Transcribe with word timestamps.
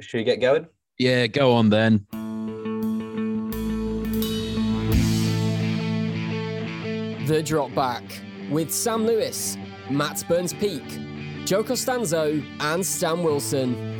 Should 0.00 0.18
we 0.18 0.24
get 0.24 0.40
going? 0.40 0.66
Yeah, 0.98 1.26
go 1.26 1.52
on 1.52 1.70
then. 1.70 2.06
The 7.26 7.42
Drop 7.42 7.74
Back 7.74 8.02
with 8.50 8.72
Sam 8.72 9.04
Lewis, 9.06 9.56
Matt 9.90 10.24
Burns 10.28 10.54
Peak, 10.54 10.82
Joe 11.44 11.62
Costanzo, 11.62 12.42
and 12.60 12.84
Stan 12.84 13.22
Wilson. 13.22 13.97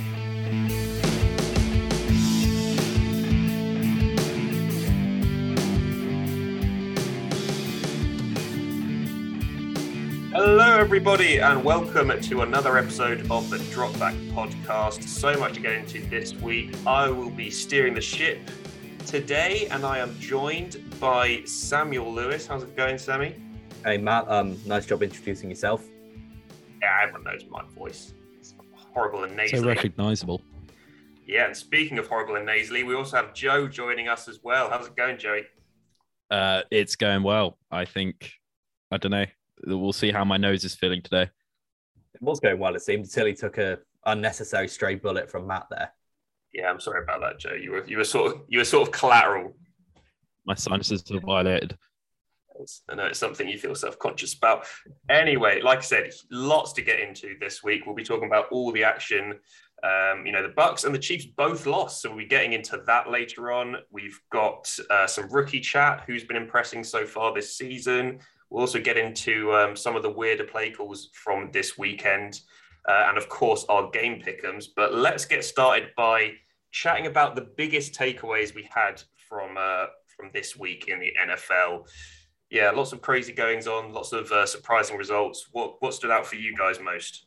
Everybody, 10.89 11.37
and 11.37 11.63
welcome 11.63 12.19
to 12.19 12.41
another 12.41 12.79
episode 12.79 13.31
of 13.31 13.51
the 13.51 13.59
Dropback 13.59 14.17
Podcast. 14.31 15.03
So 15.03 15.39
much 15.39 15.53
to 15.53 15.61
get 15.61 15.73
into 15.73 16.01
this 16.07 16.33
week. 16.33 16.75
I 16.87 17.11
will 17.11 17.29
be 17.29 17.51
steering 17.51 17.93
the 17.93 18.01
ship 18.01 18.39
today, 19.05 19.69
and 19.71 19.85
I 19.85 19.99
am 19.99 20.19
joined 20.19 20.83
by 20.99 21.43
Samuel 21.45 22.11
Lewis. 22.11 22.47
How's 22.47 22.63
it 22.63 22.75
going, 22.75 22.97
Sammy? 22.97 23.35
Hey, 23.85 23.99
Matt. 23.99 24.31
Um, 24.31 24.59
nice 24.65 24.87
job 24.87 25.03
introducing 25.03 25.51
yourself. 25.51 25.85
Yeah, 26.81 27.01
everyone 27.03 27.25
knows 27.25 27.45
my 27.51 27.63
voice. 27.77 28.15
It's 28.39 28.55
horrible 28.73 29.25
and 29.25 29.37
nasally. 29.37 29.61
So 29.61 29.67
recognizable. 29.67 30.41
yeah, 31.27 31.45
and 31.45 31.55
speaking 31.55 31.99
of 31.99 32.09
horrible 32.09 32.37
and 32.37 32.47
nasally, 32.47 32.83
we 32.83 32.95
also 32.95 33.19
have 33.19 33.35
Joe 33.35 33.69
joining 33.69 34.09
us 34.09 34.27
as 34.27 34.43
well. 34.43 34.71
How's 34.71 34.87
it 34.87 34.97
going, 34.97 35.19
Joey? 35.19 35.43
Uh, 36.31 36.63
it's 36.71 36.97
going 36.97 37.23
well. 37.25 37.59
I 37.71 37.85
think. 37.85 38.33
I 38.91 38.97
don't 38.97 39.13
know. 39.13 39.27
We'll 39.65 39.93
see 39.93 40.11
how 40.11 40.25
my 40.25 40.37
nose 40.37 40.65
is 40.65 40.75
feeling 40.75 41.03
today. 41.03 41.31
It 42.15 42.23
was 42.23 42.41
going 42.41 42.59
well, 42.59 42.75
it 42.75 42.83
seemed, 42.83 43.05
until 43.05 43.27
he 43.27 43.35
took 43.35 43.59
a 43.59 43.79
unnecessary 44.07 44.69
stray 44.69 44.95
bullet 44.95 45.31
from 45.31 45.47
Matt 45.47 45.67
there. 45.71 45.93
Yeah, 46.53 46.71
I'm 46.71 46.81
sorry 46.81 47.03
about 47.03 47.21
that, 47.21 47.39
Joe. 47.39 47.55
You 47.55 47.73
were 47.73 47.85
you 47.87 47.99
were 47.99 48.05
sort 48.05 48.33
of 48.33 48.43
you 48.49 48.59
were 48.59 48.65
sort 48.65 48.89
of 48.89 48.93
collateral. 48.93 49.55
My 50.47 50.55
sinuses 50.55 51.05
are 51.11 51.21
violated. 51.21 51.77
I 52.91 52.95
know 52.97 53.05
it's 53.05 53.19
something 53.19 53.49
you 53.49 53.59
feel 53.59 53.75
self-conscious 53.75 54.35
about. 54.35 54.67
Anyway, 55.09 55.61
like 55.61 55.79
I 55.79 55.83
said, 55.83 56.11
lots 56.31 56.73
to 56.73 56.83
get 56.83 56.99
into 56.99 57.37
this 57.39 57.63
week. 57.63 57.87
We'll 57.87 57.95
be 57.95 58.03
talking 58.03 58.27
about 58.27 58.47
all 58.51 58.73
the 58.73 58.83
action. 58.83 59.35
Um, 59.85 60.27
you 60.27 60.33
know, 60.33 60.43
the 60.43 60.55
Bucks 60.57 60.83
and 60.83 60.93
the 60.93 60.99
Chiefs 60.99 61.27
both 61.27 61.67
lost, 61.67 62.03
so 62.03 62.09
we'll 62.09 62.19
be 62.19 62.27
getting 62.27 62.55
into 62.55 62.83
that 62.87 63.09
later 63.09 63.53
on. 63.53 63.77
We've 63.93 64.19
got 64.33 64.75
uh, 64.91 65.07
some 65.07 65.29
rookie 65.31 65.61
chat. 65.61 66.03
Who's 66.07 66.25
been 66.25 66.37
impressing 66.37 66.83
so 66.83 67.07
far 67.07 67.33
this 67.33 67.57
season? 67.57 68.19
We'll 68.51 68.63
also 68.63 68.81
get 68.81 68.97
into 68.97 69.53
um, 69.53 69.77
some 69.77 69.97
of 69.97 70.03
the 70.03 70.11
weirder 70.11 70.45
play 70.45 70.71
calls 70.71 71.11
from 71.13 71.51
this 71.53 71.77
weekend, 71.77 72.41
uh, 72.89 73.07
and 73.09 73.19
of 73.19 73.29
course 73.29 73.65
our 73.69 73.91
game 73.91 74.23
pickums. 74.23 74.67
But 74.75 74.95
let's 74.95 75.25
get 75.25 75.45
started 75.45 75.91
by 75.97 76.33
chatting 76.71 77.07
about 77.07 77.35
the 77.35 77.49
biggest 77.57 77.95
takeaways 77.95 78.55
we 78.55 78.69
had 78.73 79.03
from 79.29 79.57
uh, 79.59 79.87
from 80.17 80.31
this 80.33 80.57
week 80.57 80.89
in 80.89 80.99
the 81.01 81.13
NFL 81.21 81.85
yeah, 82.51 82.71
lots 82.71 82.93
of 82.93 83.03
crazy 83.03 83.33
goings 83.33 83.67
on, 83.67 83.93
lots 83.93 84.13
of 84.13 84.31
uh, 84.33 84.47
surprising 84.47 84.97
results. 84.97 85.49
What 85.53 85.81
what 85.81 85.95
stood 85.95 86.11
out 86.11 86.27
for 86.27 86.37
you 86.37 86.57
guys 86.57 86.81
most? 86.81 87.27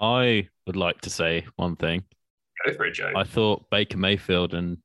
I 0.00 0.48
would 0.66 0.76
like 0.76 1.00
to 1.02 1.10
say 1.10 1.46
one 1.56 1.76
thing. 1.76 2.04
Go 2.64 2.72
for 2.74 2.86
it, 2.86 2.92
Joe. 2.92 3.12
I 3.14 3.24
thought 3.24 3.68
Baker 3.70 3.98
Mayfield 3.98 4.54
and 4.54 4.78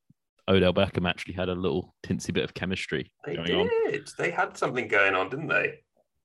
Odell 0.49 0.73
Beckham 0.73 1.07
actually 1.07 1.35
had 1.35 1.47
a 1.47 1.53
little 1.53 1.93
tinsy 2.03 2.33
bit 2.33 2.43
of 2.43 2.53
chemistry 2.53 3.11
they 3.25 3.35
did. 3.35 3.55
on. 3.55 3.69
They 4.17 4.31
had 4.31 4.57
something 4.57 4.87
going 4.87 5.15
on, 5.15 5.29
didn't 5.29 5.47
they? 5.47 5.79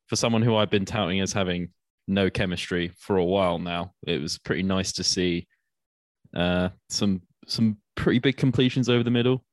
For 0.07 0.17
someone 0.17 0.43
who 0.43 0.57
I've 0.57 0.71
been 0.71 0.85
touting 0.85 1.21
as 1.21 1.33
having 1.33 1.69
no 2.09 2.31
chemistry 2.31 2.93
for 2.99 3.19
a 3.19 3.25
while 3.25 3.59
now, 3.59 3.93
it 4.07 4.21
was 4.21 4.39
pretty 4.39 4.63
nice 4.63 4.93
to 4.93 5.05
see 5.05 5.47
uh, 6.35 6.71
some 6.89 7.23
some 7.47 7.77
pretty 7.97 8.19
big 8.19 8.37
completions 8.37 8.89
over 8.89 9.03
the 9.03 9.11
middle. 9.11 9.45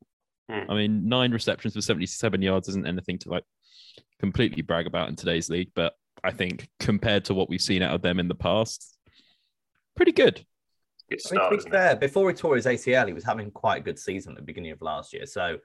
Hmm. 0.50 0.70
I 0.72 0.76
mean, 0.76 1.08
nine 1.08 1.32
receptions 1.32 1.74
for 1.74 1.82
77 1.82 2.42
yards 2.42 2.70
isn't 2.70 2.88
anything 2.88 3.20
to 3.20 3.30
like 3.30 3.44
completely 4.20 4.62
brag 4.62 4.88
about 4.88 5.10
in 5.10 5.16
today's 5.16 5.50
league, 5.50 5.72
but 5.76 5.94
I 6.24 6.32
think 6.32 6.70
compared 6.80 7.26
to 7.26 7.34
what 7.34 7.50
we've 7.50 7.62
seen 7.62 7.82
out 7.82 7.94
of 7.94 8.02
them 8.02 8.20
in 8.20 8.28
the 8.28 8.36
past, 8.36 8.98
pretty 9.96 10.12
good. 10.12 10.46
Good 11.12 11.20
I 11.30 11.50
mean, 11.50 11.60
to 11.60 11.66
be 11.66 11.70
fair, 11.70 11.96
before 11.98 12.30
he 12.30 12.36
tore 12.36 12.56
his 12.56 12.66
ACL, 12.66 13.06
he 13.06 13.14
was 13.14 13.26
having 13.26 13.52
quite 13.52 13.82
a 13.82 13.84
good 13.84 14.00
season 14.00 14.32
at 14.32 14.38
the 14.38 14.44
beginning 14.44 14.72
of 14.72 14.82
last 14.82 15.12
year. 15.12 15.26
So 15.26 15.58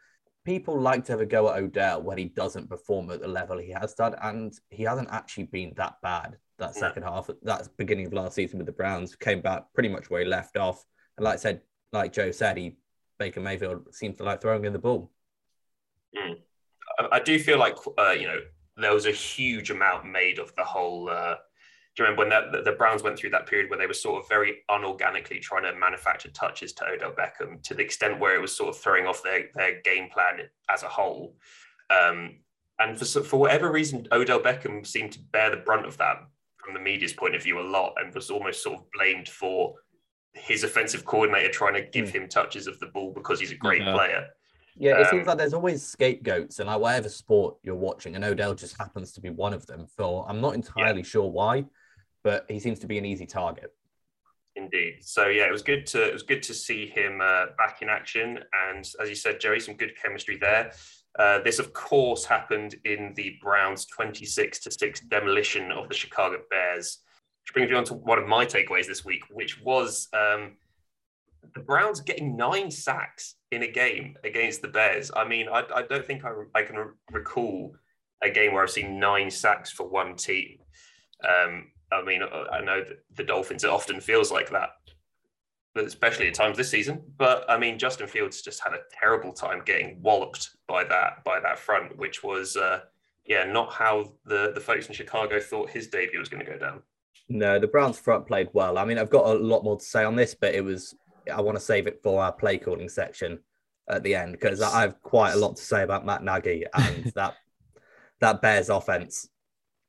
people 0.44 0.80
like 0.80 1.04
to 1.04 1.12
have 1.12 1.20
a 1.20 1.26
go 1.26 1.48
at 1.48 1.62
Odell 1.62 2.02
when 2.02 2.18
he 2.18 2.24
doesn't 2.24 2.68
perform 2.68 3.10
at 3.12 3.20
the 3.20 3.28
level 3.28 3.56
he 3.58 3.70
has 3.70 3.94
done, 3.94 4.16
and 4.22 4.52
he 4.70 4.82
hasn't 4.82 5.08
actually 5.12 5.44
been 5.44 5.72
that 5.76 5.94
bad. 6.02 6.36
That 6.58 6.74
second 6.74 7.02
half, 7.02 7.28
that 7.42 7.68
beginning 7.76 8.06
of 8.06 8.14
last 8.14 8.34
season 8.34 8.58
with 8.58 8.66
the 8.66 8.72
Browns, 8.72 9.14
came 9.14 9.40
back 9.40 9.64
pretty 9.74 9.90
much 9.90 10.08
where 10.08 10.22
he 10.22 10.26
left 10.26 10.56
off. 10.56 10.82
And 11.16 11.24
like 11.24 11.34
I 11.34 11.36
said, 11.36 11.60
like 11.92 12.12
Joe 12.12 12.30
said, 12.30 12.56
he 12.56 12.78
Baker 13.18 13.40
Mayfield 13.40 13.94
seems 13.94 14.16
to 14.16 14.24
like 14.24 14.40
throwing 14.40 14.64
in 14.64 14.72
the 14.72 14.78
ball. 14.78 15.12
I, 16.98 17.08
I 17.12 17.20
do 17.20 17.38
feel 17.38 17.58
like 17.58 17.76
uh, 17.98 18.14
you 18.18 18.26
know 18.26 18.38
there 18.76 18.94
was 18.94 19.06
a 19.06 19.12
huge 19.12 19.70
amount 19.70 20.06
made 20.06 20.38
of 20.38 20.54
the 20.56 20.64
whole. 20.64 21.08
Uh, 21.08 21.36
do 21.96 22.02
you 22.02 22.08
remember 22.10 22.22
when 22.24 22.28
that, 22.28 22.52
the, 22.52 22.70
the 22.70 22.76
Browns 22.76 23.02
went 23.02 23.18
through 23.18 23.30
that 23.30 23.46
period 23.46 23.70
where 23.70 23.78
they 23.78 23.86
were 23.86 23.94
sort 23.94 24.22
of 24.22 24.28
very 24.28 24.58
unorganically 24.70 25.40
trying 25.40 25.62
to 25.62 25.74
manufacture 25.78 26.28
touches 26.30 26.74
to 26.74 26.86
Odell 26.86 27.12
Beckham 27.12 27.62
to 27.62 27.74
the 27.74 27.82
extent 27.82 28.20
where 28.20 28.34
it 28.36 28.40
was 28.40 28.54
sort 28.54 28.68
of 28.68 28.78
throwing 28.78 29.06
off 29.06 29.22
their, 29.22 29.46
their 29.54 29.80
game 29.80 30.10
plan 30.10 30.40
as 30.70 30.82
a 30.82 30.88
whole. 30.88 31.36
Um, 31.88 32.36
and 32.78 32.98
for 32.98 33.22
for 33.22 33.38
whatever 33.38 33.72
reason, 33.72 34.06
Odell 34.12 34.40
Beckham 34.40 34.86
seemed 34.86 35.12
to 35.12 35.20
bear 35.32 35.48
the 35.50 35.56
brunt 35.56 35.86
of 35.86 35.96
that 35.96 36.26
from 36.58 36.74
the 36.74 36.80
media's 36.80 37.14
point 37.14 37.34
of 37.34 37.42
view 37.42 37.60
a 37.60 37.62
lot, 37.62 37.94
and 37.96 38.14
was 38.14 38.30
almost 38.30 38.62
sort 38.62 38.78
of 38.80 38.84
blamed 38.92 39.28
for 39.28 39.76
his 40.34 40.64
offensive 40.64 41.06
coordinator 41.06 41.48
trying 41.48 41.72
to 41.72 41.80
give 41.80 42.10
him 42.10 42.28
touches 42.28 42.66
of 42.66 42.78
the 42.78 42.86
ball 42.88 43.10
because 43.14 43.40
he's 43.40 43.52
a 43.52 43.56
great 43.56 43.80
Yeah. 43.80 43.94
player. 43.94 44.26
Yeah, 44.78 44.98
it 44.98 45.06
Um, 45.06 45.10
seems 45.10 45.26
like 45.26 45.38
there's 45.38 45.54
always 45.54 45.82
scapegoats, 45.82 46.58
and 46.58 46.66
like 46.66 46.78
whatever 46.78 47.08
sport 47.08 47.56
you're 47.62 47.74
watching, 47.74 48.14
and 48.14 48.22
Odell 48.22 48.54
just 48.54 48.76
happens 48.76 49.12
to 49.12 49.22
be 49.22 49.30
one 49.30 49.54
of 49.54 49.64
them. 49.64 49.86
For 49.86 50.26
I'm 50.28 50.42
not 50.42 50.54
entirely 50.54 51.02
sure 51.02 51.30
why, 51.30 51.64
but 52.26 52.44
he 52.48 52.58
seems 52.58 52.80
to 52.80 52.88
be 52.88 52.98
an 52.98 53.04
easy 53.04 53.24
target. 53.24 53.70
Indeed. 54.56 54.94
So 55.02 55.22
yeah, 55.28 55.46
it 55.46 55.52
was 55.52 55.62
good 55.62 55.86
to 55.92 56.00
it 56.10 56.12
was 56.12 56.24
good 56.32 56.42
to 56.50 56.54
see 56.54 56.82
him 56.98 57.20
uh, 57.30 57.44
back 57.56 57.82
in 57.82 57.88
action, 57.88 58.28
and 58.68 58.82
as 59.00 59.08
you 59.08 59.14
said, 59.14 59.38
Joey, 59.38 59.60
some 59.60 59.76
good 59.76 59.94
chemistry 60.02 60.36
there. 60.36 60.72
Uh, 61.22 61.38
this, 61.46 61.58
of 61.60 61.72
course, 61.72 62.24
happened 62.24 62.74
in 62.84 63.14
the 63.14 63.28
Browns' 63.40 63.86
twenty-six 63.96 64.58
to 64.64 64.70
six 64.72 64.92
demolition 65.16 65.70
of 65.70 65.88
the 65.88 65.94
Chicago 65.94 66.38
Bears, 66.50 66.88
which 67.42 67.52
brings 67.54 67.70
me 67.70 67.76
on 67.76 67.84
to 67.84 67.94
one 67.94 68.18
of 68.18 68.26
my 68.26 68.44
takeaways 68.44 68.88
this 68.88 69.04
week, 69.04 69.22
which 69.30 69.62
was 69.62 70.08
um, 70.12 70.56
the 71.54 71.60
Browns 71.60 72.00
getting 72.00 72.36
nine 72.36 72.70
sacks 72.72 73.36
in 73.52 73.62
a 73.62 73.70
game 73.70 74.16
against 74.24 74.62
the 74.62 74.72
Bears. 74.78 75.12
I 75.14 75.24
mean, 75.32 75.46
I, 75.48 75.62
I 75.78 75.82
don't 75.82 76.06
think 76.08 76.24
I, 76.24 76.32
I 76.58 76.62
can 76.64 76.76
recall 77.12 77.76
a 78.20 78.30
game 78.30 78.50
where 78.52 78.64
I've 78.64 78.78
seen 78.78 78.98
nine 78.98 79.30
sacks 79.30 79.70
for 79.70 79.86
one 79.86 80.16
team. 80.16 80.58
Um, 81.32 81.52
I 81.92 82.02
mean, 82.02 82.22
I 82.22 82.60
know 82.60 82.82
that 82.82 83.04
the 83.14 83.22
Dolphins, 83.22 83.64
it 83.64 83.70
often 83.70 84.00
feels 84.00 84.32
like 84.32 84.50
that, 84.50 84.70
but 85.74 85.84
especially 85.84 86.28
at 86.28 86.34
times 86.34 86.56
this 86.56 86.70
season. 86.70 87.02
But 87.16 87.44
I 87.48 87.58
mean, 87.58 87.78
Justin 87.78 88.08
Fields 88.08 88.42
just 88.42 88.62
had 88.62 88.72
a 88.72 88.80
terrible 88.98 89.32
time 89.32 89.62
getting 89.64 90.00
walloped 90.02 90.50
by 90.66 90.84
that 90.84 91.22
by 91.24 91.38
that 91.40 91.58
front, 91.58 91.96
which 91.96 92.22
was 92.22 92.56
uh, 92.56 92.80
yeah, 93.24 93.44
not 93.44 93.72
how 93.72 94.12
the 94.24 94.52
the 94.54 94.60
folks 94.60 94.86
in 94.86 94.94
Chicago 94.94 95.40
thought 95.40 95.70
his 95.70 95.88
debut 95.88 96.18
was 96.18 96.28
going 96.28 96.44
to 96.44 96.50
go 96.50 96.58
down. 96.58 96.82
No, 97.28 97.58
the 97.58 97.66
Browns 97.66 97.98
front 97.98 98.26
played 98.26 98.48
well. 98.52 98.78
I 98.78 98.84
mean, 98.84 98.98
I've 98.98 99.10
got 99.10 99.26
a 99.26 99.38
lot 99.38 99.64
more 99.64 99.78
to 99.78 99.84
say 99.84 100.04
on 100.04 100.16
this, 100.16 100.34
but 100.34 100.54
it 100.54 100.64
was 100.64 100.94
I 101.32 101.40
want 101.40 101.56
to 101.56 101.64
save 101.64 101.86
it 101.86 102.00
for 102.02 102.22
our 102.22 102.32
play 102.32 102.58
calling 102.58 102.88
section 102.88 103.40
at 103.88 104.02
the 104.02 104.14
end 104.14 104.32
because 104.32 104.60
I 104.60 104.80
have 104.80 105.00
quite 105.02 105.32
a 105.32 105.36
lot 105.36 105.56
to 105.56 105.62
say 105.62 105.82
about 105.82 106.06
Matt 106.06 106.22
Nagy 106.22 106.64
and 106.72 107.04
that 107.14 107.34
that 108.20 108.42
Bears 108.42 108.68
offense. 108.68 109.28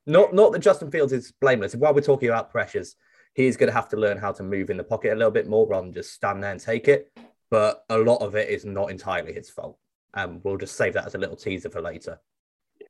Not 0.08 0.34
not 0.34 0.54
that 0.54 0.60
Justin 0.60 0.90
Fields 0.90 1.14
is 1.14 1.34
blameless. 1.40 1.76
While 1.76 1.94
we're 1.94 2.02
talking 2.02 2.30
about 2.30 2.50
pressures, 2.50 2.96
he's 3.34 3.58
going 3.58 3.68
to 3.68 3.74
have 3.74 3.90
to 3.90 3.98
learn 3.98 4.18
how 4.18 4.32
to 4.32 4.44
move 4.44 4.70
in 4.70 4.78
the 4.78 4.84
pocket 4.84 5.12
a 5.12 5.16
little 5.16 5.32
bit 5.32 5.48
more 5.48 5.68
rather 5.68 5.86
than 5.86 5.94
just 5.94 6.14
stand 6.14 6.42
there 6.42 6.52
and 6.52 6.60
take 6.60 6.88
it. 6.88 7.12
But 7.52 7.84
a 7.90 7.98
lot 7.98 8.22
of 8.22 8.36
it 8.36 8.50
is 8.50 8.66
not 8.66 8.90
entirely 8.90 9.34
his 9.34 9.50
fault. 9.50 9.78
And 10.14 10.44
we'll 10.44 10.58
just 10.58 10.76
save 10.76 10.94
that 10.94 11.06
as 11.06 11.16
a 11.16 11.18
little 11.20 11.36
teaser 11.36 11.70
for 11.70 11.82
later. 11.82 12.20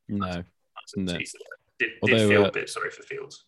No, 0.07 0.27
That's 0.27 0.93
a 0.95 0.99
No. 1.01 1.17
teaser. 1.17 1.37
Did, 1.79 1.89
Although, 2.01 2.17
did 2.17 2.29
feel 2.29 2.45
uh, 2.45 2.47
a 2.47 2.51
bit 2.51 2.69
sorry 2.69 2.89
for 2.91 3.03
Fields. 3.03 3.45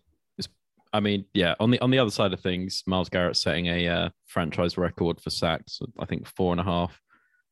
I 0.91 0.99
mean, 0.99 1.25
yeah. 1.35 1.53
On 1.59 1.69
the 1.69 1.79
on 1.81 1.91
the 1.91 1.99
other 1.99 2.09
side 2.09 2.33
of 2.33 2.39
things, 2.39 2.81
Myles 2.87 3.09
Garrett 3.09 3.37
setting 3.37 3.67
a 3.67 3.87
uh, 3.87 4.09
franchise 4.25 4.75
record 4.75 5.21
for 5.21 5.29
sacks. 5.29 5.79
I 5.99 6.05
think 6.05 6.25
four 6.25 6.51
and 6.51 6.59
a 6.59 6.63
half. 6.63 6.99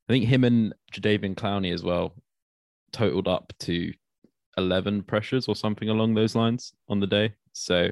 I 0.10 0.14
think 0.14 0.26
him 0.26 0.44
and 0.44 0.74
Jadeveon 0.92 1.36
Clowney 1.36 1.72
as 1.72 1.84
well 1.84 2.16
totaled 2.92 3.28
up 3.28 3.54
to 3.60 3.94
eleven 4.58 5.04
pressures 5.04 5.48
or 5.48 5.56
something 5.56 5.90
along 5.90 6.16
those 6.16 6.36
lines 6.36 6.74
on 6.90 7.00
the 7.00 7.08
day. 7.08 7.34
So 7.54 7.90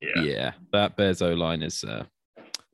Yeah. 0.00 0.22
yeah, 0.22 0.52
that 0.72 0.96
Bears 0.96 1.22
O 1.22 1.32
line 1.32 1.62
is 1.62 1.84
uh, 1.84 2.04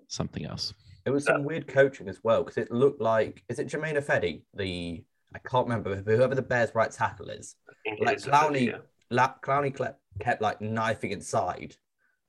something 0.08 0.44
else. 0.44 0.74
It 1.06 1.10
was 1.10 1.24
some 1.24 1.44
weird 1.44 1.66
coaching 1.66 2.08
as 2.08 2.20
well 2.24 2.42
because 2.42 2.56
it 2.56 2.70
looked 2.70 3.00
like 3.00 3.42
is 3.48 3.58
it 3.58 3.66
Germain 3.66 3.96
Ifedi, 3.96 4.42
the 4.54 5.04
I 5.34 5.38
can't 5.40 5.66
remember 5.66 5.96
whoever 5.96 6.34
the 6.34 6.42
Bears 6.42 6.74
right 6.74 6.90
tackle 6.90 7.28
is. 7.28 7.56
I 7.68 7.72
think 7.84 8.00
it 8.00 8.06
Like 8.06 8.16
is 8.18 8.24
Clowney, 8.26 8.66
yeah. 8.68 8.78
La- 9.10 9.34
Clowney 9.42 9.76
kept, 9.76 10.00
kept 10.20 10.40
like 10.40 10.60
knifing 10.60 11.10
inside, 11.10 11.74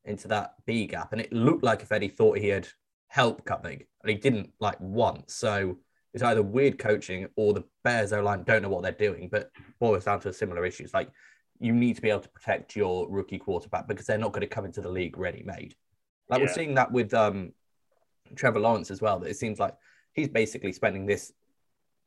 into 0.06 0.28
that 0.30 0.56
B 0.66 0.88
gap, 0.88 1.12
and 1.14 1.22
it 1.22 1.32
looked 1.32 1.64
like 1.64 1.88
Ifedi 1.88 2.12
thought 2.16 2.38
he 2.40 2.48
had 2.50 2.68
help 3.08 3.46
coming, 3.46 3.84
and 4.02 4.10
he 4.10 4.16
didn't 4.16 4.52
like 4.60 4.80
once. 4.80 5.34
So 5.36 5.78
it's 6.16 6.24
either 6.24 6.42
weird 6.42 6.80
coaching 6.80 7.28
or 7.36 7.54
the 7.54 7.64
Bears 7.84 8.14
O 8.14 8.24
line 8.24 8.44
don't 8.44 8.62
know 8.62 8.70
what 8.70 8.84
they're 8.84 8.94
doing. 8.94 9.28
But 9.30 9.52
boils 9.82 10.06
down 10.06 10.22
to 10.22 10.32
similar 10.32 10.66
issues. 10.66 10.94
Like 10.94 11.10
you 11.60 11.74
need 11.74 11.98
to 11.98 12.02
be 12.02 12.10
able 12.10 12.22
to 12.22 12.30
protect 12.30 12.74
your 12.74 13.10
rookie 13.10 13.38
quarterback 13.38 13.86
because 13.86 14.06
they're 14.06 14.18
not 14.18 14.32
going 14.32 14.42
to 14.42 14.48
come 14.48 14.64
into 14.64 14.80
the 14.80 14.90
league 14.90 15.18
ready 15.18 15.44
made. 15.46 15.76
Like 16.30 16.40
Yeah. 16.40 16.46
we're 16.46 16.54
seeing 16.54 16.74
that 16.76 16.90
with 16.90 17.14
um, 17.14 17.52
Trevor 18.34 18.62
Lawrence 18.62 18.92
as 18.92 19.02
well. 19.02 19.20
That 19.20 19.30
it 19.30 19.36
seems 19.36 19.60
like 19.60 19.76
he's 20.14 20.30
basically 20.30 20.72
spending 20.72 21.06
this 21.06 21.34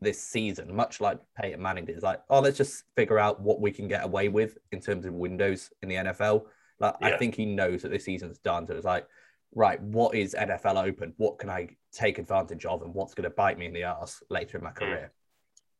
this 0.00 0.18
season, 0.22 0.74
much 0.74 1.02
like 1.02 1.18
Peyton 1.38 1.60
Manning 1.60 1.84
did. 1.84 1.96
It's 1.96 2.04
like, 2.04 2.22
oh, 2.30 2.40
let's 2.40 2.56
just 2.56 2.84
figure 2.96 3.18
out 3.18 3.40
what 3.42 3.60
we 3.60 3.70
can 3.70 3.88
get 3.88 4.04
away 4.04 4.28
with 4.28 4.56
in 4.72 4.80
terms 4.80 5.04
of 5.04 5.12
windows 5.12 5.70
in 5.82 5.88
the 5.90 5.96
NFL. 5.96 6.44
Like 6.80 6.94
I 7.02 7.18
think 7.18 7.34
he 7.34 7.44
knows 7.44 7.82
that 7.82 7.90
this 7.90 8.04
season's 8.04 8.38
done. 8.38 8.66
So 8.66 8.74
it's 8.74 8.86
like, 8.86 9.06
right, 9.54 9.80
what 9.80 10.14
is 10.14 10.34
NFL 10.34 10.82
open? 10.84 11.14
What 11.16 11.38
can 11.38 11.50
I 11.50 11.68
take 11.92 12.18
advantage 12.18 12.64
of, 12.64 12.82
and 12.82 12.94
what's 12.94 13.14
going 13.14 13.28
to 13.28 13.34
bite 13.34 13.58
me 13.58 13.66
in 13.66 13.72
the 13.72 13.84
ass 13.84 14.22
later 14.30 14.58
in 14.58 14.64
my 14.64 14.70
career? 14.70 15.12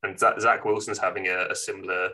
and 0.02 0.18
Zach, 0.18 0.40
Zach 0.40 0.64
Wilson's 0.64 0.98
having 0.98 1.26
a, 1.26 1.48
a 1.50 1.54
similar 1.54 2.10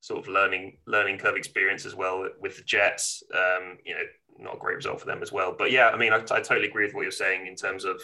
sort 0.00 0.20
of 0.20 0.28
learning 0.28 0.78
learning 0.86 1.18
curve 1.18 1.36
experience 1.36 1.86
as 1.86 1.94
well 1.94 2.28
with 2.40 2.56
the 2.56 2.62
Jets. 2.62 3.22
Um, 3.34 3.78
you 3.84 3.94
know, 3.94 4.02
not 4.38 4.56
a 4.56 4.58
great 4.58 4.76
result 4.76 5.00
for 5.00 5.06
them 5.06 5.22
as 5.22 5.32
well. 5.32 5.54
But 5.56 5.70
yeah, 5.70 5.88
I 5.88 5.96
mean, 5.96 6.12
I, 6.12 6.16
I 6.16 6.40
totally 6.40 6.68
agree 6.68 6.84
with 6.84 6.94
what 6.94 7.02
you're 7.02 7.10
saying 7.10 7.46
in 7.46 7.54
terms 7.54 7.84
of 7.84 8.00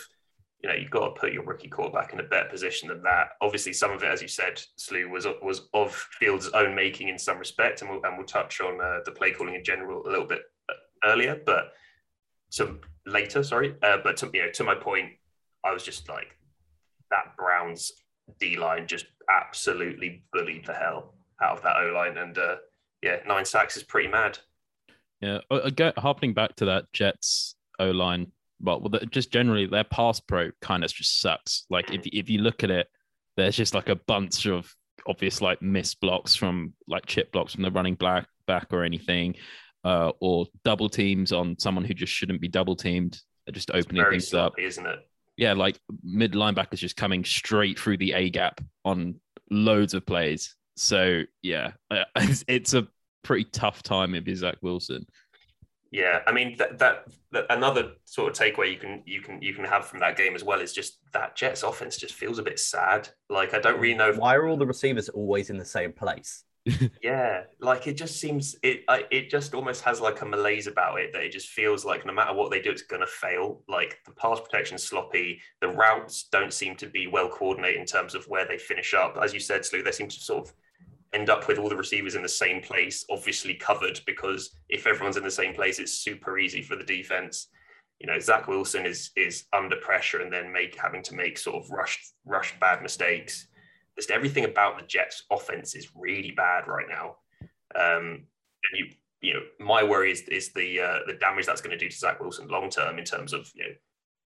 you 0.62 0.69
know 0.69 0.75
you've 0.75 0.91
got 0.91 1.15
to 1.15 1.21
put 1.21 1.33
your 1.33 1.45
rookie 1.45 1.69
quarterback 1.69 2.12
in 2.12 2.21
a 2.21 2.25
better 2.25 2.49
position 2.49 2.89
than 2.89 3.03
that. 3.03 3.31
Obviously, 3.41 3.73
some 3.73 3.93
of 3.93 4.03
it, 4.03 4.11
as 4.11 4.23
you 4.23 4.29
said, 4.29 4.61
Slew 4.77 5.09
was 5.09 5.27
was 5.43 5.69
of 5.75 5.95
Fields' 6.19 6.50
own 6.55 6.75
making 6.75 7.09
in 7.09 7.19
some 7.19 7.39
respect, 7.39 7.83
and 7.83 7.91
we'll 7.91 8.03
and 8.05 8.17
we'll 8.17 8.27
touch 8.27 8.61
on 8.61 8.81
uh, 8.81 9.00
the 9.05 9.12
play 9.12 9.33
calling 9.33 9.55
in 9.55 9.65
general 9.65 10.06
a 10.06 10.11
little 10.11 10.27
bit 10.27 10.43
uh, 10.69 10.75
earlier, 11.05 11.41
but 11.45 11.73
to 12.53 12.79
later, 13.06 13.43
sorry. 13.43 13.75
Uh, 13.83 13.99
but 14.03 14.17
to 14.19 14.31
you 14.33 14.47
know, 14.47 14.50
to 14.53 14.65
my 14.65 14.75
point, 14.75 15.12
I 15.65 15.73
was 15.73 15.83
just 15.83 16.09
like 16.09 16.37
that 17.11 17.37
Browns 17.37 17.93
D 18.39 18.56
line 18.56 18.87
just 18.87 19.06
absolutely 19.31 20.25
bullied 20.33 20.67
the 20.67 20.75
hell 20.75 21.15
out 21.43 21.59
of 21.59 21.62
that 21.62 21.77
O 21.77 21.93
line, 21.95 22.19
and 22.19 22.37
uh, 22.37 22.56
yeah, 23.03 23.17
nine 23.27 23.45
sacks 23.45 23.77
is 23.77 23.83
pretty 23.83 24.09
mad. 24.09 24.39
Yeah, 25.21 25.39
uh, 25.50 25.61
again, 25.62 25.93
harping 25.97 26.35
back 26.35 26.56
to 26.56 26.67
that 26.67 26.93
Jets 26.93 27.56
O 27.79 27.91
line, 27.91 28.33
well, 28.61 28.81
well, 28.81 29.00
just 29.11 29.33
generally 29.33 29.67
their 29.67 29.85
pass 29.85 30.21
pro 30.21 30.50
kind 30.61 30.85
of 30.85 30.93
just 30.93 31.21
sucks. 31.21 31.65
Like 31.71 31.93
if 31.93 32.06
if 32.06 32.29
you 32.29 32.41
look 32.41 32.65
at 32.65 32.71
it, 32.71 32.89
there's 33.37 33.56
just 33.56 33.75
like 33.75 33.89
a 33.89 33.97
bunch 33.97 34.47
of 34.47 34.73
obvious 35.06 35.41
like 35.41 35.62
missed 35.62 36.00
blocks 36.00 36.35
from 36.35 36.75
like 36.87 37.06
chip 37.06 37.33
blocks 37.33 37.55
from 37.55 37.62
the 37.62 37.71
running 37.71 37.95
black 37.95 38.29
back 38.47 38.69
or 38.73 38.85
anything, 38.85 39.35
uh, 39.88 40.12
or 40.20 40.44
double 40.64 40.90
teams 40.90 41.32
on 41.32 41.58
someone 41.58 41.82
who 41.82 41.94
just 41.94 42.12
shouldn't 42.12 42.43
be 42.43 42.49
double 42.49 42.76
teamed, 42.76 43.19
just 43.50 43.70
opening 43.70 44.02
Very 44.02 44.17
things 44.17 44.35
up. 44.35 44.52
sloppy, 44.52 44.64
isn't 44.64 44.87
it? 44.87 44.99
Yeah, 45.38 45.55
like 45.55 45.81
mid 46.02 46.32
linebackers 46.32 46.76
just 46.76 46.96
coming 46.96 47.25
straight 47.25 47.79
through 47.79 47.96
the 47.96 48.12
A 48.12 48.29
gap 48.29 48.61
on 48.85 49.14
loads 49.50 49.94
of 49.94 50.05
plays. 50.05 50.56
So 50.76 51.23
yeah, 51.40 51.73
uh, 51.90 52.05
it's, 52.17 52.44
it's 52.46 52.75
a 52.75 52.87
pretty 53.23 53.44
tough 53.44 53.82
time 53.82 54.14
if 54.14 54.26
you're 54.26 54.37
Zach 54.37 54.56
Wilson. 54.61 55.06
Yeah, 55.90 56.20
I 56.26 56.32
mean 56.32 56.56
that, 56.58 56.79
that 56.81 57.05
that 57.32 57.46
another 57.49 57.93
sort 58.05 58.31
of 58.31 58.37
takeaway 58.37 58.70
you 58.70 58.76
can 58.76 59.02
you 59.06 59.23
can 59.23 59.40
you 59.40 59.55
can 59.55 59.64
have 59.64 59.87
from 59.87 60.00
that 60.00 60.19
game 60.19 60.35
as 60.35 60.44
well 60.44 60.61
is 60.61 60.75
just 60.75 60.99
that 61.14 61.35
Jets 61.35 61.62
offense 61.62 61.96
just 61.96 62.12
feels 62.12 62.38
a 62.38 62.43
bit 62.43 62.61
sad. 62.61 63.08
Like 63.31 63.55
I 63.55 63.58
don't 63.58 63.81
really 63.81 63.96
know. 63.96 64.11
If, 64.11 64.19
Why 64.19 64.35
are 64.35 64.46
all 64.46 64.58
the 64.58 64.67
receivers 64.67 65.08
always 65.08 65.49
in 65.49 65.56
the 65.56 65.64
same 65.64 65.94
place? 65.94 66.44
Yeah, 67.03 67.43
like 67.61 67.87
it 67.87 67.94
just 67.94 68.20
seems 68.20 68.56
it 68.62 68.85
it 69.11 69.31
just 69.31 69.55
almost 69.55 69.82
has 69.82 70.00
like 70.00 70.23
a 70.23 70.26
malaise 70.26 70.67
about 70.67 71.00
it 71.00 71.12
that 71.12 71.23
it 71.23 71.32
just 71.32 71.49
feels 71.49 71.85
like 71.85 72.06
no 72.06 72.12
matter 72.12 72.35
what 72.35 72.50
they 72.50 72.61
do, 72.61 72.70
it's 72.70 72.82
gonna 72.82 73.06
fail. 73.06 73.62
Like 73.69 73.99
the 74.06 74.12
pass 74.12 74.41
protection 74.41 74.79
sloppy, 74.79 75.41
the 75.61 75.69
routes 75.69 76.29
don't 76.31 76.53
seem 76.53 76.76
to 76.76 76.87
be 76.87 77.06
well 77.06 77.29
coordinated 77.29 77.81
in 77.81 77.87
terms 77.87 78.15
of 78.15 78.25
where 78.29 78.47
they 78.47 78.59
finish 78.59 78.94
up. 78.94 79.19
As 79.23 79.32
you 79.32 79.41
said, 79.41 79.65
Slew, 79.65 79.82
they 79.82 79.93
seem 79.93 80.09
to 80.09 80.20
sort 80.20 80.49
of 80.49 80.55
end 81.12 81.31
up 81.31 81.49
with 81.49 81.59
all 81.59 81.69
the 81.69 81.76
receivers 81.76 82.15
in 82.15 82.23
the 82.23 82.29
same 82.29 82.61
place, 82.61 83.05
obviously 83.11 83.55
covered 83.55 84.00
because 84.06 84.50
if 84.69 84.87
everyone's 84.87 85.17
in 85.17 85.25
the 85.25 85.31
same 85.31 85.55
place, 85.55 85.79
it's 85.79 85.93
super 85.93 86.38
easy 86.38 86.62
for 86.62 86.76
the 86.76 86.85
defense. 86.85 87.49
You 87.99 88.06
know, 88.06 88.19
Zach 88.19 88.47
Wilson 88.47 88.87
is 88.87 89.11
is 89.17 89.44
under 89.53 89.76
pressure 89.76 90.21
and 90.21 90.32
then 90.32 90.53
make 90.53 90.79
having 90.81 91.03
to 91.05 91.14
make 91.14 91.38
sort 91.38 91.62
of 91.62 91.71
rushed 91.71 92.14
rushed 92.25 92.59
bad 92.61 92.82
mistakes. 92.82 93.49
Just 93.99 94.12
everything 94.12 94.45
about 94.45 94.79
the 94.79 94.87
Jets' 94.87 95.25
offense 95.31 95.75
is 95.75 95.89
really 95.95 96.31
bad 96.31 96.69
right 96.69 96.87
now. 96.89 97.17
Um, 97.75 98.25
and 98.71 98.75
you 98.75 98.87
you 99.21 99.35
know, 99.35 99.41
my 99.59 99.83
worry 99.83 100.12
is 100.12 100.23
is 100.23 100.53
the 100.53 100.81
uh, 100.81 100.99
the 101.06 101.15
damage 101.15 101.47
that's 101.47 101.61
going 101.61 101.77
to 101.77 101.85
do 101.85 101.91
to 101.91 101.97
Zach 101.97 102.21
Wilson 102.21 102.47
long 102.49 102.71
term 102.71 102.99
in 102.99 103.05
terms 103.05 103.33
of 103.33 103.50
you 103.55 103.65
know, 103.65 103.75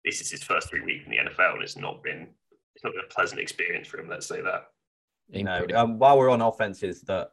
this 0.05 0.21
is 0.21 0.31
his 0.31 0.43
first 0.43 0.69
three 0.69 0.81
weeks 0.81 1.05
in 1.05 1.11
the 1.11 1.17
NFL 1.17 1.55
and 1.55 1.63
it's 1.63 1.77
not 1.77 2.01
been 2.01 2.29
it's 2.75 2.83
not 2.83 2.93
been 2.93 3.03
a 3.03 3.13
pleasant 3.13 3.41
experience 3.41 3.87
for 3.87 3.99
him. 3.99 4.07
Let's 4.07 4.27
say 4.27 4.41
that. 4.41 4.67
You 5.29 5.43
know, 5.43 5.65
um, 5.75 5.99
while 5.99 6.17
we're 6.17 6.29
on 6.29 6.41
offenses 6.41 7.01
that 7.01 7.31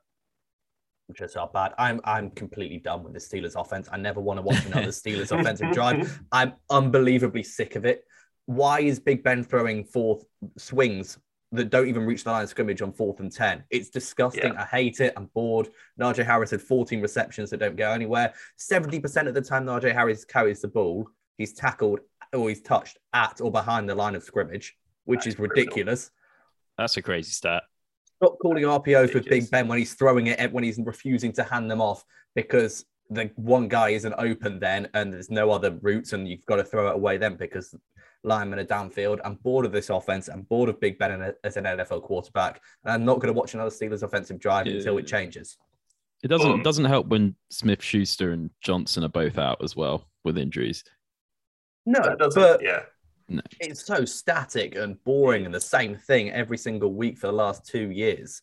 just 1.17 1.37
are 1.37 1.47
bad, 1.47 1.75
I'm 1.79 2.01
I'm 2.03 2.31
completely 2.31 2.79
done 2.79 3.05
with 3.05 3.13
the 3.13 3.21
Steelers 3.21 3.61
offense. 3.61 3.89
I 3.93 3.99
never 3.99 4.21
want 4.21 4.39
to 4.39 4.43
watch 4.43 4.65
another 4.67 4.89
Steelers 4.89 5.39
offensive 5.39 5.71
drive. 5.71 6.21
I'm 6.33 6.55
unbelievably 6.71 7.45
sick 7.45 7.77
of 7.77 7.85
it. 7.85 8.05
Why 8.47 8.81
is 8.81 8.99
Big 8.99 9.23
Ben 9.23 9.45
throwing 9.45 9.85
four 9.85 10.21
swings 10.59 11.19
that 11.55 11.71
don't 11.71 11.89
even 11.89 12.05
reach 12.05 12.25
the 12.25 12.31
line 12.31 12.45
of 12.45 12.49
scrimmage 12.49 12.83
on 12.83 12.93
fourth 12.93 13.21
and 13.21 13.33
10? 13.33 13.65
It's 13.71 13.91
disgusting. 13.91 14.53
Yeah. 14.53 14.63
I 14.63 14.65
hate 14.65 15.01
it. 15.01 15.13
I'm 15.17 15.27
bored. 15.35 15.69
Najee 16.01 16.25
Harris 16.25 16.51
had 16.51 16.63
14 16.63 17.01
receptions 17.01 17.51
that 17.51 17.59
don't 17.59 17.77
go 17.77 17.91
anywhere. 17.91 18.35
70% 18.59 19.29
of 19.29 19.35
the 19.35 19.41
time 19.41 19.67
Najee 19.67 19.93
Harris 19.93 20.25
carries 20.25 20.61
the 20.61 20.69
ball, 20.69 21.09
he's 21.39 21.53
tackled 21.53 22.01
or 22.33 22.49
he's 22.49 22.63
touched 22.63 22.99
at 23.13 23.41
or 23.41 23.51
behind 23.51 23.89
the 23.89 23.95
line 23.95 24.15
of 24.15 24.23
scrimmage, 24.23 24.77
which 25.05 25.25
That's 25.25 25.35
is 25.35 25.39
ridiculous. 25.39 26.11
That's 26.79 26.97
a 26.97 27.03
crazy 27.03 27.31
stat. 27.31 27.63
Stop 28.17 28.39
calling 28.41 28.65
RPOs 28.65 29.15
with 29.15 29.27
Big 29.27 29.51
Ben 29.51 29.69
when 29.69 29.79
he's 29.79 29.95
throwing 29.95 30.29
it 30.29 30.53
when 30.53 30.65
he's 30.65 30.79
refusing 30.79 31.33
to 31.33 31.45
hand 31.45 31.71
them 31.71 31.81
off 31.81 32.05
because 32.35 32.85
the 33.11 33.31
one 33.37 33.69
guy 33.69 33.91
isn't 33.91 34.15
open 34.17 34.59
then 34.59 34.89
and 34.95 35.13
there's 35.13 35.31
no 35.31 35.51
other 35.51 35.73
routes 35.83 36.13
and 36.13 36.27
you've 36.27 36.45
got 36.47 36.57
to 36.57 36.65
throw 36.65 36.89
it 36.89 36.95
away 36.95 37.19
then 37.19 37.37
because 37.37 37.75
linemen 38.25 38.59
are 38.59 38.65
downfield. 38.65 39.21
I'm 39.25 39.35
bored 39.37 39.67
of 39.67 39.73
this 39.73 39.91
offense. 39.91 40.29
I'm 40.29 40.43
bored 40.43 40.69
of 40.69 40.81
Big 40.81 40.99
Ben 40.99 41.35
as 41.45 41.57
an 41.57 41.65
NFL 41.65 42.03
quarterback. 42.03 42.61
And 42.85 42.93
I'm 42.93 43.05
not 43.05 43.17
going 43.17 43.33
to 43.33 43.39
watch 43.39 43.55
another 43.55 43.71
Steelers 43.71 44.03
offensive 44.03 44.41
drive 44.41 44.67
until 44.67 44.99
it 44.99 45.07
changes. 45.07 45.57
It 46.23 46.29
doesn't 46.29 46.51
Um, 46.51 46.63
doesn't 46.63 46.87
help 46.87 47.09
when 47.09 47.37
Smith 47.51 47.83
Schuster 47.83 48.33
and 48.33 48.51
Johnson 48.63 49.05
are 49.05 49.09
both 49.09 49.37
out 49.37 49.63
as 49.63 49.77
well 49.77 50.09
with 50.25 50.39
injuries. 50.39 50.83
No, 51.85 52.01
That 52.01 52.19
doesn't, 52.19 52.41
but 52.41 52.63
yeah. 52.63 52.85
it's 53.61 53.85
so 53.85 54.07
static 54.07 54.75
and 54.75 55.03
boring 55.05 55.45
and 55.45 55.55
the 55.55 55.61
same 55.61 55.97
thing 55.97 56.31
every 56.31 56.57
single 56.57 56.95
week 56.95 57.19
for 57.19 57.27
the 57.27 57.33
last 57.35 57.67
two 57.67 57.91
years. 57.91 58.41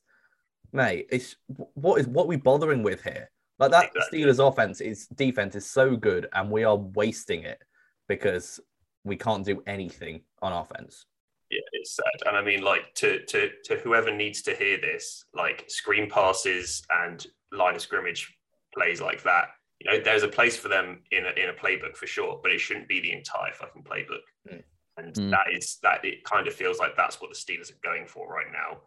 Mate, 0.71 1.07
it's 1.09 1.35
what 1.73 2.00
is 2.00 2.07
what 2.07 2.27
we 2.27 2.35
bothering 2.35 2.83
with 2.83 3.03
here? 3.03 3.29
Like 3.57 3.71
that 3.71 3.91
Exactly. 3.95 4.23
Steelers 4.23 4.47
offense 4.47 4.79
is 4.79 5.07
defense 5.07 5.55
is 5.55 5.65
so 5.65 5.95
good 5.95 6.27
and 6.33 6.50
we 6.51 6.63
are 6.63 6.77
wasting 6.77 7.43
it 7.43 7.61
because 8.07 8.59
we 9.03 9.15
can't 9.15 9.46
do 9.46 9.63
anything 9.67 10.22
on 10.41 10.53
offense. 10.53 11.05
Yeah, 11.50 11.60
it's 11.74 11.96
sad. 11.96 12.27
And 12.27 12.38
I 12.38 12.41
mean, 12.41 12.62
like 12.62 12.93
to 12.96 13.25
to 13.25 13.50
to 13.65 13.75
whoever 13.77 14.13
needs 14.15 14.41
to 14.43 14.55
hear 14.55 14.79
this, 14.79 15.25
like 15.34 15.65
screen 15.67 16.10
passes 16.10 16.81
and 16.89 17.25
line 17.51 17.75
of 17.75 17.81
scrimmage 17.81 18.34
plays 18.74 19.01
like 19.01 19.24
that. 19.24 19.50
You 19.79 19.91
know, 19.91 20.00
there's 20.03 20.24
a 20.24 20.27
place 20.27 20.55
for 20.55 20.67
them 20.70 21.01
in 21.12 21.25
a, 21.25 21.29
in 21.41 21.50
a 21.50 21.53
playbook 21.53 21.98
for 21.98 22.08
sure, 22.08 22.39
but 22.41 22.51
it 22.51 22.60
shouldn't 22.60 22.88
be 22.88 23.01
the 23.01 23.12
entire 23.12 23.51
fucking 23.53 23.84
playbook. 23.84 24.22
Mm. 24.50 24.63
And 24.98 25.13
Mm. 25.15 25.31
that 25.31 25.48
is 25.51 25.77
that. 25.84 26.05
It 26.05 26.24
kind 26.24 26.48
of 26.48 26.53
feels 26.53 26.77
like 26.79 26.96
that's 26.96 27.20
what 27.20 27.31
the 27.31 27.36
Steelers 27.36 27.72
are 27.72 27.79
going 27.84 28.05
for 28.05 28.31
right 28.31 28.51
now. 28.51 28.81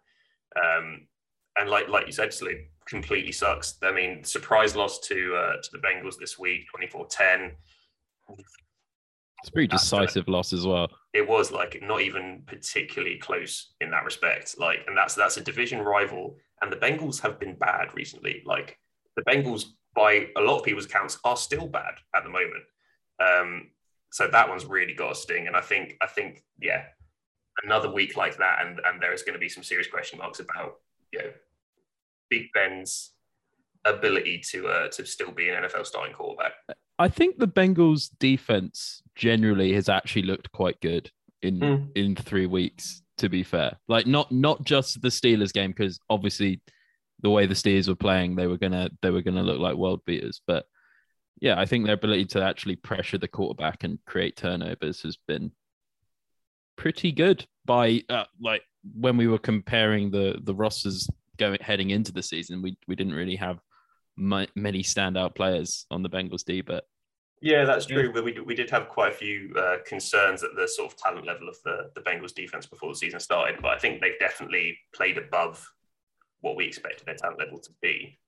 Um, 0.63 1.07
and 1.59 1.69
like 1.69 1.89
like 1.89 2.07
you 2.07 2.13
said, 2.13 2.33
Slew 2.33 2.65
completely 2.87 3.33
sucks. 3.33 3.77
I 3.83 3.93
mean, 3.93 4.25
surprise 4.25 4.75
loss 4.77 5.01
to 5.09 5.35
uh, 5.37 5.57
to 5.63 5.69
the 5.73 5.79
Bengals 5.79 6.17
this 6.19 6.39
week, 6.39 6.63
24-10. 6.75 7.53
It's 9.45 9.51
a 9.51 9.53
pretty 9.53 9.69
decisive 9.69 10.27
loss 10.27 10.55
as 10.55 10.67
well. 10.67 10.89
it 11.13 11.29
was 11.29 11.53
like 11.53 11.79
not 11.83 12.01
even 12.01 12.45
particularly 12.47 13.19
close 13.19 13.75
in 13.83 13.91
that 13.91 14.07
respect. 14.07 14.59
Like, 14.59 14.79
and 14.87 14.97
that's 14.97 15.15
that's 15.15 15.37
a 15.37 15.43
division 15.43 15.83
rival, 15.83 16.39
and 16.63 16.73
the 16.73 16.77
Bengals 16.77 17.21
have 17.21 17.39
been 17.39 17.55
bad 17.55 17.89
recently. 17.95 18.43
Like, 18.47 18.79
the 19.17 19.23
Bengals, 19.25 19.67
by 19.95 20.29
a 20.39 20.41
lot 20.41 20.61
of 20.61 20.65
people's 20.65 20.87
accounts, 20.87 21.19
are 21.25 21.37
still 21.37 21.67
bad 21.67 21.93
at 22.17 22.25
the 22.25 22.31
moment. 22.31 22.65
Um, 23.21 23.71
so 24.11 24.29
that 24.29 24.49
one's 24.49 24.65
really 24.65 24.95
got 24.95 25.13
a 25.13 25.15
sting, 25.15 25.47
and 25.47 25.57
I 25.57 25.61
think 25.61 25.99
I 26.01 26.07
think 26.07 26.43
yeah, 26.59 26.85
another 27.65 27.93
week 27.93 28.17
like 28.17 28.39
that, 28.39 28.65
and 28.65 28.81
and 28.87 28.99
there 28.99 29.13
is 29.13 29.25
going 29.25 29.35
to 29.35 29.39
be 29.39 29.51
some 29.51 29.63
serious 29.63 29.89
question 29.89 30.21
marks 30.21 30.41
about 30.41 30.77
you 31.13 31.19
know 31.19 31.31
Big 32.31 32.47
Ben's 32.55 33.11
ability 33.85 34.43
to 34.51 34.67
uh, 34.69 34.89
to 34.89 35.05
still 35.07 35.31
be 35.33 35.49
an 35.49 35.63
NFL 35.65 35.87
starting 35.87 36.15
quarterback. 36.15 36.53
I 36.99 37.09
think 37.09 37.39
the 37.39 37.49
Bengals 37.49 38.11
defense 38.19 39.03
generally 39.15 39.73
has 39.75 39.89
actually 39.89 40.23
looked 40.23 40.51
quite 40.53 40.81
good 40.81 41.11
in 41.43 41.61
Mm. 41.61 41.91
in 41.97 42.17
three 42.17 42.47
weeks. 42.47 43.03
To 43.19 43.29
be 43.29 43.45
fair, 43.45 43.79
like 43.87 44.07
not 44.09 44.33
not 44.33 44.65
just 44.65 45.01
the 45.01 45.09
Steelers 45.09 45.53
game 45.53 45.71
because 45.71 46.01
obviously 46.11 46.61
the 47.21 47.31
way 47.31 47.47
the 47.47 47.55
Steelers 47.55 47.87
were 47.89 47.95
playing, 47.95 48.35
they 48.35 48.49
were 48.49 48.59
gonna 48.59 48.91
they 49.03 49.11
were 49.11 49.23
gonna 49.23 49.43
look 49.43 49.61
like 49.61 49.77
world 49.77 50.01
beaters. 50.05 50.41
But 50.49 50.67
yeah, 51.41 51.61
I 51.61 51.65
think 51.65 51.85
their 51.85 51.95
ability 51.95 52.25
to 52.27 52.43
actually 52.43 52.75
pressure 52.75 53.19
the 53.19 53.29
quarterback 53.29 53.85
and 53.85 53.99
create 54.05 54.37
turnovers 54.37 55.03
has 55.03 55.17
been 55.29 55.53
pretty 56.77 57.13
good. 57.13 57.47
By 57.65 58.03
uh, 58.09 58.25
like 58.41 58.63
when 58.95 59.17
we 59.17 59.27
were 59.29 59.39
comparing 59.39 60.11
the 60.11 60.39
the 60.43 60.55
rosters 60.55 61.09
going 61.39 61.59
heading 61.61 61.91
into 61.91 62.13
the 62.13 62.23
season, 62.23 62.63
we 62.63 62.77
we 62.89 62.97
didn't 62.97 63.15
really 63.15 63.37
have 63.37 63.59
my, 64.17 64.47
many 64.55 64.83
standout 64.83 65.35
players 65.35 65.87
on 65.91 66.03
the 66.03 66.11
Bengals 66.11 66.45
D, 66.45 66.61
but 66.61 66.85
yeah, 67.41 67.65
that's 67.65 67.87
true. 67.87 68.13
Yeah. 68.15 68.23
We, 68.23 68.41
we 68.41 68.55
did 68.55 68.71
have 68.71 68.89
quite 68.89 69.13
a 69.13 69.15
few 69.15 69.53
uh, 69.59 69.77
concerns 69.87 70.43
at 70.43 70.51
the 70.57 70.67
sort 70.67 70.93
of 70.93 70.99
talent 70.99 71.27
level 71.27 71.49
of 71.49 71.57
the, 71.65 71.91
the 71.95 72.01
Bengals 72.01 72.35
defense 72.35 72.65
before 72.67 72.91
the 72.91 72.99
season 72.99 73.21
started, 73.21 73.57
but 73.61 73.69
I 73.69 73.79
think 73.79 74.01
they've 74.01 74.19
definitely 74.19 74.79
played 74.95 75.19
above 75.19 75.67
what 76.41 76.57
we 76.57 76.65
expected 76.65 77.07
their 77.07 77.17
talent 77.17 77.39
level 77.39 77.59
to 77.59 77.71
be. 77.83 78.19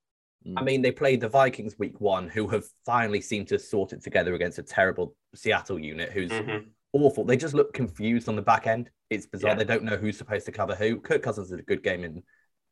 I 0.56 0.62
mean, 0.62 0.80
they 0.80 0.92
played 0.92 1.20
the 1.20 1.28
Vikings 1.28 1.76
week 1.76 2.00
one, 2.00 2.28
who 2.28 2.46
have 2.48 2.64
finally 2.84 3.20
seemed 3.20 3.48
to 3.48 3.58
sort 3.58 3.92
it 3.92 4.02
together 4.02 4.34
against 4.34 4.58
a 4.58 4.62
terrible 4.62 5.16
Seattle 5.34 5.78
unit 5.78 6.12
who's 6.12 6.30
mm-hmm. 6.30 6.68
awful. 6.92 7.24
They 7.24 7.36
just 7.36 7.54
look 7.54 7.72
confused 7.72 8.28
on 8.28 8.36
the 8.36 8.42
back 8.42 8.68
end. 8.68 8.90
It's 9.10 9.26
bizarre. 9.26 9.52
Yeah. 9.52 9.56
They 9.56 9.64
don't 9.64 9.82
know 9.82 9.96
who's 9.96 10.18
supposed 10.18 10.46
to 10.46 10.52
cover 10.52 10.76
who. 10.76 11.00
Kirk 11.00 11.22
Cousins 11.22 11.50
did 11.50 11.58
a 11.58 11.64
good 11.64 11.82
game 11.82 12.04
in 12.04 12.22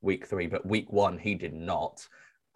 week 0.03 0.27
three, 0.27 0.47
but 0.47 0.65
week 0.65 0.93
one, 0.93 1.19
he 1.19 1.35
did 1.35 1.53
not. 1.53 2.07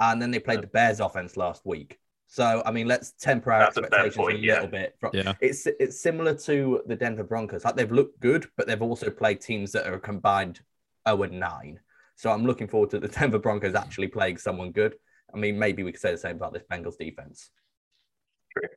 And 0.01 0.23
then 0.23 0.31
they 0.31 0.39
played 0.39 0.57
yeah. 0.57 0.63
the 0.63 0.67
Bears 0.69 1.01
offense 1.01 1.37
last 1.37 1.67
week. 1.67 1.99
So, 2.29 2.63
I 2.67 2.71
mean, 2.71 2.87
let's 2.87 3.13
temper 3.13 3.51
our 3.51 3.61
That's 3.61 3.79
expectations 3.79 4.15
a, 4.15 4.19
point, 4.19 4.37
a 4.37 4.41
little 4.41 4.65
yeah. 4.65 4.67
bit. 4.67 4.97
From, 5.01 5.11
yeah. 5.15 5.33
It's 5.41 5.67
it's 5.67 6.01
similar 6.01 6.35
to 6.35 6.83
the 6.87 6.95
Denver 6.95 7.25
Broncos. 7.25 7.65
Like 7.65 7.75
they've 7.75 7.91
looked 7.91 8.21
good, 8.21 8.47
but 8.57 8.67
they've 8.67 8.83
also 8.83 9.09
played 9.09 9.41
teams 9.41 9.73
that 9.73 9.87
are 9.87 9.99
combined 9.99 10.61
0 11.09 11.23
and 11.23 11.41
9. 11.41 11.81
So 12.17 12.31
I'm 12.31 12.45
looking 12.45 12.69
forward 12.69 12.91
to 12.91 12.99
the 12.99 13.09
Denver 13.19 13.39
Broncos 13.39 13.75
actually 13.75 14.09
playing 14.09 14.37
someone 14.37 14.73
good. 14.73 14.95
I 15.35 15.39
mean, 15.39 15.59
maybe 15.59 15.83
we 15.83 15.93
could 15.93 16.01
say 16.01 16.13
the 16.13 16.19
same 16.19 16.37
about 16.37 16.53
this 16.53 16.65
Bengals 16.71 16.99
defense. 16.99 17.51
True. 18.53 18.69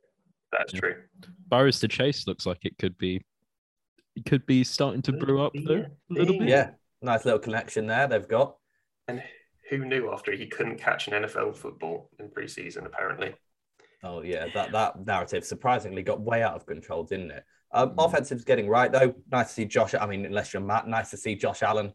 That's 0.50 0.72
true. 0.72 0.94
Burrows 1.48 1.80
to 1.80 1.88
Chase 1.88 2.26
looks 2.26 2.46
like 2.46 2.64
it 2.64 2.78
could 2.78 2.96
be 2.98 3.22
it 4.16 4.24
could 4.24 4.46
be 4.46 4.64
starting 4.64 5.02
to 5.02 5.12
brew 5.12 5.42
up 5.42 5.52
there 5.66 5.84
a 5.84 5.90
little 6.08 6.38
bit. 6.38 6.48
Yeah. 6.48 6.70
Nice 7.00 7.24
little 7.24 7.40
connection 7.40 7.86
there 7.86 8.06
they've 8.06 8.28
got. 8.28 8.56
And 9.08 9.22
who 9.70 9.84
knew 9.84 10.12
after 10.12 10.32
he 10.32 10.46
couldn't 10.46 10.78
catch 10.78 11.08
an 11.08 11.22
NFL 11.22 11.56
football 11.56 12.10
in 12.18 12.28
preseason, 12.28 12.86
apparently. 12.86 13.34
Oh 14.04 14.22
yeah, 14.22 14.46
that 14.54 14.72
that 14.72 15.06
narrative 15.06 15.44
surprisingly 15.44 16.02
got 16.02 16.20
way 16.20 16.42
out 16.42 16.54
of 16.54 16.66
control, 16.66 17.04
didn't 17.04 17.30
it? 17.30 17.44
Um, 17.72 17.90
mm. 17.90 18.04
Offensive's 18.04 18.44
getting 18.44 18.68
right 18.68 18.90
though. 18.90 19.14
Nice 19.30 19.48
to 19.48 19.54
see 19.54 19.64
Josh. 19.64 19.94
I 19.94 20.06
mean, 20.06 20.26
unless 20.26 20.52
you're 20.52 20.62
Matt, 20.62 20.88
nice 20.88 21.10
to 21.10 21.16
see 21.16 21.34
Josh 21.34 21.62
Allen 21.62 21.92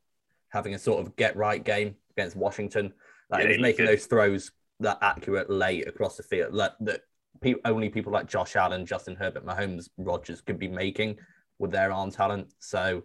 having 0.49 0.73
a 0.73 0.79
sort 0.79 1.05
of 1.05 1.15
get 1.15 1.35
right 1.35 1.63
game 1.63 1.95
against 2.11 2.35
Washington. 2.35 2.93
Like 3.29 3.43
yeah, 3.43 3.47
he 3.47 3.53
was 3.53 3.61
making 3.61 3.85
those 3.85 4.05
throws 4.05 4.51
that 4.79 4.97
accurate 5.01 5.49
late 5.49 5.87
across 5.87 6.17
the 6.17 6.23
field 6.23 6.53
like, 6.53 6.71
that 6.81 7.01
pe- 7.41 7.55
only 7.65 7.89
people 7.89 8.11
like 8.11 8.27
Josh 8.27 8.55
Allen, 8.55 8.85
Justin 8.85 9.15
Herbert, 9.15 9.45
Mahomes, 9.45 9.89
Rodgers 9.97 10.41
could 10.41 10.59
be 10.59 10.67
making 10.67 11.17
with 11.59 11.71
their 11.71 11.91
arm 11.91 12.11
talent. 12.11 12.53
So 12.59 13.03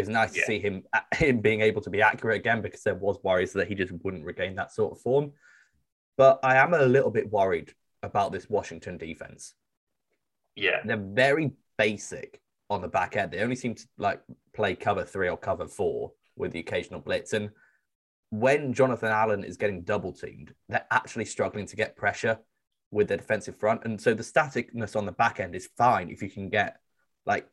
it's 0.00 0.08
nice 0.08 0.34
yeah. 0.34 0.42
to 0.42 0.46
see 0.46 0.58
him 0.58 0.82
him 1.14 1.40
being 1.40 1.60
able 1.60 1.80
to 1.82 1.90
be 1.90 2.02
accurate 2.02 2.36
again 2.36 2.60
because 2.62 2.82
there 2.82 2.94
was 2.94 3.18
worries 3.22 3.52
that 3.52 3.68
he 3.68 3.74
just 3.74 3.92
wouldn't 4.02 4.24
regain 4.24 4.56
that 4.56 4.72
sort 4.72 4.92
of 4.92 5.00
form. 5.00 5.32
But 6.16 6.40
I 6.42 6.56
am 6.56 6.74
a 6.74 6.84
little 6.84 7.10
bit 7.10 7.30
worried 7.30 7.72
about 8.02 8.32
this 8.32 8.50
Washington 8.50 8.98
defense. 8.98 9.54
Yeah, 10.56 10.80
they're 10.84 10.96
very 10.96 11.52
basic 11.78 12.40
on 12.68 12.82
the 12.82 12.88
back 12.88 13.16
end. 13.16 13.32
They 13.32 13.40
only 13.40 13.56
seem 13.56 13.74
to 13.74 13.86
like 13.98 14.20
play 14.54 14.74
cover 14.74 15.04
three 15.04 15.28
or 15.28 15.36
cover 15.36 15.66
four 15.66 16.12
with 16.36 16.52
the 16.52 16.60
occasional 16.60 17.00
blitz. 17.00 17.32
And 17.32 17.50
when 18.30 18.72
Jonathan 18.72 19.10
Allen 19.10 19.44
is 19.44 19.56
getting 19.56 19.82
double 19.82 20.12
teamed, 20.12 20.54
they're 20.68 20.86
actually 20.90 21.24
struggling 21.24 21.66
to 21.66 21.76
get 21.76 21.96
pressure 21.96 22.38
with 22.90 23.08
the 23.08 23.16
defensive 23.16 23.56
front. 23.56 23.84
And 23.84 24.00
so 24.00 24.14
the 24.14 24.22
staticness 24.22 24.96
on 24.96 25.06
the 25.06 25.12
back 25.12 25.40
end 25.40 25.54
is 25.54 25.68
fine 25.76 26.10
if 26.10 26.22
you 26.22 26.30
can 26.30 26.48
get 26.48 26.76
like 27.26 27.46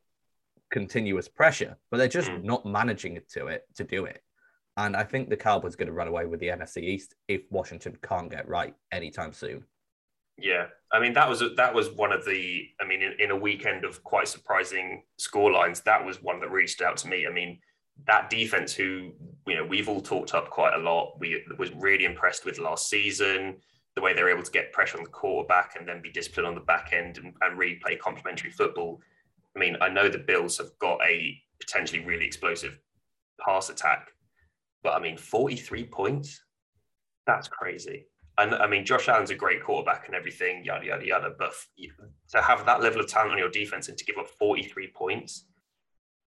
continuous 0.72 1.28
pressure, 1.28 1.78
but 1.90 1.98
they're 1.98 2.08
just 2.08 2.30
mm. 2.30 2.44
not 2.44 2.66
managing 2.66 3.16
it 3.16 3.30
to 3.32 3.48
it 3.48 3.66
to 3.76 3.84
do 3.84 4.06
it. 4.06 4.22
And 4.78 4.96
I 4.96 5.04
think 5.04 5.30
the 5.30 5.38
Cowboys 5.38 5.74
are 5.74 5.78
going 5.78 5.88
to 5.88 5.94
run 5.94 6.08
away 6.08 6.26
with 6.26 6.40
the 6.40 6.48
NFC 6.48 6.84
East 6.84 7.16
if 7.28 7.42
Washington 7.50 7.98
can't 8.04 8.30
get 8.30 8.48
right 8.48 8.76
anytime 8.92 9.34
soon. 9.34 9.64
Yeah, 10.38 10.68
I 10.92 11.00
mean 11.00 11.14
that 11.14 11.28
was 11.28 11.42
a, 11.42 11.50
that 11.50 11.74
was 11.74 11.90
one 11.90 12.12
of 12.12 12.24
the. 12.24 12.68
I 12.80 12.86
mean, 12.86 13.02
in, 13.02 13.14
in 13.20 13.32
a 13.32 13.36
weekend 13.36 13.84
of 13.84 14.04
quite 14.04 14.28
surprising 14.28 15.04
score 15.18 15.52
lines, 15.52 15.82
that 15.82 16.06
was 16.06 16.22
one 16.22 16.40
that 16.42 16.52
reached 16.52 16.82
out 16.84 16.98
to 16.98 17.08
me. 17.08 17.26
I 17.26 17.32
mean, 17.32 17.60
that 18.06 18.30
defense, 18.30 18.72
who 18.74 19.14
you 19.48 19.56
know 19.56 19.66
we've 19.66 19.90
all 19.90 20.02
talked 20.02 20.36
up 20.36 20.52
quite 20.52 20.76
a 20.76 20.78
lot, 20.78 21.16
we 21.20 21.44
was 21.58 21.74
really 21.74 22.06
impressed 22.06 22.46
with 22.46 22.60
last 22.60 22.88
season. 22.88 23.58
The 23.96 24.02
way 24.02 24.14
they're 24.14 24.30
able 24.30 24.44
to 24.44 24.52
get 24.52 24.72
pressure 24.72 25.00
on 25.00 25.04
the 25.04 25.10
quarterback 25.10 25.76
and 25.76 25.88
then 25.88 26.04
be 26.04 26.12
disciplined 26.12 26.48
on 26.48 26.54
the 26.54 26.62
back 26.62 26.94
end 26.94 27.18
and, 27.18 27.34
and 27.42 27.58
really 27.58 27.80
play 27.84 27.96
complementary 27.96 28.52
football. 28.52 29.02
I 29.58 29.60
mean, 29.60 29.76
I 29.82 29.90
know 29.90 30.08
the 30.08 30.20
Bills 30.20 30.60
have 30.60 30.70
got 30.80 31.00
a 31.04 31.36
potentially 31.60 32.06
really 32.06 32.26
explosive 32.26 32.80
pass 33.44 33.70
attack, 33.70 34.10
but 34.84 34.94
I 34.94 35.00
mean, 35.00 35.18
43 35.18 35.86
points? 35.86 36.44
That's 37.26 37.48
crazy. 37.48 38.06
And 38.38 38.54
I 38.54 38.68
mean, 38.68 38.86
Josh 38.86 39.08
Allen's 39.08 39.32
a 39.32 39.36
great 39.36 39.64
quarterback 39.64 40.06
and 40.06 40.16
everything, 40.16 40.64
yada, 40.64 40.86
yada, 40.86 41.06
yada. 41.06 41.32
But 41.40 41.54
to 42.30 42.42
have 42.42 42.68
that 42.68 42.84
level 42.84 43.02
of 43.02 43.08
talent 43.08 43.32
on 43.32 43.40
your 43.40 43.50
defense 43.50 43.90
and 43.90 43.98
to 43.98 44.06
give 44.06 44.20
up 44.20 44.28
43 44.28 44.92
points, 44.96 45.48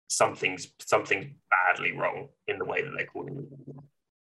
something's 0.08 0.68
something's 0.80 1.26
badly 1.50 1.92
wrong 1.92 2.28
in 2.48 2.58
the 2.58 2.64
way 2.64 2.82
that 2.82 2.90
they're 2.96 3.06
calling 3.06 3.36
it. 3.36 3.76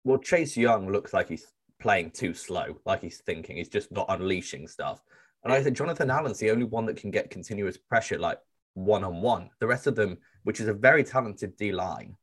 Well, 0.04 0.18
Chase 0.18 0.56
Young 0.56 0.90
looks 0.90 1.12
like 1.12 1.28
he's 1.28 1.46
playing 1.78 2.12
too 2.12 2.32
slow, 2.32 2.78
like 2.86 3.02
he's 3.02 3.18
thinking. 3.18 3.58
He's 3.58 3.68
just 3.68 3.92
not 3.92 4.06
unleashing 4.08 4.66
stuff. 4.66 5.02
And 5.44 5.52
I 5.52 5.62
think 5.62 5.76
Jonathan 5.76 6.10
Allen's 6.10 6.38
the 6.38 6.50
only 6.50 6.64
one 6.64 6.86
that 6.86 6.96
can 6.96 7.10
get 7.10 7.28
continuous 7.28 7.76
pressure 7.76 8.18
like 8.18 8.38
one 8.84 9.04
on 9.04 9.20
one. 9.20 9.50
The 9.60 9.66
rest 9.66 9.86
of 9.86 9.96
them, 9.96 10.18
which 10.44 10.60
is 10.60 10.68
a 10.68 10.74
very 10.74 11.04
talented 11.04 11.56
D 11.56 11.72
line, 11.72 12.16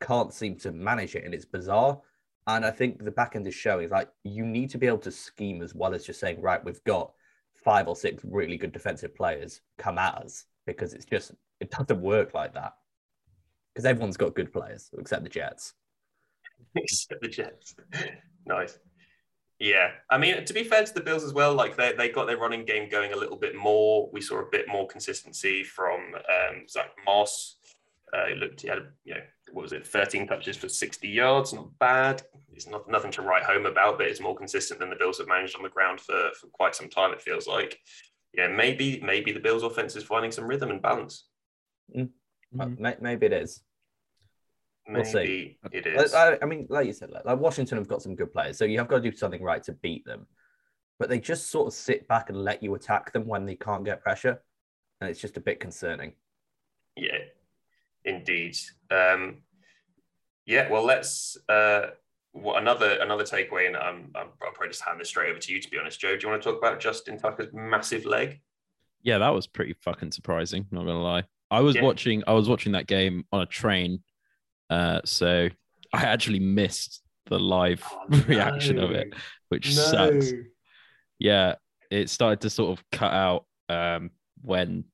can't 0.00 0.32
seem 0.32 0.56
to 0.58 0.72
manage 0.72 1.14
it. 1.14 1.24
And 1.24 1.34
it's 1.34 1.44
bizarre. 1.44 2.00
And 2.46 2.64
I 2.64 2.70
think 2.70 3.04
the 3.04 3.10
back 3.10 3.34
end 3.34 3.46
is 3.46 3.54
showing 3.54 3.88
like 3.88 4.08
you 4.22 4.44
need 4.44 4.70
to 4.70 4.78
be 4.78 4.86
able 4.86 4.98
to 4.98 5.10
scheme 5.10 5.62
as 5.62 5.74
well 5.74 5.94
as 5.94 6.04
just 6.04 6.20
saying, 6.20 6.40
right, 6.40 6.64
we've 6.64 6.82
got 6.84 7.12
five 7.54 7.88
or 7.88 7.96
six 7.96 8.22
really 8.24 8.56
good 8.56 8.72
defensive 8.72 9.14
players 9.16 9.60
come 9.78 9.98
at 9.98 10.14
us 10.14 10.44
because 10.66 10.94
it's 10.94 11.04
just, 11.04 11.32
it 11.60 11.70
doesn't 11.70 12.00
work 12.00 12.34
like 12.34 12.54
that 12.54 12.74
because 13.74 13.84
everyone's 13.84 14.16
got 14.16 14.34
good 14.34 14.52
players 14.52 14.90
except 14.98 15.24
the 15.24 15.28
Jets. 15.28 15.74
except 16.76 17.20
the 17.20 17.28
Jets. 17.28 17.74
nice. 18.46 18.78
Yeah, 19.58 19.92
I 20.10 20.18
mean, 20.18 20.44
to 20.44 20.52
be 20.52 20.64
fair 20.64 20.84
to 20.84 20.92
the 20.92 21.00
Bills 21.00 21.24
as 21.24 21.32
well, 21.32 21.54
like 21.54 21.76
they, 21.76 21.92
they 21.92 22.10
got 22.10 22.26
their 22.26 22.36
running 22.36 22.66
game 22.66 22.90
going 22.90 23.14
a 23.14 23.16
little 23.16 23.36
bit 23.36 23.56
more. 23.56 24.10
We 24.12 24.20
saw 24.20 24.40
a 24.40 24.50
bit 24.50 24.68
more 24.68 24.86
consistency 24.86 25.64
from 25.64 26.14
um, 26.14 26.68
Zach 26.68 26.90
Moss. 27.06 27.56
Uh, 28.12 28.26
he 28.26 28.34
looked, 28.34 28.60
he 28.60 28.68
had, 28.68 28.80
you 29.04 29.14
know, 29.14 29.20
what 29.52 29.62
was 29.62 29.72
it, 29.72 29.86
13 29.86 30.26
touches 30.26 30.56
for 30.56 30.68
60 30.68 31.08
yards, 31.08 31.54
not 31.54 31.78
bad. 31.78 32.22
It's 32.52 32.66
not 32.66 32.88
nothing 32.88 33.10
to 33.12 33.22
write 33.22 33.44
home 33.44 33.64
about, 33.64 33.96
but 33.98 34.06
it's 34.06 34.20
more 34.20 34.36
consistent 34.36 34.78
than 34.78 34.90
the 34.90 34.96
Bills 34.96 35.18
have 35.18 35.28
managed 35.28 35.56
on 35.56 35.62
the 35.62 35.68
ground 35.70 36.00
for, 36.00 36.30
for 36.38 36.48
quite 36.48 36.74
some 36.74 36.90
time. 36.90 37.12
It 37.12 37.22
feels 37.22 37.46
like, 37.46 37.78
yeah, 38.34 38.48
maybe 38.48 39.00
maybe 39.02 39.32
the 39.32 39.40
Bills' 39.40 39.62
offense 39.62 39.96
is 39.96 40.04
finding 40.04 40.30
some 40.30 40.46
rhythm 40.46 40.70
and 40.70 40.82
balance. 40.82 41.24
Mm. 41.96 42.10
Mm. 42.54 43.00
Maybe 43.00 43.26
it 43.26 43.32
is. 43.32 43.62
Maybe 44.88 45.02
we'll 45.02 45.12
see. 45.12 45.58
it 45.72 45.86
is. 45.86 46.14
I, 46.14 46.38
I, 46.40 46.44
mean, 46.44 46.66
like 46.70 46.86
you 46.86 46.92
said, 46.92 47.10
like, 47.10 47.24
like 47.24 47.38
Washington 47.38 47.78
have 47.78 47.88
got 47.88 48.02
some 48.02 48.14
good 48.14 48.32
players, 48.32 48.56
so 48.56 48.64
you 48.64 48.78
have 48.78 48.88
got 48.88 49.02
to 49.02 49.10
do 49.10 49.16
something 49.16 49.42
right 49.42 49.62
to 49.64 49.72
beat 49.72 50.04
them. 50.04 50.26
But 50.98 51.08
they 51.08 51.18
just 51.18 51.50
sort 51.50 51.66
of 51.66 51.72
sit 51.74 52.06
back 52.08 52.30
and 52.30 52.42
let 52.42 52.62
you 52.62 52.74
attack 52.74 53.12
them 53.12 53.26
when 53.26 53.44
they 53.44 53.56
can't 53.56 53.84
get 53.84 54.02
pressure, 54.02 54.42
and 55.00 55.10
it's 55.10 55.20
just 55.20 55.36
a 55.36 55.40
bit 55.40 55.60
concerning. 55.60 56.12
Yeah, 56.96 57.18
indeed. 58.04 58.56
Um, 58.90 59.38
yeah, 60.46 60.70
well, 60.70 60.84
let's. 60.84 61.36
Uh, 61.48 61.88
well, 62.32 62.56
another 62.56 62.98
another 63.00 63.24
takeaway, 63.24 63.66
and 63.66 63.76
I'm, 63.76 64.10
I'm, 64.14 64.28
I'll 64.42 64.52
probably 64.52 64.68
just 64.68 64.82
hand 64.82 65.00
this 65.00 65.08
straight 65.08 65.30
over 65.30 65.38
to 65.38 65.52
you. 65.52 65.60
To 65.60 65.70
be 65.70 65.78
honest, 65.78 66.00
Joe, 66.00 66.16
do 66.16 66.22
you 66.22 66.30
want 66.30 66.42
to 66.42 66.50
talk 66.50 66.58
about 66.58 66.80
Justin 66.80 67.18
Tucker's 67.18 67.52
massive 67.52 68.04
leg? 68.04 68.40
Yeah, 69.02 69.18
that 69.18 69.34
was 69.34 69.46
pretty 69.46 69.74
fucking 69.82 70.12
surprising. 70.12 70.66
Not 70.70 70.86
gonna 70.86 71.02
lie. 71.02 71.24
I 71.50 71.60
was 71.60 71.76
yeah. 71.76 71.82
watching 71.82 72.22
I 72.26 72.32
was 72.32 72.48
watching 72.48 72.72
that 72.72 72.86
game 72.86 73.24
on 73.32 73.42
a 73.42 73.46
train, 73.46 74.02
uh, 74.70 75.00
so 75.04 75.48
I 75.92 76.02
actually 76.02 76.40
missed 76.40 77.02
the 77.26 77.38
live 77.38 77.82
oh, 77.92 78.24
reaction 78.28 78.76
no. 78.76 78.84
of 78.84 78.90
it, 78.92 79.14
which 79.48 79.74
no. 79.74 79.82
sucks. 79.82 80.32
Yeah, 81.18 81.54
it 81.90 82.10
started 82.10 82.40
to 82.42 82.50
sort 82.50 82.78
of 82.78 82.84
cut 82.92 83.12
out 83.12 83.44
um, 83.68 84.10
when 84.42 84.84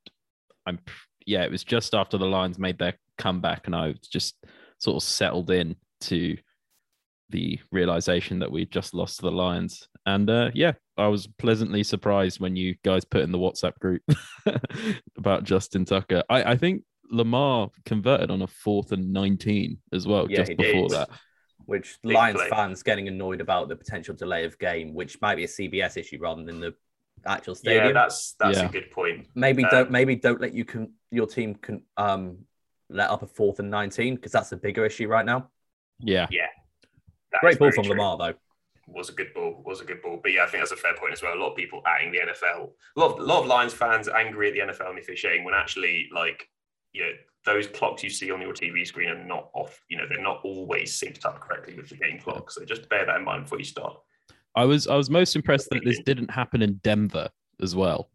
I'm. 0.67 0.79
Yeah, 1.25 1.45
it 1.45 1.51
was 1.51 1.65
just 1.65 1.95
after 1.95 2.19
the 2.19 2.27
Lions 2.27 2.59
made 2.59 2.79
their 2.79 2.95
comeback, 3.19 3.67
and 3.67 3.77
I 3.77 3.95
just 4.11 4.35
sort 4.79 4.97
of 4.97 5.07
settled 5.07 5.51
in 5.51 5.77
to 6.03 6.37
the 7.31 7.59
realization 7.71 8.39
that 8.41 8.53
we 8.53 8.67
just 8.67 8.95
lost 8.95 9.17
to 9.17 9.23
the 9.23 9.33
Lions. 9.33 9.89
And 10.07 10.29
uh, 10.29 10.51
yeah, 10.55 10.73
I 10.97 11.09
was 11.09 11.27
pleasantly 11.27 11.83
surprised 11.83 12.41
when 12.41 12.57
you 12.57 12.75
guys 12.85 13.05
put 13.05 13.23
in 13.23 13.33
the 13.33 13.39
WhatsApp 13.39 13.79
group 13.81 14.03
about 15.19 15.45
Justin 15.45 15.85
Tucker. 15.85 16.23
I, 16.29 16.53
I, 16.53 16.57
think 16.57 16.83
Lamar 17.13 17.71
converted 17.85 18.31
on 18.31 18.43
a 18.43 18.47
fourth 18.47 18.93
and 18.93 19.13
19 19.13 19.79
as 19.93 20.07
well, 20.07 20.29
yeah, 20.31 20.39
just 20.39 20.57
before 20.57 20.89
did. 20.89 20.91
that. 20.99 21.11
Which 21.67 21.97
Big 22.03 22.15
Lions 22.15 22.39
play. 22.41 22.49
fans 22.49 22.83
getting 22.83 23.07
annoyed 23.07 23.41
about 23.41 23.69
the 23.69 23.77
potential 23.77 24.15
delay 24.15 24.45
of 24.45 24.59
game, 24.59 24.95
which 24.95 25.21
might 25.21 25.37
be 25.37 25.45
a 25.45 25.49
CBS 25.49 25.97
issue 25.97 26.19
rather 26.21 26.43
than 26.45 26.59
the 26.61 26.75
actual 27.25 27.55
stadium. 27.55 27.87
Yeah, 27.87 27.93
that's 27.93 28.35
that's 28.41 28.59
Yeah. 28.59 28.67
a 28.69 28.73
good 28.73 28.91
point. 28.91 29.29
maybe 29.37 29.65
uh, 29.65 29.71
don't 29.71 29.91
maybe 29.93 30.17
don't 30.17 30.41
let 30.41 30.53
you 30.55 30.65
can 30.65 30.95
your 31.13 31.27
team 31.29 31.55
can 31.55 31.83
um 31.97 32.39
let 32.91 33.11
up 33.11 33.23
a 33.23 33.27
fourth 33.29 33.61
and 33.61 33.71
19 33.71 34.17
because 34.17 34.33
that's 34.33 34.51
a 34.53 34.57
bigger 34.57 34.85
issue 34.85 35.07
right 35.07 35.25
now. 35.25 35.49
Yeah. 36.01 36.27
That 37.31 37.41
Great 37.41 37.59
ball 37.59 37.71
from 37.71 37.85
true. 37.85 37.93
Lamar 37.93 38.17
though. 38.19 38.35
was 38.89 39.09
a 39.09 39.13
good 39.13 39.33
ball. 39.33 39.63
Was 39.65 39.81
a 39.81 39.85
good 39.85 40.03
ball. 40.03 40.19
But 40.23 40.33
yeah, 40.33 40.43
I 40.45 40.47
think 40.49 40.63
that's 40.63 40.73
a 40.73 40.77
fair 40.77 40.95
point 40.97 41.13
as 41.13 41.23
well. 41.23 41.33
A 41.35 41.39
lot 41.41 41.51
of 41.53 41.57
people 41.57 41.81
atting 41.87 42.11
the 42.13 42.19
NFL. 42.33 42.71
A 42.97 43.01
lot 43.01 43.13
of, 43.13 43.21
a 43.21 43.23
lot 43.23 43.41
of 43.43 43.47
Lions 43.47 43.73
fans 43.73 44.09
angry 44.09 44.49
at 44.49 44.55
the 44.55 44.61
NFL 44.73 44.89
and 44.89 44.99
the 44.99 45.03
officiating 45.03 45.45
when 45.45 45.55
actually, 45.55 46.09
like, 46.13 46.49
you 46.93 47.03
know, 47.03 47.13
those 47.45 47.67
clocks 47.67 48.03
you 48.03 48.11
see 48.11 48.31
on 48.31 48.41
your 48.41 48.53
TV 48.53 48.87
screen 48.87 49.09
are 49.09 49.25
not 49.25 49.51
off. 49.55 49.83
You 49.89 49.99
know, 49.99 50.05
they're 50.09 50.23
not 50.23 50.41
always 50.45 50.99
synced 50.99 51.25
up 51.25 51.41
correctly 51.41 51.75
with 51.75 51.89
the 51.89 51.97
game 51.97 52.19
clock. 52.19 52.51
So 52.51 52.65
just 52.65 52.89
bear 52.89 53.05
that 53.05 53.17
in 53.17 53.25
mind 53.25 53.45
before 53.45 53.59
you 53.59 53.65
start. 53.65 53.97
I 54.55 54.65
was 54.65 54.87
I 54.87 54.97
was 54.97 55.11
most 55.11 55.35
impressed 55.35 55.69
that 55.71 55.85
this 55.85 56.01
didn't 56.01 56.31
happen 56.31 56.63
in 56.63 56.75
Denver 56.85 57.31
as 57.61 57.75
well. 57.75 58.11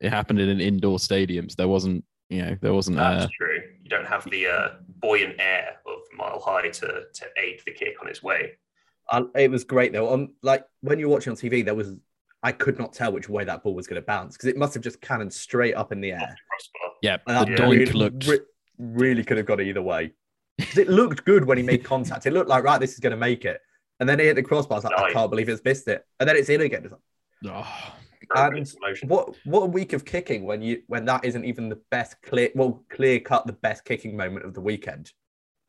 It 0.00 0.10
happened 0.10 0.40
in 0.40 0.48
an 0.48 0.60
indoor 0.60 0.98
stadium. 0.98 1.48
So 1.48 1.54
There 1.58 1.68
wasn't, 1.68 2.04
you 2.28 2.42
know, 2.42 2.56
there 2.60 2.74
wasn't 2.74 2.98
That's 2.98 3.24
uh 3.24 3.28
true. 3.36 3.60
You 3.82 3.90
don't 3.90 4.06
have 4.06 4.28
the 4.30 4.46
uh, 4.46 4.68
buoyant 5.00 5.36
air 5.38 5.76
of 5.86 5.98
Mile 6.16 6.40
High 6.40 6.68
to 6.68 7.04
to 7.12 7.26
aid 7.36 7.60
the 7.64 7.72
kick 7.72 7.96
on 8.00 8.08
its 8.08 8.22
way. 8.22 8.52
I, 9.10 9.24
it 9.36 9.50
was 9.50 9.64
great 9.64 9.92
though. 9.92 10.08
On 10.08 10.34
like 10.42 10.64
when 10.80 10.98
you're 10.98 11.08
watching 11.08 11.30
on 11.30 11.36
TV, 11.36 11.64
there 11.64 11.74
was 11.74 11.94
I 12.42 12.52
could 12.52 12.78
not 12.78 12.92
tell 12.92 13.12
which 13.12 13.28
way 13.28 13.44
that 13.44 13.62
ball 13.62 13.74
was 13.74 13.86
going 13.86 14.00
to 14.00 14.06
bounce 14.06 14.36
because 14.36 14.48
it 14.48 14.56
must 14.56 14.74
have 14.74 14.82
just 14.82 15.00
cannoned 15.00 15.32
straight 15.32 15.74
up 15.74 15.92
in 15.92 16.00
the 16.00 16.12
Off 16.12 16.22
air. 16.22 16.36
The 17.02 17.08
crossbar. 17.08 17.18
yeah, 17.26 17.34
And 17.42 17.46
the 17.48 17.56
that 17.56 17.62
doink 17.62 17.70
really, 17.78 17.92
looked 17.92 18.26
re- 18.26 18.40
really 18.78 19.24
could 19.24 19.36
have 19.36 19.46
gone 19.46 19.60
either 19.60 19.82
way. 19.82 20.12
it 20.58 20.88
looked 20.88 21.24
good 21.24 21.44
when 21.44 21.58
he 21.58 21.62
made 21.64 21.84
contact. 21.84 22.26
It 22.26 22.32
looked 22.32 22.48
like 22.48 22.64
right, 22.64 22.80
this 22.80 22.92
is 22.94 22.98
going 23.00 23.10
to 23.12 23.16
make 23.16 23.44
it. 23.44 23.60
And 24.00 24.08
then 24.08 24.18
he 24.18 24.26
hit 24.26 24.36
the 24.36 24.42
crossbar. 24.42 24.76
I 24.76 24.78
was 24.78 24.84
like, 24.84 24.98
I 24.98 25.12
can't 25.12 25.30
believe 25.30 25.48
it's 25.48 25.64
missed 25.64 25.88
it. 25.88 26.04
And 26.20 26.28
then 26.28 26.36
it's 26.36 26.48
in 26.48 26.60
again. 26.60 26.84
It's 26.84 26.92
like, 26.92 27.54
oh, 27.54 27.90
And 28.34 28.68
what 29.06 29.34
what 29.44 29.62
a 29.62 29.66
week 29.66 29.92
of 29.92 30.04
kicking 30.04 30.44
when 30.44 30.60
you 30.62 30.82
when 30.86 31.04
that 31.06 31.24
isn't 31.24 31.44
even 31.44 31.68
the 31.68 31.80
best 31.90 32.20
clear 32.22 32.50
well 32.54 32.84
clear 32.90 33.20
cut 33.20 33.46
the 33.46 33.52
best 33.54 33.84
kicking 33.84 34.16
moment 34.16 34.44
of 34.44 34.52
the 34.54 34.60
weekend. 34.60 35.12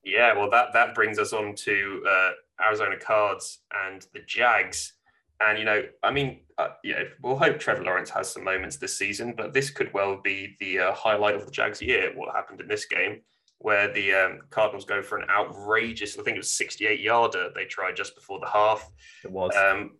Yeah, 0.03 0.34
well, 0.36 0.50
that 0.51 0.74
that 0.74 0.96
brings 0.96 1.19
us 1.19 1.34
on 1.34 1.53
to 1.55 2.03
uh, 2.10 2.31
Arizona 2.65 2.98
Cards 2.98 3.60
and 3.86 4.05
the 4.13 4.22
Jags. 4.25 4.93
And 5.39 5.60
you 5.60 5.65
know, 5.65 5.84
I 6.03 6.12
mean, 6.12 6.39
uh, 6.58 6.70
yeah, 6.84 7.03
we'll 7.22 7.38
hope 7.38 7.60
Trevor 7.60 7.84
Lawrence 7.84 8.10
has 8.10 8.32
some 8.32 8.44
moments 8.44 8.77
this 8.77 8.98
season, 8.98 9.34
but 9.38 9.53
this 9.53 9.70
could 9.70 9.94
well 9.94 10.20
be 10.24 10.56
the 10.60 10.79
uh, 10.79 10.94
highlight 10.94 11.36
of 11.36 11.46
the 11.46 11.51
Jags' 11.51 11.82
year. 11.82 12.12
What 12.15 12.34
happened 12.34 12.60
in 12.60 12.67
this 12.67 12.86
game, 12.86 13.22
where 13.60 13.91
the 13.94 14.13
um, 14.13 14.39
Cardinals 14.50 14.86
go 14.86 15.01
for 15.01 15.17
an 15.17 15.29
outrageous, 15.29 16.17
I 16.17 16.24
think 16.24 16.36
it 16.36 16.39
was 16.39 16.50
68 16.51 17.00
yarder 17.00 17.51
they 17.53 17.65
tried 17.65 17.96
just 17.96 18.15
before 18.15 18.39
the 18.39 18.48
half. 18.48 18.89
It 19.24 19.32
was. 19.32 19.56
Um, 19.56 19.91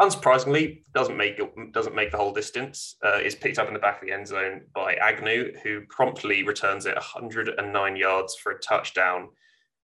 unsurprisingly, 0.00 0.82
doesn't 0.94 1.16
make 1.16 1.38
it, 1.38 1.72
doesn't 1.72 1.94
make 1.94 2.10
the 2.10 2.16
whole 2.16 2.32
distance. 2.32 2.96
Uh, 3.04 3.18
is 3.18 3.34
picked 3.34 3.58
up 3.58 3.68
in 3.68 3.74
the 3.74 3.80
back 3.80 4.00
of 4.00 4.08
the 4.08 4.14
end 4.14 4.26
zone 4.26 4.62
by 4.74 4.94
Agnew, 4.94 5.52
who 5.62 5.82
promptly 5.88 6.42
returns 6.42 6.86
it 6.86 6.94
109 6.94 7.96
yards 7.96 8.34
for 8.36 8.52
a 8.52 8.58
touchdown. 8.60 9.28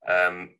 Um, 0.08 0.52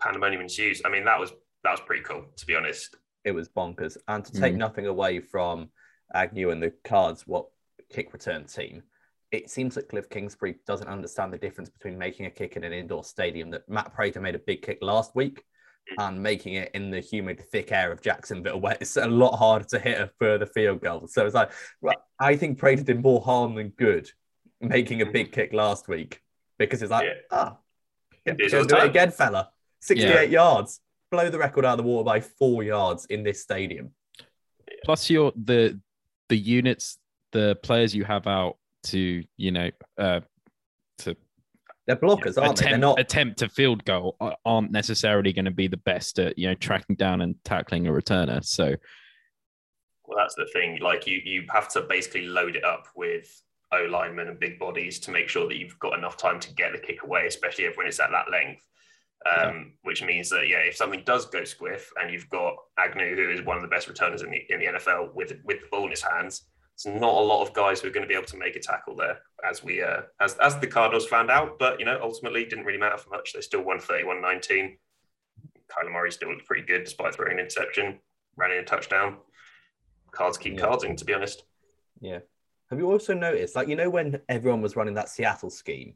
pandemonium 0.00 0.42
ensues. 0.42 0.82
I 0.84 0.88
mean, 0.88 1.04
that 1.04 1.20
was 1.20 1.32
that 1.62 1.72
was 1.72 1.80
pretty 1.80 2.02
cool, 2.02 2.24
to 2.36 2.46
be 2.46 2.54
honest. 2.54 2.96
It 3.24 3.32
was 3.32 3.48
bonkers. 3.48 3.96
And 4.08 4.24
to 4.24 4.32
take 4.32 4.54
Mm. 4.54 4.58
nothing 4.58 4.86
away 4.86 5.20
from 5.20 5.70
Agnew 6.14 6.50
and 6.50 6.62
the 6.62 6.70
cards, 6.84 7.26
what 7.26 7.46
kick 7.90 8.12
return 8.12 8.44
team, 8.46 8.82
it 9.30 9.50
seems 9.50 9.74
that 9.76 9.88
Kliff 9.88 10.10
Kingsbury 10.10 10.56
doesn't 10.66 10.88
understand 10.88 11.32
the 11.32 11.38
difference 11.38 11.70
between 11.70 11.96
making 11.98 12.26
a 12.26 12.30
kick 12.30 12.56
in 12.56 12.64
an 12.64 12.72
indoor 12.72 13.04
stadium. 13.04 13.50
That 13.50 13.68
Matt 13.68 13.92
Prater 13.94 14.20
made 14.20 14.34
a 14.34 14.38
big 14.40 14.62
kick 14.62 14.78
last 14.82 15.14
week 15.14 15.44
and 15.98 16.22
making 16.22 16.54
it 16.54 16.70
in 16.74 16.90
the 16.90 17.00
humid, 17.00 17.40
thick 17.50 17.72
air 17.72 17.92
of 17.92 18.00
Jacksonville, 18.00 18.60
where 18.60 18.76
it's 18.80 18.96
a 18.96 19.06
lot 19.06 19.36
harder 19.36 19.64
to 19.66 19.78
hit 19.78 20.00
a 20.00 20.10
further 20.18 20.46
field 20.46 20.80
goal. 20.80 21.06
So 21.06 21.26
it's 21.26 21.34
like, 21.34 21.50
right, 21.80 21.96
I 22.18 22.36
think 22.36 22.58
Prater 22.58 22.82
did 22.82 23.02
more 23.02 23.20
harm 23.20 23.54
than 23.54 23.68
good 23.70 24.10
making 24.60 25.00
a 25.02 25.06
big 25.06 25.32
kick 25.32 25.52
last 25.52 25.88
week 25.88 26.20
because 26.58 26.82
it's 26.82 26.90
like, 26.90 27.06
Yeah. 27.06 27.14
ah, 27.30 27.58
yeah, 28.26 28.34
It 28.34 28.40
is 28.40 28.52
go 28.52 28.58
all 28.58 28.64
do 28.64 28.76
it 28.76 28.84
again, 28.84 29.10
fella. 29.10 29.50
68 29.80 30.30
yards. 30.30 30.80
Blow 31.10 31.28
the 31.28 31.38
record 31.38 31.64
out 31.64 31.72
of 31.72 31.84
the 31.84 31.90
water 31.90 32.04
by 32.04 32.20
four 32.20 32.62
yards 32.62 33.06
in 33.06 33.22
this 33.22 33.42
stadium. 33.42 33.92
plus 34.84 35.10
your 35.10 35.32
the 35.44 35.80
the 36.28 36.38
units, 36.38 36.98
the 37.32 37.58
players 37.62 37.94
you 37.94 38.04
have 38.04 38.26
out 38.26 38.56
to, 38.84 39.24
you 39.36 39.50
know, 39.50 39.70
uh 39.98 40.20
to 40.98 41.16
They're 41.86 41.96
blockers, 41.96 42.40
aren't 42.40 42.58
they? 42.58 42.66
They're 42.66 42.78
not. 42.78 43.00
attempt 43.00 43.38
to 43.40 43.48
field 43.48 43.84
goal 43.84 44.16
aren't 44.44 44.70
necessarily 44.70 45.32
going 45.32 45.46
to 45.46 45.50
be 45.50 45.66
the 45.66 45.76
best 45.78 46.18
at 46.18 46.38
you 46.38 46.48
know 46.48 46.54
tracking 46.54 46.96
down 46.96 47.20
and 47.20 47.34
tackling 47.44 47.88
a 47.88 47.90
returner. 47.90 48.44
So 48.44 48.76
Well, 50.06 50.18
that's 50.18 50.36
the 50.36 50.46
thing. 50.52 50.78
Like 50.80 51.06
you, 51.06 51.20
you 51.24 51.44
have 51.52 51.68
to 51.70 51.82
basically 51.82 52.26
load 52.26 52.54
it 52.56 52.64
up 52.64 52.86
with 52.94 53.42
O 53.72 53.86
linemen 53.90 54.28
and 54.28 54.38
big 54.38 54.58
bodies 54.58 54.98
to 55.00 55.10
make 55.10 55.28
sure 55.28 55.48
that 55.48 55.56
you've 55.56 55.78
got 55.78 55.98
enough 55.98 56.16
time 56.16 56.38
to 56.40 56.54
get 56.54 56.72
the 56.72 56.78
kick 56.78 57.02
away, 57.02 57.26
especially 57.26 57.64
if 57.64 57.76
when 57.76 57.86
it's 57.86 58.00
at 58.00 58.10
that 58.10 58.30
length. 58.30 58.64
Um, 59.26 59.74
Which 59.82 60.02
means 60.02 60.30
that 60.30 60.48
yeah, 60.48 60.60
if 60.60 60.76
something 60.76 61.02
does 61.04 61.26
go 61.26 61.42
squiff 61.42 61.82
and 62.00 62.10
you've 62.10 62.28
got 62.30 62.56
Agnew, 62.78 63.14
who 63.14 63.30
is 63.30 63.42
one 63.42 63.56
of 63.56 63.62
the 63.62 63.68
best 63.68 63.86
returners 63.86 64.22
in 64.22 64.30
the 64.30 64.40
in 64.48 64.60
the 64.60 64.66
NFL 64.66 65.14
with 65.14 65.32
with 65.44 65.60
the 65.60 65.66
ball 65.70 65.84
in 65.84 65.90
his 65.90 66.00
hands, 66.02 66.46
it's 66.74 66.86
not 66.86 67.02
a 67.02 67.20
lot 67.20 67.42
of 67.46 67.52
guys 67.52 67.80
who 67.80 67.88
are 67.88 67.90
going 67.90 68.02
to 68.04 68.08
be 68.08 68.14
able 68.14 68.24
to 68.28 68.38
make 68.38 68.56
a 68.56 68.60
tackle 68.60 68.96
there, 68.96 69.18
as 69.46 69.62
we 69.62 69.82
uh, 69.82 70.02
as 70.20 70.36
as 70.38 70.58
the 70.58 70.66
Cardinals 70.66 71.06
found 71.06 71.30
out. 71.30 71.58
But 71.58 71.78
you 71.78 71.84
know, 71.84 72.00
ultimately, 72.02 72.42
it 72.42 72.48
didn't 72.50 72.64
really 72.64 72.78
matter 72.78 72.96
for 72.96 73.10
much. 73.10 73.34
They 73.34 73.42
still 73.42 73.62
won 73.62 73.78
31-19. 73.78 74.78
Kyler 75.68 75.92
Murray 75.92 76.10
still 76.12 76.30
looked 76.30 76.46
pretty 76.46 76.62
good 76.62 76.84
despite 76.84 77.14
throwing 77.14 77.32
an 77.34 77.38
interception, 77.40 78.00
ran 78.36 78.52
in 78.52 78.58
a 78.58 78.64
touchdown. 78.64 79.18
Cards 80.12 80.38
keep 80.38 80.54
Yeah. 80.54 80.60
carding, 80.66 80.96
to 80.96 81.04
be 81.04 81.12
honest. 81.14 81.44
Yeah. 82.00 82.20
Have 82.70 82.78
you 82.78 82.90
also 82.90 83.14
noticed, 83.14 83.54
like, 83.54 83.68
you 83.68 83.76
know, 83.76 83.90
when 83.90 84.20
everyone 84.28 84.62
was 84.62 84.76
running 84.76 84.94
that 84.94 85.08
Seattle 85.08 85.50
scheme, 85.50 85.94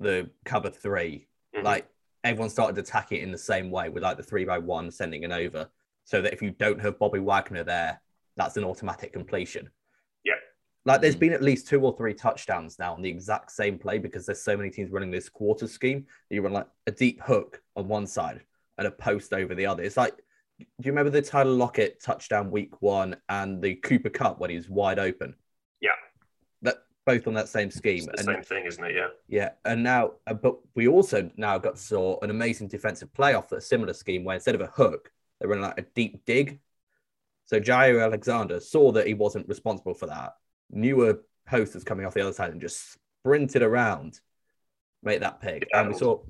the 0.00 0.30
cover 0.44 0.70
3 0.70 1.28
Mhm. 1.54 1.62
like 1.64 1.86
everyone 2.24 2.50
started 2.50 2.76
attacking 2.78 3.18
it 3.18 3.22
in 3.24 3.30
the 3.30 3.38
same 3.38 3.70
way 3.70 3.88
with 3.90 4.02
like 4.02 4.16
the 4.16 4.22
three 4.22 4.44
by 4.44 4.58
one 4.58 4.90
sending 4.90 5.24
an 5.24 5.32
over, 5.32 5.68
so 6.04 6.20
that 6.22 6.32
if 6.32 6.42
you 6.42 6.50
don't 6.50 6.80
have 6.80 6.98
Bobby 6.98 7.20
Wagner 7.20 7.62
there, 7.62 8.00
that's 8.36 8.56
an 8.56 8.64
automatic 8.64 9.12
completion. 9.12 9.70
Yeah. 10.24 10.34
Like 10.86 11.00
there's 11.00 11.16
Mhm. 11.16 11.20
been 11.20 11.32
at 11.34 11.42
least 11.42 11.68
two 11.68 11.80
or 11.82 11.96
three 11.96 12.14
touchdowns 12.14 12.78
now 12.78 12.94
on 12.94 13.02
the 13.02 13.08
exact 13.08 13.52
same 13.52 13.78
play 13.78 13.98
because 13.98 14.26
there's 14.26 14.42
so 14.42 14.56
many 14.56 14.70
teams 14.70 14.90
running 14.90 15.10
this 15.10 15.28
quarter 15.28 15.66
scheme. 15.68 16.06
You 16.30 16.42
run 16.42 16.52
like 16.52 16.66
a 16.86 16.90
deep 16.90 17.20
hook 17.22 17.62
on 17.76 17.88
one 17.88 18.06
side 18.06 18.42
and 18.78 18.86
a 18.86 18.90
post 18.90 19.32
over 19.32 19.54
the 19.54 19.66
other. 19.66 19.82
It's 19.82 19.96
like, 19.96 20.16
do 20.58 20.64
you 20.82 20.92
remember 20.92 21.10
the 21.10 21.22
Tyler 21.22 21.50
Lockett 21.50 22.00
touchdown 22.00 22.50
week 22.50 22.80
one 22.82 23.16
and 23.28 23.62
the 23.62 23.76
Cooper 23.76 24.10
Kupp 24.10 24.38
when 24.40 24.50
he 24.50 24.56
was 24.56 24.68
wide 24.68 24.98
open? 24.98 25.36
Yeah. 27.06 27.14
Both 27.14 27.26
on 27.26 27.34
that 27.34 27.48
same 27.48 27.70
scheme. 27.70 28.06
It's 28.12 28.24
the 28.24 28.30
And 28.32 28.44
same 28.46 28.58
thing, 28.58 28.66
isn't 28.66 28.84
it? 28.84 28.94
Yeah. 28.94 29.08
yeah, 29.28 29.50
and 29.64 29.82
now, 29.82 30.12
uh, 30.26 30.34
but 30.34 30.56
we 30.74 30.88
also 30.88 31.30
now 31.36 31.58
got 31.58 31.78
saw 31.78 32.18
an 32.20 32.30
amazing 32.30 32.68
defensive 32.68 33.12
play 33.12 33.34
off 33.34 33.52
a 33.52 33.60
similar 33.60 33.92
scheme 33.92 34.24
where 34.24 34.34
instead 34.34 34.54
of 34.54 34.60
a 34.60 34.66
hook, 34.68 35.10
they 35.40 35.46
run 35.46 35.60
like 35.60 35.78
a 35.78 35.82
deep 35.94 36.24
dig. 36.24 36.60
So 37.46 37.60
Jaire 37.60 38.02
Alexander 38.02 38.58
saw 38.60 38.92
that 38.92 39.06
he 39.06 39.14
wasn't 39.14 39.48
responsible 39.48 39.94
for 39.94 40.06
that. 40.06 40.34
Knew 40.70 41.10
a 41.10 41.16
post 41.46 41.74
was 41.74 41.84
coming 41.84 42.06
off 42.06 42.14
the 42.14 42.22
other 42.22 42.32
side 42.32 42.52
and 42.52 42.60
just 42.60 42.96
sprinted 43.20 43.62
around, 43.62 44.20
make 45.02 45.20
that 45.20 45.40
pick. 45.40 45.68
And 45.74 45.88
we 45.88 45.94
saw 45.94 46.20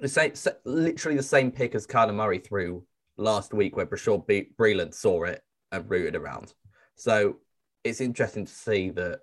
the 0.00 0.08
same, 0.08 0.32
literally 0.64 1.16
the 1.16 1.22
same 1.22 1.50
pick 1.50 1.74
as 1.74 1.86
Kyler 1.86 2.14
Murray 2.14 2.38
threw 2.40 2.84
last 3.16 3.54
week, 3.54 3.74
where 3.74 3.86
Bashaud 3.86 4.26
Be- 4.26 4.50
Breeland 4.58 4.92
saw 4.92 5.24
it 5.24 5.42
and 5.72 5.88
rooted 5.88 6.14
around. 6.14 6.52
So 6.96 7.36
it's 7.84 8.02
interesting 8.02 8.44
to 8.44 8.52
see 8.52 8.90
that 8.90 9.20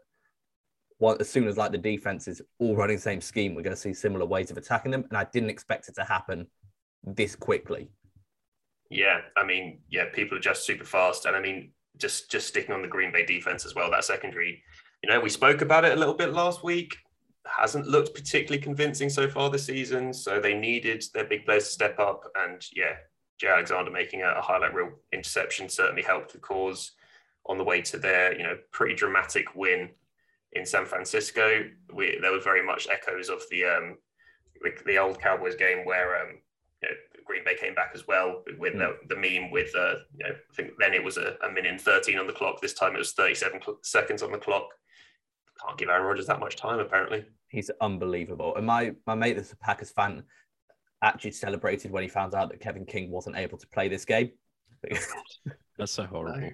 well, 1.00 1.18
as 1.20 1.30
soon 1.30 1.48
as 1.48 1.58
like 1.58 1.72
the 1.72 1.78
defense 1.78 2.28
is 2.28 2.42
all 2.60 2.76
running 2.76 2.96
the 2.96 3.02
same 3.02 3.22
scheme, 3.22 3.54
we're 3.54 3.64
going 3.64 3.76
to 3.76 3.82
see 3.82 3.94
similar 3.94 4.26
ways 4.26 4.50
of 4.52 4.58
attacking 4.58 4.92
them. 4.92 5.06
And 5.10 5.18
I 5.18 5.26
didn't 5.26 5.50
expect 5.50 5.90
it 5.90 5.96
to 5.96 6.04
happen 6.04 6.48
this 7.04 7.36
quickly. 7.36 7.90
Yeah, 8.90 9.22
I 9.36 9.44
mean, 9.44 9.80
yeah, 9.90 10.06
people 10.14 10.38
are 10.38 10.42
just 10.42 10.66
super 10.66 10.86
fast, 10.86 11.26
and 11.26 11.36
I 11.36 11.42
mean, 11.42 11.72
just 11.98 12.30
just 12.30 12.48
sticking 12.48 12.74
on 12.74 12.82
the 12.82 12.88
Green 12.88 13.12
Bay 13.12 13.26
defense 13.26 13.66
as 13.66 13.74
well. 13.76 13.90
That 13.90 14.06
secondary, 14.06 14.64
you 15.02 15.10
know, 15.10 15.20
we 15.20 15.30
spoke 15.30 15.62
about 15.62 15.86
it 15.86 15.94
a 15.94 16.00
little 16.00 16.14
bit 16.14 16.34
last 16.34 16.64
week. 16.64 16.96
Hasn't 17.46 17.88
looked 17.88 18.14
particularly 18.14 18.62
convincing 18.62 19.10
so 19.10 19.28
far 19.28 19.50
this 19.50 19.66
season. 19.66 20.14
So 20.14 20.40
they 20.40 20.54
needed 20.54 21.04
their 21.14 21.26
big 21.26 21.46
players 21.46 21.66
to 21.66 21.72
step 21.72 22.00
up, 22.00 22.24
and 22.36 22.64
yeah, 22.74 22.96
Jay 23.40 23.48
Alexander 23.48 23.92
making 23.92 24.22
a, 24.22 24.30
a 24.38 24.42
highlight 24.42 24.74
reel 24.74 24.92
interception 25.12 25.68
certainly 25.68 26.04
helped 26.04 26.34
the 26.34 26.40
cause 26.40 26.92
on 27.48 27.58
the 27.58 27.64
way 27.64 27.82
to 27.82 27.98
their 27.98 28.38
you 28.38 28.44
know 28.44 28.58
pretty 28.72 28.96
dramatic 28.96 29.56
win 29.56 29.90
in 30.56 30.66
San 30.66 30.86
Francisco. 30.86 31.66
We, 31.94 32.18
there 32.22 32.32
were 32.32 32.40
very 32.40 32.66
much 32.66 32.88
echoes 32.92 33.30
of 33.30 33.42
the 33.52 33.66
um, 33.66 33.98
the, 34.62 34.72
the 34.86 34.98
old 34.98 35.20
Cowboys 35.20 35.56
game 35.56 35.86
where 35.86 36.22
um, 36.22 36.38
you 36.82 36.90
know, 36.90 36.96
Green 37.26 37.44
Bay 37.44 37.56
came 37.56 37.76
back 37.76 37.92
as 37.94 38.08
well 38.08 38.44
with 38.58 38.74
the, 38.74 38.98
the 39.10 39.16
meme 39.16 39.52
with 39.52 39.76
uh, 39.76 39.96
you 40.18 40.26
know 40.26 40.32
I 40.32 40.56
think 40.56 40.72
then 40.80 40.94
it 40.94 41.04
was 41.04 41.18
a, 41.18 41.36
a 41.44 41.52
minute 41.52 41.72
and 41.72 41.82
13 41.82 42.18
on 42.18 42.28
the 42.28 42.34
clock. 42.34 42.62
This 42.62 42.74
time 42.74 42.96
it 42.96 43.00
was 43.00 43.14
37 43.14 43.62
cl- 43.64 43.80
seconds 43.84 44.24
on 44.24 44.32
the 44.32 44.38
clock. 44.38 44.70
Can't 45.64 45.78
give 45.78 45.90
Aaron 45.90 46.06
Rodgers 46.06 46.28
that 46.28 46.40
much 46.40 46.56
time 46.56 46.80
apparently. 46.80 47.26
He's 47.48 47.70
unbelievable. 47.82 48.56
And 48.56 48.66
my, 48.66 48.94
my 49.06 49.16
mate 49.16 49.36
that's 49.38 49.54
a 49.54 49.58
Packers 49.58 49.92
fan 49.92 50.24
actually 51.02 51.32
celebrated 51.32 51.92
when 51.92 52.04
he 52.04 52.10
found 52.10 52.34
out 52.34 52.50
that 52.50 52.60
Kevin 52.60 52.86
King 52.86 53.12
wasn't 53.12 53.38
able 53.38 53.58
to 53.58 53.68
play 53.68 53.88
this 53.88 54.06
game 54.06 54.32
That's 55.78 55.92
so 55.92 56.04
horrible. 56.06 56.50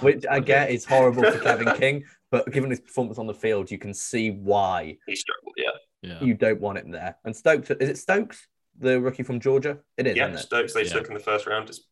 which 0.00 0.24
I 0.30 0.36
Okay. 0.38 0.46
get 0.46 0.70
is 0.70 0.84
horrible 0.84 1.22
for 1.30 1.38
Kevin 1.38 1.74
King, 1.78 2.04
but 2.30 2.50
given 2.50 2.70
his 2.70 2.80
performance 2.80 3.18
on 3.18 3.26
the 3.26 3.34
field, 3.34 3.70
you 3.70 3.78
can 3.78 3.92
see 3.92 4.30
why 4.30 4.96
He 5.06 5.14
struggled. 5.16 5.52
Yeah, 5.56 5.70
yeah. 6.02 6.20
you 6.24 6.34
don't 6.34 6.60
want 6.60 6.78
him 6.78 6.90
there. 6.90 7.16
And 7.24 7.36
Stokes, 7.36 7.70
is 7.70 7.88
it 7.90 7.98
Stokes, 7.98 8.46
the 8.78 9.00
rookie 9.00 9.22
from 9.22 9.38
Georgia? 9.40 9.78
It 9.98 10.06
is, 10.06 10.16
yeah. 10.16 10.24
isn't 10.28 10.36
it? 10.38 10.42
Stokes 10.42 10.72
they 10.72 10.84
Yeah. 10.84 10.92
took 10.94 11.08
in 11.08 11.14
the 11.14 11.20
first 11.20 11.46
round. 11.46 11.66
Just 11.66 11.82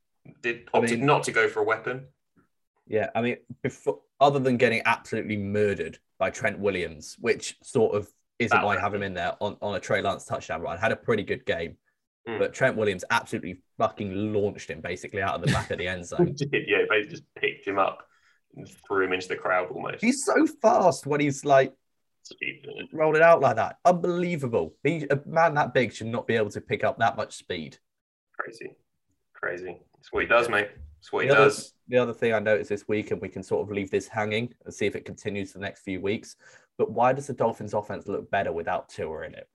did 0.42 0.68
I 0.73 0.79
opted 0.79 0.99
mean- 1.01 1.07
not 1.07 1.25
to 1.25 1.33
go 1.33 1.49
for 1.49 1.61
a 1.61 1.64
weapon. 1.64 2.07
Yeah, 2.87 3.11
I 3.14 3.23
mean, 3.23 3.37
before, 3.62 4.01
other 4.21 4.38
than 4.38 4.57
getting 4.57 4.83
absolutely 4.87 5.37
murdered 5.37 5.99
by 6.18 6.31
Trent 6.31 6.59
Williams, 6.59 7.16
which 7.21 7.57
sort 7.62 7.95
of 7.95 8.09
isn't 8.38 8.57
That 8.57 8.64
why 8.66 8.77
I 8.77 8.81
have 8.81 8.92
him 8.95 9.03
in 9.03 9.14
there 9.14 9.35
on, 9.40 9.57
on 9.62 9.77
a 9.77 9.81
Trey 9.81 10.03
Lance 10.03 10.25
touchdown 10.25 10.62
run. 10.62 10.77
Had 10.79 10.90
a 10.92 10.97
pretty 10.97 11.23
good 11.23 11.47
game, 11.47 11.77
Mm. 12.29 12.39
but 12.39 12.55
Trent 12.55 12.77
Williams 12.77 13.05
absolutely 13.11 13.61
fucking 13.79 14.33
launched 14.33 14.71
him 14.71 14.81
basically 14.81 15.21
out 15.23 15.35
of 15.35 15.41
the 15.41 15.53
back 15.53 15.71
of 15.73 15.79
the 15.79 15.89
end 15.89 16.07
zone. 16.07 16.35
Did, 16.37 16.55
yeah, 16.69 16.83
they 16.89 17.03
just 17.03 17.25
picked 17.35 17.67
him 17.67 17.79
up 17.81 18.07
and 18.55 18.69
threw 18.87 19.05
him 19.07 19.13
into 19.13 19.27
the 19.29 19.35
crowd 19.37 19.69
almost. 19.73 20.01
He's 20.05 20.25
so 20.25 20.47
fast 20.61 21.05
when 21.07 21.19
he's 21.21 21.45
like 21.45 21.75
rolled 22.93 23.17
it 23.17 23.23
out 23.23 23.41
like 23.41 23.57
that. 23.57 23.79
Unbelievable. 23.85 24.75
He, 24.85 25.07
a 25.11 25.21
man 25.27 25.55
that 25.55 25.75
big 25.75 25.93
should 25.93 26.07
not 26.07 26.27
be 26.29 26.37
able 26.37 26.51
to 26.51 26.61
pick 26.61 26.85
up 26.85 26.99
that 26.99 27.17
much 27.17 27.35
speed. 27.35 27.79
Crazy, 28.39 28.77
crazy. 29.35 29.81
That's 29.97 30.13
what 30.13 30.23
he 30.23 30.29
does, 30.29 30.49
mate. 30.49 30.69
That's 30.99 31.13
what 31.13 31.25
he 31.25 31.29
The 31.29 31.35
other, 31.35 31.45
does. 31.47 31.75
the 31.89 31.99
other 31.99 32.13
thing 32.15 32.33
I 32.33 32.39
noticed 32.39 32.71
this 32.71 32.87
week, 32.87 33.11
and 33.11 33.21
we 33.21 33.29
can 33.29 33.43
sort 33.43 33.69
of 33.69 33.75
leave 33.75 33.91
this 33.91 34.07
hanging 34.07 34.55
and 34.65 34.73
see 34.73 34.87
if 34.87 34.95
it 34.95 35.05
continues 35.05 35.51
for 35.53 35.59
the 35.59 35.65
next 35.65 35.81
few 35.83 36.01
weeks. 36.01 36.37
But 36.79 36.93
why 36.93 37.13
does 37.13 37.27
the 37.27 37.33
Dolphins' 37.35 37.75
offense 37.75 38.07
look 38.07 38.31
better 38.31 38.53
without 38.53 38.89
Tua 38.89 39.23
in 39.23 39.35
it? 39.35 39.49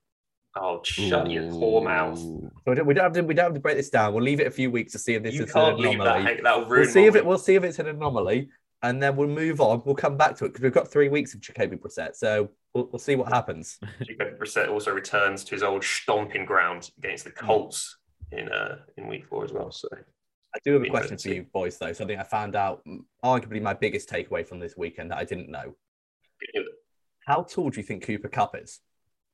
Oh, 0.60 0.82
shut 0.84 1.30
your 1.30 1.44
whore 1.44 1.84
mouth. 1.84 2.20
We 2.66 2.76
don't, 2.76 2.86
we 2.86 2.94
don't 2.94 3.04
have 3.04 3.14
to 3.14 3.22
we 3.24 3.34
don't 3.34 3.46
have 3.46 3.54
to 3.54 3.60
break 3.60 3.78
this 3.78 3.90
down. 3.90 4.14
We'll 4.14 4.24
leave 4.24 4.40
it 4.40 4.48
a 4.48 4.52
few 4.52 4.72
weeks 4.72 4.92
to 4.94 5.00
see 5.00 5.14
if 5.16 5.24
this 5.24 5.34
you 5.36 5.44
is 5.44 5.50
an 5.50 5.54
can't 5.62 5.80
leave 5.80 6.00
anomaly. 6.00 6.24
hang- 6.24 6.44
That'll 6.44 6.66
ruin. 6.66 6.82
We'll 6.84 6.90
see 6.92 7.06
if 7.06 7.16
it 7.16 7.26
we'll 7.26 7.38
see 7.38 7.56
if 7.56 7.64
it's 7.64 7.80
an 7.80 7.88
anomaly, 7.88 8.50
and 8.84 9.02
then 9.02 9.16
we'll 9.16 9.28
move 9.28 9.62
on. 9.62 9.82
We'll 9.86 9.96
come 9.96 10.18
back 10.18 10.36
to 10.38 10.46
it 10.46 10.50
because 10.50 10.64
we've 10.64 10.74
got 10.74 10.88
three 10.90 11.10
weeks 11.10 11.34
of 11.34 11.42
Jacoby 11.42 11.78
Brissett. 11.78 12.16
So 12.16 12.50
we'll, 12.74 12.90
we'll 12.92 13.00
see 13.00 13.16
what 13.16 13.32
happens. 13.32 13.78
week. 14.00 14.08
Jacoby 14.20 14.38
Brissett 14.38 14.70
also 14.70 14.92
returns 14.92 15.44
to 15.46 15.52
his 15.56 15.64
old 15.64 15.84
stomping 15.84 16.46
ground 16.46 16.90
against 16.98 17.24
the 17.26 17.32
Colts 17.32 17.98
in 18.32 18.50
uh 18.50 18.78
in 18.98 19.08
week 19.08 19.26
four 19.28 19.44
as 19.44 19.54
well. 19.54 19.72
So 19.72 19.88
I 20.56 20.60
do 20.64 20.74
have 20.74 20.84
a 20.84 20.90
question 20.90 21.18
for 21.18 21.30
you 21.30 21.46
boys, 21.54 21.78
though. 21.78 21.94
Something 21.94 22.18
I 22.20 22.24
found 22.24 22.56
out, 22.56 22.82
mm, 22.88 23.00
arguably 23.24 23.62
my 23.62 23.74
biggest 23.74 24.10
takeaway 24.10 24.48
from 24.48 24.60
this 24.60 24.76
weekend 24.78 25.12
that 25.12 25.18
I 25.18 25.24
didn't 25.24 25.50
know. 25.50 25.76
How 27.26 27.44
tall 27.44 27.70
do 27.70 27.80
you 27.80 27.84
think 27.86 28.04
Cooper 28.06 28.30
Kupp 28.30 28.56
is? 28.56 28.80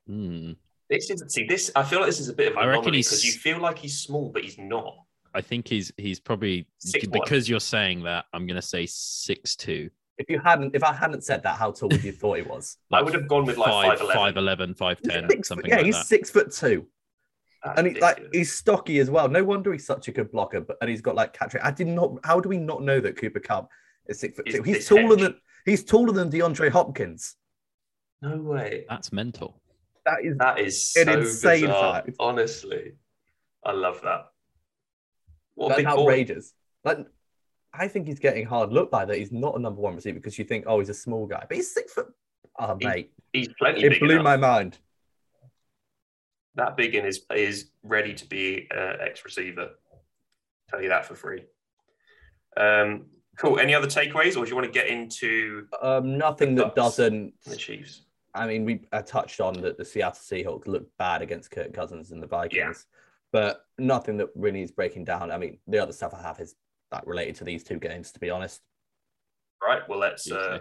Hmm. 0.07 0.53
This 0.89 1.09
is 1.09 1.23
see 1.27 1.45
this. 1.45 1.71
I 1.75 1.83
feel 1.83 1.99
like 1.99 2.07
this 2.07 2.19
is 2.19 2.29
a 2.29 2.33
bit 2.33 2.51
of 2.51 2.57
I 2.57 2.63
an 2.63 2.69
reckon 2.69 2.93
he's- 2.93 3.07
because 3.09 3.25
you 3.25 3.31
feel 3.33 3.59
like 3.59 3.77
he's 3.79 3.97
small, 3.99 4.29
but 4.29 4.43
he's 4.43 4.57
not. 4.57 4.95
I 5.35 5.41
think 5.41 5.67
he's 5.67 5.91
he's 5.97 6.19
probably 6.19 6.67
Six 6.77 7.07
one. 7.07 7.19
because 7.21 7.49
you're 7.49 7.59
saying 7.59 8.03
that. 8.03 8.25
I'm 8.33 8.45
gonna 8.45 8.61
say 8.61 8.85
six 8.85 9.55
two. 9.55 9.89
If 10.19 10.29
you 10.29 10.39
hadn't, 10.39 10.75
if 10.75 10.83
I 10.83 10.93
hadn't 10.93 11.23
said 11.23 11.41
that, 11.41 11.57
how 11.57 11.71
tall 11.71 11.89
would 11.89 12.03
you 12.03 12.11
thought 12.11 12.37
he 12.37 12.43
was? 12.43 12.77
I 12.91 13.01
would 13.01 13.15
have 13.15 13.27
gone 13.27 13.45
with 13.45 13.57
like 13.57 13.97
five, 13.97 13.99
5'11". 13.99 14.13
five 14.13 14.37
eleven, 14.37 14.73
five 14.75 15.01
ten, 15.01 15.27
Six 15.27 15.47
something 15.47 15.63
foot, 15.63 15.69
yeah, 15.71 15.77
like 15.77 15.85
he's 15.87 15.95
that. 15.95 16.05
six 16.05 16.29
foot 16.29 16.51
two, 16.51 16.85
That's 17.65 17.79
and 17.79 17.87
he, 17.87 17.99
like 17.99 18.23
he's 18.31 18.51
stocky 18.53 18.99
as 18.99 19.09
well. 19.09 19.27
No 19.27 19.43
wonder 19.43 19.73
he's 19.73 19.87
such 19.87 20.07
a 20.07 20.11
good 20.11 20.31
blocker. 20.31 20.61
But 20.61 20.77
and 20.81 20.89
he's 20.89 21.01
got 21.01 21.15
like 21.15 21.33
catch 21.33 21.55
rate. 21.55 21.63
I 21.63 21.71
did 21.71 21.87
not. 21.87 22.13
How 22.23 22.39
do 22.39 22.47
we 22.47 22.57
not 22.57 22.83
know 22.83 22.99
that 22.99 23.17
Cooper 23.17 23.39
Kupp 23.39 23.69
is 24.05 24.19
six 24.19 24.35
foot 24.35 24.47
He's 24.47 24.57
two? 24.57 24.61
He's 24.63 24.87
taller 24.87 25.01
hedge. 25.17 25.19
than 25.19 25.35
he's 25.65 25.83
taller 25.83 26.11
than 26.13 26.29
DeAndre 26.29 26.69
Hopkins. 26.69 27.35
no 28.21 28.37
way. 28.37 28.85
That's 28.87 29.11
mental. 29.11 29.59
That 30.05 30.23
is 30.23 30.37
That 30.37 30.59
is 30.59 30.91
so 30.91 31.01
An 31.01 31.09
insane 31.09 31.61
bizarre. 31.61 31.93
fact. 32.03 32.15
Honestly, 32.19 32.93
I 33.65 33.71
love 33.71 34.01
that. 34.03 34.25
What 35.55 35.69
that's 35.69 35.83
boy. 35.83 36.01
outrageous. 36.01 36.53
Like, 36.83 36.99
I 37.73 37.87
think 37.87 38.07
he's 38.07 38.19
getting 38.19 38.45
hard 38.45 38.71
looked 38.73 38.91
by 38.91 39.05
that. 39.05 39.17
He's 39.17 39.31
not 39.31 39.55
a 39.55 39.59
number 39.59 39.81
one 39.81 39.95
receiver 39.95 40.19
because 40.19 40.37
you 40.37 40.45
think, 40.45 40.65
oh, 40.67 40.79
he's 40.79 40.89
a 40.89 40.93
small 40.93 41.25
guy, 41.25 41.45
but 41.47 41.55
he's 41.55 41.73
six 41.73 41.93
foot. 41.93 42.07
Oh, 42.59 42.77
He- 42.79 42.85
mate, 42.87 43.11
He's 43.31 43.47
plenty 43.57 43.83
it 43.83 43.99
blew 43.99 44.11
enough. 44.15 44.23
my 44.23 44.37
mind. 44.37 44.77
that 46.55 46.77
big 46.77 46.93
and 46.93 47.07
is 47.07 47.25
is 47.35 47.71
ready 47.81 48.13
to 48.13 48.25
be 48.27 48.67
uh, 48.75 48.93
ex 48.99 49.23
receiver. 49.25 49.71
Tell 50.69 50.81
you 50.81 50.89
that 50.89 51.05
for 51.05 51.15
free. 51.15 51.45
Um, 52.55 53.07
cool. 53.39 53.57
Any 53.59 53.73
other 53.73 53.87
takeaways, 53.87 54.37
or 54.37 54.43
do 54.45 54.49
you 54.49 54.55
want 54.55 54.67
to 54.67 54.71
get 54.71 54.87
into 54.87 55.67
Um, 55.81 56.17
nothing 56.17 56.53
that 56.55 56.75
doesn't. 56.75 57.33
the 57.45 57.55
Chiefs? 57.55 58.03
I 58.35 58.47
mean, 58.47 58.65
we 58.65 58.81
I 58.91 59.01
touched 59.01 59.39
on 59.41 59.53
that 59.61 59.77
the 59.77 59.85
Seattle 59.85 60.19
Seahawks 60.19 60.67
looked 60.67 60.95
bad 60.97 61.21
against 61.21 61.51
Kirk 61.51 61.73
Cousins 61.73 62.11
and 62.11 62.21
the 62.21 62.27
Vikings, 62.27 62.85
but 63.31 63.65
nothing 63.77 64.17
that 64.17 64.29
really 64.35 64.61
is 64.61 64.71
breaking 64.71 65.05
down. 65.05 65.31
I 65.31 65.37
mean, 65.37 65.59
the 65.67 65.79
other 65.79 65.93
stuff 65.93 66.13
I 66.13 66.21
have 66.21 66.39
is 66.39 66.55
like 66.91 67.05
related 67.05 67.35
to 67.35 67.43
these 67.43 67.63
two 67.63 67.77
games, 67.79 68.11
to 68.13 68.19
be 68.19 68.29
honest. 68.29 68.61
Right. 69.65 69.81
Well, 69.87 69.99
let's 69.99 70.31
uh, 70.31 70.59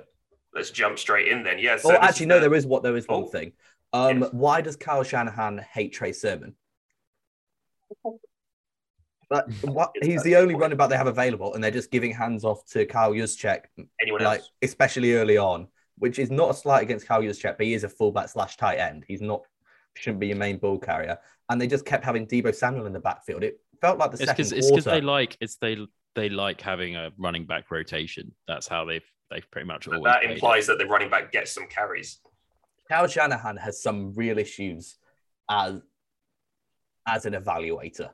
let's 0.55 0.71
jump 0.71 0.99
straight 0.99 1.29
in 1.29 1.43
then. 1.43 1.59
Yeah. 1.59 1.79
oh, 1.85 1.89
this 1.93 1.99
actually, 2.01 2.27
no, 2.27 2.35
the- 2.37 2.43
there 2.49 2.55
is 2.55 2.67
what 2.67 2.83
there 2.83 2.97
is 2.97 3.07
one 3.09 3.25
Oh. 3.25 3.27
thing. 3.27 3.53
Um, 3.95 4.21
Yes. 4.21 4.33
why 4.33 4.61
does 4.61 4.77
Kyle 4.77 5.03
Shanahan 5.03 5.59
hate 5.59 5.93
Trey 5.93 6.13
Sermon? 6.13 6.55
Like, 9.31 9.45
what, 9.63 9.93
he's 10.03 10.23
the 10.23 10.37
only 10.37 10.55
running 10.55 10.77
back 10.77 10.91
they 10.91 10.97
have 10.97 11.07
available, 11.07 11.55
and 11.55 11.63
they're 11.65 11.71
just 11.71 11.91
giving 11.91 12.13
hands 12.13 12.45
off 12.45 12.65
to 12.71 12.85
Kyle 12.87 13.13
Juszczyk, 13.13 13.63
anyone 14.01 14.23
like 14.23 14.41
else. 14.41 14.51
especially 14.63 15.15
early 15.15 15.39
on, 15.39 15.69
which 16.03 16.19
is 16.19 16.33
not 16.33 16.51
a 16.51 16.55
slight 16.55 16.83
against 16.83 17.07
Kyle 17.07 17.23
Juszczyk, 17.23 17.57
but 17.57 17.65
he 17.65 17.75
is 17.75 17.85
a 17.85 17.89
fullback 17.89 18.29
slash 18.29 18.57
tight 18.57 18.79
end. 18.79 19.05
He's 19.07 19.23
not 19.23 19.43
shouldn't 19.95 20.19
be 20.19 20.27
your 20.27 20.37
main 20.37 20.57
ball 20.59 20.77
carrier, 20.77 21.17
and 21.49 21.61
they 21.61 21.69
just 21.69 21.87
kept 21.87 22.05
having 22.05 22.27
Deebo 22.27 22.53
Samuel 22.53 22.87
in 22.87 22.93
the 22.93 22.99
backfield. 22.99 23.45
It 23.45 23.61
felt 23.81 24.01
like 24.01 24.11
the 24.11 24.17
It's 24.17 24.25
second 24.25 24.37
because 24.37 24.51
it's 24.51 24.69
because 24.69 24.85
they 24.85 25.01
like 25.01 25.37
it's 25.41 25.59
they 25.59 25.79
they 26.17 26.29
like 26.29 26.61
having 26.61 26.97
a 26.97 27.13
running 27.19 27.47
back 27.47 27.71
rotation. 27.71 28.33
That's 28.49 28.67
how 28.67 28.85
they've 28.85 29.05
they've 29.31 29.49
pretty 29.53 29.69
much 29.69 29.87
always. 29.87 30.03
That 30.03 30.23
played 30.23 30.31
it. 30.31 30.35
implies 30.35 30.67
that 30.67 30.79
the 30.79 30.87
running 30.87 31.09
back 31.09 31.31
gets 31.31 31.53
some 31.53 31.69
carries. 31.69 32.19
Kyle 32.89 33.07
Shanahan 33.07 33.57
has 33.59 33.81
some 33.81 34.13
real 34.17 34.39
issues 34.39 34.97
as 35.49 35.83
as 37.07 37.27
an 37.27 37.35
evaluator. 37.35 38.11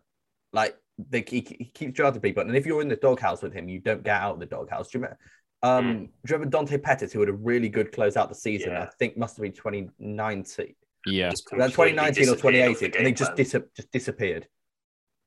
Like 0.52 0.76
they, 0.98 1.24
he, 1.26 1.40
he 1.40 1.70
keeps 1.72 1.94
drafting 1.94 2.20
people, 2.20 2.42
and 2.42 2.54
if 2.54 2.66
you're 2.66 2.82
in 2.82 2.88
the 2.88 2.96
doghouse 2.96 3.40
with 3.40 3.54
him, 3.54 3.66
you 3.66 3.80
don't 3.80 4.04
get 4.04 4.20
out 4.20 4.34
of 4.34 4.40
the 4.40 4.46
doghouse. 4.46 4.90
Do 4.90 4.98
you 4.98 5.04
remember? 5.04 5.18
Um, 5.62 5.84
Hmm. 5.84 5.92
do 6.04 6.10
you 6.28 6.34
remember 6.34 6.50
Dante 6.50 6.78
Pettis, 6.78 7.12
who 7.12 7.20
had 7.20 7.28
a 7.28 7.32
really 7.32 7.68
good 7.68 7.90
close 7.92 8.16
out 8.16 8.28
the 8.28 8.34
season? 8.34 8.70
Yeah. 8.72 8.82
I 8.82 8.86
think 8.98 9.16
must 9.16 9.36
have 9.36 9.42
been 9.42 9.52
2019, 9.52 10.74
Yeah, 11.06 11.30
Just 11.30 11.48
2019 11.48 12.08
or 12.28 12.34
disappeared 12.34 12.70
off 12.70 12.78
the 12.80 12.88
2018, 12.88 12.98
and 12.98 13.06
he 13.06 13.12
just 13.12 13.34
dis- 13.34 13.56
just 13.74 13.90
disappeared. 13.92 14.48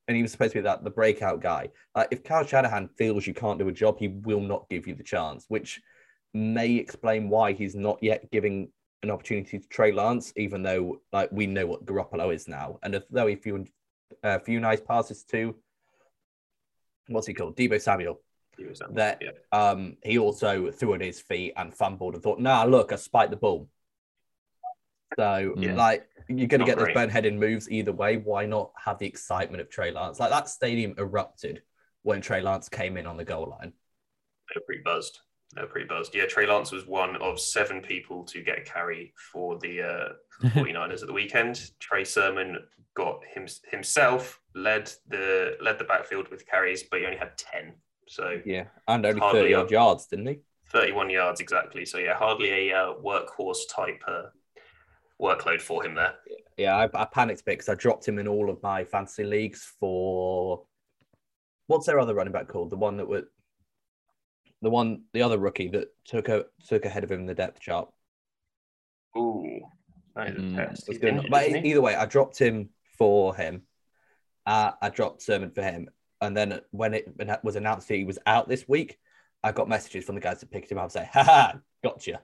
And 0.08 0.16
he 0.18 0.22
was 0.24 0.32
supposed 0.32 0.54
to 0.54 0.60
be 0.60 0.64
that 0.64 0.84
the 0.84 0.90
breakout 0.90 1.42
guy. 1.42 1.70
Uh, 1.96 2.06
if 2.12 2.24
Kyle 2.24 2.46
Shanahan 2.46 2.88
feels 2.98 3.26
you 3.28 3.34
can't 3.34 3.60
do 3.60 3.68
a 3.68 3.72
job, 3.72 3.98
he 4.00 4.08
will 4.10 4.42
not 4.42 4.68
give 4.70 4.88
you 4.88 4.96
the 4.96 5.04
chance, 5.04 5.46
which 5.48 5.82
may 6.34 6.76
explain 6.76 7.30
why 7.30 7.54
he's 7.54 7.76
not 7.76 8.02
yet 8.02 8.30
giving 8.32 8.72
an 9.04 9.10
opportunity 9.12 9.60
to 9.60 9.68
Trey 9.68 9.92
Lance, 9.92 10.32
even 10.36 10.62
though 10.64 11.02
like 11.12 11.30
we 11.32 11.48
know 11.48 11.66
what 11.66 11.86
Garoppolo 11.86 12.34
is 12.34 12.48
now. 12.48 12.80
And 12.84 12.96
if, 12.96 13.04
though 13.10 13.28
he 13.28 13.36
threw 13.36 13.66
a 14.24 14.40
few 14.40 14.60
nice 14.60 14.82
passes 14.82 15.24
to 15.26 15.56
what's 17.08 17.28
he 17.28 17.34
called, 17.34 17.58
Deebo 17.58 17.82
Samuel, 17.82 18.22
that 18.92 19.22
yeah. 19.22 19.32
um, 19.52 19.98
he 20.04 20.18
also 20.18 20.72
threw 20.72 20.94
at 20.94 21.02
his 21.02 21.20
feet 21.20 21.54
and 21.56 21.74
fumbled 21.74 22.16
and 22.16 22.24
thought, 22.24 22.40
nah, 22.40 22.64
look, 22.64 22.92
I 22.92 22.96
spiked 22.96 23.32
the 23.32 23.38
ball. 23.38 23.68
So, 25.18 25.54
Yeah. 25.58 25.76
like, 25.76 26.08
you're 26.28 26.48
going 26.48 26.60
to 26.62 26.66
get 26.66 26.78
those 26.78 26.86
great. 26.86 26.96
boneheaded 26.96 27.36
moves 27.36 27.70
either 27.70 27.92
way. 27.92 28.18
Why 28.18 28.46
not 28.46 28.72
have 28.78 28.98
the 28.98 29.08
excitement 29.08 29.62
of 29.62 29.70
Trey 29.70 29.92
Lance? 29.92 30.20
Like, 30.20 30.30
that 30.30 30.48
stadium 30.48 30.96
erupted 30.98 31.64
when 32.04 32.22
Trey 32.22 32.42
Lance 32.42 32.70
came 32.70 32.98
in 32.98 33.06
on 33.06 33.18
the 33.18 33.26
goal 33.26 33.50
line. 33.50 33.74
They 34.50 34.60
were 34.60 34.66
pretty 34.66 34.82
buzzed. 34.84 35.20
They 35.56 35.62
were 35.62 35.68
pretty 35.68 35.88
buzzed. 35.88 36.16
Yeah, 36.16 36.26
Trey 36.28 36.48
Lance 36.48 36.72
was 36.72 36.88
one 36.88 37.18
of 37.18 37.40
seven 37.40 37.82
people 37.82 38.24
to 38.26 38.42
get 38.42 38.60
a 38.60 38.62
carry 38.62 39.14
for 39.32 39.58
the 39.60 39.82
uh, 39.82 40.50
49ers 40.50 40.94
at 41.02 41.08
the 41.08 41.14
weekend. 41.14 41.72
Trey 41.80 42.06
Sermon 42.06 42.60
got 42.94 43.22
him, 43.26 43.48
himself 43.70 44.40
led 44.56 44.92
the 45.08 45.58
led 45.62 45.78
the 45.78 45.86
backfield 45.86 46.30
with 46.30 46.48
carries, 46.48 46.84
but 46.84 47.00
he 47.00 47.06
only 47.06 47.18
had 47.18 47.38
10. 47.38 47.74
So 48.12 48.42
Yeah. 48.46 48.66
And 48.90 49.06
only 49.06 49.22
30 49.22 49.54
odd 49.54 49.72
yards, 49.72 50.06
didn't 50.08 50.28
he? 50.28 50.40
31 50.70 51.10
yards 51.10 51.40
exactly. 51.40 51.86
So 51.86 51.98
yeah, 51.98 52.14
hardly 52.14 52.70
a 52.70 52.76
uh, 52.76 52.94
workhorse 52.96 53.60
type 53.70 54.02
uh, 54.06 54.24
workload 55.22 55.62
for 55.62 55.84
him 55.86 55.96
there. 55.96 56.16
Yeah, 56.58 56.76
I, 56.76 56.90
I 56.94 57.06
panicked 57.06 57.40
a 57.42 57.44
bit 57.46 57.54
because 57.54 57.70
I 57.70 57.76
dropped 57.76 58.06
him 58.06 58.20
in 58.20 58.28
all 58.28 58.50
of 58.50 58.62
my 58.62 58.84
fantasy 58.84 59.24
leagues 59.24 59.72
for 59.80 60.64
what's 61.68 61.86
their 61.86 62.00
other 62.00 62.14
running 62.14 62.34
back 62.34 62.50
called? 62.50 62.70
The 62.70 62.76
one 62.76 62.98
that 62.98 63.08
was 63.08 63.24
the 64.62 64.70
one, 64.70 65.04
the 65.14 65.22
other 65.22 65.38
rookie 65.40 65.70
that 65.70 65.88
took 66.04 66.28
a 66.28 66.46
took 66.68 66.84
ahead 66.84 67.06
of 67.06 67.12
him 67.12 67.22
in 67.22 67.26
the 67.28 67.34
depth 67.34 67.62
chart. 67.62 67.90
Ooh, 69.18 69.62
that 70.16 70.28
is 70.32 70.36
a 70.36 70.42
Mm. 70.42 70.56
test. 70.56 70.88
was 70.90 70.98
good. 70.98 71.14
injured, 71.16 71.32
But 71.32 71.48
either 71.66 71.82
way, 71.82 71.96
I 71.96 72.06
dropped 72.06 72.38
him 72.38 72.70
for 72.98 73.34
him. 73.36 73.64
Uh, 74.46 74.72
I 74.82 74.90
dropped 74.90 75.22
Sermon 75.22 75.52
for 75.52 75.64
him, 75.64 75.90
and 76.22 76.38
then 76.38 76.62
when 76.70 76.94
it, 76.94 77.12
was 77.44 77.56
announced 77.56 77.88
that 77.88 77.96
he 77.96 78.04
was 78.04 78.20
out 78.26 78.48
this 78.48 78.68
week, 78.68 78.98
I 79.44 79.52
got 79.52 79.68
messages 79.68 80.06
from 80.06 80.16
the 80.16 80.22
guys 80.22 80.40
that 80.40 80.52
picked 80.52 80.72
him 80.72 80.78
up 80.78 80.92
saying, 80.92 81.10
"Ha 81.14 81.24
ha, 81.24 81.60
gotcha." 81.84 82.22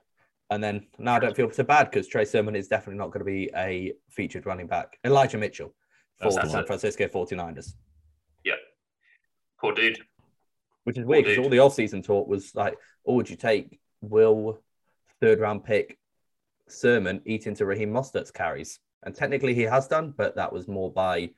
And 0.50 0.62
then 0.62 0.86
now 0.98 1.16
I 1.16 1.18
don't 1.18 1.36
feel 1.36 1.50
so 1.50 1.64
bad 1.64 1.90
because 1.90 2.06
Trey 2.06 2.24
Sermon 2.24 2.56
is 2.56 2.68
definitely 2.68 2.98
not 2.98 3.10
going 3.10 3.20
to 3.20 3.24
be 3.24 3.50
a 3.54 3.92
featured 4.08 4.46
running 4.46 4.66
back. 4.66 4.98
Elijah 5.04 5.36
Mitchell 5.36 5.74
for 6.16 6.30
the 6.32 6.40
the 6.40 6.48
San. 6.48 6.64
Francisco 6.64 7.06
49ers. 7.06 7.74
Yeah. 8.44 8.54
Poor 9.60 9.74
dude. 9.74 9.98
Which 10.84 10.96
is 10.96 11.04
weird 11.04 11.24
because 11.24 11.38
all 11.38 11.50
the 11.50 11.58
off-season 11.58 12.02
talk 12.02 12.28
was 12.28 12.54
like, 12.54 12.78
"Oh, 13.04 13.14
would 13.14 13.28
you 13.28 13.36
take 13.36 13.78
Will 14.00 14.62
third 15.20 15.40
round 15.40 15.64
pick 15.64 15.98
Sermon 16.68 17.20
eat 17.26 17.46
into 17.46 17.66
Raheem 17.66 17.92
Mostert's 17.92 18.30
carries?" 18.30 18.78
And 19.02 19.14
technically, 19.14 19.54
he 19.54 19.62
has 19.62 19.88
done, 19.88 20.14
but 20.16 20.36
that 20.36 20.52
was 20.52 20.68
more 20.68 20.90
by 20.90 21.30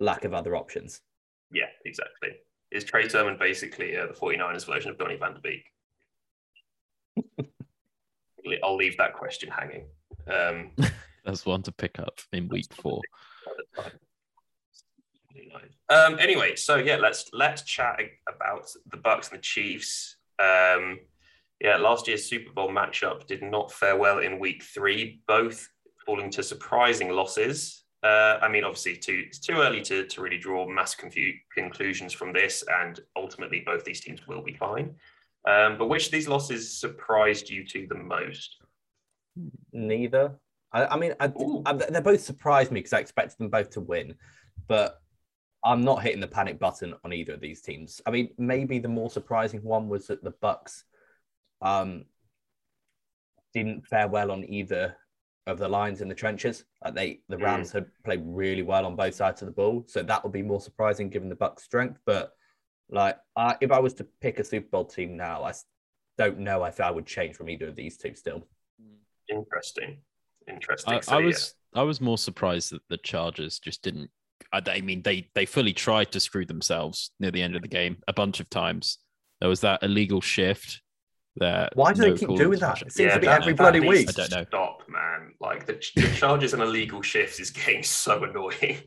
lack 0.00 0.24
of 0.24 0.34
other 0.34 0.56
options. 0.56 1.00
Yeah, 1.52 1.66
exactly. 1.84 2.30
Is 2.70 2.84
Trey 2.84 3.08
Sermon 3.08 3.36
basically 3.38 3.96
uh, 3.96 4.06
the 4.06 4.12
49ers 4.12 4.66
version 4.66 4.90
of 4.90 4.98
Donny 4.98 5.16
van 5.16 5.34
de 5.34 5.40
Beek? 5.40 5.64
I'll 8.62 8.76
leave 8.76 8.96
that 8.98 9.14
question 9.14 9.50
hanging. 9.50 9.86
Um, 10.26 10.70
That's 11.24 11.44
one 11.44 11.62
to 11.62 11.72
pick 11.72 11.98
up 11.98 12.18
in 12.32 12.48
week 12.48 12.72
four. 12.74 13.00
Um, 15.90 16.18
anyway, 16.18 16.56
so 16.56 16.76
yeah, 16.76 16.96
let's 16.96 17.30
let's 17.32 17.62
chat 17.62 18.00
about 18.28 18.66
the 18.90 18.96
Bucks 18.98 19.30
and 19.30 19.38
the 19.38 19.42
Chiefs. 19.42 20.16
Um, 20.38 20.98
yeah, 21.60 21.76
last 21.76 22.06
year's 22.06 22.26
Super 22.26 22.52
Bowl 22.52 22.70
matchup 22.70 23.26
did 23.26 23.42
not 23.42 23.72
fare 23.72 23.96
well 23.96 24.18
in 24.18 24.38
Week 24.38 24.62
Three, 24.62 25.22
both 25.26 25.68
falling 26.04 26.30
to 26.32 26.42
surprising 26.42 27.10
losses. 27.10 27.84
Uh, 28.02 28.38
I 28.40 28.48
mean, 28.48 28.64
obviously, 28.64 28.96
too 28.96 29.24
it's 29.26 29.38
too 29.38 29.54
early 29.54 29.80
to 29.82 30.06
to 30.06 30.20
really 30.20 30.38
draw 30.38 30.68
mass 30.68 30.94
confu- 30.94 31.38
conclusions 31.52 32.12
from 32.12 32.32
this, 32.32 32.64
and 32.82 33.00
ultimately, 33.16 33.62
both 33.64 33.84
these 33.84 34.00
teams 34.00 34.26
will 34.26 34.42
be 34.42 34.54
fine. 34.54 34.94
Um, 35.48 35.78
but 35.78 35.88
which 35.88 36.06
of 36.06 36.12
these 36.12 36.28
losses 36.28 36.78
surprised 36.78 37.50
you 37.50 37.64
to 37.66 37.86
the 37.88 37.96
most? 37.96 38.56
Neither. 39.72 40.38
I, 40.72 40.86
I 40.86 40.96
mean, 40.96 41.14
I, 41.18 41.32
I, 41.66 41.72
they 41.72 42.00
both 42.00 42.20
surprised 42.20 42.70
me 42.70 42.80
because 42.80 42.92
I 42.92 43.00
expected 43.00 43.38
them 43.38 43.48
both 43.48 43.70
to 43.70 43.80
win, 43.80 44.14
but 44.66 45.00
I'm 45.64 45.82
not 45.82 46.02
hitting 46.02 46.20
the 46.20 46.28
panic 46.28 46.58
button 46.58 46.94
on 47.04 47.12
either 47.12 47.34
of 47.34 47.40
these 47.40 47.62
teams. 47.62 48.00
I 48.06 48.10
mean, 48.10 48.30
maybe 48.38 48.78
the 48.78 48.88
more 48.88 49.10
surprising 49.10 49.62
one 49.62 49.88
was 49.88 50.06
that 50.06 50.22
the 50.22 50.32
Bucks 50.42 50.84
um, 51.62 52.04
didn't 53.54 53.86
fare 53.86 54.08
well 54.08 54.30
on 54.30 54.44
either 54.44 54.96
of 55.48 55.58
the 55.58 55.68
lines 55.68 56.00
in 56.02 56.08
the 56.08 56.14
trenches. 56.14 56.64
Like 56.84 56.94
they, 56.94 57.20
the 57.28 57.36
Mm. 57.36 57.42
Rams 57.42 57.72
had 57.72 57.86
played 58.04 58.22
really 58.24 58.62
well 58.62 58.86
on 58.86 58.94
both 58.94 59.14
sides 59.14 59.42
of 59.42 59.46
the 59.46 59.52
ball, 59.52 59.84
so 59.88 60.02
that 60.02 60.22
would 60.22 60.32
be 60.32 60.42
more 60.42 60.60
surprising 60.60 61.08
given 61.08 61.28
the 61.28 61.34
Bucks' 61.34 61.64
strength. 61.64 61.98
But 62.04 62.32
like, 62.90 63.16
I, 63.34 63.56
if 63.60 63.72
I 63.72 63.80
was 63.80 63.94
to 63.94 64.04
pick 64.20 64.38
a 64.38 64.44
Super 64.44 64.68
Bowl 64.68 64.84
team 64.84 65.16
now, 65.16 65.42
I 65.44 65.52
don't 66.16 66.38
know 66.38 66.64
if 66.64 66.80
I 66.80 66.90
would 66.90 67.06
change 67.06 67.36
from 67.36 67.48
either 67.48 67.68
of 67.68 67.76
these 67.76 67.96
two 67.96 68.14
still. 68.14 68.46
Interesting, 69.28 69.98
interesting. 70.48 70.94
I, 70.94 71.00
So, 71.00 71.16
I 71.16 71.20
yeah. 71.20 71.26
was 71.26 71.54
I 71.74 71.82
was 71.82 72.00
more 72.00 72.18
surprised 72.18 72.72
that 72.72 72.82
the 72.88 72.96
Chargers 72.98 73.58
just 73.58 73.82
didn't. 73.82 74.10
I, 74.52 74.62
I 74.66 74.80
mean, 74.80 75.02
they 75.02 75.28
they 75.34 75.46
fully 75.46 75.72
tried 75.72 76.12
to 76.12 76.20
screw 76.20 76.46
themselves 76.46 77.10
near 77.20 77.30
the 77.30 77.42
end 77.42 77.56
of 77.56 77.62
the 77.62 77.68
game 77.68 77.98
a 78.06 78.12
bunch 78.12 78.40
of 78.40 78.48
times. 78.48 78.98
There 79.40 79.48
was 79.48 79.60
that 79.60 79.82
illegal 79.82 80.20
shift. 80.20 80.82
That 81.40 81.72
Why 81.76 81.92
do 81.92 82.00
they 82.02 82.14
keep 82.14 82.36
doing 82.36 82.58
that? 82.60 82.82
It 82.82 82.92
seems 82.92 83.12
to 83.14 83.20
be 83.20 83.26
that- 83.26 83.42
every 83.42 83.52
that 83.52 83.58
bloody 83.58 83.80
week. 83.80 84.08
I 84.08 84.12
don't 84.12 84.30
know. 84.30 84.44
Stop, 84.46 84.82
man! 84.88 85.34
Like 85.40 85.66
the, 85.66 85.74
the 85.96 86.08
Chargers 86.14 86.52
and 86.54 86.62
illegal 86.62 87.02
shifts 87.02 87.38
is 87.40 87.50
getting 87.50 87.82
so 87.84 88.24
annoying. 88.24 88.78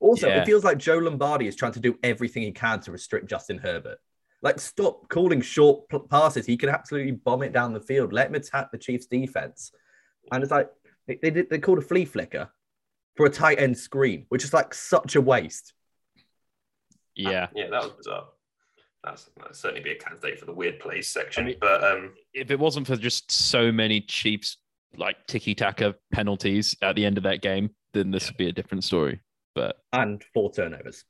Also, 0.00 0.28
Yeah. 0.28 0.42
it 0.42 0.46
feels 0.46 0.62
like 0.64 0.78
Joe 0.78 0.98
Lombardi 0.98 1.48
is 1.48 1.56
trying 1.56 1.72
to 1.72 1.80
do 1.80 1.98
everything 2.04 2.42
he 2.44 2.52
can 2.52 2.80
to 2.80 2.92
restrict 2.92 3.26
Justin 3.28 3.58
Herbert. 3.58 3.98
Like, 4.42 4.60
stop 4.60 5.08
calling 5.08 5.40
short 5.40 5.88
p- 5.88 5.98
passes. 6.08 6.46
He 6.46 6.56
can 6.56 6.68
absolutely 6.68 7.10
bomb 7.12 7.42
it 7.42 7.52
down 7.52 7.72
the 7.72 7.80
field. 7.80 8.12
Let 8.12 8.28
him 8.28 8.36
attack 8.36 8.70
the 8.70 8.78
Chiefs' 8.78 9.06
defense. 9.06 9.72
And 10.30 10.42
it's 10.44 10.52
like 10.52 10.70
they, 11.08 11.18
they 11.20 11.30
did. 11.30 11.50
They 11.50 11.58
called 11.58 11.78
a 11.78 11.82
flea 11.82 12.04
flicker 12.04 12.48
for 13.16 13.26
a 13.26 13.30
tight 13.30 13.58
end 13.58 13.76
screen, 13.76 14.26
which 14.28 14.44
is 14.44 14.52
like 14.52 14.72
such 14.74 15.16
a 15.16 15.20
waste. 15.20 15.72
Yeah, 17.16 17.48
Yeah, 17.56 17.70
that 17.70 17.82
was 17.82 17.92
bizarre. 17.96 18.28
That's 19.04 19.30
that'd 19.36 19.54
certainly 19.54 19.82
be 19.82 19.90
a 19.92 19.96
candidate 19.96 20.38
for 20.38 20.46
the 20.46 20.52
weird 20.52 20.80
plays 20.80 21.08
section. 21.08 21.44
I 21.44 21.46
mean- 21.48 21.56
but 21.60 21.84
um, 21.84 22.14
if 22.34 22.50
it 22.50 22.58
wasn't 22.58 22.86
for 22.86 22.96
just 22.96 23.30
so 23.30 23.70
many 23.70 24.00
Chiefs 24.00 24.58
like 24.96 25.16
ticky 25.26 25.54
taka 25.54 25.94
penalties 26.12 26.76
at 26.82 26.96
the 26.96 27.04
end 27.04 27.16
of 27.18 27.24
that 27.24 27.42
game, 27.42 27.70
then 27.92 28.10
this 28.10 28.26
would 28.28 28.36
be 28.36 28.48
a 28.48 28.52
different 28.52 28.84
story. 28.84 29.20
But 29.54 29.76
And 29.92 30.22
four 30.34 30.50
turnovers. 30.52 31.04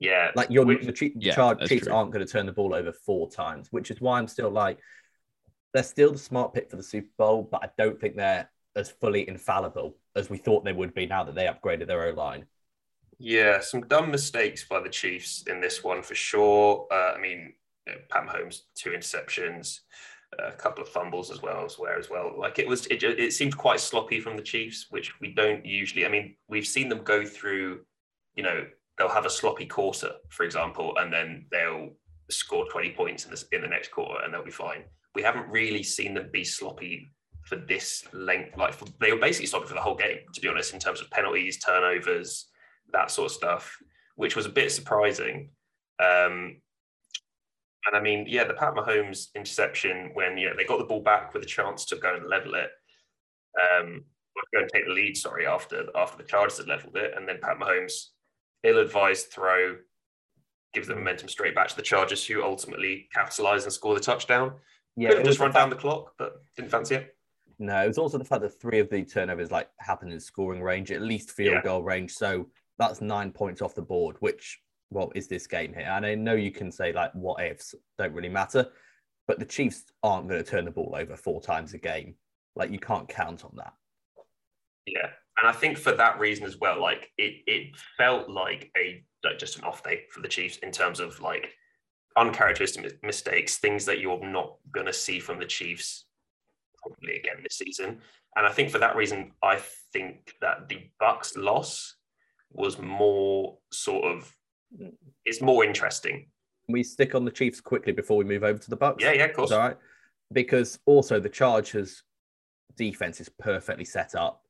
yeah, 0.00 0.30
Like 0.34 0.48
you're 0.50 0.64
which- 0.64 0.84
the 0.84 0.92
Chief, 0.92 1.12
Yeah, 1.16 1.34
Char- 1.34 1.56
Chiefs 1.66 1.86
true. 1.86 1.94
aren't 1.94 2.10
going 2.12 2.24
to 2.26 2.30
turn 2.32 2.46
the 2.46 2.52
ball 2.52 2.74
over 2.74 2.92
four 2.92 3.30
times, 3.30 3.68
which 3.70 3.90
is 3.90 4.00
why 4.00 4.18
I'm 4.18 4.28
still 4.28 4.50
like 4.50 4.78
they're 5.74 5.82
still 5.82 6.12
the 6.12 6.18
smart 6.18 6.52
pick 6.52 6.68
for 6.70 6.76
the 6.76 6.82
Super 6.82 7.08
Bowl, 7.16 7.48
but 7.50 7.62
I 7.64 7.70
don't 7.78 7.98
think 7.98 8.16
they're 8.16 8.50
as 8.76 8.90
fully 8.90 9.26
infallible 9.28 9.96
as 10.16 10.28
we 10.28 10.36
thought 10.38 10.64
they 10.64 10.72
would 10.72 10.92
be 10.94 11.06
now 11.06 11.24
that 11.24 11.34
they 11.34 11.46
upgraded 11.46 11.86
their 11.86 12.08
O 12.08 12.10
line. 12.12 12.44
Yeah, 13.22 13.60
some 13.60 13.82
dumb 13.82 14.10
mistakes 14.10 14.64
by 14.64 14.80
the 14.80 14.88
Chiefs 14.88 15.44
in 15.46 15.60
this 15.60 15.84
one 15.84 16.02
for 16.02 16.16
sure. 16.16 16.88
Uh, 16.90 17.12
I 17.16 17.20
mean, 17.20 17.52
know, 17.86 17.98
Pat 18.10 18.26
Mahomes 18.26 18.62
two 18.74 18.90
interceptions, 18.90 19.78
a 20.38 20.50
couple 20.50 20.82
of 20.82 20.88
fumbles 20.88 21.30
as 21.30 21.40
well 21.40 21.64
as 21.64 21.78
where 21.78 21.96
as 21.96 22.10
well. 22.10 22.34
Like 22.36 22.58
it 22.58 22.66
was, 22.66 22.86
it, 22.86 23.02
it 23.04 23.32
seemed 23.32 23.56
quite 23.56 23.78
sloppy 23.78 24.18
from 24.18 24.36
the 24.36 24.42
Chiefs, 24.42 24.86
which 24.90 25.20
we 25.20 25.32
don't 25.34 25.64
usually. 25.64 26.04
I 26.04 26.08
mean, 26.08 26.34
we've 26.48 26.66
seen 26.66 26.88
them 26.88 27.04
go 27.04 27.24
through. 27.24 27.82
You 28.34 28.42
know, 28.42 28.66
they'll 28.98 29.08
have 29.08 29.26
a 29.26 29.30
sloppy 29.30 29.66
quarter, 29.66 30.10
for 30.28 30.42
example, 30.42 30.94
and 30.98 31.12
then 31.12 31.46
they'll 31.52 31.90
score 32.28 32.66
20 32.72 32.90
points 32.90 33.24
in 33.24 33.30
the, 33.30 33.44
in 33.52 33.62
the 33.62 33.68
next 33.68 33.92
quarter 33.92 34.24
and 34.24 34.34
they'll 34.34 34.44
be 34.44 34.50
fine. 34.50 34.82
We 35.14 35.22
haven't 35.22 35.48
really 35.48 35.82
seen 35.82 36.14
them 36.14 36.30
be 36.32 36.42
sloppy 36.44 37.12
for 37.44 37.56
this 37.56 38.04
length. 38.12 38.56
Like 38.56 38.72
for, 38.72 38.86
they 39.00 39.12
were 39.12 39.18
basically 39.18 39.46
sloppy 39.46 39.66
for 39.66 39.74
the 39.74 39.80
whole 39.80 39.94
game, 39.94 40.18
to 40.32 40.40
be 40.40 40.48
honest, 40.48 40.72
in 40.72 40.80
terms 40.80 41.00
of 41.00 41.10
penalties, 41.10 41.58
turnovers, 41.58 42.46
that 42.92 43.10
sort 43.10 43.26
of 43.26 43.32
stuff, 43.32 43.76
which 44.16 44.36
was 44.36 44.46
a 44.46 44.50
bit 44.50 44.70
surprising. 44.72 45.50
Um, 45.98 46.60
and 47.86 47.96
I 47.96 48.00
mean, 48.00 48.26
yeah, 48.28 48.44
the 48.44 48.54
Pat 48.54 48.74
Mahomes 48.74 49.28
interception 49.34 50.10
when 50.14 50.36
you 50.38 50.48
know 50.48 50.56
they 50.56 50.64
got 50.64 50.78
the 50.78 50.84
ball 50.84 51.02
back 51.02 51.34
with 51.34 51.42
a 51.42 51.46
chance 51.46 51.84
to 51.86 51.96
go 51.96 52.14
and 52.14 52.26
level 52.28 52.54
it, 52.54 52.70
um, 53.60 54.04
go 54.54 54.60
and 54.60 54.70
take 54.72 54.86
the 54.86 54.92
lead. 54.92 55.16
Sorry, 55.16 55.46
after 55.46 55.86
after 55.94 56.16
the 56.16 56.28
Chargers 56.28 56.58
had 56.58 56.68
leveled 56.68 56.96
it, 56.96 57.14
and 57.16 57.28
then 57.28 57.38
Pat 57.42 57.58
Mahomes 57.58 58.08
ill-advised 58.62 59.32
throw 59.32 59.76
gives 60.72 60.88
the 60.88 60.94
momentum 60.94 61.28
straight 61.28 61.54
back 61.54 61.68
to 61.68 61.76
the 61.76 61.82
Chargers, 61.82 62.24
who 62.26 62.42
ultimately 62.42 63.08
capitalize 63.12 63.64
and 63.64 63.72
score 63.72 63.94
the 63.94 64.00
touchdown. 64.00 64.54
Yeah, 64.96 65.08
Could 65.08 65.18
have 65.18 65.26
just 65.26 65.40
run 65.40 65.52
down 65.52 65.68
the 65.68 65.76
clock, 65.76 66.14
but 66.18 66.42
didn't 66.56 66.70
fancy 66.70 66.94
it. 66.94 67.16
No, 67.58 67.84
it 67.84 67.88
was 67.88 67.98
also 67.98 68.16
the 68.18 68.24
fact 68.24 68.42
that 68.42 68.60
three 68.60 68.78
of 68.78 68.88
the 68.88 69.04
turnovers 69.04 69.50
like 69.50 69.68
happened 69.78 70.12
in 70.12 70.20
scoring 70.20 70.62
range, 70.62 70.90
at 70.90 71.02
least 71.02 71.30
field 71.30 71.54
Yeah. 71.54 71.62
goal 71.62 71.82
range. 71.82 72.12
So 72.12 72.48
that's 72.88 73.00
nine 73.00 73.32
points 73.32 73.62
off 73.62 73.74
the 73.74 73.82
board, 73.82 74.16
which 74.20 74.60
well 74.90 75.12
is 75.14 75.28
this 75.28 75.46
game 75.46 75.72
here. 75.72 75.88
And 75.88 76.04
I 76.04 76.14
know 76.14 76.34
you 76.34 76.50
can 76.50 76.70
say 76.70 76.92
like 76.92 77.12
what 77.14 77.42
ifs 77.42 77.74
don't 77.98 78.12
really 78.12 78.28
matter, 78.28 78.68
but 79.26 79.38
the 79.38 79.44
Chiefs 79.44 79.84
aren't 80.02 80.28
going 80.28 80.42
to 80.42 80.48
turn 80.48 80.64
the 80.64 80.70
ball 80.70 80.94
over 80.96 81.16
four 81.16 81.40
times 81.40 81.74
a 81.74 81.78
game. 81.78 82.14
Like 82.54 82.70
you 82.70 82.78
can't 82.78 83.08
count 83.08 83.44
on 83.44 83.52
that. 83.56 83.72
Yeah, 84.86 85.08
and 85.40 85.48
I 85.48 85.52
think 85.52 85.78
for 85.78 85.92
that 85.92 86.18
reason 86.18 86.44
as 86.44 86.58
well, 86.58 86.80
like 86.80 87.10
it 87.16 87.42
it 87.46 87.76
felt 87.96 88.28
like 88.28 88.70
a 88.76 89.04
like 89.24 89.38
just 89.38 89.58
an 89.58 89.64
off 89.64 89.82
day 89.82 90.02
for 90.10 90.20
the 90.20 90.28
Chiefs 90.28 90.58
in 90.58 90.70
terms 90.70 91.00
of 91.00 91.20
like 91.20 91.54
uncharacteristic 92.16 93.02
mistakes, 93.02 93.58
things 93.58 93.84
that 93.86 94.00
you're 94.00 94.24
not 94.26 94.56
going 94.72 94.86
to 94.86 94.92
see 94.92 95.18
from 95.18 95.38
the 95.38 95.46
Chiefs 95.46 96.04
probably 96.82 97.16
again 97.16 97.36
this 97.42 97.58
season. 97.58 98.00
And 98.36 98.46
I 98.46 98.50
think 98.50 98.70
for 98.70 98.78
that 98.78 98.96
reason, 98.96 99.32
I 99.42 99.60
think 99.92 100.34
that 100.40 100.68
the 100.68 100.90
Bucks 100.98 101.36
loss 101.36 101.96
was 102.54 102.78
more 102.78 103.58
sort 103.70 104.04
of 104.04 104.34
it's 105.24 105.42
more 105.42 105.64
interesting. 105.64 106.26
Can 106.66 106.72
we 106.72 106.82
stick 106.82 107.14
on 107.14 107.24
the 107.24 107.30
Chiefs 107.30 107.60
quickly 107.60 107.92
before 107.92 108.16
we 108.16 108.24
move 108.24 108.44
over 108.44 108.58
to 108.58 108.70
the 108.70 108.76
Bucks? 108.76 109.02
Yeah, 109.02 109.12
yeah, 109.12 109.24
of 109.24 109.34
course. 109.34 109.52
All 109.52 109.58
right. 109.58 109.76
Because 110.32 110.78
also 110.86 111.20
the 111.20 111.28
Chargers 111.28 112.02
defense 112.76 113.20
is 113.20 113.28
perfectly 113.28 113.84
set 113.84 114.14
up 114.14 114.42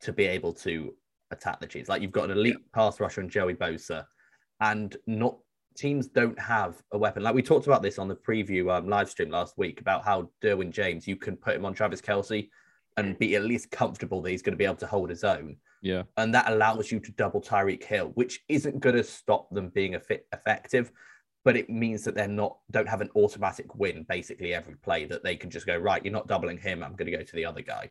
to 0.00 0.12
be 0.12 0.24
able 0.24 0.52
to 0.52 0.94
attack 1.30 1.60
the 1.60 1.66
Chiefs. 1.66 1.88
Like 1.88 2.02
you've 2.02 2.12
got 2.12 2.30
an 2.30 2.38
elite 2.38 2.72
pass 2.72 3.00
rusher 3.00 3.20
in 3.20 3.28
Joey 3.28 3.54
Bosa, 3.54 4.06
and 4.60 4.96
not 5.06 5.36
teams 5.76 6.06
don't 6.06 6.38
have 6.38 6.82
a 6.92 6.98
weapon. 6.98 7.22
Like 7.22 7.34
we 7.34 7.42
talked 7.42 7.66
about 7.66 7.82
this 7.82 7.98
on 7.98 8.08
the 8.08 8.16
preview 8.16 8.74
um, 8.74 8.88
live 8.88 9.10
stream 9.10 9.30
last 9.30 9.58
week 9.58 9.80
about 9.80 10.04
how 10.04 10.30
Derwin 10.42 10.70
James, 10.70 11.06
you 11.06 11.16
can 11.16 11.36
put 11.36 11.54
him 11.54 11.64
on 11.64 11.74
Travis 11.74 12.00
Kelce 12.00 12.48
and 12.96 13.18
be 13.18 13.36
at 13.36 13.44
least 13.44 13.70
comfortable 13.70 14.22
that 14.22 14.30
he's 14.30 14.42
going 14.42 14.54
to 14.54 14.58
be 14.58 14.64
able 14.64 14.76
to 14.76 14.86
hold 14.86 15.10
his 15.10 15.22
own. 15.22 15.56
Yeah, 15.82 16.02
And 16.16 16.34
that 16.34 16.50
allows 16.50 16.90
you 16.90 17.00
to 17.00 17.12
double 17.12 17.40
Tyreek 17.40 17.84
Hill, 17.84 18.10
which 18.14 18.40
isn't 18.48 18.80
going 18.80 18.96
to 18.96 19.04
stop 19.04 19.50
them 19.50 19.68
being 19.70 19.94
effi- 19.94 20.20
effective, 20.32 20.90
but 21.44 21.56
it 21.56 21.70
means 21.70 22.02
that 22.04 22.14
they're 22.14 22.26
not 22.28 22.58
don't 22.70 22.88
have 22.88 23.00
an 23.00 23.10
automatic 23.14 23.74
win 23.76 24.04
basically 24.08 24.52
every 24.52 24.76
play 24.76 25.04
that 25.04 25.22
they 25.22 25.36
can 25.36 25.50
just 25.50 25.66
go 25.66 25.76
right. 25.76 26.04
You're 26.04 26.12
not 26.12 26.26
doubling 26.26 26.58
him. 26.58 26.82
I'm 26.82 26.96
going 26.96 27.10
to 27.10 27.16
go 27.16 27.22
to 27.22 27.36
the 27.36 27.44
other 27.44 27.62
guy. 27.62 27.90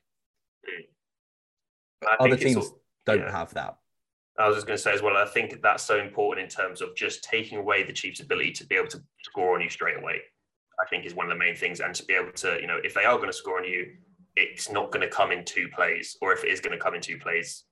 Hmm. 0.68 0.82
I 2.10 2.26
Other 2.26 2.38
teams 2.38 2.58
all- 2.58 2.82
don't 3.06 3.20
yeah. 3.20 3.32
have 3.32 3.54
that. 3.54 3.78
I 4.38 4.48
was 4.48 4.58
just 4.58 4.68
going 4.68 4.76
to 4.76 4.84
say 4.84 4.94
as 4.94 5.02
well, 5.02 5.16
I 5.16 5.26
think 5.26 5.62
that's 5.62 5.84
so 5.84 5.98
important 6.00 6.44
in 6.44 6.50
terms 6.50 6.82
of 6.82 6.94
just 6.96 7.24
taking 7.24 7.58
away 7.58 7.84
the 7.84 7.94
Chiefs' 7.94 8.20
ability 8.20 8.52
to 8.54 8.66
be 8.66 8.76
able 8.76 8.90
to 8.90 9.02
score 9.24 9.56
on 9.56 9.62
you 9.62 9.70
straight 9.70 9.98
away. 9.98 10.20
I 10.84 10.86
think 10.90 11.06
is 11.06 11.16
one 11.16 11.28
of 11.28 11.30
the 11.30 11.40
main 11.40 11.56
things, 11.56 11.80
and 11.80 11.96
to 11.96 12.04
be 12.04 12.14
able 12.16 12.34
to, 12.34 12.58
you 12.60 12.68
know, 12.68 12.78
if 12.84 12.94
they 12.94 13.06
are 13.06 13.16
going 13.16 13.30
to 13.30 13.34
score 13.34 13.60
on 13.60 13.64
you, 13.64 13.94
it's 14.36 14.70
not 14.70 14.92
going 14.92 15.00
to 15.02 15.08
come 15.08 15.32
in 15.32 15.46
two 15.46 15.70
plays, 15.74 16.18
or 16.22 16.34
if 16.34 16.44
it 16.44 16.50
is 16.52 16.60
going 16.60 16.78
to 16.78 16.84
come 16.84 16.94
in 16.94 17.00
two 17.00 17.18
plays, 17.18 17.64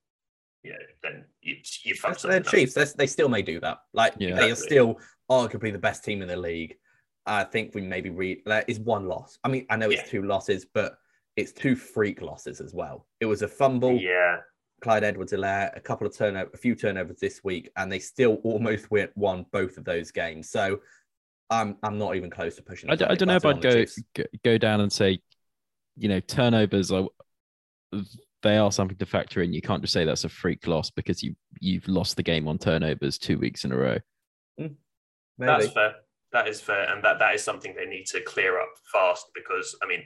you 0.64 0.72
know, 0.72 0.78
then 1.02 1.24
you 1.42 1.56
you 1.82 1.94
fucked 1.94 2.22
They're. 2.22 2.40
Chiefs. 2.40 2.74
They're, 2.74 2.86
they 2.96 3.06
still 3.06 3.28
may 3.28 3.42
do 3.42 3.60
that. 3.60 3.78
Like 3.92 4.14
Yeah. 4.18 4.34
they 4.34 4.46
are 4.48 4.48
Exactly. 4.50 4.66
still 4.66 5.00
arguably 5.30 5.72
the 5.72 5.78
best 5.78 6.04
team 6.04 6.22
in 6.22 6.28
the 6.28 6.36
league. 6.36 6.76
I 7.26 7.44
think 7.44 7.74
we 7.74 7.82
maybe 7.82 8.10
read 8.10 8.42
that 8.46 8.68
is 8.68 8.80
one 8.80 9.06
loss. 9.06 9.38
I 9.44 9.48
mean, 9.48 9.66
I 9.70 9.76
know 9.76 9.90
it's 9.90 10.02
Yeah. 10.02 10.08
two 10.10 10.22
losses, 10.22 10.64
but 10.64 10.98
it's 11.36 11.52
two 11.52 11.76
freak 11.76 12.20
losses 12.22 12.60
as 12.60 12.74
well. 12.74 13.06
It 13.20 13.26
was 13.26 13.42
a 13.42 13.48
fumble, 13.48 13.96
Yeah, 13.98 14.38
Clyde 14.80 15.04
Edwards 15.04 15.32
Helaire, 15.32 15.76
a 15.76 15.80
couple 15.80 16.06
of 16.06 16.16
turnover, 16.16 16.50
a 16.54 16.56
few 16.56 16.74
turnovers 16.74 17.18
this 17.20 17.42
week, 17.44 17.70
and 17.76 17.90
they 17.90 17.98
still 17.98 18.34
almost 18.44 18.90
win, 18.90 19.08
won 19.16 19.46
both 19.52 19.76
of 19.76 19.84
those 19.84 20.10
games. 20.10 20.48
So 20.50 20.80
I'm 21.50 21.76
I'm 21.82 21.98
not 21.98 22.16
even 22.16 22.30
close 22.30 22.56
to 22.56 22.62
pushing. 22.62 22.90
I, 22.90 22.96
the 22.96 23.04
d- 23.06 23.10
I 23.10 23.14
don't 23.14 23.28
know 23.28 23.36
if 23.36 23.44
I'd 23.44 23.60
go, 23.60 23.84
go 24.14 24.24
go 24.44 24.58
down 24.58 24.80
and 24.80 24.92
say, 24.92 25.20
you 25.96 26.08
know, 26.08 26.20
turnovers 26.20 26.90
are 26.90 27.08
they 28.44 28.58
are 28.58 28.70
something 28.70 28.96
to 28.98 29.06
factor 29.06 29.42
in. 29.42 29.52
You 29.52 29.62
can't 29.62 29.80
just 29.80 29.92
say 29.92 30.04
that's 30.04 30.24
a 30.24 30.28
freak 30.28 30.66
loss 30.68 30.90
because 30.90 31.22
you 31.22 31.34
you've 31.58 31.88
lost 31.88 32.16
the 32.16 32.22
game 32.22 32.46
on 32.46 32.58
turnovers 32.58 33.18
two 33.18 33.38
weeks 33.38 33.64
in 33.64 33.72
a 33.72 33.76
row. 33.76 33.98
Maybe. 34.58 34.76
that's 35.38 35.72
fair. 35.72 35.94
That 36.32 36.46
is 36.46 36.60
fair, 36.60 36.92
and 36.92 37.02
that 37.02 37.18
that 37.18 37.34
is 37.34 37.42
something 37.42 37.74
they 37.74 37.86
need 37.86 38.06
to 38.06 38.20
clear 38.20 38.60
up 38.60 38.68
fast 38.92 39.26
because 39.34 39.74
I 39.82 39.86
mean, 39.86 40.02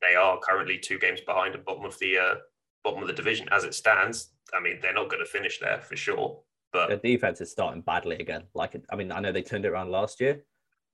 they 0.00 0.14
are 0.14 0.38
currently 0.38 0.78
two 0.78 0.98
games 0.98 1.20
behind 1.22 1.54
the 1.54 1.58
bottom 1.58 1.84
of 1.84 1.98
the 1.98 2.18
uh, 2.18 2.34
bottom 2.84 3.00
of 3.00 3.08
the 3.08 3.14
division 3.14 3.48
as 3.50 3.64
it 3.64 3.74
stands. 3.74 4.32
I 4.54 4.60
mean, 4.60 4.78
they're 4.80 4.94
not 4.94 5.08
going 5.08 5.24
to 5.24 5.30
finish 5.30 5.58
there 5.58 5.80
for 5.80 5.96
sure, 5.96 6.40
but 6.72 6.88
Their 6.88 6.98
defense 6.98 7.40
is 7.40 7.50
starting 7.50 7.80
badly 7.80 8.16
again. 8.16 8.44
Like, 8.54 8.76
I 8.90 8.96
mean, 8.96 9.12
I 9.12 9.20
know 9.20 9.32
they 9.32 9.42
turned 9.42 9.64
it 9.64 9.68
around 9.68 9.90
last 9.90 10.20
year, 10.20 10.44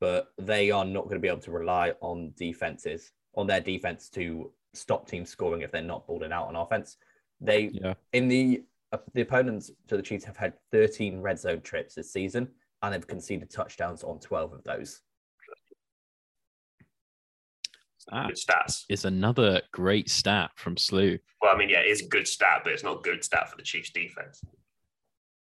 but 0.00 0.28
they 0.38 0.70
are 0.70 0.84
not 0.84 1.04
going 1.04 1.16
to 1.16 1.20
be 1.20 1.28
able 1.28 1.40
to 1.40 1.50
rely 1.50 1.94
on 2.00 2.32
defenses, 2.36 3.10
on 3.34 3.46
their 3.46 3.60
defense 3.60 4.08
to 4.10 4.52
stop 4.76 5.08
teams 5.08 5.30
scoring 5.30 5.62
if 5.62 5.70
they're 5.72 5.82
not 5.82 6.06
balling 6.06 6.32
out 6.32 6.48
on 6.48 6.56
offense. 6.56 6.96
They, 7.40 7.70
Yeah. 7.72 7.94
in 8.12 8.28
the, 8.28 8.64
uh, 8.92 8.98
the 9.14 9.22
opponents 9.22 9.70
to 9.88 9.96
the 9.96 10.02
Chiefs 10.02 10.24
have 10.24 10.36
had 10.36 10.54
13 10.72 11.20
red 11.20 11.38
zone 11.38 11.60
trips 11.62 11.94
this 11.94 12.12
season, 12.12 12.54
and 12.82 12.94
they've 12.94 13.06
conceded 13.06 13.50
touchdowns 13.50 14.04
on 14.04 14.20
12 14.20 14.52
of 14.52 14.64
those. 14.64 15.02
Ah, 18.12 18.28
good 18.28 18.36
stats. 18.36 18.84
is 18.88 19.04
another 19.04 19.62
great 19.72 20.08
stat 20.08 20.52
from 20.54 20.76
Slew. 20.76 21.18
Well, 21.42 21.52
I 21.52 21.58
mean, 21.58 21.68
yeah, 21.68 21.80
it's 21.80 22.02
a 22.02 22.06
good 22.06 22.28
stat, 22.28 22.60
but 22.62 22.72
it's 22.72 22.84
not 22.84 23.02
good 23.02 23.24
stat 23.24 23.50
for 23.50 23.56
the 23.56 23.64
Chiefs 23.64 23.90
defense. 23.90 24.44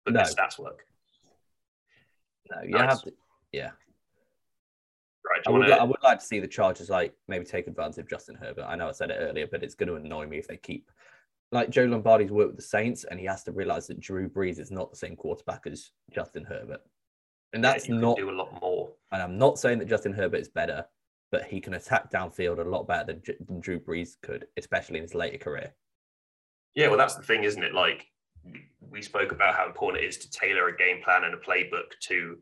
But 0.05 0.15
No. 0.15 0.23
the 0.23 0.29
stats 0.31 0.59
work. 0.59 0.87
No, 2.51 2.61
you 2.63 2.71
Nice. 2.71 2.91
have 2.91 3.03
to, 3.05 3.13
yeah. 3.53 3.71
I 5.47 5.51
would, 5.51 5.61
want 5.61 5.71
li- 5.71 5.79
I 5.79 5.85
would 5.85 6.03
like 6.03 6.19
to 6.19 6.25
see 6.25 6.41
the 6.41 6.49
Chargers 6.49 6.91
like 6.91 7.15
maybe 7.29 7.45
take 7.45 7.67
advantage 7.67 7.99
of 7.99 8.09
Justin 8.09 8.37
Herbert. 8.37 8.65
I 8.67 8.77
know 8.77 8.89
I 8.89 8.93
said 8.93 9.11
it 9.11 9.19
earlier, 9.19 9.47
but 9.51 9.63
it's 9.63 9.75
going 9.75 9.89
to 9.89 9.97
annoy 9.97 10.27
me 10.27 10.39
if 10.39 10.49
they 10.49 10.57
keep 10.57 10.91
like 11.53 11.69
Joe 11.69 11.85
Lombardi's 11.85 12.33
worked 12.33 12.49
with 12.49 12.57
the 12.57 12.63
Saints, 12.63 13.05
and 13.05 13.21
he 13.21 13.27
has 13.27 13.45
to 13.45 13.53
realize 13.53 13.87
that 13.87 14.01
Drew 14.01 14.29
Brees 14.29 14.59
is 14.59 14.71
not 14.71 14.91
the 14.91 14.97
same 14.97 15.15
quarterback 15.15 15.67
as 15.67 15.91
Justin 16.11 16.45
Herbert, 16.45 16.81
and 17.53 17.63
that's 17.63 17.85
can 17.85 18.01
not. 18.01 18.17
do 18.17 18.31
a 18.31 18.33
lot 18.33 18.59
more. 18.61 18.93
And 19.13 19.23
I'm 19.23 19.39
not 19.39 19.59
saying 19.59 19.79
that 19.79 19.89
Justin 19.89 20.15
Herbert 20.15 20.41
is 20.41 20.49
better, 20.49 20.87
but 21.31 21.45
he 21.45 21.61
can 21.61 21.75
attack 21.75 22.11
downfield 22.11 22.59
a 22.59 22.69
lot 22.69 22.89
better 22.89 23.05
than, 23.05 23.23
J- 23.23 23.37
than 23.47 23.61
Drew 23.61 23.79
Brees 23.79 24.17
could, 24.23 24.47
especially 24.57 24.97
in 24.97 25.03
his 25.03 25.15
later 25.15 25.39
career. 25.39 25.75
Yeah, 26.75 26.89
well, 26.89 26.99
that's 26.99 27.17
the 27.17 27.23
thing, 27.23 27.45
isn't 27.45 27.63
it? 27.63 27.75
Like 27.75 28.07
we 28.81 29.03
spoke 29.03 29.33
about 29.33 29.55
how 29.55 29.67
important 29.67 30.03
it 30.03 30.09
is 30.09 30.17
to 30.19 30.31
tailor 30.31 30.69
a 30.69 30.77
game 30.77 31.03
plan 31.05 31.25
and 31.25 31.35
a 31.35 31.37
playbook 31.37 31.99
to 32.05 32.39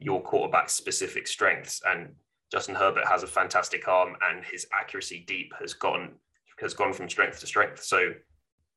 your 0.00 0.20
quarterback's 0.20 0.74
specific 0.74 1.28
strengths. 1.28 1.80
And 1.86 2.10
Justin 2.50 2.74
Herbert 2.74 3.06
has 3.06 3.22
a 3.22 3.26
fantastic 3.26 3.86
arm, 3.88 4.16
and 4.28 4.44
his 4.44 4.66
accuracy 4.78 5.24
deep 5.26 5.52
has 5.60 5.74
gone 5.74 6.12
has 6.60 6.74
gone 6.74 6.92
from 6.92 7.08
strength 7.08 7.38
to 7.40 7.46
strength. 7.46 7.82
So 7.84 8.12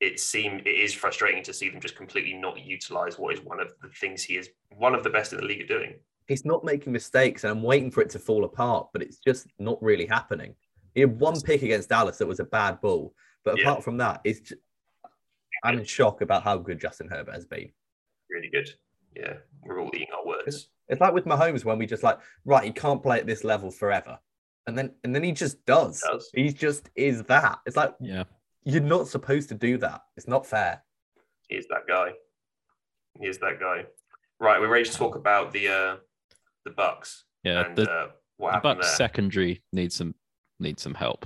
it 0.02 0.20
seemed 0.20 0.62
it 0.68 0.70
is 0.70 0.94
frustrating 0.94 1.42
to 1.44 1.54
see 1.54 1.70
them 1.70 1.80
just 1.80 1.96
completely 1.96 2.34
not 2.34 2.60
utilize 2.64 3.18
what 3.18 3.34
is 3.34 3.42
one 3.42 3.60
of 3.60 3.74
the 3.82 3.90
things 3.90 4.24
he 4.24 4.38
is 4.38 4.50
one 4.78 4.94
of 4.94 5.04
the 5.04 5.10
best 5.10 5.34
in 5.34 5.40
the 5.40 5.46
league 5.46 5.62
at 5.62 5.68
doing. 5.68 5.96
He's 6.28 6.46
not 6.46 6.64
making 6.64 6.94
mistakes, 6.94 7.44
and 7.44 7.52
I'm 7.52 7.64
waiting 7.64 7.92
for 7.92 8.02
it 8.02 8.10
to 8.12 8.20
fall 8.20 8.46
apart, 8.46 8.88
but 8.94 9.02
it's 9.02 9.18
just 9.18 9.48
not 9.60 9.82
really 9.82 10.06
happening. 10.06 10.56
He 10.94 11.02
had 11.02 11.20
one 11.20 11.40
pick 11.42 11.62
against 11.64 11.90
Dallas 11.90 12.18
that 12.18 12.28
was 12.28 12.40
a 12.40 12.46
bad 12.46 12.80
ball, 12.82 13.14
but 13.44 13.58
Yeah. 13.58 13.64
apart 13.70 13.84
from 13.84 13.98
that, 13.98 14.22
it's. 14.24 14.40
Just, 14.42 14.62
I'm 15.64 15.78
in 15.78 15.86
shock 15.86 16.22
about 16.22 16.44
how 16.44 16.58
good 16.58 16.80
Justin 16.80 17.08
Herbert 17.08 17.34
has 17.36 17.46
been. 17.46 17.72
Really 18.30 18.50
good. 18.50 18.70
Yeah, 19.16 19.34
we're 19.64 19.80
all 19.80 19.92
eating 19.94 20.08
our 20.18 20.26
words. 20.26 20.70
It's 20.92 21.02
like 21.02 21.14
with 21.14 21.26
Mahomes 21.26 21.66
when 21.66 21.80
we 21.80 21.86
just 21.88 22.04
like, 22.04 22.20
right, 22.46 22.64
he 22.66 22.72
can't 22.72 23.02
play 23.02 23.18
at 23.20 23.26
this 23.26 23.44
level 23.44 23.72
forever. 23.72 24.20
And 24.68 24.78
then 24.78 24.92
and 25.04 25.16
then 25.16 25.24
he 25.24 25.32
just 25.32 25.66
does. 25.66 26.02
Does. 26.02 26.30
He 26.36 26.50
just 26.52 26.90
is 26.96 27.24
that. 27.24 27.60
It's 27.66 27.76
like 27.78 27.96
Yeah. 28.00 28.26
you're 28.64 28.82
not 28.84 29.08
supposed 29.08 29.50
to 29.50 29.56
do 29.56 29.78
that. 29.80 30.02
It's 30.18 30.28
not 30.28 30.46
fair. 30.46 30.84
He's 31.48 31.66
that 31.70 31.88
guy. 31.88 32.12
He 33.20 33.26
is 33.28 33.40
that 33.40 33.60
guy. 33.60 33.86
Right, 34.40 34.60
we're 34.60 34.68
ready 34.70 34.86
to 34.86 34.92
talk 34.96 35.16
about 35.16 35.52
the 35.52 35.68
uh 35.70 35.96
the 36.66 36.72
Bucks 36.72 37.24
Yeah. 37.44 37.66
and 37.66 37.76
The, 37.76 37.90
uh, 37.92 38.12
what 38.38 38.54
the 38.54 38.60
Bucks 38.60 38.86
there. 38.88 38.96
secondary 38.98 39.64
needs 39.72 39.96
some 39.96 40.14
needs 40.60 40.82
some 40.84 40.94
help. 40.94 41.26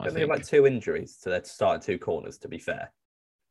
I 0.00 0.04
Don't 0.06 0.14
they 0.14 0.20
have 0.20 0.28
think. 0.30 0.38
like 0.40 0.46
two 0.48 0.66
injuries 0.66 1.18
to 1.18 1.28
their 1.30 1.44
starting 1.44 1.82
two 1.82 1.98
corners, 1.98 2.38
to 2.38 2.48
be 2.48 2.58
fair. 2.58 2.92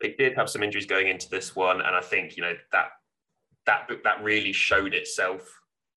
they 0.02 0.14
did 0.18 0.34
have 0.36 0.50
some 0.50 0.64
injuries 0.64 0.88
going 0.88 1.08
into 1.10 1.30
this 1.30 1.56
one, 1.56 1.80
and 1.82 1.96
I 1.96 2.02
think 2.02 2.36
you 2.38 2.42
know 2.44 2.56
that 2.72 2.90
that 3.65 3.89
that 4.04 4.24
really 4.24 4.52
showed 4.54 4.93
itself. 4.93 5.41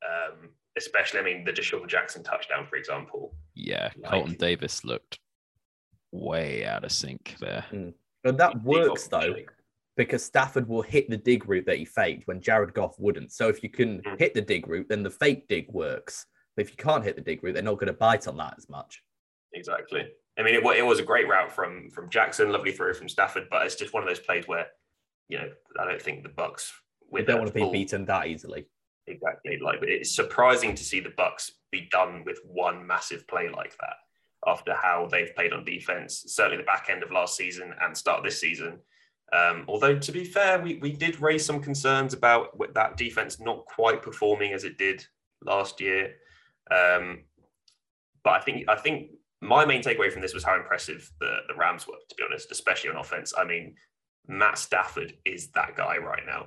Um, 0.05 0.51
especially, 0.77 1.21
I 1.21 1.23
mean, 1.23 1.45
the 1.45 1.53
DeSean 1.53 1.87
Jackson 1.89 2.23
touchdown, 2.23 2.67
for 2.67 2.77
example. 2.77 3.35
yeah, 3.55 3.91
like- 3.97 4.11
Carlton 4.11 4.35
Davis 4.35 4.85
looked 4.85 5.19
way 6.13 6.65
out 6.67 6.85
of 6.85 6.93
sync 6.93 7.37
there. 7.41 7.65
But 8.23 8.39
that 8.39 8.53
He- 8.55 8.59
he 8.61 8.65
works 8.67 9.07
though, 9.09 9.37
because 9.97 10.25
Stafford 10.25 10.69
will 10.69 10.83
hit 10.83 11.09
the 11.09 11.17
dig 11.17 11.49
route 11.49 11.67
that 11.67 11.79
he 11.79 11.85
faked 11.85 12.27
when 12.27 12.41
Jared 12.41 12.75
Goff 12.75 12.99
wouldn't. 12.99 13.33
So 13.33 13.49
if 13.49 13.63
you 13.63 13.69
can 13.71 14.03
Mm. 14.03 14.19
hit 14.19 14.35
the 14.35 14.41
dig 14.43 14.67
route, 14.67 14.89
then 14.89 15.03
the 15.03 15.11
fake 15.11 15.47
dig 15.49 15.69
works. 15.71 16.27
But 16.57 16.65
if 16.65 16.71
you 16.71 16.77
can't 16.77 17.05
hit 17.05 17.17
the 17.17 17.23
dig 17.23 17.43
route, 17.43 17.55
they're 17.55 17.63
not 17.63 17.75
going 17.75 17.87
to 17.89 17.93
bite 17.93 18.27
on 18.29 18.37
that 18.39 18.55
as 18.57 18.69
much. 18.69 19.03
Exactly. 19.53 20.13
I 20.37 20.43
mean, 20.43 20.55
it, 20.55 20.65
it 20.79 20.83
was 20.85 20.99
a 20.99 21.05
great 21.05 21.29
route 21.29 21.53
from 21.53 21.91
from 21.91 22.11
Jackson, 22.11 22.51
lovely 22.51 22.73
throw 22.73 22.93
from 22.95 23.09
Stafford, 23.09 23.49
but 23.51 23.65
it's 23.65 23.77
just 23.77 23.93
one 23.95 24.03
of 24.03 24.09
those 24.09 24.19
plays 24.21 24.49
where, 24.49 24.69
you 25.29 25.39
know, 25.39 25.53
I 25.79 25.85
don't 25.85 26.03
think 26.03 26.23
the 26.25 26.29
Bucks 26.31 26.73
They 26.73 26.84
with 27.15 27.27
don't 27.27 27.39
want 27.39 27.49
to 27.49 27.55
be 27.55 27.61
full- 27.61 27.73
beaten 27.73 28.05
that 28.07 28.27
easily. 28.27 28.67
Exactly. 29.07 29.59
Like 29.59 29.81
it's 29.83 30.15
surprising 30.15 30.75
to 30.75 30.85
see 30.85 31.01
the 31.01 31.13
Bucks 31.17 31.53
be 31.71 31.89
done 31.91 32.23
with 32.25 32.39
one 32.45 32.87
massive 32.87 33.27
play 33.29 33.49
like 33.49 33.77
that 33.81 33.97
after 34.47 34.75
how 34.75 35.09
they've 35.11 35.35
played 35.35 35.53
on 35.53 35.65
defense, 35.65 36.25
certainly 36.27 36.59
the 36.59 36.65
back 36.65 36.89
end 36.91 37.03
of 37.03 37.11
last 37.11 37.37
season 37.37 37.75
and 37.83 37.97
start 37.97 38.23
this 38.23 38.41
season. 38.41 38.79
Um, 39.33 39.65
although 39.69 39.99
to 39.99 40.13
be 40.13 40.25
fair, 40.25 40.61
we, 40.61 40.77
we 40.77 40.93
did 40.93 41.21
raise 41.21 41.45
some 41.45 41.61
concerns 41.61 42.15
about 42.15 42.59
that 42.75 42.97
defense 42.97 43.41
not 43.41 43.65
quite 43.67 44.03
performing 44.03 44.53
as 44.53 44.65
it 44.65 44.79
did 44.79 45.05
last 45.43 45.81
year. 45.81 46.15
Um, 46.71 47.25
but 48.23 48.35
I 48.35 48.41
think 48.41 48.69
I 48.69 48.77
think 48.77 49.11
my 49.41 49.65
main 49.65 49.83
takeaway 49.83 50.11
from 50.11 50.23
this 50.23 50.35
was 50.35 50.45
how 50.45 50.57
impressive 50.57 51.11
the, 51.21 51.39
the 51.49 51.55
Rams 51.55 51.87
were, 51.87 51.95
to 52.09 52.15
be 52.17 52.25
honest, 52.27 52.51
especially 52.51 52.91
on 52.91 52.97
offense. 52.97 53.35
I 53.37 53.45
mean, 53.45 53.75
Matt 54.27 54.57
Stafford 54.59 55.15
is 55.25 55.49
that 55.49 55.77
guy 55.77 55.99
right 55.99 56.23
now. 56.27 56.47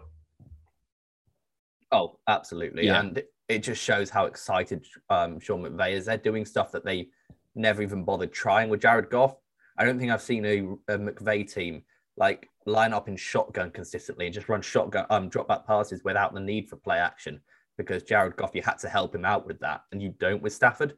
Oh, 1.92 2.20
absolutely. 2.28 2.86
Yeah. 2.86 3.00
And 3.00 3.24
it 3.48 3.60
just 3.60 3.82
shows 3.82 4.10
how 4.10 4.26
excited 4.26 4.86
um, 5.10 5.40
Sean 5.40 5.64
McVay 5.64 5.94
is. 5.94 6.06
They're 6.06 6.18
doing 6.18 6.46
stuff 6.46 6.72
that 6.72 6.86
they 6.86 7.10
never 7.56 7.82
even 7.82 8.04
bothered 8.04 8.34
trying 8.34 8.70
with 8.70 8.82
Jared 8.82 9.10
Goff. 9.10 9.36
I 9.78 9.86
don't 9.86 10.00
think 10.00 10.12
I've 10.12 10.22
seen 10.22 10.46
a, 10.46 10.94
a 10.94 10.98
McVay 10.98 11.52
team 11.52 11.84
like 12.18 12.50
line 12.66 12.94
up 12.94 13.08
in 13.08 13.16
shotgun 13.16 13.72
consistently 13.72 14.26
and 14.26 14.34
just 14.34 14.50
run 14.50 14.62
shotgun 14.62 15.06
um 15.12 15.30
drop 15.30 15.48
back 15.48 15.66
passes 15.68 16.04
without 16.04 16.34
the 16.34 16.40
need 16.40 16.68
for 16.68 16.76
play 16.76 16.98
action 16.98 17.40
because 17.78 18.04
Jared 18.04 18.36
Goff, 18.36 18.56
you 18.56 18.62
had 18.64 18.80
to 18.80 18.90
help 18.90 19.14
him 19.14 19.24
out 19.24 19.46
with 19.46 19.60
that, 19.60 19.84
and 19.92 20.02
you 20.02 20.14
don't 20.20 20.42
with 20.42 20.54
Stafford. 20.54 20.96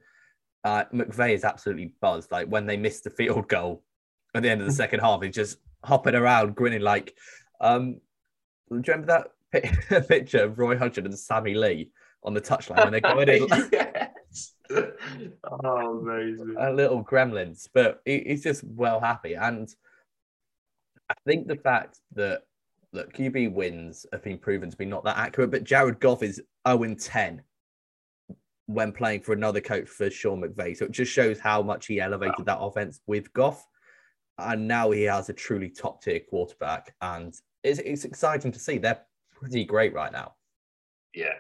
Uh, 0.64 0.86
McVay 0.94 1.34
is 1.34 1.44
absolutely 1.44 1.94
buzzed. 2.02 2.32
Like 2.32 2.48
when 2.48 2.66
they 2.66 2.78
missed 2.78 3.04
the 3.04 3.10
field 3.10 3.48
goal 3.48 3.84
at 4.34 4.44
the 4.44 4.50
end 4.50 4.62
of 4.62 4.68
the 4.68 4.74
second 4.74 5.02
half, 5.02 5.22
he's 5.22 5.36
just 5.36 5.58
hopping 5.84 6.16
around, 6.16 6.56
grinning 6.56 6.82
like, 6.82 7.16
um, 7.62 7.96
do 8.70 8.76
you 8.76 8.84
remember 8.88 9.08
that 9.08 9.28
pi- 9.52 10.00
picture 10.08 10.44
of 10.44 10.60
Roy 10.60 10.78
Hodgson 10.78 11.06
and 11.06 11.18
Sammy 11.18 11.54
Lee 11.54 11.92
on 12.24 12.34
the 12.34 12.42
touchline 12.42 12.84
when 12.84 12.92
they're 12.92 13.02
going 13.02 13.30
in 13.30 13.48
yes. 13.72 14.54
oh, 15.64 16.00
amazing. 16.00 16.56
a 16.58 16.72
little 16.72 17.04
gremlins? 17.04 17.68
But 17.74 18.02
he, 18.06 18.24
he's 18.28 18.44
just 18.44 18.64
well 18.64 19.00
happy, 19.00 19.34
and 19.36 19.70
I 21.10 21.14
think 21.26 21.48
the 21.48 21.56
fact 21.56 22.00
that 22.14 22.42
that 22.94 23.14
QB 23.14 23.54
wins 23.54 24.06
have 24.12 24.24
been 24.24 24.38
proven 24.38 24.70
to 24.72 24.78
be 24.78 24.86
not 24.86 25.04
that 25.04 25.18
accurate. 25.18 25.52
But 25.52 25.64
Jared 25.64 26.00
Goff 26.00 26.24
is 26.24 26.42
0 26.68 26.96
10 26.96 27.44
when 28.66 28.92
playing 28.92 29.22
for 29.22 29.34
another 29.34 29.62
coach 29.62 29.88
for 29.88 30.10
Sean 30.10 30.42
McVay, 30.42 30.78
so 30.78 30.86
it 30.86 30.92
just 30.92 31.12
shows 31.12 31.40
how 31.40 31.62
much 31.62 31.88
he 31.88 32.00
elevated 32.00 32.46
that 32.46 32.60
offense 32.60 33.00
with 33.08 33.34
Goff, 33.34 33.66
and 34.38 34.68
now 34.68 34.92
he 34.92 35.04
has 35.04 35.30
a 35.30 35.34
truly 35.34 35.70
top 35.70 36.04
tier 36.04 36.20
quarterback, 36.30 36.94
and 37.02 37.34
it's, 37.64 37.80
it's 37.80 38.06
exciting 38.06 38.52
to 38.52 38.60
see. 38.60 38.78
They're 38.78 39.02
pretty 39.40 39.66
great 39.66 39.94
right 39.94 40.12
now. 40.12 40.34
Yeah. 41.14 41.34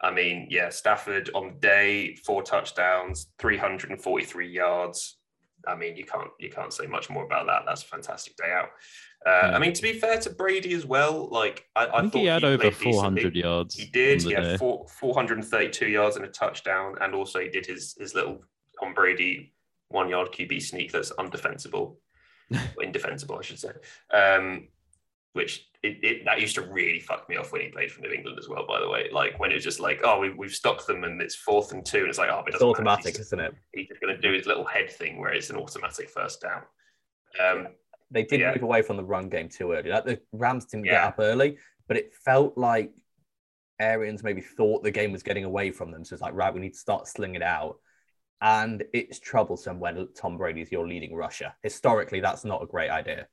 I 0.00 0.10
mean, 0.10 0.48
yeah, 0.50 0.68
Stafford 0.68 1.30
on 1.34 1.54
the 1.54 1.60
day, 1.60 2.16
four 2.16 2.42
touchdowns, 2.42 3.28
343 3.38 4.48
yards. 4.48 5.18
I 5.66 5.76
mean, 5.76 5.96
you 5.96 6.04
can't 6.04 6.28
you 6.40 6.50
can't 6.50 6.72
say 6.72 6.86
much 6.86 7.08
more 7.08 7.24
about 7.24 7.46
that. 7.46 7.62
That's 7.64 7.84
a 7.84 7.86
fantastic 7.86 8.34
day 8.36 8.50
out. 8.52 8.70
Uh, 9.24 9.46
Yeah. 9.48 9.56
I 9.56 9.58
mean, 9.60 9.72
to 9.72 9.82
be 9.82 9.92
fair 9.92 10.18
to 10.18 10.30
Brady 10.30 10.74
as 10.74 10.84
well, 10.84 11.28
like 11.30 11.64
I, 11.76 11.84
I, 11.84 11.98
I 11.98 12.00
think 12.00 12.12
thought 12.14 12.18
he 12.18 12.26
had 12.26 12.40
played 12.42 12.52
over 12.54 12.62
decently. 12.64 12.92
400 12.92 13.36
yards. 13.36 13.74
He 13.76 13.86
did. 13.86 14.24
on 14.24 14.28
He 14.28 14.34
had 14.34 14.58
four, 14.58 14.86
432 14.88 15.86
yards 15.86 16.16
and 16.16 16.24
a 16.24 16.28
touchdown, 16.28 16.96
and 17.00 17.14
also 17.14 17.38
he 17.38 17.48
did 17.48 17.64
his 17.64 17.94
his 17.96 18.12
little 18.12 18.40
on 18.82 18.92
Brady 18.92 19.54
one 19.88 20.08
yard 20.08 20.32
QB 20.32 20.60
sneak 20.62 20.90
that's 20.90 21.12
undefensible, 21.12 21.96
indefensible, 22.82 23.38
I 23.38 23.42
should 23.42 23.60
say. 23.60 23.70
Um, 24.12 24.68
which 25.34 25.68
it, 25.82 25.98
it 26.02 26.24
that 26.24 26.40
used 26.40 26.54
to 26.54 26.62
really 26.62 27.00
fuck 27.00 27.28
me 27.28 27.36
off 27.36 27.50
when 27.52 27.60
he 27.62 27.68
played 27.68 27.90
for 27.90 28.00
New 28.02 28.10
England 28.12 28.38
as 28.38 28.48
well. 28.48 28.66
By 28.66 28.78
the 28.80 28.88
way, 28.88 29.08
like 29.12 29.38
when 29.40 29.50
it 29.50 29.54
was 29.54 29.64
just 29.64 29.80
like, 29.80 30.00
oh, 30.04 30.20
we, 30.20 30.30
we've 30.30 30.54
stopped 30.54 30.86
them 30.86 31.02
and 31.04 31.20
it's 31.20 31.34
fourth 31.34 31.72
and 31.72 31.84
two, 31.84 31.98
and 31.98 32.08
it's 32.08 32.18
like, 32.18 32.30
oh, 32.30 32.42
but 32.44 32.54
it 32.54 32.54
It's 32.54 32.62
matter. 32.62 32.70
automatic, 32.70 33.18
isn't 33.18 33.40
it? 33.40 33.54
he's 33.72 33.88
just 33.88 34.00
going 34.00 34.14
to 34.14 34.20
do 34.20 34.32
his 34.32 34.46
little 34.46 34.64
head 34.64 34.90
thing 34.90 35.18
where 35.20 35.32
it's 35.32 35.50
an 35.50 35.56
automatic 35.56 36.08
first 36.08 36.40
down. 36.40 36.62
Um, 37.42 37.68
They 38.10 38.22
did 38.22 38.40
Yeah. 38.40 38.52
move 38.52 38.62
away 38.62 38.82
from 38.82 38.96
the 38.96 39.04
run 39.04 39.28
game 39.28 39.48
too 39.48 39.72
early. 39.72 39.90
Like 39.90 40.04
the 40.04 40.20
Rams 40.32 40.66
didn't 40.66 40.84
get 40.84 41.02
up 41.02 41.16
early, 41.18 41.58
but 41.88 41.96
it 41.96 42.14
felt 42.14 42.56
like 42.56 42.92
Arians 43.80 44.22
maybe 44.22 44.40
thought 44.40 44.84
the 44.84 44.90
game 44.92 45.10
was 45.10 45.22
getting 45.24 45.44
away 45.44 45.72
from 45.72 45.90
them. 45.90 46.04
So 46.04 46.12
it's 46.14 46.22
like, 46.22 46.34
right, 46.34 46.54
we 46.54 46.60
need 46.60 46.74
to 46.74 46.78
start 46.78 47.08
slinging 47.08 47.36
it 47.36 47.42
out. 47.42 47.78
And 48.40 48.84
it's 48.92 49.18
troublesome 49.18 49.80
when 49.80 50.08
Tom 50.14 50.36
Brady's 50.36 50.70
your 50.70 50.86
leading 50.86 51.14
rusher. 51.14 51.52
Historically, 51.62 52.20
that's 52.20 52.44
not 52.44 52.62
a 52.62 52.66
great 52.66 52.90
idea. 52.90 53.26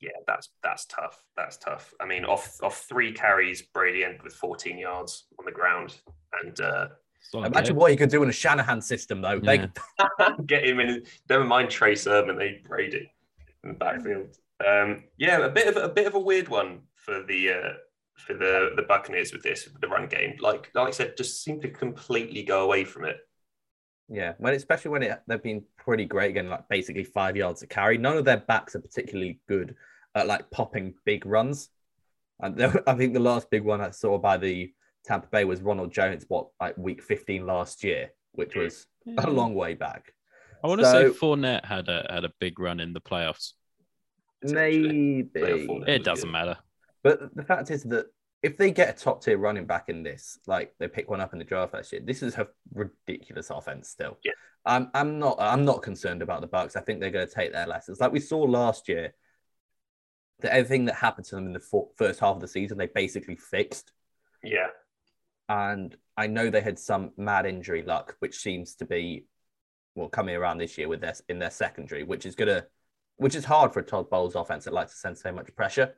Yeah, 0.00 0.10
that's 0.26 0.50
that's 0.62 0.84
tough. 0.86 1.22
That's 1.36 1.56
tough. 1.56 1.94
I 2.00 2.06
mean, 2.06 2.24
off 2.24 2.58
off 2.62 2.84
three 2.88 3.12
carries, 3.12 3.62
Brady 3.62 4.04
ended 4.04 4.22
with 4.22 4.34
14 4.34 4.78
yards 4.78 5.26
on 5.38 5.44
the 5.44 5.52
ground, 5.52 5.96
and 6.42 6.60
uh, 6.60 6.88
Solid 7.30 7.46
Imagine 7.48 7.74
day. 7.74 7.78
what 7.80 7.90
you 7.90 7.98
could 7.98 8.10
do 8.10 8.22
in 8.22 8.28
a 8.28 8.32
Shanahan 8.32 8.80
system, 8.80 9.20
though. 9.20 9.40
They, 9.40 9.68
get 10.46 10.64
him 10.64 10.80
in. 10.80 11.02
Never 11.28 11.44
mind 11.44 11.70
Trey 11.70 11.94
Sermon, 11.94 12.36
they 12.36 12.62
Brady 12.66 13.10
in 13.64 13.70
the 13.70 13.74
backfield. 13.74 14.36
Um, 14.64 15.04
yeah, 15.18 15.38
a 15.38 15.48
bit 15.48 15.66
of 15.66 15.76
a 15.76 15.88
bit 15.88 16.06
of 16.06 16.14
a 16.14 16.20
weird 16.20 16.48
one 16.48 16.80
for 16.94 17.22
the 17.22 17.52
uh, 17.52 17.72
for 18.16 18.34
the 18.34 18.70
the 18.76 18.82
Buccaneers 18.82 19.32
with 19.32 19.42
this 19.42 19.68
the 19.80 19.88
run 19.88 20.06
game. 20.06 20.36
Like 20.40 20.70
like 20.74 20.88
I 20.88 20.90
said, 20.92 21.16
just 21.16 21.42
seem 21.42 21.60
to 21.62 21.68
completely 21.68 22.42
go 22.42 22.64
away 22.64 22.84
from 22.84 23.04
it. 23.04 23.16
Yeah, 24.08 24.34
when 24.38 24.54
especially 24.54 24.92
when 24.92 25.02
it, 25.02 25.20
they've 25.26 25.42
been 25.42 25.64
pretty 25.76 26.04
great 26.04 26.30
again, 26.30 26.48
like 26.48 26.68
basically 26.68 27.04
five 27.04 27.36
yards 27.36 27.60
to 27.60 27.66
carry. 27.66 27.98
None 27.98 28.16
of 28.16 28.24
their 28.24 28.36
backs 28.36 28.76
are 28.76 28.80
particularly 28.80 29.40
good 29.48 29.74
at 30.14 30.26
like 30.26 30.50
popping 30.50 30.94
big 31.04 31.26
runs. 31.26 31.70
And 32.40 32.62
I 32.86 32.94
think 32.94 33.14
the 33.14 33.20
last 33.20 33.50
big 33.50 33.64
one 33.64 33.80
I 33.80 33.90
saw 33.90 34.18
by 34.18 34.36
the 34.36 34.72
Tampa 35.04 35.28
Bay 35.28 35.44
was 35.44 35.60
Ronald 35.60 35.92
Jones, 35.92 36.24
what 36.28 36.48
like 36.60 36.76
week 36.78 37.02
fifteen 37.02 37.46
last 37.46 37.82
year, 37.82 38.12
which 38.32 38.54
was 38.54 38.86
a 39.18 39.22
hmm. 39.22 39.36
long 39.36 39.54
way 39.54 39.74
back. 39.74 40.12
I 40.62 40.68
want 40.68 40.80
to 40.80 40.86
say 40.86 41.08
So- 41.08 41.12
Fournette 41.12 41.64
had 41.64 41.88
a 41.88 42.06
had 42.08 42.24
a 42.24 42.32
big 42.40 42.58
run 42.58 42.80
in 42.80 42.92
the 42.92 43.00
playoffs. 43.00 43.52
Maybe, 44.42 45.28
It 45.34 46.04
doesn't 46.04 46.28
good. 46.28 46.32
matter. 46.32 46.56
but 47.02 47.34
the 47.34 47.42
fact 47.42 47.70
is 47.70 47.82
that 47.84 48.06
if 48.42 48.56
they 48.56 48.70
get 48.70 48.90
a 48.90 49.04
top 49.04 49.22
tier 49.22 49.38
running 49.38 49.66
back 49.66 49.88
in 49.88 50.02
this, 50.02 50.38
like 50.46 50.74
they 50.78 50.88
pick 50.88 51.10
one 51.10 51.20
up 51.20 51.32
in 51.32 51.38
the 51.38 51.44
draft 51.44 51.74
last 51.74 51.92
year, 51.92 52.02
this 52.04 52.22
is 52.22 52.36
a 52.36 52.48
ridiculous 52.72 53.50
offense 53.50 53.88
still. 53.88 54.18
Yeah. 54.24 54.32
I'm 54.64 54.90
I'm 54.94 55.18
not 55.18 55.36
I'm 55.38 55.64
not 55.64 55.82
concerned 55.82 56.22
about 56.22 56.40
the 56.40 56.48
Bucks. 56.48 56.76
I 56.76 56.80
think 56.80 57.00
they're 57.00 57.10
going 57.10 57.26
to 57.26 57.34
take 57.34 57.52
their 57.52 57.66
lessons. 57.66 58.00
Like 58.00 58.12
we 58.12 58.20
saw 58.20 58.40
last 58.40 58.88
year, 58.88 59.14
that 60.40 60.52
everything 60.52 60.84
that 60.86 60.96
happened 60.96 61.26
to 61.26 61.36
them 61.36 61.46
in 61.46 61.52
the 61.52 61.84
first 61.96 62.20
half 62.20 62.34
of 62.34 62.40
the 62.40 62.48
season, 62.48 62.76
they 62.76 62.86
basically 62.86 63.36
fixed. 63.36 63.92
Yeah, 64.42 64.68
And 65.48 65.96
I 66.16 66.26
know 66.26 66.50
they 66.50 66.60
had 66.60 66.78
some 66.78 67.12
mad 67.16 67.46
injury 67.46 67.82
luck, 67.82 68.16
which 68.18 68.36
seems 68.36 68.74
to 68.76 68.84
be 68.84 69.26
well 69.94 70.08
coming 70.08 70.36
around 70.36 70.58
this 70.58 70.76
year 70.76 70.88
with 70.88 71.00
their 71.00 71.14
in 71.28 71.38
their 71.38 71.50
secondary, 71.50 72.02
which 72.02 72.26
is 72.26 72.34
gonna 72.34 72.66
which 73.16 73.34
is 73.34 73.44
hard 73.44 73.72
for 73.72 73.80
a 73.80 73.84
Todd 73.84 74.10
Bowles 74.10 74.34
offense 74.34 74.64
that 74.64 74.74
likes 74.74 74.92
to 74.92 74.98
send 74.98 75.16
so 75.16 75.32
much 75.32 75.54
pressure. 75.56 75.94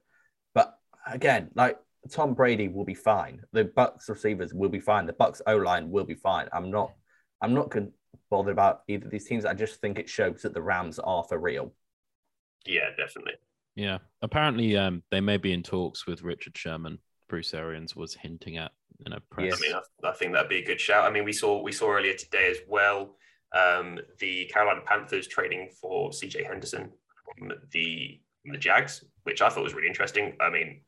But 0.55 0.78
again, 1.07 1.51
like 1.55 1.78
Tom 2.11 2.34
Brady 2.34 2.68
will 2.68 2.84
be 2.84 2.94
fine. 2.94 3.42
The 3.53 3.64
Bucks 3.64 4.09
receivers 4.09 4.55
will 4.55 4.68
be 4.68 4.80
fine. 4.80 5.07
The 5.07 5.12
Bucks 5.12 5.42
O 5.46 5.57
line 5.57 5.90
will 5.90 6.05
be 6.05 6.14
fine. 6.14 6.49
I'm 6.53 6.70
not 6.70 6.92
I'm 7.42 7.55
not 7.55 7.70
con- 7.70 7.92
bothered 8.30 8.53
about 8.53 8.80
either 8.88 9.07
of 9.07 9.11
these 9.11 9.26
teams. 9.26 9.44
I 9.44 9.55
just 9.55 9.80
think 9.80 9.99
it 9.99 10.09
shows 10.09 10.42
that 10.42 10.55
the 10.55 10.62
Rams 10.62 10.99
are 10.99 11.24
for 11.28 11.38
real. 11.38 11.72
yeah, 12.66 12.90
definitely. 12.96 13.34
Yeah. 13.74 13.99
Apparently, 14.22 14.76
um, 14.76 15.03
they 15.11 15.20
may 15.20 15.36
be 15.36 15.53
in 15.53 15.62
talks 15.62 16.07
with 16.07 16.22
Richard 16.22 16.57
Sherman. 16.59 16.99
Bruce 17.28 17.55
Arians 17.55 17.94
was 17.94 18.14
hinting 18.14 18.57
at 18.57 18.72
in 19.07 19.12
a 19.12 19.20
press. 19.30 19.46
Yes. 19.46 19.61
I 19.62 19.66
mean, 19.66 19.82
I, 20.05 20.09
I 20.09 20.12
think 20.14 20.32
that'd 20.32 20.49
be 20.49 20.59
a 20.59 20.64
good 20.64 20.80
shout. 20.80 21.05
I 21.05 21.11
mean, 21.11 21.24
we 21.24 21.32
saw 21.32 21.62
we 21.62 21.72
saw 21.72 21.92
earlier 21.92 22.14
today 22.14 22.51
as 22.51 22.59
well 22.66 23.14
um, 23.55 23.99
the 24.18 24.46
Carolina 24.46 24.80
Panthers 24.84 25.26
trading 25.26 25.70
for 25.80 26.11
CJ 26.11 26.46
Henderson 26.46 26.90
from 27.24 27.53
the 27.72 28.20
from 28.42 28.53
the 28.53 28.59
Jags, 28.59 29.05
which 29.24 29.42
I 29.42 29.49
thought 29.49 29.64
was 29.64 29.74
really 29.74 29.88
interesting. 29.88 30.36
I 30.40 30.51
mean, 30.51 30.80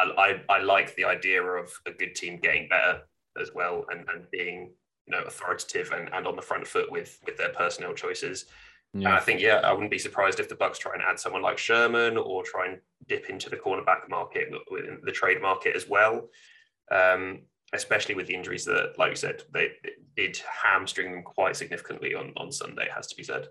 I 0.00 0.40
I, 0.48 0.56
I 0.56 0.62
like 0.62 0.94
the 0.96 1.04
idea 1.04 1.42
of 1.42 1.70
a 1.86 1.92
good 1.92 2.14
team 2.14 2.38
getting 2.42 2.68
better 2.68 3.02
as 3.40 3.50
well 3.54 3.84
and, 3.90 4.00
and 4.12 4.30
being 4.30 4.72
you 5.06 5.12
know 5.12 5.22
authoritative 5.22 5.92
and, 5.92 6.12
and 6.12 6.26
on 6.26 6.36
the 6.36 6.42
front 6.42 6.66
foot 6.66 6.90
with 6.90 7.18
with 7.26 7.36
their 7.36 7.50
personnel 7.50 7.94
choices. 7.94 8.46
And 8.92 9.06
I 9.06 9.20
think, 9.20 9.40
yeah, 9.40 9.60
I 9.62 9.72
wouldn't 9.72 9.92
be 9.92 10.00
surprised 10.00 10.40
if 10.40 10.48
the 10.48 10.56
Bucks 10.56 10.76
try 10.76 10.94
and 10.94 11.02
add 11.02 11.20
someone 11.20 11.42
like 11.42 11.58
Sherman 11.58 12.16
or 12.16 12.42
try 12.42 12.66
and 12.66 12.78
dip 13.06 13.30
into 13.30 13.48
the 13.48 13.56
cornerback 13.56 14.08
market, 14.08 14.48
within 14.68 14.98
the 15.04 15.12
trade 15.12 15.40
market 15.40 15.76
as 15.76 15.88
well. 15.88 16.28
Um, 16.90 17.42
especially 17.72 18.16
with 18.16 18.26
the 18.26 18.34
injuries 18.34 18.64
that, 18.64 18.94
like 18.98 19.10
you 19.10 19.16
said, 19.16 19.42
they 19.52 19.70
did 20.16 20.36
hamstring 20.62 21.12
them 21.12 21.22
quite 21.22 21.56
significantly 21.56 22.14
on, 22.14 22.32
on 22.36 22.50
Sunday, 22.50 22.86
it 22.86 22.92
has 22.92 23.06
to 23.06 23.16
be 23.16 23.22
said. 23.22 23.46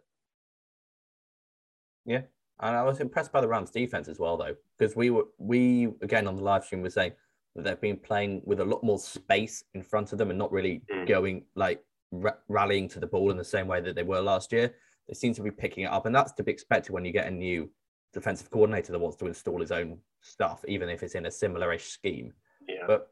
And 2.62 2.76
I 2.76 2.84
was 2.84 3.00
impressed 3.00 3.32
by 3.32 3.42
the 3.42 3.48
Rams 3.48 3.72
defense 3.72 4.08
as 4.08 4.20
well, 4.20 4.38
though, 4.38 4.56
because 4.78 4.96
we 4.96 5.10
were 5.10 5.26
we 5.38 5.90
again 6.02 6.28
on 6.28 6.36
the 6.36 6.44
live 6.44 6.66
stream 6.66 6.82
were 6.82 6.90
saying 6.90 7.14
that 7.56 7.64
they've 7.64 7.82
been 7.82 7.98
playing 7.98 8.42
with 8.46 8.60
a 8.60 8.66
lot 8.66 8.84
more 8.84 9.00
space 9.00 9.64
in 9.74 9.82
front 9.82 10.12
of 10.12 10.18
them 10.18 10.30
and 10.30 10.38
not 10.38 10.52
really 10.52 10.82
Mm. 10.92 11.08
going 11.08 11.46
like 11.56 11.84
ra- 12.12 12.38
rallying 12.48 12.88
to 12.90 13.00
the 13.00 13.08
ball 13.08 13.32
in 13.32 13.38
the 13.38 13.44
same 13.44 13.68
way 13.68 13.82
that 13.82 13.96
they 13.96 14.04
were 14.04 14.22
last 14.22 14.52
year. 14.52 14.76
They 15.08 15.14
seem 15.14 15.34
to 15.36 15.42
be 15.42 15.52
picking 15.52 15.86
it 15.86 15.92
up, 15.92 16.06
and 16.06 16.14
that's 16.14 16.34
to 16.34 16.44
be 16.44 16.52
expected 16.52 16.92
when 16.94 17.06
you 17.06 17.12
get 17.12 17.28
a 17.28 17.32
new 17.32 17.72
defensive 18.14 18.50
coordinator 18.52 18.92
that 18.92 19.00
wants 19.00 19.18
to 19.18 19.28
install 19.28 19.62
his 19.62 19.72
own 19.72 20.00
stuff, 20.22 20.64
even 20.68 20.90
if 20.90 21.02
it's 21.02 21.16
in 21.16 21.26
a 21.28 21.32
similar-ish 21.32 21.88
scheme. 21.88 22.34
Yeah. 22.68 22.86
But 22.88 23.12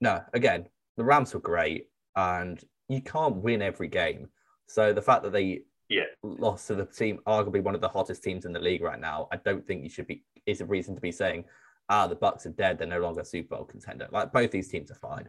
no, 0.00 0.22
again, 0.34 0.68
the 0.96 1.04
Rams 1.04 1.32
were 1.34 1.40
great, 1.40 1.88
and 2.14 2.62
you 2.88 3.00
can't 3.00 3.36
win 3.36 3.62
every 3.62 3.88
game. 3.88 4.28
So 4.66 4.92
the 4.92 5.02
fact 5.02 5.22
that 5.22 5.32
they 5.32 5.64
Yeah. 5.92 6.04
lost 6.22 6.68
to 6.68 6.74
the 6.74 6.86
team, 6.86 7.20
arguably 7.26 7.62
one 7.62 7.74
of 7.74 7.82
the 7.82 7.88
hottest 7.88 8.22
teams 8.22 8.46
in 8.46 8.52
the 8.52 8.58
league 8.58 8.82
right 8.82 8.98
now, 8.98 9.28
I 9.30 9.36
don't 9.36 9.66
think 9.66 9.82
you 9.82 9.90
should 9.90 10.06
be 10.06 10.24
is 10.46 10.60
a 10.60 10.66
reason 10.66 10.94
to 10.94 11.00
be 11.00 11.12
saying, 11.12 11.44
ah, 11.88 12.06
the 12.06 12.14
Bucks 12.14 12.46
are 12.46 12.50
dead, 12.50 12.78
they're 12.78 12.86
no 12.88 13.00
longer 13.00 13.20
a 13.20 13.24
Super 13.24 13.56
Bowl 13.56 13.64
contender. 13.66 14.08
Like 14.10 14.32
both 14.32 14.50
these 14.50 14.68
teams 14.68 14.90
are 14.90 14.94
fine. 14.96 15.28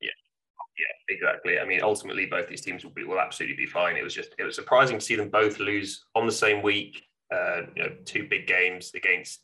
Yeah, 0.00 0.10
yeah, 0.78 1.14
exactly. 1.16 1.58
I 1.58 1.64
mean, 1.64 1.80
ultimately, 1.82 2.26
both 2.26 2.48
these 2.48 2.60
teams 2.60 2.84
will 2.84 2.92
be 2.92 3.04
will 3.04 3.20
absolutely 3.20 3.56
be 3.56 3.66
fine. 3.66 3.96
It 3.96 4.04
was 4.04 4.14
just 4.14 4.34
it 4.38 4.44
was 4.44 4.54
surprising 4.54 4.98
to 4.98 5.04
see 5.04 5.16
them 5.16 5.28
both 5.28 5.58
lose 5.58 6.04
on 6.14 6.26
the 6.26 6.32
same 6.32 6.62
week. 6.62 7.02
Uh, 7.34 7.62
you 7.74 7.82
know, 7.82 7.90
two 8.04 8.28
big 8.28 8.46
games 8.46 8.92
against 8.94 9.40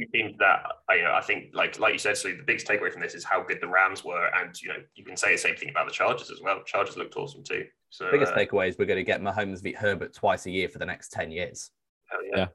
two 0.00 0.06
teams 0.12 0.36
that 0.38 0.64
I, 0.88 1.18
I 1.18 1.20
think, 1.20 1.54
like 1.54 1.78
like 1.78 1.92
you 1.92 1.98
said, 1.98 2.16
so 2.16 2.28
the 2.28 2.42
biggest 2.46 2.66
takeaway 2.66 2.92
from 2.92 3.02
this 3.02 3.14
is 3.14 3.24
how 3.24 3.42
good 3.42 3.58
the 3.60 3.68
Rams 3.68 4.04
were, 4.04 4.30
and 4.34 4.60
you 4.60 4.68
know, 4.68 4.76
you 4.94 5.04
can 5.04 5.16
say 5.16 5.32
the 5.32 5.38
same 5.38 5.56
thing 5.56 5.70
about 5.70 5.86
the 5.86 5.92
Chargers 5.92 6.30
as 6.30 6.40
well. 6.42 6.62
Chargers 6.64 6.96
looked 6.96 7.16
awesome 7.16 7.42
too. 7.42 7.64
So 7.90 8.10
Biggest 8.10 8.32
uh, 8.32 8.36
takeaway 8.36 8.68
is 8.68 8.76
we're 8.78 8.86
going 8.86 8.98
to 8.98 9.04
get 9.04 9.22
Mahomes 9.22 9.62
beat 9.62 9.76
Herbert 9.76 10.12
twice 10.12 10.46
a 10.46 10.50
year 10.50 10.68
for 10.68 10.78
the 10.78 10.86
next 10.86 11.12
10 11.12 11.30
years. 11.30 11.70
hell 12.10 12.20
yeah. 12.24 12.36
Yeah. 12.36 12.46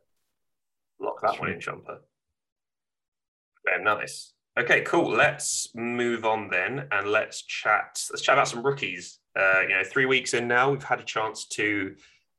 lock 1.00 1.22
that 1.22 1.40
one 1.40 1.50
in, 1.52 1.60
Jumper. 1.60 2.00
Very 3.66 3.84
nice. 3.84 4.34
Okay, 4.60 4.82
cool. 4.82 5.10
Let's 5.10 5.70
move 5.76 6.26
on 6.26 6.50
then, 6.50 6.88
and 6.92 7.08
let's 7.08 7.44
chat. 7.44 8.04
Let's 8.12 8.22
chat 8.22 8.36
about 8.36 8.50
some 8.50 8.64
rookies. 8.64 9.20
Uh, 9.40 9.62
you 9.62 9.70
know, 9.70 9.84
three 9.84 10.06
weeks 10.06 10.34
in 10.34 10.48
now, 10.48 10.72
we've 10.72 10.84
had 10.84 11.00
a 11.00 11.06
chance 11.06 11.46
to, 11.46 11.96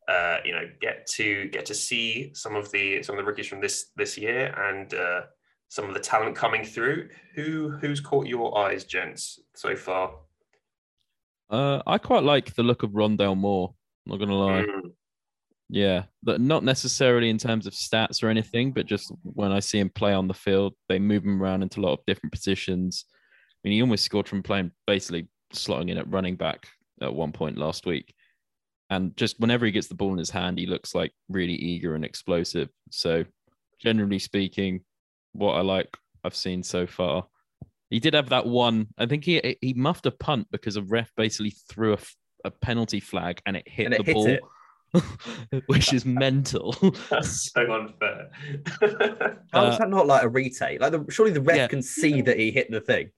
uh, 0.09 0.39
you 0.45 0.53
know, 0.53 0.69
get 0.81 1.07
to 1.07 1.49
get 1.49 1.67
to 1.67 1.75
see 1.75 2.33
some 2.35 2.57
of 2.57 2.71
the 2.73 3.03
some 3.03 3.19
of 3.19 3.25
the 3.25 3.29
rookies 3.29 3.47
from 3.47 3.61
this 3.61 3.91
this 3.97 4.19
year 4.19 4.55
and 4.71 4.93
uh, 4.95 5.23
some 5.69 5.87
of 5.87 5.95
the 5.95 6.01
talent 6.01 6.37
coming 6.37 6.65
through. 6.65 7.09
Who 7.35 7.71
who's 7.81 8.01
caught 8.01 8.27
your 8.27 8.57
eyes, 8.59 8.85
gents, 8.85 9.39
so 9.55 9.77
far? 9.77 10.15
Uh, 11.51 11.83
I 11.87 11.99
quite 11.99 12.25
like 12.25 12.55
the 12.55 12.63
look 12.63 12.83
of 12.83 12.91
Rondale 12.91 13.37
Moore. 13.37 13.75
Not 14.07 14.19
gonna 14.19 14.35
lie. 14.35 14.63
Mm, 14.63 14.93
Yeah, 15.69 16.05
but 16.23 16.41
not 16.41 16.65
necessarily 16.65 17.31
in 17.31 17.39
terms 17.39 17.67
of 17.67 17.73
stats 17.73 18.23
or 18.23 18.29
anything, 18.29 18.73
but 18.73 18.87
just 18.87 19.13
when 19.23 19.53
I 19.53 19.61
see 19.61 19.79
him 19.79 19.91
play 19.91 20.13
on 20.15 20.29
the 20.29 20.35
field, 20.35 20.75
they 20.89 20.99
move 20.99 21.25
him 21.25 21.41
around 21.43 21.63
into 21.63 21.81
a 21.81 21.83
lot 21.83 21.93
of 21.93 22.05
different 22.07 22.33
positions. 22.33 23.05
I 23.11 23.69
mean, 23.69 23.75
he 23.75 23.83
almost 23.83 24.05
scored 24.05 24.29
from 24.29 24.43
playing 24.43 24.73
basically 24.87 25.29
slotting 25.55 25.91
in 25.91 25.99
at 25.99 26.11
running 26.11 26.37
back 26.37 26.67
at 27.01 27.15
one 27.15 27.33
point 27.33 27.57
last 27.57 27.87
week. 27.87 28.13
And 28.93 29.17
just 29.17 29.41
whenever 29.41 29.65
he 29.65 29.73
gets 29.73 29.87
the 29.87 29.95
ball 29.95 30.13
in 30.13 30.19
his 30.19 30.29
hand, 30.29 30.59
he 30.59 30.67
looks 30.67 30.95
like 30.95 31.13
really 31.31 31.55
eager 31.55 31.95
and 31.95 32.05
explosive. 32.05 32.69
So, 32.91 33.25
generally 33.81 34.19
speaking, 34.19 34.83
what 35.33 35.55
I 35.55 35.63
like 35.63 35.97
I've 36.25 36.37
seen 36.37 36.63
so 36.63 36.87
far. 36.87 37.27
He 37.89 38.01
did 38.01 38.13
have 38.13 38.29
that 38.29 38.47
one. 38.47 38.89
I 38.99 39.07
think 39.07 39.25
he 39.25 39.57
he 39.63 39.73
muffed 39.73 40.05
a 40.05 40.11
punt 40.11 40.49
because 40.51 40.77
a 40.77 40.83
ref 40.83 41.11
basically 41.17 41.55
threw 41.71 41.95
a, 41.95 41.99
a 42.45 42.51
penalty 42.51 43.01
flag 43.01 43.41
and 43.47 43.57
it 43.57 43.67
hit 43.67 43.87
And 43.87 43.95
it 43.95 44.05
the 44.05 44.13
hit 44.13 44.15
ball, 44.15 44.29
it. 44.95 45.63
which 45.69 45.95
is 45.95 46.05
mental. 46.05 46.73
That's 47.11 47.51
so 47.51 47.73
unfair. 47.73 48.31
How 49.55 49.65
Uh, 49.65 49.71
is 49.71 49.79
that 49.79 49.89
not 49.89 50.07
like 50.07 50.23
a 50.23 50.29
retake? 50.29 50.83
Like, 50.83 50.93
the, 50.93 51.07
surely 51.11 51.33
the 51.33 51.41
ref 51.41 51.57
Yeah. 51.57 51.67
can 51.67 51.81
see 51.83 52.21
that 52.21 52.39
he 52.39 52.51
hit 52.51 52.71
the 52.71 52.83
thing. 52.83 53.11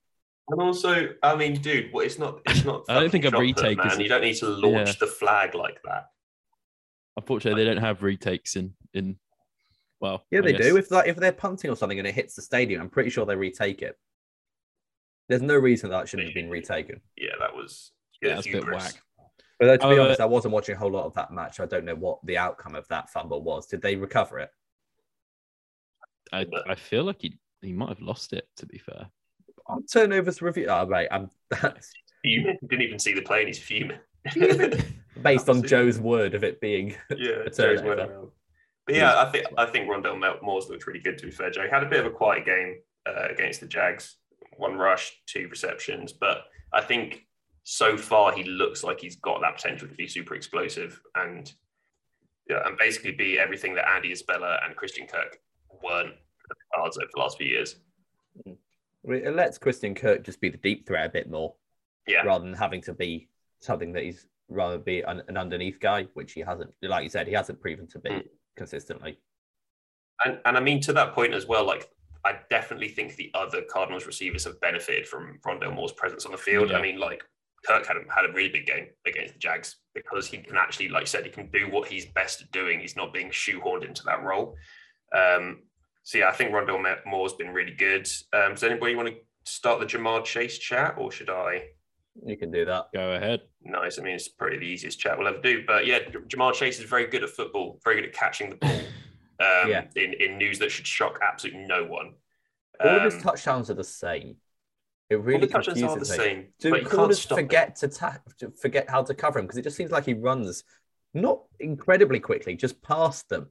And 0.49 0.61
also, 0.61 1.09
I 1.23 1.35
mean, 1.35 1.55
dude, 1.61 1.91
well, 1.93 2.05
it's 2.05 2.19
not. 2.19 2.39
It's 2.47 2.63
not. 2.65 2.83
I 2.89 2.99
don't 2.99 3.09
think 3.09 3.25
a 3.25 3.31
fucking 3.31 3.55
chocolate, 3.55 3.77
retake 3.77 3.91
is- 3.93 3.99
You 3.99 4.09
don't 4.09 4.21
need 4.21 4.35
to 4.37 4.47
launch 4.47 4.87
Yeah. 4.89 4.93
the 4.99 5.07
flag 5.07 5.55
like 5.55 5.79
that. 5.85 6.07
Unfortunately, 7.17 7.63
they 7.63 7.69
don't 7.73 7.81
have 7.81 8.03
retakes 8.03 8.55
in 8.55 8.73
in. 8.93 9.17
Well, 10.01 10.23
Yeah, 10.29 10.39
I 10.39 10.41
they 10.43 10.51
guess- 10.53 10.61
do. 10.67 10.77
If 10.77 10.91
like 10.91 11.07
if 11.07 11.15
they're 11.15 11.31
punting 11.31 11.71
or 11.71 11.75
something 11.75 11.97
and 11.99 12.07
it 12.07 12.13
hits 12.13 12.35
the 12.35 12.41
stadium, 12.41 12.81
I'm 12.81 12.89
pretty 12.89 13.09
sure 13.09 13.25
they 13.25 13.35
retake 13.35 13.81
it. 13.81 13.97
There's 15.29 15.41
no 15.41 15.55
reason 15.55 15.89
that 15.89 16.07
shouldn't 16.07 16.27
have 16.29 16.35
been 16.35 16.49
retaken. 16.49 17.01
Yeah, 17.17 17.31
that 17.39 17.55
was. 17.55 17.91
Yeah, 18.21 18.35
that's 18.35 18.47
a 18.47 18.51
bit 18.51 18.65
whack. 18.67 18.93
But 19.57 19.69
uh, 19.69 19.71
to 19.71 19.77
be 19.77 19.83
However- 19.85 20.01
honest, 20.01 20.19
I 20.19 20.25
wasn't 20.25 20.53
watching 20.53 20.75
a 20.75 20.77
whole 20.77 20.91
lot 20.91 21.05
of 21.05 21.13
that 21.15 21.31
match. 21.31 21.59
I 21.59 21.65
don't 21.65 21.85
know 21.85 21.95
what 21.95 22.19
the 22.25 22.37
outcome 22.37 22.75
of 22.75 22.87
that 22.89 23.09
fumble 23.09 23.41
was. 23.41 23.65
Did 23.67 23.81
they 23.81 23.95
recover 23.95 24.39
it? 24.39 24.49
I, 26.33 26.45
I 26.67 26.75
feel 26.75 27.03
like 27.03 27.21
he 27.21 27.39
he 27.61 27.71
might 27.71 27.89
have 27.89 28.01
lost 28.01 28.33
it. 28.33 28.47
To 28.57 28.65
be 28.65 28.77
fair, 28.77 29.07
Turnovers 29.91 30.41
review. 30.41 30.67
Oh, 30.69 30.87
right. 30.87 31.07
I'm 31.11 31.29
that's 31.49 31.91
Fuming. 32.23 32.57
Didn't 32.67 32.81
even 32.81 32.99
see 32.99 33.13
the 33.13 33.21
play, 33.21 33.39
and 33.39 33.47
he's 33.47 33.59
fuming. 33.59 33.99
based 35.21 35.49
on 35.49 35.63
Joe's 35.63 35.99
word 35.99 36.33
of 36.33 36.43
it 36.43 36.59
being. 36.59 36.95
Yeah, 37.15 37.31
a 37.45 37.49
Joe's 37.49 37.81
around. 37.81 38.29
But 38.85 38.95
yeah, 38.95 39.19
I 39.21 39.31
think 39.31 39.45
I 39.57 39.65
think 39.65 39.89
Rondale 39.89 40.41
Moore's 40.41 40.69
looked 40.69 40.87
really 40.87 40.99
good. 40.99 41.17
To 41.19 41.25
be 41.25 41.31
fair, 41.31 41.51
Joe 41.51 41.63
He 41.63 41.69
had 41.69 41.83
a 41.83 41.89
bit 41.89 41.99
of 41.99 42.05
a 42.05 42.11
quiet 42.11 42.45
game 42.45 42.77
uh, 43.05 43.27
against 43.29 43.61
the 43.61 43.67
Jags. 43.67 44.17
One 44.57 44.75
rush, 44.75 45.21
two 45.25 45.47
receptions, 45.49 46.13
but 46.13 46.45
I 46.71 46.81
think 46.81 47.25
so 47.63 47.97
far 47.97 48.31
he 48.31 48.43
looks 48.43 48.83
like 48.83 48.99
he's 48.99 49.15
got 49.17 49.41
that 49.41 49.55
potential 49.55 49.87
to 49.87 49.93
be 49.95 50.07
super 50.07 50.35
explosive 50.35 51.01
and 51.15 51.51
yeah, 52.49 52.59
and 52.65 52.77
basically 52.77 53.11
be 53.11 53.39
everything 53.39 53.73
that 53.75 53.89
Andy 53.89 54.11
Isabella 54.11 54.59
and 54.63 54.75
Christian 54.75 55.07
Kirk 55.07 55.39
weren't 55.83 56.13
cards 56.73 56.97
over 56.97 57.07
the 57.11 57.19
last 57.19 57.37
few 57.37 57.47
years. 57.47 57.77
It 59.07 59.35
lets 59.35 59.57
Christian 59.57 59.93
Kirk 59.95 60.23
just 60.23 60.41
be 60.41 60.49
the 60.49 60.57
deep 60.57 60.87
threat 60.87 61.05
a 61.05 61.09
bit 61.09 61.29
more, 61.29 61.55
Yeah, 62.07 62.23
rather 62.23 62.43
than 62.45 62.53
having 62.53 62.81
to 62.83 62.93
be 62.93 63.29
something 63.59 63.93
that 63.93 64.03
he's 64.03 64.27
rather 64.49 64.77
be 64.77 65.01
an, 65.01 65.21
an 65.27 65.37
underneath 65.37 65.79
guy, 65.79 66.03
which 66.13 66.33
he 66.33 66.41
hasn't. 66.41 66.71
Like 66.81 67.03
you 67.03 67.09
said, 67.09 67.27
he 67.27 67.33
hasn't 67.33 67.61
proven 67.61 67.87
to 67.87 67.99
be 67.99 68.09
Mm. 68.09 68.27
consistently. 68.55 69.19
and 70.23 70.39
and 70.45 70.55
I 70.57 70.59
mean 70.61 70.79
to 70.81 70.93
that 70.93 71.13
point 71.13 71.33
as 71.33 71.45
well. 71.45 71.65
Like 71.65 71.89
I 72.23 72.39
definitely 72.49 72.87
think 72.89 73.15
the 73.15 73.31
other 73.33 73.61
Cardinals 73.69 74.05
receivers 74.07 74.45
have 74.45 74.59
benefited 74.61 75.07
from 75.07 75.39
Rondale 75.45 75.73
Moore's 75.75 75.91
presence 75.91 76.25
on 76.25 76.31
the 76.31 76.37
field. 76.37 76.69
Yeah. 76.71 76.77
I 76.77 76.81
mean, 76.81 76.97
like 76.99 77.23
Kirk 77.67 77.85
had 77.85 77.97
a, 77.97 78.01
had 78.13 78.25
a 78.29 78.33
really 78.33 78.49
big 78.49 78.65
game 78.65 78.87
against 79.05 79.33
the 79.33 79.39
Jags 79.39 79.77
because 79.93 80.27
he 80.27 80.37
can 80.37 80.55
actually, 80.57 80.89
like 80.89 81.01
you 81.01 81.07
said, 81.07 81.25
he 81.25 81.31
can 81.31 81.49
do 81.51 81.69
what 81.69 81.87
he's 81.87 82.05
best 82.07 82.41
at 82.41 82.51
doing. 82.51 82.79
He's 82.79 82.95
not 82.95 83.13
being 83.13 83.29
shoehorned 83.29 83.85
into 83.85 84.03
that 84.05 84.23
role. 84.23 84.55
Um, 85.15 85.63
so 86.05 86.19
yeah, 86.19 86.29
I 86.29 86.31
think 86.31 86.51
Rondale 86.51 86.81
Ma- 86.81 87.01
Moore's 87.11 87.33
been 87.33 87.49
really 87.49 87.73
good. 87.73 88.07
Um, 88.31 88.53
does 88.53 88.63
anybody 88.63 88.95
want 88.95 89.09
to 89.09 89.15
start 89.43 89.79
the 89.79 89.85
Ja'Marr 89.87 90.23
Chase 90.23 90.57
chat, 90.59 90.95
or 90.97 91.11
should 91.11 91.29
I? 91.31 91.63
You 92.25 92.37
can 92.37 92.51
do 92.51 92.63
that. 92.63 92.85
go 92.93 93.11
ahead. 93.13 93.41
Nice. 93.63 93.99
I 93.99 94.03
mean, 94.03 94.13
it's 94.15 94.29
probably 94.29 94.59
the 94.59 94.65
easiest 94.65 94.99
chat 94.99 95.17
we'll 95.17 95.27
ever 95.27 95.41
do. 95.41 95.63
But 95.65 95.85
yeah, 95.85 95.99
Ja'Marr 96.29 96.53
Chase 96.53 96.79
is 96.79 96.85
very 96.85 97.07
good 97.07 97.23
at 97.23 97.29
football, 97.31 97.79
very 97.83 97.95
good 97.97 98.05
at 98.05 98.13
catching 98.13 98.51
the 98.51 98.55
ball. 98.55 98.79
Um, 99.39 99.69
Yeah. 99.69 99.85
in, 99.95 100.13
in 100.13 100.37
news 100.37 100.59
that 100.59 100.71
should 100.71 100.87
shock 100.87 101.19
absolutely 101.21 101.65
no 101.65 101.83
one. 101.83 102.13
All 102.79 102.95
of 102.97 103.03
his 103.03 103.15
Um, 103.15 103.21
touchdowns 103.21 103.69
are 103.69 103.73
the 103.73 103.83
same. 103.83 104.37
It 105.09 105.15
all 105.15 105.21
really 105.23 105.47
the 105.47 105.53
touchdowns 105.53 105.79
are 105.83 105.89
the 105.89 106.05
confuses 106.05 106.17
me. 106.17 106.23
same. 106.23 106.47
Do 106.59 106.69
but 106.69 106.75
you 106.83 106.85
can't 106.85 106.95
corners 106.97 107.19
stop 107.21 107.37
it. 107.39 107.41
forget 107.41 107.75
to, 107.77 107.87
ta- 107.89 108.19
to 108.39 108.51
forget 108.51 108.89
how 108.89 109.03
to 109.03 109.13
cover 109.13 109.39
him? 109.39 109.45
Because 109.45 109.57
it 109.57 109.63
just 109.63 109.75
seems 109.75 109.91
like 109.91 110.05
he 110.05 110.13
runs 110.13 110.63
not 111.13 111.41
incredibly 111.59 112.19
quickly, 112.19 112.55
just 112.55 112.81
past 112.81 113.27
them. 113.29 113.49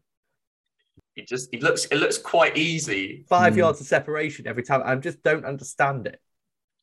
It 1.17 1.29
just 1.29 1.53
it 1.53 1.63
looks 1.63 1.85
it 1.87 1.97
looks 1.97 2.19
quite 2.19 2.57
easy. 2.57 3.25
Five 3.29 3.53
Hmm. 3.55 3.61
yards 3.61 3.81
of 3.81 3.87
separation 3.87 4.47
every 4.47 4.63
time. 4.63 4.83
I 4.85 4.95
just 4.97 5.23
don't 5.23 5.45
understand 5.45 6.07
it. 6.07 6.21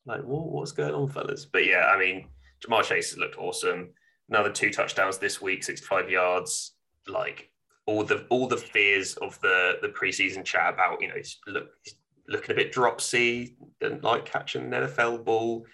Like, 0.06 0.22
whoa, 0.22 0.42
what's 0.42 0.72
going 0.72 0.94
on, 0.94 1.08
fellas? 1.10 1.44
But 1.44 1.66
yeah, 1.66 1.86
I 1.94 1.98
mean, 1.98 2.28
Ja'Marr 2.64 2.82
Chase 2.84 3.10
has 3.10 3.18
looked 3.18 3.38
awesome. 3.38 3.90
Another 4.28 4.50
two 4.50 4.70
touchdowns 4.70 5.18
this 5.18 5.40
week, 5.42 5.62
65 5.62 6.08
yards. 6.10 6.74
Like 7.06 7.50
all 7.86 8.04
the 8.04 8.24
all 8.30 8.46
the 8.48 8.56
fears 8.56 9.14
of 9.16 9.38
the 9.40 9.74
the 9.82 9.88
preseason 9.88 10.44
chat 10.44 10.72
about, 10.74 11.00
you 11.02 11.08
know, 11.08 11.14
he's 11.16 11.38
look 11.46 11.68
he's 11.82 11.94
looking 12.28 12.52
a 12.52 12.56
bit 12.56 12.72
dropsy, 12.72 13.56
doesn't 13.80 14.02
like 14.04 14.24
catching 14.24 14.62
an 14.62 14.70
NFL 14.84 15.24
ball. 15.24 15.66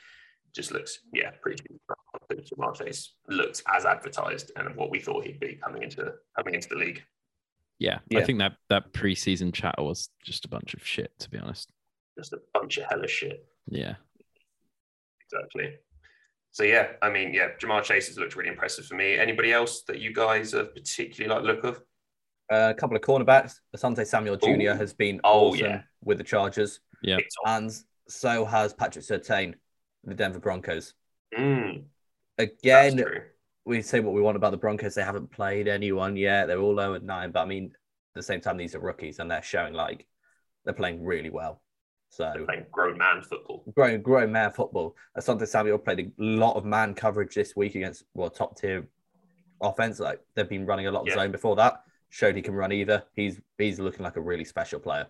Just 0.55 0.73
looks, 0.73 1.01
yeah, 1.13 1.31
pretty 1.43 1.63
good. 1.69 1.79
Ja'Marr 2.51 2.75
Chase 2.75 3.15
looks 3.29 3.63
as 3.73 3.85
advertised 3.85 4.51
and 4.57 4.75
what 4.75 4.91
we 4.91 4.99
thought 4.99 5.25
he'd 5.25 5.39
be 5.39 5.59
coming 5.63 5.83
into 5.83 6.13
coming 6.37 6.55
into 6.55 6.69
the 6.71 6.75
league. 6.77 7.03
Yeah, 7.79 7.99
Yeah. 8.09 8.21
I 8.21 8.25
think 8.25 8.39
that 8.41 8.55
that 8.71 8.93
preseason 8.93 9.53
chatter 9.55 9.83
was 9.83 10.09
just 10.25 10.45
a 10.45 10.49
bunch 10.49 10.75
of 10.75 10.85
shit. 10.87 11.13
To 11.21 11.31
be 11.31 11.39
honest. 11.39 11.71
Just 12.19 12.33
a 12.33 12.39
bunch 12.53 12.77
of 12.79 12.85
hella 12.91 13.07
shit. 13.07 13.47
Yeah. 13.69 13.95
Exactly. 15.31 15.77
So 16.51 16.65
yeah, 16.65 16.89
I 17.03 17.11
mean, 17.11 17.33
yeah, 17.35 17.49
Ja'Marr 17.61 17.83
Chase 17.85 18.09
has 18.09 18.19
looked 18.19 18.35
really 18.35 18.49
impressive 18.49 18.87
for 18.87 18.95
me. 18.97 19.15
Anybody 19.17 19.53
else 19.53 19.83
that 19.83 20.01
you 20.01 20.13
guys 20.13 20.53
have 20.53 20.75
particularly 20.75 21.33
like 21.33 21.43
the 21.45 21.53
look 21.55 21.65
of? 21.65 21.83
Uh, 22.51 22.73
a 22.73 22.75
couple 22.75 22.97
of 22.97 23.03
cornerbacks. 23.03 23.57
Asante 23.77 24.07
Samuel 24.07 24.37
Jr. 24.39 24.49
Ooh. 24.49 24.67
has 24.75 24.95
been 24.95 25.21
Oh, 25.23 25.49
awesome 25.51 25.67
yeah. 25.67 25.83
with 26.03 26.19
the 26.19 26.25
Chargers, 26.25 26.81
Yeah. 27.03 27.19
And 27.47 27.71
so 28.09 28.45
has 28.47 28.73
Patrick 28.73 29.05
Surtain, 29.05 29.55
the 30.05 30.15
Denver 30.15 30.41
Broncos. 30.41 30.95
Mm, 31.37 31.85
that's 32.39 32.51
Again, 32.63 32.97
true. 32.97 33.21
We 33.69 33.83
say 33.83 34.01
what 34.01 34.15
we 34.15 34.21
want 34.21 34.37
about 34.37 34.51
the 34.51 34.57
Broncos. 34.57 34.95
They 34.95 35.03
haven't 35.03 35.31
played 35.31 35.69
anyone 35.69 36.17
yet. 36.17 36.47
They're 36.47 36.59
all 36.61 36.77
0 36.77 36.95
and 36.95 37.07
9. 37.07 37.31
But 37.33 37.41
I 37.43 37.45
mean, 37.47 37.67
at 37.67 37.73
the 38.15 38.23
same 38.23 38.41
time, 38.41 38.57
these 38.57 38.75
are 38.75 38.81
rookies 38.81 39.19
and 39.19 39.31
they're 39.31 39.43
showing 39.43 39.75
like 39.75 40.07
they're 40.65 40.75
playing 40.75 41.05
really 41.05 41.31
well. 41.31 41.63
They're 42.19 42.33
So 42.35 42.45
playing 42.47 42.67
grown 42.73 42.97
man 42.99 43.23
football. 43.23 43.65
growing, 43.75 44.03
growing 44.03 44.33
man 44.33 44.51
football. 44.51 44.97
Asante 45.17 45.47
Samuel 45.47 45.79
played 45.79 46.01
a 46.01 46.11
lot 46.23 46.57
of 46.57 46.65
man 46.65 46.95
coverage 46.95 47.35
this 47.35 47.55
week 47.55 47.75
against 47.75 48.05
well 48.15 48.31
top 48.31 48.59
tier 48.59 48.89
offense. 49.61 50.01
Like 50.01 50.21
they've 50.35 50.49
been 50.49 50.67
running 50.67 50.87
a 50.87 50.91
lot 50.91 51.03
of 51.03 51.09
Yeah. 51.09 51.15
zone 51.15 51.33
before 51.33 51.57
that. 51.57 51.83
Showed 52.11 52.35
he 52.37 52.43
can 52.43 52.55
run 52.55 52.73
either. 52.73 53.05
He's 53.15 53.41
he's 53.59 53.79
looking 53.79 54.03
like 54.05 54.17
a 54.17 54.21
really 54.23 54.45
special 54.45 54.81
player. 54.81 55.07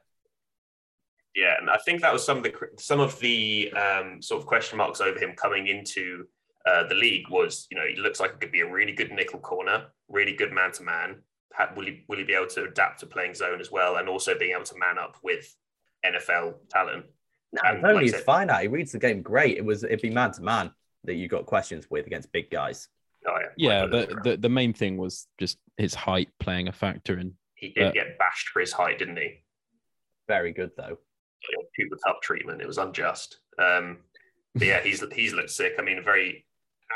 Yeah, 1.36 1.54
and 1.60 1.70
I 1.70 1.76
think 1.84 2.00
that 2.00 2.12
was 2.12 2.24
some 2.24 2.38
of 2.38 2.42
the 2.42 2.52
some 2.78 2.98
of 2.98 3.18
the 3.20 3.72
um, 3.72 4.20
sort 4.20 4.40
of 4.40 4.46
question 4.46 4.78
marks 4.78 5.00
over 5.00 5.16
him 5.18 5.34
coming 5.36 5.68
into 5.68 6.26
uh, 6.68 6.86
the 6.88 6.94
league 6.94 7.28
was, 7.30 7.66
you 7.70 7.76
know, 7.78 7.86
he 7.86 7.96
looks 8.00 8.20
like 8.20 8.32
he 8.32 8.38
could 8.38 8.52
be 8.52 8.60
a 8.60 8.70
really 8.70 8.92
good 8.92 9.10
nickel 9.12 9.38
corner, 9.40 9.86
really 10.08 10.34
good 10.34 10.52
man 10.52 10.72
to 10.72 10.82
man. 10.82 11.22
Will 11.74 11.86
he 11.86 12.04
will 12.08 12.18
he 12.18 12.24
be 12.24 12.34
able 12.34 12.46
to 12.48 12.64
adapt 12.64 13.00
to 13.00 13.06
playing 13.06 13.34
zone 13.34 13.60
as 13.60 13.70
well, 13.72 13.96
and 13.96 14.08
also 14.08 14.38
being 14.38 14.52
able 14.54 14.64
to 14.64 14.78
man 14.78 14.98
up 14.98 15.16
with 15.22 15.56
NFL 16.06 16.54
talent? 16.70 17.06
No, 17.52 17.62
And 17.64 17.80
Tony 17.82 17.94
like 17.94 18.02
I 18.02 18.06
is 18.06 18.10
said- 18.12 18.24
fine 18.24 18.50
out. 18.50 18.62
He 18.62 18.68
reads 18.68 18.92
the 18.92 18.98
game 18.98 19.22
great. 19.22 19.56
It 19.56 19.64
was 19.64 19.82
it'd 19.82 20.02
be 20.02 20.10
man 20.10 20.32
to 20.32 20.42
man 20.42 20.70
that 21.04 21.14
you 21.14 21.26
got 21.28 21.46
questions 21.46 21.86
with 21.90 22.06
against 22.06 22.30
big 22.32 22.50
guys. 22.50 22.88
Oh, 23.26 23.36
Yeah, 23.56 23.86
Michael 23.86 24.06
the, 24.22 24.30
the 24.30 24.36
the 24.36 24.48
main 24.48 24.72
thing 24.72 24.96
was 24.98 25.26
just 25.38 25.58
his 25.76 25.94
height 25.94 26.28
playing 26.38 26.68
a 26.68 26.72
factor 26.72 27.18
in. 27.18 27.34
he 27.54 27.70
did 27.70 27.86
uh, 27.88 27.90
get 27.92 28.18
bashed 28.18 28.48
for 28.50 28.60
his 28.60 28.72
height, 28.72 28.98
didn't 28.98 29.16
he? 29.16 29.42
Very 30.28 30.52
good 30.52 30.70
though. 30.76 30.98
Cooper 31.76 31.96
Kupp 32.06 32.20
treatment. 32.22 32.60
It 32.60 32.66
was 32.66 32.78
unjust. 32.78 33.38
Um, 33.58 33.98
but 34.54 34.66
yeah, 34.66 34.80
he's 34.80 35.02
he's 35.12 35.32
looked 35.32 35.50
sick. 35.50 35.74
I 35.78 35.82
mean, 35.82 35.98
a 35.98 36.02
very 36.02 36.44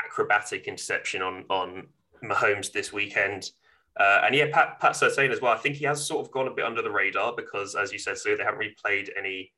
acrobatic 0.04 0.66
interception 0.66 1.22
on 1.22 1.44
on 1.48 1.86
Mahomes 2.22 2.72
this 2.72 2.92
weekend. 2.92 3.50
Uh, 3.98 4.22
and 4.24 4.34
yeah, 4.34 4.46
Pat 4.52 4.80
Pat 4.80 4.92
Surtain 4.92 5.30
as 5.30 5.40
well. 5.40 5.52
I 5.52 5.58
think 5.58 5.76
he 5.76 5.84
has 5.84 6.04
sort 6.04 6.24
of 6.24 6.32
gone 6.32 6.48
a 6.48 6.50
bit 6.50 6.64
under 6.64 6.82
the 6.82 6.90
radar 6.90 7.34
because, 7.36 7.74
as 7.74 7.92
you 7.92 7.98
said, 7.98 8.16
so 8.16 8.34
they 8.34 8.42
haven't 8.42 8.58
really 8.58 8.76
played 8.82 9.10
any. 9.18 9.52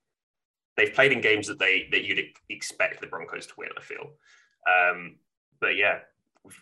They've 0.76 0.92
played 0.92 1.12
in 1.12 1.20
games 1.20 1.46
that 1.46 1.58
they 1.58 1.86
that 1.92 2.04
you'd 2.04 2.20
expect 2.48 3.00
the 3.00 3.06
Broncos 3.06 3.46
to 3.46 3.54
win. 3.56 3.68
I 3.78 3.80
feel, 3.80 4.10
um, 4.68 5.16
but 5.60 5.76
yeah, 5.76 5.98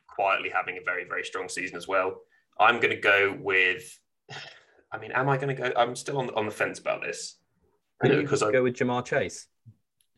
quietly 0.07 0.51
having 0.51 0.77
a 0.77 0.83
very 0.85 1.05
very 1.05 1.25
strong 1.25 1.49
season 1.49 1.77
as 1.77 1.89
well. 1.89 2.21
I'm 2.61 2.77
going 2.77 2.95
to 2.95 3.01
go 3.01 3.37
with. 3.41 3.99
I 4.93 4.99
mean, 4.99 5.13
am 5.13 5.31
I 5.31 5.39
going 5.39 5.57
to 5.57 5.63
go? 5.63 5.73
I'm 5.75 5.97
still 5.97 6.19
on 6.19 6.29
on 6.31 6.45
the 6.45 6.53
fence 6.53 6.79
about 6.79 7.01
this 7.01 7.39
because 8.03 8.43
I 8.43 8.53
go 8.53 8.63
with 8.63 8.75
Ja'Marr 8.75 9.05
Chase? 9.07 9.47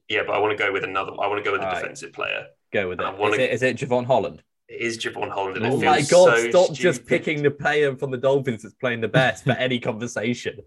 yeah, 0.09 0.23
but 0.27 0.35
I 0.35 0.39
want 0.39 0.57
to 0.57 0.63
go 0.63 0.73
with 0.73 0.83
another. 0.85 1.13
I 1.13 1.29
want 1.29 1.39
to 1.39 1.45
go 1.49 1.53
with 1.53 1.61
a 1.63 1.67
All 1.67 1.73
right. 1.73 1.81
defensive 1.81 2.13
player. 2.13 2.47
Go 2.75 2.89
with 2.91 3.01
it. 3.01 3.19
Wanna- 3.19 3.37
it, 3.37 3.53
is 3.53 3.63
it 3.63 3.77
Jevon 3.77 4.05
Holland? 4.05 4.43
It 4.69 4.81
is 4.81 4.99
Jevon 4.99 5.31
Holland. 5.31 5.57
and 5.59 5.67
it 5.67 5.69
Oh 5.73 5.81
feels 5.81 5.85
my 5.85 6.01
god! 6.01 6.39
so 6.39 6.51
stop 6.51 6.73
just 6.77 7.07
picking 7.07 7.43
the 7.43 7.51
player 7.51 7.97
from 7.97 8.11
the 8.11 8.17
Dolphins 8.19 8.63
that's 8.65 8.75
playing 8.75 9.01
the 9.01 9.09
best 9.09 9.45
for 9.45 9.53
any 9.53 9.79
conversation. 9.79 10.59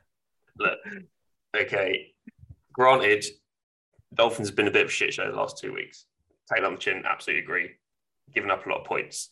Look, 0.58 0.78
okay. 1.56 2.12
Granted, 2.74 3.24
Dolphins 4.14 4.48
have 4.48 4.56
been 4.56 4.68
a 4.68 4.70
bit 4.70 4.82
of 4.82 4.88
a 4.88 4.92
shit 4.92 5.14
show 5.14 5.30
the 5.30 5.36
last 5.36 5.58
two 5.58 5.72
weeks. 5.72 6.04
Take 6.52 6.58
it 6.58 6.64
on 6.64 6.74
the 6.74 6.78
chin. 6.80 7.02
Absolutely 7.06 7.42
agree. 7.42 7.70
Giving 8.34 8.50
up 8.50 8.66
a 8.66 8.68
lot 8.68 8.80
of 8.80 8.84
points. 8.86 9.30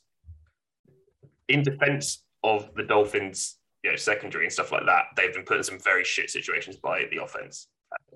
In 1.49 1.63
defense 1.63 2.23
of 2.43 2.71
the 2.75 2.85
Dolphins, 2.85 3.59
you 3.83 3.91
know, 3.91 3.97
secondary 3.97 4.45
and 4.45 4.53
stuff 4.53 4.73
like 4.73 4.87
that, 4.87 5.05
they've 5.17 5.35
been 5.35 5.45
put 5.45 5.59
in 5.59 5.63
some 5.63 5.79
very 5.79 6.05
shit 6.05 6.31
situations 6.31 6.77
by 6.77 7.05
the 7.11 7.23
offense. 7.23 7.69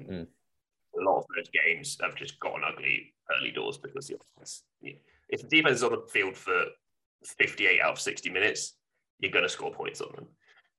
Mm. 0.03 0.27
A 0.99 1.03
lot 1.03 1.19
of 1.19 1.27
those 1.37 1.49
games 1.51 1.99
have 2.01 2.17
just 2.17 2.39
gotten 2.41 2.63
ugly 2.67 3.15
early 3.37 3.51
doors 3.51 3.79
because 3.79 4.07
the 4.07 4.17
offense. 4.17 4.65
if 4.83 5.43
the 5.43 5.49
defense 5.49 5.77
is 5.77 5.85
on 5.85 5.93
the 5.93 6.07
field 6.11 6.37
for 6.37 6.65
58 7.25 7.81
out 7.81 7.93
of 7.93 8.01
60 8.01 8.31
minutes, 8.31 8.75
you're 9.19 9.33
going 9.33 9.45
to 9.45 9.49
score 9.49 9.73
points 9.73 10.01
on 10.01 10.13
them. 10.15 10.27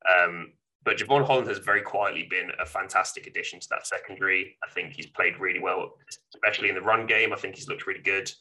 Um, 0.09 0.53
but 0.83 0.97
Jevon 0.97 1.25
Holland 1.25 1.47
has 1.47 1.59
very 1.59 1.81
quietly 1.81 2.27
been 2.29 2.51
a 2.59 2.65
fantastic 2.65 3.27
addition 3.27 3.59
to 3.59 3.67
that 3.69 3.85
secondary. 3.85 4.57
I 4.63 4.71
think 4.71 4.93
he's 4.93 5.07
played 5.07 5.39
really 5.39 5.59
well, 5.59 5.93
especially 6.33 6.69
in 6.69 6.75
the 6.75 6.81
run 6.81 7.05
game. 7.05 7.33
I 7.33 7.35
think 7.35 7.55
he's 7.55 7.67
looked 7.67 7.85
really 7.85 8.01
good. 8.01 8.31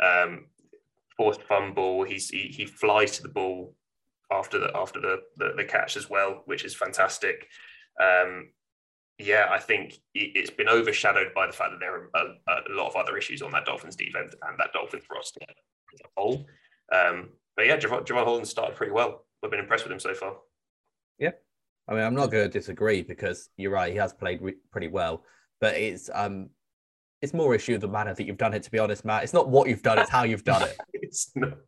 Um, 0.00 0.46
forced 1.16 1.42
fumble, 1.42 2.04
he's 2.04 2.30
he, 2.30 2.42
he 2.56 2.64
flies 2.64 3.16
to 3.16 3.22
the 3.22 3.28
ball 3.28 3.74
after 4.30 4.58
the 4.58 4.70
after 4.76 5.00
the, 5.00 5.18
the, 5.36 5.54
the 5.56 5.64
catch 5.64 5.96
as 5.96 6.08
well, 6.08 6.42
which 6.46 6.64
is 6.64 6.74
fantastic. 6.74 7.48
Um, 8.00 8.50
yeah, 9.18 9.48
I 9.50 9.58
think 9.58 9.98
it's 10.14 10.50
been 10.50 10.68
overshadowed 10.68 11.34
by 11.34 11.46
the 11.48 11.52
fact 11.52 11.72
that 11.72 11.80
there 11.80 11.94
are 11.94 12.10
a, 12.14 12.72
a, 12.72 12.74
lot 12.74 12.88
of 12.88 12.96
other 12.96 13.16
issues 13.16 13.42
on 13.42 13.50
that 13.50 13.64
Dolphins 13.64 13.96
defense 13.96 14.32
and 14.46 14.58
that 14.58 14.72
Dolphins 14.72 15.04
roster 15.12 15.40
as 15.42 16.00
a 16.00 16.08
whole. 16.16 16.46
Um, 16.94 17.30
but 17.56 17.66
yeah, 17.66 17.76
Jevon, 17.76 18.06
Jevon 18.06 18.24
Holland 18.24 18.46
started 18.46 18.76
pretty 18.76 18.92
well. 18.92 19.24
I've 19.44 19.50
been 19.50 19.58
impressed 19.58 19.84
with 19.84 19.92
him 19.92 19.98
so 19.98 20.14
far. 20.14 20.36
Yeah, 21.18 21.32
I 21.88 21.94
mean, 21.94 22.04
I'm 22.04 22.14
not 22.14 22.30
going 22.30 22.44
to 22.44 22.48
disagree 22.48 23.02
because 23.02 23.50
you're 23.56 23.72
right. 23.72 23.90
He 23.90 23.98
has 23.98 24.12
played 24.12 24.40
re- 24.40 24.54
pretty 24.70 24.88
well, 24.88 25.24
but 25.60 25.74
it's 25.74 26.08
um, 26.14 26.50
it's 27.20 27.34
more 27.34 27.56
issue 27.56 27.74
of 27.74 27.80
the 27.80 27.88
manner 27.88 28.14
that 28.14 28.24
you've 28.24 28.38
done 28.38 28.54
it. 28.54 28.62
To 28.62 28.70
be 28.70 28.78
honest, 28.78 29.04
Matt, 29.04 29.24
it's 29.24 29.32
not 29.32 29.48
what 29.48 29.68
you've 29.68 29.82
done; 29.82 29.98
it's 29.98 30.10
how 30.10 30.22
you've 30.22 30.44
done 30.44 30.62
it. 30.62 30.76
it's 30.92 31.32
not. 31.34 31.58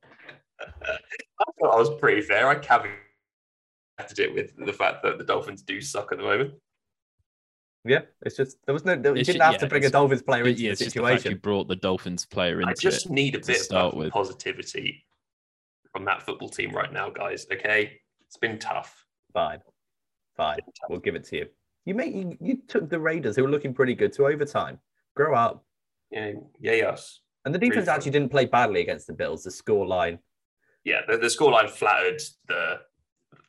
I 0.61 1.44
thought 1.59 1.74
I 1.74 1.76
was 1.76 1.90
pretty 1.98 2.22
fair. 2.22 2.48
I 2.48 2.55
caveated 2.55 4.18
it 4.18 4.34
with 4.34 4.53
the 4.64 4.72
fact 4.72 5.03
that 5.03 5.18
the 5.18 5.24
Dolphins 5.24 5.62
do 5.62 5.80
suck 5.80 6.12
at 6.12 6.18
the 6.18 6.24
moment. 6.24 6.53
Yeah, 7.84 8.00
it's 8.22 8.36
just 8.36 8.58
there 8.66 8.74
was 8.74 8.84
no. 8.84 8.94
There, 8.94 9.16
you 9.16 9.24
didn't 9.24 9.40
have 9.40 9.54
yeah, 9.54 9.58
to 9.58 9.66
bring 9.66 9.84
a 9.86 9.90
Dolphins 9.90 10.22
player 10.22 10.46
into 10.46 10.60
yeah, 10.60 10.70
the 10.70 10.76
situation. 10.76 11.22
The 11.24 11.30
you 11.30 11.36
brought 11.36 11.66
the 11.66 11.76
Dolphins 11.76 12.26
player 12.26 12.60
in. 12.60 12.68
I 12.68 12.74
just 12.74 13.08
need 13.08 13.34
a 13.34 13.38
bit 13.38 13.56
start 13.56 13.94
of 13.94 14.12
positivity 14.12 15.06
from 15.90 16.04
that 16.04 16.22
football 16.22 16.50
team 16.50 16.72
right 16.72 16.92
now, 16.92 17.08
guys. 17.08 17.46
Okay, 17.50 18.00
it's 18.26 18.36
been 18.36 18.58
tough. 18.58 19.06
Fine, 19.32 19.60
fine. 20.36 20.58
We'll 20.90 21.00
give 21.00 21.14
it 21.14 21.24
to 21.24 21.36
you. 21.38 21.46
You 21.86 21.94
made 21.94 22.14
you, 22.14 22.36
you 22.38 22.58
took 22.68 22.90
the 22.90 23.00
Raiders, 23.00 23.36
who 23.36 23.44
were 23.44 23.50
looking 23.50 23.72
pretty 23.72 23.94
good, 23.94 24.12
to 24.14 24.26
overtime. 24.26 24.78
Grow 25.16 25.34
up. 25.34 25.64
Yeah, 26.10 26.32
yeah, 26.60 26.72
yes. 26.72 27.20
And 27.46 27.54
the 27.54 27.58
defense 27.58 27.86
really 27.86 27.96
actually 27.96 28.10
didn't 28.10 28.30
play 28.30 28.44
badly 28.44 28.82
against 28.82 29.06
the 29.06 29.14
Bills. 29.14 29.44
The 29.44 29.50
score 29.50 29.86
line. 29.86 30.18
Yeah, 30.84 31.00
the, 31.08 31.16
the 31.16 31.30
score 31.30 31.52
line 31.52 31.68
flattered 31.68 32.20
the. 32.46 32.80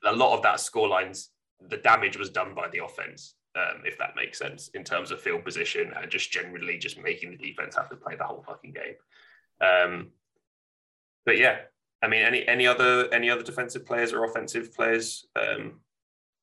A 0.05 0.15
lot 0.15 0.35
of 0.35 0.41
that 0.43 0.59
score 0.59 0.87
lines, 0.87 1.29
the 1.69 1.77
damage 1.77 2.17
was 2.17 2.29
done 2.29 2.55
by 2.55 2.69
the 2.69 2.83
offense 2.83 3.35
um, 3.55 3.81
if 3.85 3.97
that 3.97 4.15
makes 4.15 4.37
sense, 4.37 4.69
in 4.69 4.83
terms 4.83 5.11
of 5.11 5.21
field 5.21 5.43
position 5.43 5.91
and 5.95 6.09
just 6.09 6.31
generally 6.31 6.77
just 6.77 6.97
making 7.01 7.31
the 7.31 7.37
defense 7.37 7.75
have 7.75 7.89
to 7.89 7.95
play 7.95 8.15
the 8.15 8.23
whole 8.23 8.43
fucking 8.47 8.73
game. 8.73 8.95
Um, 9.61 10.11
but 11.25 11.37
yeah, 11.37 11.59
I 12.01 12.07
mean, 12.07 12.23
any 12.23 12.47
any 12.47 12.65
other 12.65 13.13
any 13.13 13.29
other 13.29 13.43
defensive 13.43 13.85
players 13.85 14.13
or 14.13 14.25
offensive 14.25 14.73
players, 14.73 15.27
um, 15.35 15.81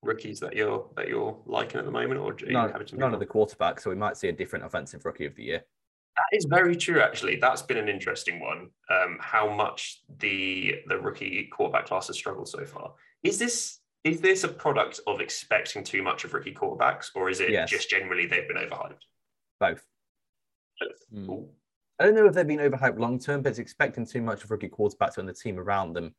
rookies 0.02 0.40
that 0.40 0.54
you're 0.54 0.86
that 0.96 1.08
you're 1.08 1.36
liking 1.46 1.78
at 1.78 1.84
the 1.84 1.90
moment, 1.90 2.20
or 2.20 2.36
no, 2.46 2.72
none 2.92 3.14
of 3.14 3.20
the 3.20 3.26
quarterbacks, 3.26 3.80
so 3.80 3.90
we 3.90 3.96
might 3.96 4.16
see 4.16 4.28
a 4.28 4.32
different 4.32 4.64
offensive 4.64 5.04
rookie 5.04 5.26
of 5.26 5.34
the 5.34 5.44
year. 5.44 5.64
That 6.16 6.36
is 6.36 6.46
very 6.46 6.76
true, 6.76 7.00
actually. 7.00 7.36
That's 7.36 7.62
been 7.62 7.76
an 7.76 7.88
interesting 7.88 8.40
one. 8.40 8.70
Um, 8.90 9.18
how 9.20 9.52
much 9.52 10.02
the 10.18 10.76
the 10.86 10.98
rookie 10.98 11.48
quarterback 11.52 11.86
class 11.86 12.08
has 12.08 12.16
struggled 12.16 12.48
so 12.48 12.64
far. 12.64 12.92
Is 13.22 13.38
this 13.38 13.80
is 14.04 14.20
this 14.20 14.44
a 14.44 14.48
product 14.48 15.00
of 15.06 15.20
expecting 15.20 15.84
too 15.84 16.02
much 16.02 16.24
of 16.24 16.32
rookie 16.32 16.54
quarterbacks, 16.54 17.10
or 17.14 17.28
is 17.28 17.40
it 17.40 17.50
yes. 17.50 17.70
just 17.70 17.90
generally 17.90 18.26
they've 18.26 18.48
been 18.48 18.56
overhyped? 18.56 19.02
Both. 19.60 19.84
Mm. 21.12 21.48
I 21.98 22.04
don't 22.04 22.14
know 22.14 22.26
if 22.26 22.34
they've 22.34 22.46
been 22.46 22.60
overhyped 22.60 22.98
long 22.98 23.18
term, 23.18 23.42
but 23.42 23.50
it's 23.50 23.58
expecting 23.58 24.06
too 24.06 24.22
much 24.22 24.44
of 24.44 24.50
rookie 24.50 24.68
quarterbacks 24.68 25.16
when 25.16 25.26
the 25.26 25.32
team 25.32 25.58
around 25.58 25.94
them 25.94 26.14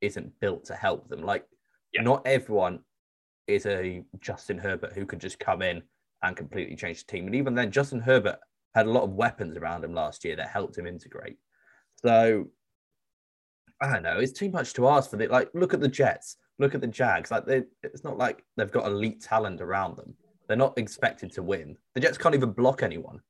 isn't 0.00 0.32
built 0.40 0.64
to 0.66 0.74
help 0.74 1.08
them. 1.08 1.22
Like, 1.22 1.44
yeah. 1.92 2.02
not 2.02 2.26
everyone 2.26 2.80
is 3.46 3.66
a 3.66 4.02
Justin 4.20 4.58
Herbert 4.58 4.92
who 4.92 5.04
could 5.04 5.20
just 5.20 5.38
come 5.38 5.62
in 5.62 5.82
and 6.22 6.36
completely 6.36 6.76
change 6.76 7.04
the 7.04 7.12
team. 7.12 7.26
And 7.26 7.34
even 7.34 7.54
then, 7.54 7.70
Justin 7.70 8.00
Herbert 8.00 8.38
had 8.74 8.86
a 8.86 8.90
lot 8.90 9.04
of 9.04 9.10
weapons 9.10 9.56
around 9.56 9.84
him 9.84 9.94
last 9.94 10.24
year 10.24 10.36
that 10.36 10.48
helped 10.48 10.78
him 10.78 10.86
integrate. 10.86 11.36
So 11.96 12.46
I 13.80 13.92
don't 13.92 14.02
know. 14.02 14.18
It's 14.18 14.32
too 14.32 14.50
much 14.50 14.72
to 14.74 14.88
ask 14.88 15.10
for 15.10 15.16
the 15.16 15.28
like. 15.28 15.50
Look 15.54 15.74
at 15.74 15.80
the 15.80 15.88
Jets. 15.88 16.36
Look 16.58 16.74
at 16.74 16.80
the 16.80 16.86
Jags. 16.86 17.30
Like 17.30 17.46
they, 17.46 17.62
it's 17.82 18.04
not 18.04 18.18
like 18.18 18.44
they've 18.56 18.70
got 18.70 18.86
elite 18.86 19.22
talent 19.22 19.60
around 19.60 19.96
them. 19.96 20.14
They're 20.46 20.56
not 20.56 20.78
expected 20.78 21.32
to 21.32 21.42
win. 21.42 21.76
The 21.94 22.00
Jets 22.00 22.18
can't 22.18 22.34
even 22.34 22.52
block 22.52 22.82
anyone. 22.82 23.20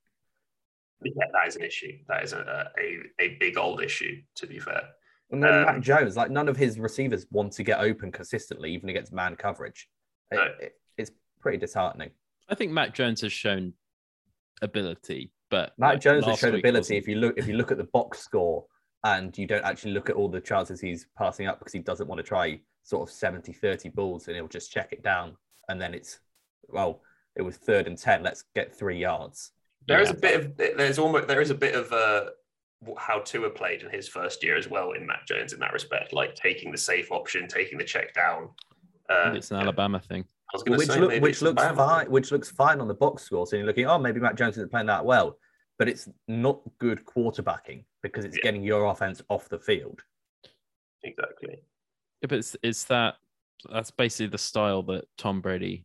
Yeah, 1.02 1.24
that 1.32 1.48
is 1.48 1.56
an 1.56 1.62
issue. 1.62 1.98
That 2.08 2.24
is 2.24 2.32
a 2.32 2.70
a, 2.78 2.98
a 3.20 3.36
big 3.38 3.58
old 3.58 3.82
issue. 3.82 4.22
To 4.36 4.46
be 4.46 4.58
fair. 4.58 4.82
And 5.30 5.42
then 5.42 5.54
um, 5.54 5.64
Mac 5.64 5.80
Jones, 5.80 6.16
like 6.16 6.30
none 6.30 6.48
of 6.48 6.56
his 6.56 6.78
receivers 6.78 7.26
want 7.30 7.52
to 7.54 7.62
get 7.62 7.80
open 7.80 8.10
consistently, 8.10 8.72
even 8.72 8.88
against 8.88 9.12
man 9.12 9.36
coverage. 9.36 9.88
It, 10.30 10.36
no. 10.36 10.42
it, 10.60 10.72
it's 10.96 11.10
pretty 11.40 11.58
disheartening. 11.58 12.10
I 12.48 12.54
think 12.54 12.72
Mac 12.72 12.94
Jones 12.94 13.20
has 13.20 13.32
shown 13.32 13.74
ability, 14.62 15.32
but 15.50 15.72
Matt 15.76 15.94
like, 15.94 16.00
Jones 16.00 16.24
has 16.24 16.38
shown 16.38 16.54
ability. 16.54 16.96
If 16.96 17.06
you 17.06 17.16
look, 17.16 17.36
if 17.36 17.46
you 17.46 17.54
look 17.54 17.70
at 17.70 17.78
the 17.78 17.84
box 17.84 18.20
score 18.20 18.64
and 19.04 19.36
you 19.36 19.46
don't 19.46 19.64
actually 19.64 19.92
look 19.92 20.08
at 20.08 20.16
all 20.16 20.28
the 20.28 20.40
chances 20.40 20.80
he's 20.80 21.06
passing 21.16 21.46
up 21.46 21.58
because 21.58 21.72
he 21.72 21.80
doesn't 21.80 22.08
want 22.08 22.18
to 22.18 22.22
try 22.22 22.58
sort 22.88 23.08
of 23.08 23.14
70 23.14 23.52
30 23.52 23.88
balls 23.90 24.26
and 24.26 24.36
he'll 24.36 24.48
just 24.48 24.72
check 24.72 24.92
it 24.92 25.02
down 25.02 25.36
and 25.68 25.80
then 25.80 25.94
it's 25.94 26.20
well 26.68 27.02
it 27.36 27.42
was 27.42 27.56
third 27.56 27.86
and 27.86 27.98
10 27.98 28.22
let's 28.22 28.44
get 28.54 28.74
three 28.74 28.98
yards 28.98 29.52
There 29.86 29.98
yeah. 29.98 30.04
is 30.04 30.10
a 30.10 30.14
bit 30.14 30.34
of 30.40 30.56
there's 30.56 30.98
almost 30.98 31.28
there 31.28 31.40
is 31.40 31.50
a 31.50 31.54
bit 31.54 31.74
of 31.74 31.92
uh 31.92 32.30
how 32.96 33.18
Tua 33.18 33.50
played 33.50 33.82
in 33.82 33.90
his 33.90 34.08
first 34.08 34.44
year 34.44 34.56
as 34.56 34.68
well 34.68 34.92
in 34.92 35.04
Mac 35.04 35.26
Jones 35.26 35.52
in 35.52 35.58
that 35.58 35.72
respect, 35.72 36.12
like 36.12 36.36
taking 36.36 36.70
the 36.70 36.78
safe 36.78 37.10
option, 37.10 37.48
taking 37.48 37.76
the 37.76 37.82
check 37.82 38.14
down. 38.14 38.50
Uh, 39.10 39.32
it's 39.34 39.50
an 39.50 39.56
yeah. 39.56 39.64
Alabama 39.64 39.98
thing. 39.98 40.24
which, 40.64 40.86
say, 40.86 41.00
look, 41.00 41.20
which 41.20 41.42
looks 41.42 41.60
fine. 41.60 42.08
Which 42.08 42.30
looks 42.30 42.52
fine 42.52 42.80
on 42.80 42.86
the 42.86 42.94
box 42.94 43.24
score. 43.24 43.48
So 43.48 43.56
you're 43.56 43.66
looking, 43.66 43.86
oh, 43.86 43.98
maybe 43.98 44.20
Mac 44.20 44.36
Jones 44.36 44.56
isn't 44.58 44.70
playing 44.70 44.86
that 44.86 45.04
well 45.04 45.36
but 45.78 45.88
it's 45.88 46.08
not 46.26 46.60
good 46.78 47.04
quarterbacking 47.04 47.84
because 48.02 48.24
it's 48.24 48.36
yeah. 48.36 48.42
getting 48.42 48.62
your 48.62 48.86
offense 48.86 49.22
off 49.28 49.48
the 49.48 49.58
field. 49.58 50.02
Exactly. 51.04 51.58
But 52.22 52.32
it's, 52.32 52.56
it's 52.62 52.84
that 52.84 53.14
that's 53.70 53.90
basically 53.90 54.28
the 54.28 54.38
style 54.38 54.82
that 54.84 55.04
Tom 55.16 55.40
Brady. 55.40 55.84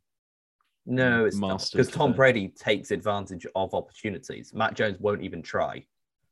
No, 0.86 1.26
it's 1.26 1.40
because 1.70 1.90
Tom 1.90 2.14
Brady 2.14 2.50
takes 2.50 2.92
advantage 2.92 3.48
of 3.56 3.74
opportunities. 3.74 4.54
Mac 4.54 4.74
Jones 4.74 4.98
won't 5.00 5.22
even 5.22 5.42
try. 5.42 5.86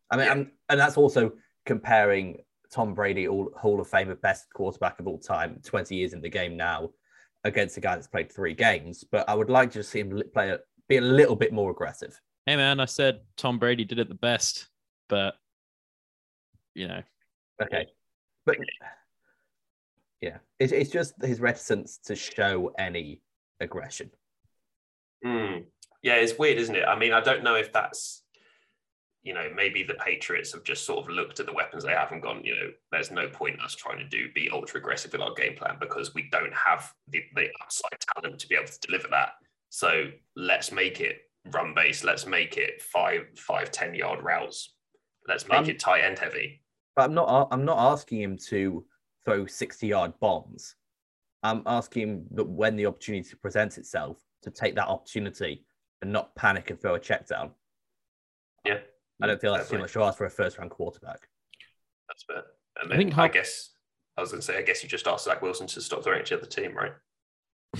I 0.10 0.18
mean, 0.18 0.26
yeah. 0.26 0.32
and, 0.34 0.52
and 0.70 0.80
that's 0.80 0.98
also 0.98 1.32
comparing 1.66 2.40
Tom 2.70 2.94
Brady, 2.94 3.28
all 3.28 3.50
Hall 3.56 3.80
of 3.80 3.90
Famer, 3.90 4.20
best 4.20 4.48
quarterback 4.54 5.00
of 5.00 5.08
all 5.08 5.20
time, 5.20 5.62
20 5.64 5.96
years 5.96 6.12
in 6.12 6.22
the 6.22 6.30
game 6.30 6.58
now, 6.58 6.90
against 7.46 7.78
a 7.78 7.80
guy 7.80 7.96
that's 7.96 8.08
played 8.08 8.32
three 8.32 8.54
games. 8.54 9.06
But 9.10 9.30
I 9.30 9.36
would 9.36 9.50
like 9.50 9.72
to 9.72 9.84
see 9.84 10.00
him 10.00 10.22
play 10.34 10.50
a, 10.50 10.60
be 10.90 10.98
a 10.98 11.02
little 11.02 11.38
bit 11.38 11.54
more 11.54 11.72
aggressive 11.72 12.20
hey 12.46 12.56
man, 12.56 12.80
I 12.80 12.86
said 12.86 13.22
Tom 13.38 13.60
Brady 13.60 13.86
did 13.86 14.00
it 14.00 14.10
the 14.10 14.16
best, 14.16 14.68
but 15.10 15.36
you 16.74 16.88
know. 16.88 17.02
Okay. 17.62 17.88
But 18.46 18.58
yeah, 20.22 20.38
it's, 20.60 20.72
it's 20.72 20.92
just 20.92 21.14
his 21.22 21.42
reticence 21.42 22.00
to 22.06 22.16
show 22.16 22.72
any 22.78 23.22
aggression. 23.60 24.12
Mm. 25.26 25.66
Yeah, 26.04 26.16
it's 26.16 26.38
weird, 26.38 26.58
isn't 26.58 26.76
it? 26.76 26.86
I 26.86 26.98
mean, 26.98 27.14
I 27.14 27.22
don't 27.22 27.44
know 27.44 27.56
if 27.56 27.74
that's, 27.74 28.24
you 29.24 29.34
know, 29.34 29.48
maybe 29.56 29.84
the 29.84 29.96
Patriots 29.96 30.54
have 30.54 30.64
just 30.64 30.86
sort 30.86 31.06
of 31.06 31.10
looked 31.10 31.40
at 31.40 31.46
the 31.46 31.54
weapons 31.54 31.84
they 31.84 31.92
have 31.92 32.12
and 32.12 32.22
gone, 32.22 32.42
you 32.44 32.56
know, 32.56 32.72
there's 32.92 33.12
no 33.12 33.28
point 33.28 33.62
us 33.62 33.76
trying 33.76 34.00
to 34.00 34.08
do 34.08 34.32
be 34.34 34.50
ultra 34.52 34.80
aggressive 34.80 35.14
in 35.14 35.22
our 35.22 35.34
game 35.34 35.56
plan 35.56 35.78
because 35.80 36.14
we 36.14 36.28
don't 36.32 36.54
have 36.54 36.92
the, 37.08 37.22
the 37.36 37.48
upside 37.62 38.00
talent 38.16 38.40
to 38.40 38.48
be 38.48 38.56
able 38.56 38.68
to 38.68 38.80
deliver 38.88 39.08
that. 39.10 39.34
So 39.70 40.06
let's 40.36 40.72
make 40.72 41.02
it 41.02 41.18
run 41.52 41.74
base. 41.76 42.04
Let's 42.04 42.26
make 42.26 42.58
it 42.58 42.82
five, 42.82 43.22
five, 43.38 43.72
ten 43.72 43.94
yard 43.96 44.24
routes. 44.24 44.74
Let's 45.28 45.48
make 45.48 45.68
it 45.68 45.80
tight 45.80 46.02
end 46.02 46.20
heavy. 46.20 46.62
But 46.96 47.06
I'm 47.06 47.14
not. 47.14 47.48
I'm 47.52 47.64
not 47.64 47.78
asking 47.78 48.22
him 48.22 48.38
to 48.50 48.84
throw 49.26 49.46
60 49.46 49.88
yard 49.88 50.14
bombs. 50.20 50.76
I'm 51.44 51.64
asking 51.66 52.26
that 52.32 52.48
when 52.48 52.76
the 52.76 52.86
opportunity 52.86 53.36
presents 53.42 53.78
itself, 53.78 54.18
to 54.44 54.52
take 54.52 54.76
that 54.76 54.88
opportunity 54.88 55.66
and 56.02 56.12
not 56.12 56.36
panic 56.36 56.70
and 56.70 56.80
throw 56.80 56.96
a 56.96 57.00
check 57.00 57.28
down. 57.28 57.52
Yeah, 58.66 58.80
I 59.22 59.28
don't 59.28 59.40
feel 59.40 59.54
that's 59.54 59.70
too 59.70 59.78
much 59.78 59.94
to 59.94 60.04
ask 60.04 60.18
for 60.18 60.26
a 60.26 60.30
first 60.30 60.58
round 60.58 60.72
quarterback. 60.72 61.28
That's 62.08 62.24
fair. 62.24 62.44
And 62.82 62.90
then 62.90 62.98
I, 62.98 63.02
think 63.02 63.14
how... 63.14 63.24
I 63.24 63.28
guess 63.28 63.70
I 64.18 64.22
was 64.22 64.32
going 64.32 64.42
to 64.42 64.46
say, 64.46 64.58
I 64.58 64.62
guess 64.62 64.84
you 64.84 64.90
just 64.90 65.08
asked 65.08 65.26
Zach 65.26 65.42
Wilson 65.42 65.68
to 65.68 65.82
stop 65.82 66.04
throwing 66.04 66.22
each 66.22 66.32
other 66.32 66.46
team, 66.46 66.76
right? 66.76 66.94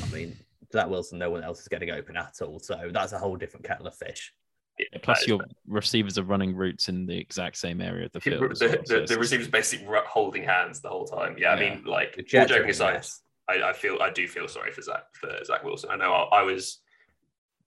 I 0.02 0.14
mean, 0.14 0.38
Zach 0.72 0.88
Wilson, 0.88 1.20
no 1.20 1.30
one 1.30 1.44
else 1.44 1.62
is 1.62 1.68
getting 1.68 1.92
open 1.92 2.16
at 2.16 2.42
all. 2.42 2.60
So 2.60 2.90
that's 2.92 3.14
a 3.14 3.18
whole 3.18 3.36
different 3.36 3.66
kettle 3.66 3.88
of 3.88 3.96
fish. 3.96 4.34
Yeah, 4.82 5.00
plus, 5.04 5.28
your 5.28 5.40
receivers 5.68 6.18
are 6.18 6.24
running 6.24 6.56
routes 6.56 6.90
in 6.90 7.06
the 7.06 7.18
exact 7.18 7.58
same 7.58 7.82
area 7.82 8.06
of 8.06 8.12
the 8.14 8.20
field. 8.20 8.42
The, 8.42 8.68
well, 8.68 8.78
the, 8.80 8.82
so 8.86 9.06
the 9.06 9.20
receivers 9.20 9.48
basically 9.48 9.88
holding 10.08 10.44
hands 10.44 10.82
the 10.82 10.90
whole 10.90 11.06
time. 11.06 11.36
Yeah, 11.38 11.54
yeah. 11.54 11.56
I 11.56 11.70
mean, 11.70 11.84
like, 11.86 12.16
all 12.18 12.46
joking 12.46 12.70
aside, 12.70 13.06
I, 13.48 13.62
I, 13.62 13.74
feel 13.74 14.00
I 14.02 14.10
do 14.10 14.28
feel 14.28 14.48
sorry 14.48 14.72
for 14.72 14.82
Zach 14.82 15.04
for 15.14 15.30
Zach 15.44 15.64
Wilson. 15.64 15.92
I 15.92 15.98
know 15.98 16.12
I, 16.12 16.40
I 16.40 16.44
was 16.44 16.80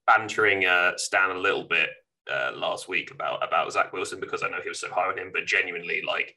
bantering 0.07 0.65
uh, 0.65 0.97
Stan 0.97 1.31
a 1.31 1.39
little 1.39 1.63
bit 1.63 1.89
uh, 2.31 2.51
last 2.53 2.89
week 2.89 3.11
about 3.11 3.47
about 3.47 3.71
Zach 3.71 3.93
Wilson 3.93 4.19
because 4.19 4.43
I 4.43 4.49
know 4.49 4.59
he 4.61 4.69
was 4.69 4.79
so 4.79 4.89
high 4.91 5.07
on 5.07 5.17
him, 5.17 5.31
but 5.33 5.45
genuinely, 5.45 6.01
like, 6.05 6.35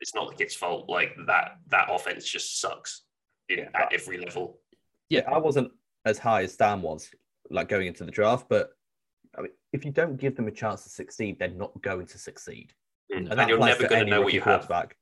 it's 0.00 0.14
not 0.14 0.28
the 0.28 0.36
kid's 0.36 0.54
fault. 0.54 0.88
Like 0.88 1.16
that 1.26 1.56
that 1.68 1.88
offense 1.90 2.26
just 2.26 2.60
sucks 2.60 3.02
in, 3.48 3.58
Yeah, 3.58 3.68
at 3.74 3.92
every 3.92 4.18
level. 4.18 4.58
Yeah, 5.08 5.22
I 5.30 5.38
wasn't 5.38 5.70
as 6.04 6.18
high 6.18 6.42
as 6.42 6.52
Stan 6.52 6.82
was, 6.82 7.10
like 7.50 7.70
going 7.70 7.86
into 7.86 8.04
the 8.04 8.10
draft, 8.10 8.46
but 8.50 8.70
I 9.36 9.42
mean, 9.42 9.52
if 9.72 9.84
you 9.84 9.90
don't 9.90 10.16
give 10.16 10.36
them 10.36 10.48
a 10.48 10.50
chance 10.50 10.84
to 10.84 10.88
succeed, 10.88 11.38
they're 11.38 11.48
not 11.48 11.80
going 11.82 12.06
to 12.06 12.18
succeed. 12.18 12.72
Mm. 13.12 13.30
And, 13.30 13.40
And, 13.40 13.48
you're 13.48 13.58
never 13.58 13.86
going 13.86 14.04
to 14.04 14.10
know 14.10 14.22
what 14.22 14.32
you 14.32 14.40
have 14.42 14.68
back 14.68 14.96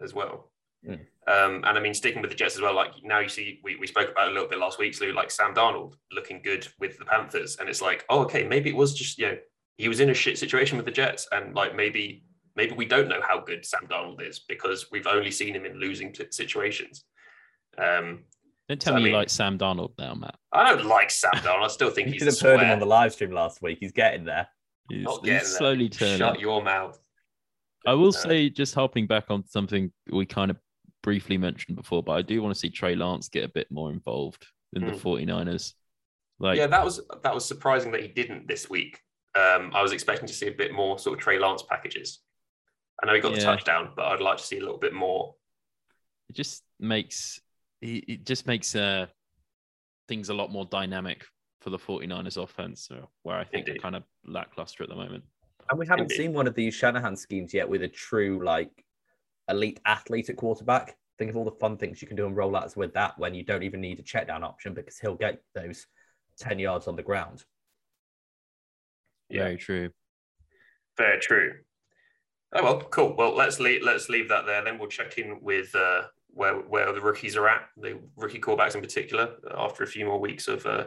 as 0.00 0.14
well. 0.14 0.50
Mm. 0.86 1.00
Um, 1.26 1.64
and 1.64 1.76
I 1.76 1.80
mean, 1.80 1.94
sticking 1.94 2.22
with 2.22 2.30
the 2.30 2.36
Jets 2.36 2.54
as 2.54 2.62
well, 2.62 2.74
like 2.74 2.92
now 3.02 3.18
you 3.18 3.28
see, 3.28 3.60
we, 3.62 3.76
we 3.76 3.86
spoke 3.86 4.10
about 4.10 4.28
a 4.28 4.32
little 4.32 4.48
bit 4.48 4.58
last 4.58 4.78
week, 4.78 4.94
so 4.94 5.06
like 5.06 5.30
Sam 5.30 5.54
Darnold 5.54 5.94
looking 6.12 6.40
good 6.42 6.66
with 6.78 6.98
the 6.98 7.04
Panthers. 7.04 7.56
And 7.58 7.68
it's 7.68 7.82
like, 7.82 8.04
oh, 8.08 8.20
okay, 8.20 8.44
maybe 8.44 8.70
it 8.70 8.76
was 8.76 8.94
just, 8.94 9.18
you 9.18 9.26
know, 9.26 9.38
he 9.76 9.88
was 9.88 10.00
in 10.00 10.10
a 10.10 10.14
shit 10.14 10.38
situation 10.38 10.76
with 10.76 10.86
the 10.86 10.92
Jets. 10.92 11.28
And 11.32 11.54
like 11.54 11.74
maybe, 11.76 12.24
maybe 12.56 12.72
we 12.74 12.86
don't 12.86 13.08
know 13.08 13.20
how 13.26 13.40
good 13.40 13.66
Sam 13.66 13.86
Darnold 13.88 14.26
is 14.26 14.40
because 14.48 14.86
we've 14.90 15.06
only 15.06 15.30
seen 15.30 15.54
him 15.54 15.66
in 15.66 15.78
losing 15.78 16.14
situations. 16.30 17.04
Um, 17.76 18.24
Don't 18.68 18.80
tell 18.80 18.94
So, 18.94 18.98
I 18.98 19.02
me 19.02 19.10
you 19.10 19.16
like 19.16 19.30
Sam 19.30 19.58
Darnold 19.58 19.92
now, 19.98 20.14
Matt. 20.14 20.34
I 20.52 20.74
don't 20.74 20.86
like 20.86 21.10
Sam 21.10 21.32
Darnold. 21.36 21.64
I 21.64 21.68
still 21.68 21.90
think 21.90 22.08
You 22.08 22.12
he's 22.14 22.22
should 22.22 22.28
a 22.28 22.48
have 22.48 22.60
heard 22.60 22.66
him 22.66 22.72
on 22.72 22.78
the 22.80 22.86
live 22.86 23.12
stream 23.14 23.30
last 23.32 23.62
week. 23.62 23.78
He's 23.80 23.92
getting 23.92 24.24
there. 24.24 24.46
He's, 24.90 25.04
Not 25.04 25.12
he's 25.20 25.20
getting 25.24 25.32
there. 25.38 25.44
slowly 25.44 25.88
turning. 25.88 26.18
Shut 26.18 26.40
your 26.40 26.62
mouth. 26.62 26.98
I 27.86 27.94
will 27.94 28.08
Uh, 28.08 28.12
say, 28.12 28.50
just 28.50 28.74
hopping 28.74 29.06
back 29.06 29.26
on 29.30 29.46
something 29.46 29.90
we 30.10 30.26
kind 30.26 30.50
of 30.50 30.58
briefly 31.02 31.38
mentioned 31.38 31.76
before, 31.76 32.02
but 32.02 32.12
I 32.12 32.22
do 32.22 32.42
want 32.42 32.54
to 32.54 32.58
see 32.58 32.68
Trey 32.68 32.94
Lance 32.94 33.28
get 33.28 33.44
a 33.44 33.48
bit 33.48 33.70
more 33.70 33.90
involved 33.90 34.46
in 34.74 34.84
the 34.84 34.92
Mm. 34.92 35.00
49ers. 35.00 35.72
Like, 36.38 36.58
yeah, 36.58 36.66
that 36.66 36.84
was 36.84 37.00
that 37.22 37.34
was 37.34 37.44
surprising 37.44 37.90
that 37.92 38.02
he 38.02 38.08
didn't 38.08 38.46
this 38.46 38.68
week. 38.68 39.00
Um, 39.34 39.70
I 39.74 39.82
was 39.82 39.92
expecting 39.92 40.26
to 40.28 40.34
see 40.34 40.46
a 40.48 40.52
bit 40.52 40.72
more 40.72 40.98
sort 40.98 41.16
of 41.18 41.22
Trey 41.22 41.38
Lance 41.38 41.62
packages. 41.62 42.20
I 43.02 43.06
know 43.06 43.14
he 43.14 43.20
got 43.20 43.34
the 43.34 43.40
touchdown, 43.40 43.92
but 43.96 44.06
I'd 44.06 44.20
like 44.20 44.38
to 44.38 44.44
see 44.44 44.58
a 44.58 44.60
little 44.60 44.78
bit 44.78 44.92
more. 44.92 45.34
it 46.28 46.34
just 46.36 46.62
makes 46.78 47.40
it 47.80 48.04
it 48.08 48.26
just 48.26 48.46
makes 48.46 48.74
uh 48.74 49.06
things 50.08 50.28
a 50.28 50.34
lot 50.34 50.50
more 50.50 50.64
dynamic 50.64 51.24
for 51.60 51.70
the 51.70 51.78
49ers 51.78 52.42
offense, 52.42 52.88
uh, 52.90 53.04
where 53.24 53.36
I 53.36 53.44
think 53.44 53.66
they're 53.66 53.76
kind 53.76 53.96
of 53.96 54.04
lackluster 54.24 54.82
at 54.84 54.88
the 54.88 54.94
moment. 54.94 55.24
And 55.70 55.78
we 55.78 55.86
haven't 55.86 56.04
Indeed. 56.04 56.16
seen 56.16 56.32
one 56.32 56.46
of 56.46 56.54
these 56.54 56.74
Shanahan 56.74 57.16
schemes 57.16 57.52
yet 57.52 57.68
with 57.68 57.82
a 57.82 57.88
true 57.88 58.42
like 58.44 58.70
elite 59.48 59.80
athlete 59.84 60.30
at 60.30 60.36
quarterback. 60.36 60.96
Think 61.18 61.30
of 61.30 61.36
all 61.36 61.44
the 61.44 61.50
fun 61.52 61.76
things 61.76 62.00
you 62.00 62.08
can 62.08 62.16
do 62.16 62.26
on 62.26 62.34
rollouts 62.34 62.76
with 62.76 62.94
that 62.94 63.18
when 63.18 63.34
you 63.34 63.42
don't 63.42 63.64
even 63.64 63.80
need 63.80 63.98
a 63.98 64.02
check 64.02 64.28
down 64.28 64.44
option 64.44 64.72
because 64.72 64.98
he'll 64.98 65.16
get 65.16 65.42
those 65.54 65.86
10 66.38 66.58
yards 66.58 66.86
on 66.86 66.94
the 66.94 67.02
ground. 67.02 67.44
Yeah. 69.28 69.42
Very 69.42 69.56
true. 69.56 69.90
Very 70.96 71.20
true. 71.20 71.54
Oh 72.54 72.62
well, 72.62 72.80
cool. 72.80 73.14
Well, 73.16 73.36
let's 73.36 73.60
leave 73.60 73.82
let's 73.82 74.08
leave 74.08 74.28
that 74.30 74.46
there. 74.46 74.64
Then 74.64 74.78
we'll 74.78 74.88
check 74.88 75.18
in 75.18 75.38
with 75.42 75.74
uh, 75.74 76.04
where 76.38 76.54
where 76.54 76.92
the 76.92 77.00
rookies 77.00 77.36
are 77.36 77.48
at, 77.48 77.62
the 77.76 77.98
rookie 78.16 78.38
quarterbacks 78.40 78.76
in 78.76 78.80
particular, 78.80 79.34
after 79.56 79.82
a 79.82 79.86
few 79.86 80.06
more 80.06 80.20
weeks 80.20 80.46
of. 80.48 80.64
Uh, 80.64 80.84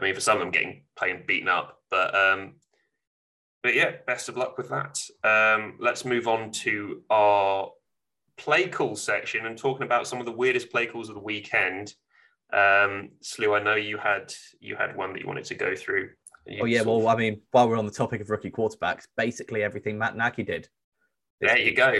I 0.00 0.04
mean, 0.04 0.14
for 0.14 0.20
some 0.20 0.36
of 0.36 0.40
them 0.40 0.50
getting 0.50 0.84
playing 0.96 1.24
beaten 1.26 1.48
up, 1.48 1.78
but 1.90 2.14
um, 2.14 2.54
but 3.62 3.74
yeah, 3.74 3.96
best 4.06 4.28
of 4.28 4.36
luck 4.36 4.56
with 4.56 4.70
that. 4.70 4.98
Um, 5.24 5.76
let's 5.78 6.04
move 6.04 6.26
on 6.26 6.52
to 6.64 7.02
our 7.10 7.70
play 8.38 8.68
call 8.68 8.96
section 8.96 9.44
and 9.46 9.58
talking 9.58 9.82
about 9.84 10.06
some 10.06 10.20
of 10.20 10.24
the 10.26 10.32
weirdest 10.32 10.70
play 10.70 10.86
calls 10.86 11.08
of 11.10 11.16
the 11.16 11.20
weekend. 11.20 11.92
Um, 12.52 13.10
Slew, 13.20 13.54
I 13.54 13.62
know 13.62 13.74
you 13.74 13.98
had 13.98 14.32
you 14.60 14.74
had 14.76 14.96
one 14.96 15.12
that 15.12 15.20
you 15.20 15.26
wanted 15.26 15.44
to 15.46 15.54
go 15.54 15.76
through. 15.76 16.10
You 16.46 16.62
Oh, 16.62 16.64
yeah. 16.64 16.78
sort 16.82 17.00
of- 17.00 17.04
Well, 17.04 17.14
I 17.14 17.18
mean, 17.18 17.42
while 17.50 17.68
we're 17.68 17.76
on 17.76 17.84
the 17.84 17.92
topic 17.92 18.22
of 18.22 18.30
rookie 18.30 18.50
quarterbacks, 18.50 19.04
basically 19.18 19.62
everything 19.62 19.98
Matt 19.98 20.16
Nagy 20.16 20.44
did. 20.44 20.66
there 21.42 21.58
you 21.58 21.66
week. 21.66 21.76
go. 21.76 21.92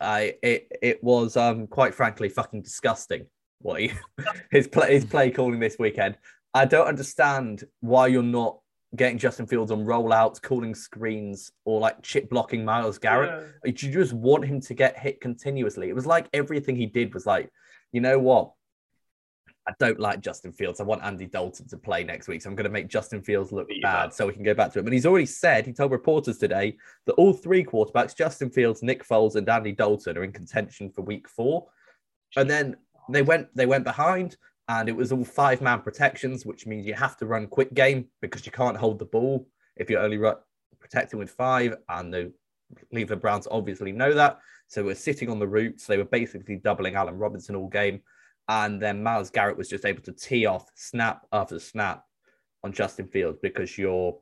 I 0.00 0.34
it 0.42 0.70
it 0.82 1.02
was 1.02 1.36
um 1.36 1.66
quite 1.66 1.94
frankly 1.94 2.28
fucking 2.28 2.62
disgusting 2.62 3.26
what 3.60 3.80
he 3.80 3.92
his 4.50 4.68
play 4.68 4.92
his 4.92 5.04
play 5.04 5.30
calling 5.30 5.60
this 5.60 5.76
weekend. 5.78 6.16
I 6.52 6.64
don't 6.64 6.86
understand 6.86 7.64
why 7.80 8.06
you're 8.06 8.22
not 8.22 8.58
getting 8.96 9.18
Justin 9.18 9.46
Fields 9.46 9.72
on 9.72 9.84
rollouts, 9.84 10.40
calling 10.40 10.74
screens, 10.74 11.50
or 11.64 11.80
like 11.80 12.02
chip 12.02 12.30
blocking 12.30 12.64
Myles 12.64 12.98
Garrett. 12.98 13.44
Yeah. 13.64 13.72
You 13.72 13.92
just 13.92 14.12
want 14.12 14.44
him 14.44 14.60
to 14.60 14.74
get 14.74 14.98
hit 14.98 15.20
continuously. 15.20 15.88
It 15.88 15.94
was 15.94 16.06
like 16.06 16.28
everything 16.32 16.76
he 16.76 16.86
did 16.86 17.12
was 17.12 17.26
like, 17.26 17.50
you 17.92 18.00
know 18.00 18.18
what? 18.18 18.52
I 19.66 19.72
don't 19.78 19.98
like 19.98 20.20
Justin 20.20 20.52
Fields. 20.52 20.78
I 20.78 20.84
want 20.84 21.02
Andy 21.02 21.26
Dalton 21.26 21.66
to 21.68 21.78
play 21.78 22.04
next 22.04 22.28
week. 22.28 22.42
So 22.42 22.50
I'm 22.50 22.56
going 22.56 22.64
to 22.64 22.70
make 22.70 22.88
Justin 22.88 23.22
Fields 23.22 23.50
look 23.50 23.70
him 23.70 23.80
bad 23.80 24.12
so 24.12 24.26
we 24.26 24.34
can 24.34 24.42
go 24.42 24.52
back 24.52 24.72
to 24.72 24.78
him. 24.78 24.86
And 24.86 24.92
he's 24.92 25.06
already 25.06 25.26
said, 25.26 25.64
he 25.64 25.72
told 25.72 25.90
reporters 25.90 26.36
today 26.36 26.76
that 27.06 27.14
all 27.14 27.32
three 27.32 27.64
quarterbacks, 27.64 28.14
Justin 28.14 28.50
Fields, 28.50 28.82
Nick 28.82 29.06
Foles, 29.06 29.36
and 29.36 29.48
Andy 29.48 29.72
Dalton, 29.72 30.18
are 30.18 30.24
in 30.24 30.32
contention 30.32 30.90
for 30.90 31.00
week 31.00 31.28
four. 31.28 31.66
And 32.36 32.50
then 32.50 32.76
they 33.08 33.22
went 33.22 33.54
they 33.54 33.66
went 33.66 33.84
behind 33.84 34.36
and 34.68 34.88
it 34.88 34.96
was 34.96 35.12
all 35.12 35.24
five 35.24 35.60
man 35.60 35.80
protections, 35.80 36.44
which 36.44 36.66
means 36.66 36.86
you 36.86 36.94
have 36.94 37.16
to 37.18 37.26
run 37.26 37.46
quick 37.46 37.72
game 37.74 38.06
because 38.20 38.46
you 38.46 38.52
can't 38.52 38.76
hold 38.76 38.98
the 38.98 39.04
ball 39.04 39.46
if 39.76 39.90
you're 39.90 40.00
only 40.00 40.18
ru- 40.18 40.36
protecting 40.78 41.18
with 41.18 41.30
five. 41.30 41.76
And 41.88 42.12
the 42.12 42.32
Cleveland 42.90 43.22
Browns 43.22 43.48
obviously 43.50 43.92
know 43.92 44.12
that. 44.14 44.38
So 44.68 44.84
we're 44.84 44.94
sitting 44.94 45.30
on 45.30 45.38
the 45.38 45.46
routes. 45.46 45.86
They 45.86 45.98
were 45.98 46.04
basically 46.04 46.56
doubling 46.56 46.96
Allen 46.96 47.18
Robinson 47.18 47.56
all 47.56 47.68
game. 47.68 48.00
And 48.48 48.80
then 48.80 49.02
Myles 49.02 49.30
Garrett 49.30 49.56
was 49.56 49.68
just 49.68 49.84
able 49.84 50.02
to 50.02 50.12
tee 50.12 50.46
off 50.46 50.70
snap 50.74 51.26
after 51.32 51.58
snap 51.58 52.04
on 52.62 52.72
Justin 52.72 53.08
Fields 53.08 53.38
because 53.40 53.78
you're 53.78 54.18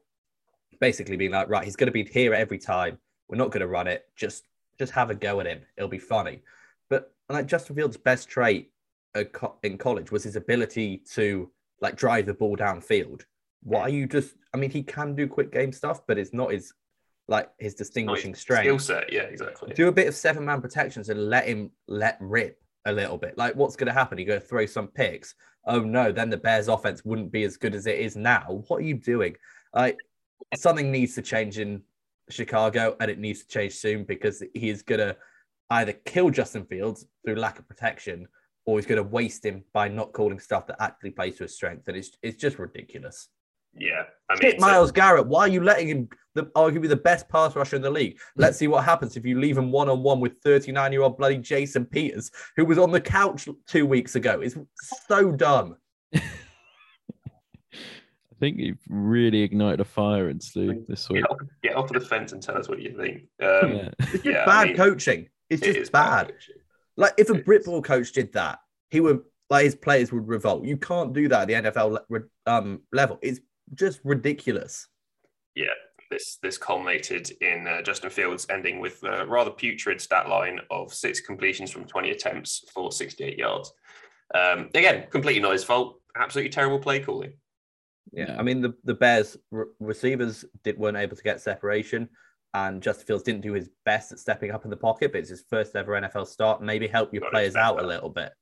basically 0.80 1.16
being 1.16 1.32
like, 1.32 1.48
right, 1.48 1.64
he's 1.64 1.76
going 1.76 1.86
to 1.86 1.92
be 1.92 2.04
here 2.04 2.34
every 2.34 2.58
time. 2.58 2.98
We're 3.28 3.36
not 3.36 3.50
going 3.50 3.60
to 3.62 3.68
run 3.68 3.86
it. 3.86 4.06
Just 4.16 4.44
just 4.78 4.92
have 4.92 5.10
a 5.10 5.14
go 5.14 5.40
at 5.40 5.46
him. 5.46 5.60
It'll 5.76 5.88
be 5.88 5.98
funny. 5.98 6.42
But 6.88 7.12
like 7.28 7.46
Justin 7.46 7.76
Fields' 7.76 7.96
best 7.96 8.28
trait 8.28 8.70
in 9.62 9.78
college 9.78 10.10
was 10.10 10.24
his 10.24 10.36
ability 10.36 11.02
to 11.12 11.50
like 11.80 11.96
drive 11.96 12.26
the 12.26 12.34
ball 12.34 12.56
downfield. 12.56 13.22
Why 13.62 13.82
are 13.82 13.88
you 13.88 14.06
just? 14.06 14.34
I 14.54 14.56
mean, 14.56 14.70
he 14.70 14.82
can 14.82 15.14
do 15.14 15.26
quick 15.26 15.52
game 15.52 15.72
stuff, 15.72 16.06
but 16.06 16.18
it's 16.18 16.32
not 16.32 16.52
his 16.52 16.72
like 17.28 17.46
his 17.46 17.48
Not 17.48 17.56
his 17.58 17.74
distinguishing 17.74 18.34
Skill 18.34 18.56
strength. 18.56 18.82
set, 18.82 19.12
yeah, 19.12 19.22
exactly. 19.22 19.72
Do 19.74 19.88
a 19.88 19.92
bit 19.92 20.08
of 20.08 20.14
seven 20.14 20.44
man 20.44 20.60
protections 20.60 21.08
and 21.08 21.28
let 21.28 21.46
him 21.46 21.70
let 21.88 22.18
rip 22.20 22.61
a 22.84 22.92
little 22.92 23.18
bit. 23.18 23.38
Like, 23.38 23.54
what's 23.54 23.76
going 23.76 23.86
to 23.86 23.92
happen? 23.92 24.18
You're 24.18 24.26
going 24.26 24.40
to 24.40 24.46
throw 24.46 24.66
some 24.66 24.88
picks. 24.88 25.34
Oh 25.66 25.80
no, 25.80 26.10
then 26.10 26.30
the 26.30 26.36
Bears' 26.36 26.68
offense 26.68 27.04
wouldn't 27.04 27.30
be 27.30 27.44
as 27.44 27.56
good 27.56 27.74
as 27.74 27.86
it 27.86 27.98
is 27.98 28.16
now. 28.16 28.62
What 28.68 28.78
are 28.78 28.86
you 28.86 28.94
doing? 28.94 29.36
Like, 29.74 29.98
something 30.56 30.90
needs 30.90 31.14
to 31.14 31.22
change 31.22 31.58
in 31.58 31.82
Chicago, 32.30 32.96
and 33.00 33.10
it 33.10 33.18
needs 33.18 33.42
to 33.42 33.48
change 33.48 33.74
soon 33.74 34.04
because 34.04 34.42
he 34.54 34.70
is 34.70 34.82
going 34.82 35.00
to 35.00 35.16
either 35.70 35.92
kill 35.92 36.30
Justin 36.30 36.64
Fields 36.64 37.06
through 37.24 37.36
lack 37.36 37.58
of 37.58 37.68
protection, 37.68 38.26
or 38.64 38.78
he's 38.78 38.86
going 38.86 39.02
to 39.02 39.08
waste 39.08 39.44
him 39.44 39.64
by 39.72 39.88
not 39.88 40.12
calling 40.12 40.38
stuff 40.38 40.66
that 40.66 40.82
actually 40.82 41.10
plays 41.10 41.36
to 41.36 41.44
his 41.44 41.54
strength. 41.54 41.88
And 41.88 41.96
it's 41.96 42.10
it's 42.22 42.36
just 42.36 42.58
ridiculous. 42.58 43.28
Yeah, 43.74 44.02
I 44.28 44.34
mean, 44.34 44.40
Shit, 44.42 44.60
so- 44.60 44.66
Myles 44.66 44.92
Garrett, 44.92 45.26
why 45.26 45.40
are 45.42 45.48
you 45.48 45.62
letting 45.62 45.88
him, 45.88 46.08
the, 46.34 46.44
arguably 46.56 46.88
the 46.88 46.96
best 46.96 47.28
pass 47.28 47.56
rusher 47.56 47.76
in 47.76 47.82
the 47.82 47.90
league? 47.90 48.18
Let's 48.36 48.58
see 48.58 48.66
what 48.68 48.84
happens 48.84 49.16
if 49.16 49.24
you 49.24 49.40
leave 49.40 49.56
him 49.56 49.72
one 49.72 49.88
on 49.88 50.02
one 50.02 50.20
with 50.20 50.34
39 50.44 50.92
year 50.92 51.02
old 51.02 51.16
bloody 51.16 51.38
Jason 51.38 51.86
Peters, 51.86 52.30
who 52.56 52.64
was 52.66 52.76
on 52.78 52.90
the 52.90 53.00
couch 53.00 53.48
two 53.66 53.86
weeks 53.86 54.14
ago. 54.14 54.40
It's 54.40 54.56
so 55.08 55.32
dumb. 55.32 55.76
I 56.14 56.20
think 58.40 58.58
you've 58.58 58.78
really 58.88 59.42
ignited 59.42 59.80
a 59.80 59.84
fire 59.84 60.28
in 60.28 60.40
Slew 60.40 60.84
this 60.88 61.08
week. 61.08 61.22
get, 61.22 61.30
off, 61.30 61.38
get 61.62 61.76
off 61.76 61.92
the 61.92 62.00
fence 62.00 62.32
and 62.32 62.42
tell 62.42 62.58
us 62.58 62.68
what 62.68 62.80
you 62.80 62.96
think. 62.96 63.22
Um, 63.40 63.72
Yeah. 63.76 63.88
It's 64.00 64.12
just 64.12 64.24
Yeah, 64.24 64.42
I 64.42 64.46
bad 64.46 64.66
mean, 64.68 64.76
coaching. 64.76 65.28
It's 65.48 65.62
just 65.62 65.78
is 65.78 65.90
bad. 65.90 66.28
coaching. 66.28 66.56
Like 66.96 67.12
if 67.18 67.30
a 67.30 67.34
It 67.34 67.44
Brit 67.44 67.60
is. 67.60 67.66
ball 67.66 67.82
coach 67.82 68.12
did 68.12 68.32
that, 68.32 68.58
he 68.90 69.00
would 69.00 69.20
like 69.48 69.64
his 69.64 69.76
players 69.76 70.10
would 70.12 70.26
revolt. 70.26 70.64
You 70.64 70.76
can't 70.76 71.12
do 71.12 71.28
that 71.28 71.48
at 71.48 71.64
the 71.64 71.70
NFL 71.70 71.98
le- 72.10 72.22
um, 72.46 72.80
level. 72.92 73.18
It's 73.22 73.38
just 73.74 74.00
ridiculous. 74.04 74.88
Yeah, 75.54 75.66
this 76.10 76.38
this 76.42 76.58
culminated 76.58 77.30
in 77.40 77.66
uh, 77.66 77.82
Justin 77.82 78.10
Fields 78.10 78.46
ending 78.50 78.80
with 78.80 79.02
a 79.04 79.26
rather 79.26 79.50
putrid 79.50 80.00
stat 80.00 80.28
line 80.28 80.60
of 80.70 80.92
six 80.92 81.20
completions 81.20 81.70
from 81.70 81.84
20 81.84 82.10
attempts 82.10 82.64
for 82.72 82.90
68 82.92 83.38
yards. 83.38 83.72
Um, 84.34 84.68
again, 84.74 85.06
completely 85.10 85.42
not 85.42 85.52
his 85.52 85.64
fault. 85.64 86.00
Absolutely 86.16 86.50
terrible 86.50 86.78
play 86.78 87.00
calling. 87.00 87.34
Yeah, 88.12 88.26
Yeah. 88.32 88.36
I 88.38 88.42
mean 88.42 88.60
the 88.62 88.74
the 88.84 88.94
Bears 88.94 89.36
re- 89.50 89.66
receivers 89.80 90.44
did 90.64 90.78
weren't 90.78 90.96
able 90.96 91.16
to 91.16 91.22
get 91.22 91.40
separation, 91.40 92.08
and 92.54 92.82
Justin 92.82 93.06
Fields 93.06 93.22
didn't 93.22 93.42
do 93.42 93.52
his 93.52 93.68
best 93.84 94.12
at 94.12 94.18
stepping 94.18 94.50
up 94.50 94.64
in 94.64 94.70
the 94.70 94.76
pocket. 94.76 95.12
But 95.12 95.18
it's 95.20 95.30
his 95.30 95.44
first 95.50 95.76
ever 95.76 95.92
NFL 96.00 96.26
start. 96.26 96.62
Maybe 96.62 96.86
help 96.88 97.12
your 97.12 97.20
Gotta 97.20 97.30
players 97.32 97.56
out 97.56 97.76
that. 97.76 97.84
a 97.84 97.86
little 97.86 98.10
bit. 98.10 98.32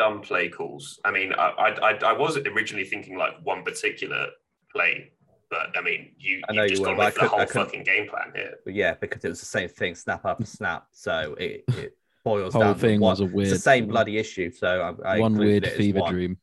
Dumb 0.00 0.22
play 0.22 0.48
calls. 0.48 0.98
I 1.04 1.10
mean, 1.10 1.34
I, 1.34 1.48
I, 1.66 1.68
I, 1.90 1.98
I 2.06 2.12
was 2.14 2.38
originally 2.38 2.86
thinking 2.86 3.18
like 3.18 3.34
one 3.42 3.62
particular 3.64 4.28
play, 4.72 5.12
but 5.50 5.66
I 5.76 5.82
mean, 5.82 6.12
you, 6.18 6.40
I 6.48 6.52
know 6.54 6.62
you've 6.62 6.70
you 6.70 6.76
just 6.76 6.80
were, 6.82 6.86
gone 6.88 6.96
but 6.96 7.02
I 7.02 7.06
with 7.06 7.14
the 7.14 7.20
couldn't- 7.20 7.38
whole 7.54 7.64
fucking 7.64 7.84
game 7.84 8.08
plan 8.08 8.32
here. 8.34 8.54
But 8.64 8.74
yeah, 8.74 8.94
because 8.94 9.22
it 9.26 9.28
was 9.28 9.40
the 9.40 9.46
same 9.46 9.68
thing, 9.68 9.94
snap 9.94 10.22
after 10.24 10.46
snap. 10.46 10.86
So 10.92 11.34
it, 11.38 11.64
it 11.68 11.96
boils 12.24 12.54
Whole 12.54 12.62
down. 12.62 12.74
to 12.76 12.80
thing 12.80 13.00
one- 13.00 13.10
was 13.12 13.20
a 13.20 13.24
it's 13.24 13.32
weird, 13.34 13.50
the 13.50 13.58
same 13.58 13.88
bloody 13.88 14.16
issue. 14.16 14.50
So 14.50 14.96
I, 15.04 15.16
I 15.16 15.18
one 15.20 15.36
weird 15.36 15.64
it 15.66 15.76
fever 15.76 16.00
one, 16.00 16.12
dream. 16.14 16.38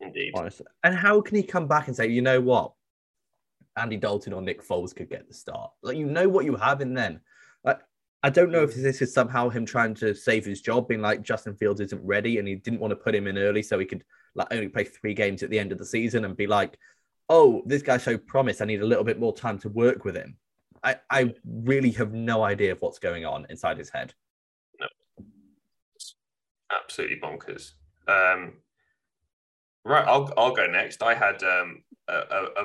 Indeed. 0.00 0.32
honestly. 0.34 0.66
And 0.84 0.94
how 0.94 1.20
can 1.22 1.36
he 1.36 1.42
come 1.44 1.66
back 1.68 1.86
and 1.86 1.96
say, 1.96 2.08
you 2.08 2.20
know 2.20 2.40
what? 2.42 2.72
Andy 3.78 3.96
Dalton 3.96 4.34
or 4.34 4.42
Nick 4.42 4.62
Foles 4.62 4.94
could 4.94 5.08
get 5.08 5.26
the 5.28 5.32
start. 5.34 5.70
Like 5.82 5.96
you 5.96 6.04
know 6.04 6.28
what 6.28 6.44
you 6.44 6.56
have 6.56 6.82
in 6.82 6.92
them. 6.92 7.22
Like 8.22 8.30
I 8.30 8.30
don't 8.30 8.50
know 8.50 8.62
if 8.62 8.74
this 8.74 9.02
is 9.02 9.12
somehow 9.12 9.48
him 9.48 9.66
trying 9.66 9.94
to 9.96 10.14
save 10.14 10.44
his 10.44 10.60
job, 10.60 10.88
being 10.88 11.00
like 11.00 11.22
Justin 11.22 11.54
Fields 11.56 11.80
isn't 11.80 12.04
ready, 12.04 12.38
and 12.38 12.46
he 12.46 12.54
didn't 12.54 12.80
want 12.80 12.92
to 12.92 12.96
put 12.96 13.14
him 13.14 13.26
in 13.26 13.38
early 13.38 13.62
so 13.62 13.78
he 13.78 13.86
could 13.86 14.04
like 14.34 14.48
only 14.50 14.68
play 14.68 14.84
three 14.84 15.14
games 15.14 15.42
at 15.42 15.50
the 15.50 15.58
end 15.58 15.72
of 15.72 15.78
the 15.78 15.84
season 15.84 16.24
and 16.24 16.36
be 16.36 16.46
like, 16.46 16.78
oh, 17.28 17.62
this 17.66 17.82
guy 17.82 17.98
showed 17.98 18.26
promise. 18.26 18.60
I 18.60 18.64
need 18.64 18.82
a 18.82 18.86
little 18.86 19.04
bit 19.04 19.18
more 19.18 19.34
time 19.34 19.58
to 19.60 19.68
work 19.68 20.04
with 20.04 20.16
him. 20.16 20.36
I, 20.84 20.96
I 21.10 21.34
really 21.44 21.90
have 21.92 22.12
no 22.12 22.42
idea 22.42 22.72
of 22.72 22.80
what's 22.80 22.98
going 22.98 23.24
on 23.24 23.46
inside 23.50 23.78
his 23.78 23.90
head. 23.90 24.14
No. 24.80 24.86
Absolutely 26.70 27.20
bonkers. 27.20 27.72
Um, 28.08 28.54
right, 29.84 30.04
I'll, 30.06 30.32
I'll 30.36 30.54
go 30.54 30.66
next. 30.66 31.02
I 31.02 31.14
had 31.14 31.42
um, 31.42 31.84
a, 32.08 32.14
a, 32.14 32.44
a, 32.44 32.64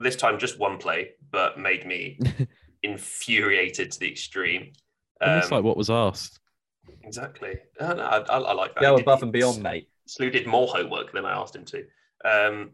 this 0.00 0.16
time 0.16 0.38
just 0.38 0.58
one 0.58 0.78
play, 0.78 1.10
but 1.30 1.58
made 1.58 1.86
me 1.86 2.18
infuriated 2.82 3.90
to 3.92 4.00
the 4.00 4.10
extreme. 4.10 4.72
Um, 5.20 5.38
it's 5.38 5.50
like 5.50 5.64
what 5.64 5.76
was 5.76 5.90
asked. 5.90 6.40
Exactly. 7.02 7.58
I, 7.80 7.84
I, 7.84 8.18
I 8.18 8.52
like 8.52 8.74
that. 8.74 8.80
Go 8.80 8.96
above 8.96 9.22
and 9.22 9.32
beyond, 9.32 9.62
mate. 9.62 9.88
Slew 10.06 10.30
did 10.30 10.46
more 10.46 10.68
homework 10.68 11.12
than 11.12 11.24
I 11.24 11.32
asked 11.32 11.56
him 11.56 11.64
to. 11.66 11.84
Um, 12.24 12.70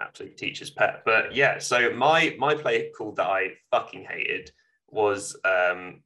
absolute 0.00 0.36
teacher's 0.36 0.70
pet. 0.70 1.02
But 1.04 1.34
yeah, 1.34 1.58
so 1.58 1.90
my 1.94 2.34
my 2.38 2.54
play 2.54 2.90
call 2.96 3.12
that 3.12 3.26
I 3.26 3.52
fucking 3.70 4.04
hated 4.04 4.50
was 4.90 5.36
um, 5.44 6.02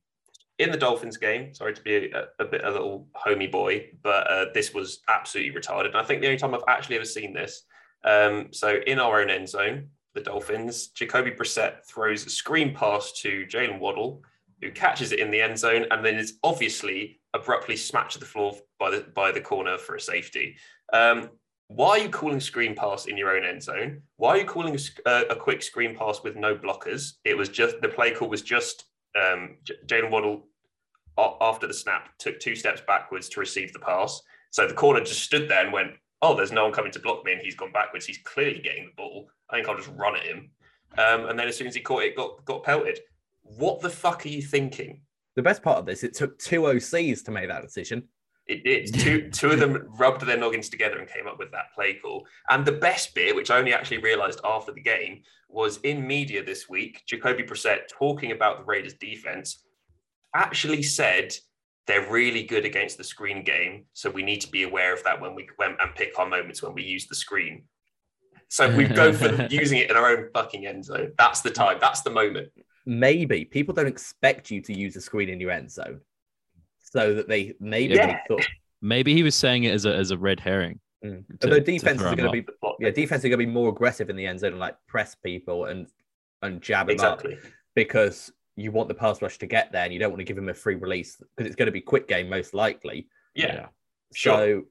in 0.58 0.70
the 0.70 0.76
Dolphins 0.76 1.16
game. 1.16 1.54
Sorry 1.54 1.74
to 1.74 1.82
be 1.82 2.10
a, 2.10 2.24
a 2.38 2.44
bit 2.44 2.64
a 2.64 2.70
little 2.70 3.08
homey 3.14 3.46
boy, 3.46 3.90
but 4.02 4.30
uh, 4.30 4.46
this 4.54 4.74
was 4.74 5.00
absolutely 5.08 5.58
retarded. 5.58 5.86
And 5.86 5.96
I 5.96 6.04
think 6.04 6.20
the 6.20 6.26
only 6.26 6.38
time 6.38 6.54
I've 6.54 6.62
actually 6.68 6.96
ever 6.96 7.04
seen 7.04 7.32
this. 7.32 7.64
Um, 8.04 8.48
so 8.52 8.78
in 8.86 8.98
our 8.98 9.20
own 9.20 9.30
end 9.30 9.48
zone, 9.48 9.88
the 10.18 10.30
Dolphins, 10.30 10.88
Jacoby 10.88 11.30
Brissett 11.30 11.84
throws 11.86 12.26
a 12.26 12.30
screen 12.30 12.74
pass 12.74 13.12
to 13.22 13.46
Jaylen 13.46 13.78
Waddle, 13.78 14.22
who 14.60 14.72
catches 14.72 15.12
it 15.12 15.20
in 15.20 15.30
the 15.30 15.40
end 15.40 15.58
zone, 15.58 15.86
and 15.90 16.04
then 16.04 16.16
is 16.16 16.38
obviously 16.42 17.20
abruptly 17.34 17.76
smacked 17.76 18.12
to 18.12 18.18
the 18.18 18.26
floor 18.26 18.54
by 18.78 18.90
the 18.90 19.06
by 19.14 19.30
the 19.30 19.40
corner 19.40 19.78
for 19.78 19.94
a 19.94 20.00
safety. 20.00 20.56
Um, 20.92 21.30
why 21.68 21.90
are 21.90 21.98
you 21.98 22.08
calling 22.08 22.40
screen 22.40 22.74
pass 22.74 23.06
in 23.06 23.16
your 23.16 23.36
own 23.36 23.44
end 23.44 23.62
zone? 23.62 24.02
Why 24.16 24.30
are 24.30 24.38
you 24.38 24.46
calling 24.46 24.74
a, 24.74 25.08
uh, 25.08 25.24
a 25.30 25.36
quick 25.36 25.62
screen 25.62 25.94
pass 25.94 26.22
with 26.22 26.34
no 26.34 26.56
blockers? 26.56 27.12
It 27.24 27.36
was 27.36 27.50
just 27.50 27.80
the 27.80 27.88
play 27.88 28.12
call 28.12 28.28
was 28.28 28.42
just 28.42 28.86
um, 29.16 29.58
Jaylen 29.86 30.10
Waddle 30.10 30.46
after 31.40 31.66
the 31.66 31.74
snap 31.74 32.10
took 32.18 32.40
two 32.40 32.54
steps 32.54 32.80
backwards 32.86 33.28
to 33.28 33.40
receive 33.40 33.72
the 33.72 33.80
pass. 33.80 34.20
So 34.50 34.66
the 34.66 34.74
corner 34.74 35.00
just 35.00 35.22
stood 35.22 35.48
there 35.48 35.62
and 35.64 35.72
went, 35.72 35.92
"Oh, 36.22 36.34
there's 36.34 36.52
no 36.52 36.64
one 36.64 36.72
coming 36.72 36.92
to 36.92 37.00
block 37.00 37.24
me," 37.24 37.32
and 37.32 37.42
he's 37.42 37.54
gone 37.54 37.72
backwards. 37.72 38.06
He's 38.06 38.18
clearly 38.18 38.60
getting 38.60 38.86
the 38.86 38.96
ball. 38.96 39.30
I 39.50 39.56
think 39.56 39.68
I'll 39.68 39.76
just 39.76 39.90
run 39.96 40.16
at 40.16 40.22
him. 40.22 40.50
Um, 40.96 41.26
and 41.26 41.38
then 41.38 41.48
as 41.48 41.56
soon 41.56 41.66
as 41.66 41.74
he 41.74 41.80
caught 41.80 42.02
it, 42.02 42.16
got 42.16 42.44
got 42.44 42.64
pelted. 42.64 43.00
What 43.42 43.80
the 43.80 43.90
fuck 43.90 44.24
are 44.26 44.28
you 44.28 44.42
thinking? 44.42 45.02
The 45.36 45.42
best 45.42 45.62
part 45.62 45.78
of 45.78 45.86
this, 45.86 46.02
it 46.02 46.14
took 46.14 46.38
two 46.38 46.62
OCs 46.62 47.24
to 47.24 47.30
make 47.30 47.48
that 47.48 47.62
decision. 47.62 48.08
It 48.48 48.64
did. 48.64 48.94
Two 49.00 49.30
two 49.30 49.50
of 49.50 49.60
them 49.60 49.86
rubbed 49.98 50.22
their 50.22 50.38
noggins 50.38 50.70
together 50.70 50.98
and 50.98 51.08
came 51.08 51.26
up 51.26 51.38
with 51.38 51.52
that 51.52 51.72
play 51.74 51.94
call. 51.94 52.26
And 52.48 52.64
the 52.64 52.72
best 52.72 53.14
bit, 53.14 53.36
which 53.36 53.50
I 53.50 53.58
only 53.58 53.74
actually 53.74 53.98
realized 53.98 54.40
after 54.42 54.72
the 54.72 54.80
game, 54.80 55.22
was 55.50 55.78
in 55.78 56.06
media 56.06 56.42
this 56.42 56.68
week. 56.68 57.02
Jacoby 57.06 57.42
Brissett 57.42 57.88
talking 57.90 58.32
about 58.32 58.58
the 58.58 58.64
Raiders' 58.64 58.94
defense 58.94 59.64
actually 60.34 60.82
said 60.82 61.34
they're 61.86 62.10
really 62.10 62.42
good 62.42 62.64
against 62.64 62.96
the 62.98 63.04
screen 63.04 63.44
game, 63.44 63.84
so 63.92 64.10
we 64.10 64.22
need 64.22 64.40
to 64.40 64.50
be 64.50 64.62
aware 64.62 64.94
of 64.94 65.04
that 65.04 65.20
when 65.20 65.34
we 65.34 65.48
when 65.56 65.76
and 65.80 65.94
pick 65.94 66.18
our 66.18 66.26
moments 66.26 66.62
when 66.62 66.74
we 66.74 66.82
use 66.82 67.06
the 67.06 67.14
screen. 67.14 67.64
So 68.48 68.74
we 68.74 68.86
go 68.86 69.12
for 69.12 69.46
using 69.50 69.78
it 69.78 69.90
in 69.90 69.96
our 69.96 70.08
own 70.08 70.28
fucking 70.32 70.66
end 70.66 70.84
zone. 70.84 71.12
That's 71.18 71.42
the 71.42 71.50
time. 71.50 71.78
That's 71.80 72.00
the 72.00 72.10
moment. 72.10 72.48
Maybe 72.86 73.44
people 73.44 73.74
don't 73.74 73.86
expect 73.86 74.50
you 74.50 74.62
to 74.62 74.76
use 74.76 74.96
a 74.96 75.00
screen 75.00 75.28
in 75.28 75.40
your 75.40 75.50
end 75.50 75.70
zone 75.70 76.00
so 76.80 77.14
that 77.14 77.28
they 77.28 77.54
maybe 77.60 77.94
yeah. 77.94 78.06
they 78.06 78.18
thought 78.28 78.46
maybe 78.80 79.14
he 79.14 79.22
was 79.22 79.34
saying 79.34 79.64
it 79.64 79.74
as 79.74 79.84
a 79.84 79.94
as 79.94 80.10
a 80.10 80.18
red 80.18 80.40
herring. 80.40 80.80
Mm. 81.04 81.24
To, 81.40 81.46
Although 81.48 81.60
defenses 81.60 82.06
are 82.06 82.16
going 82.16 82.32
to 82.32 82.42
be 82.42 82.52
yeah, 82.80 82.90
defense 82.90 83.24
are 83.24 83.28
going 83.28 83.38
to 83.38 83.46
be 83.46 83.52
more 83.52 83.68
aggressive 83.68 84.10
in 84.10 84.16
the 84.16 84.26
end 84.26 84.40
zone 84.40 84.52
and 84.52 84.60
like 84.60 84.76
press 84.86 85.14
people 85.14 85.66
and 85.66 85.86
and 86.42 86.60
jab 86.62 86.88
exactly. 86.88 87.34
them 87.34 87.44
up 87.44 87.50
because 87.74 88.32
you 88.56 88.72
want 88.72 88.88
the 88.88 88.94
pass 88.94 89.22
rush 89.22 89.38
to 89.38 89.46
get 89.46 89.70
there 89.70 89.84
and 89.84 89.92
you 89.92 90.00
don't 90.00 90.10
want 90.10 90.18
to 90.18 90.24
give 90.24 90.36
him 90.36 90.48
a 90.48 90.54
free 90.54 90.74
release 90.74 91.16
because 91.16 91.46
it's 91.46 91.56
going 91.56 91.66
to 91.66 91.72
be 91.72 91.80
quick 91.80 92.08
game 92.08 92.28
most 92.28 92.54
likely. 92.54 93.06
Yeah, 93.34 93.46
yeah. 93.46 93.66
sure. 94.14 94.34
So, 94.34 94.62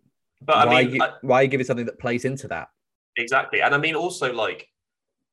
but 0.42 0.68
why 0.68 0.82
I 0.82 0.86
mean, 0.86 1.02
I, 1.02 1.12
why 1.22 1.46
give 1.46 1.62
it 1.62 1.68
something 1.68 1.86
that 1.86 2.00
plays 2.00 2.26
into 2.26 2.50
that? 2.50 2.68
Exactly, 3.18 3.62
and 3.62 3.74
I 3.74 3.78
mean 3.78 3.96
also 3.96 4.32
like, 4.32 4.68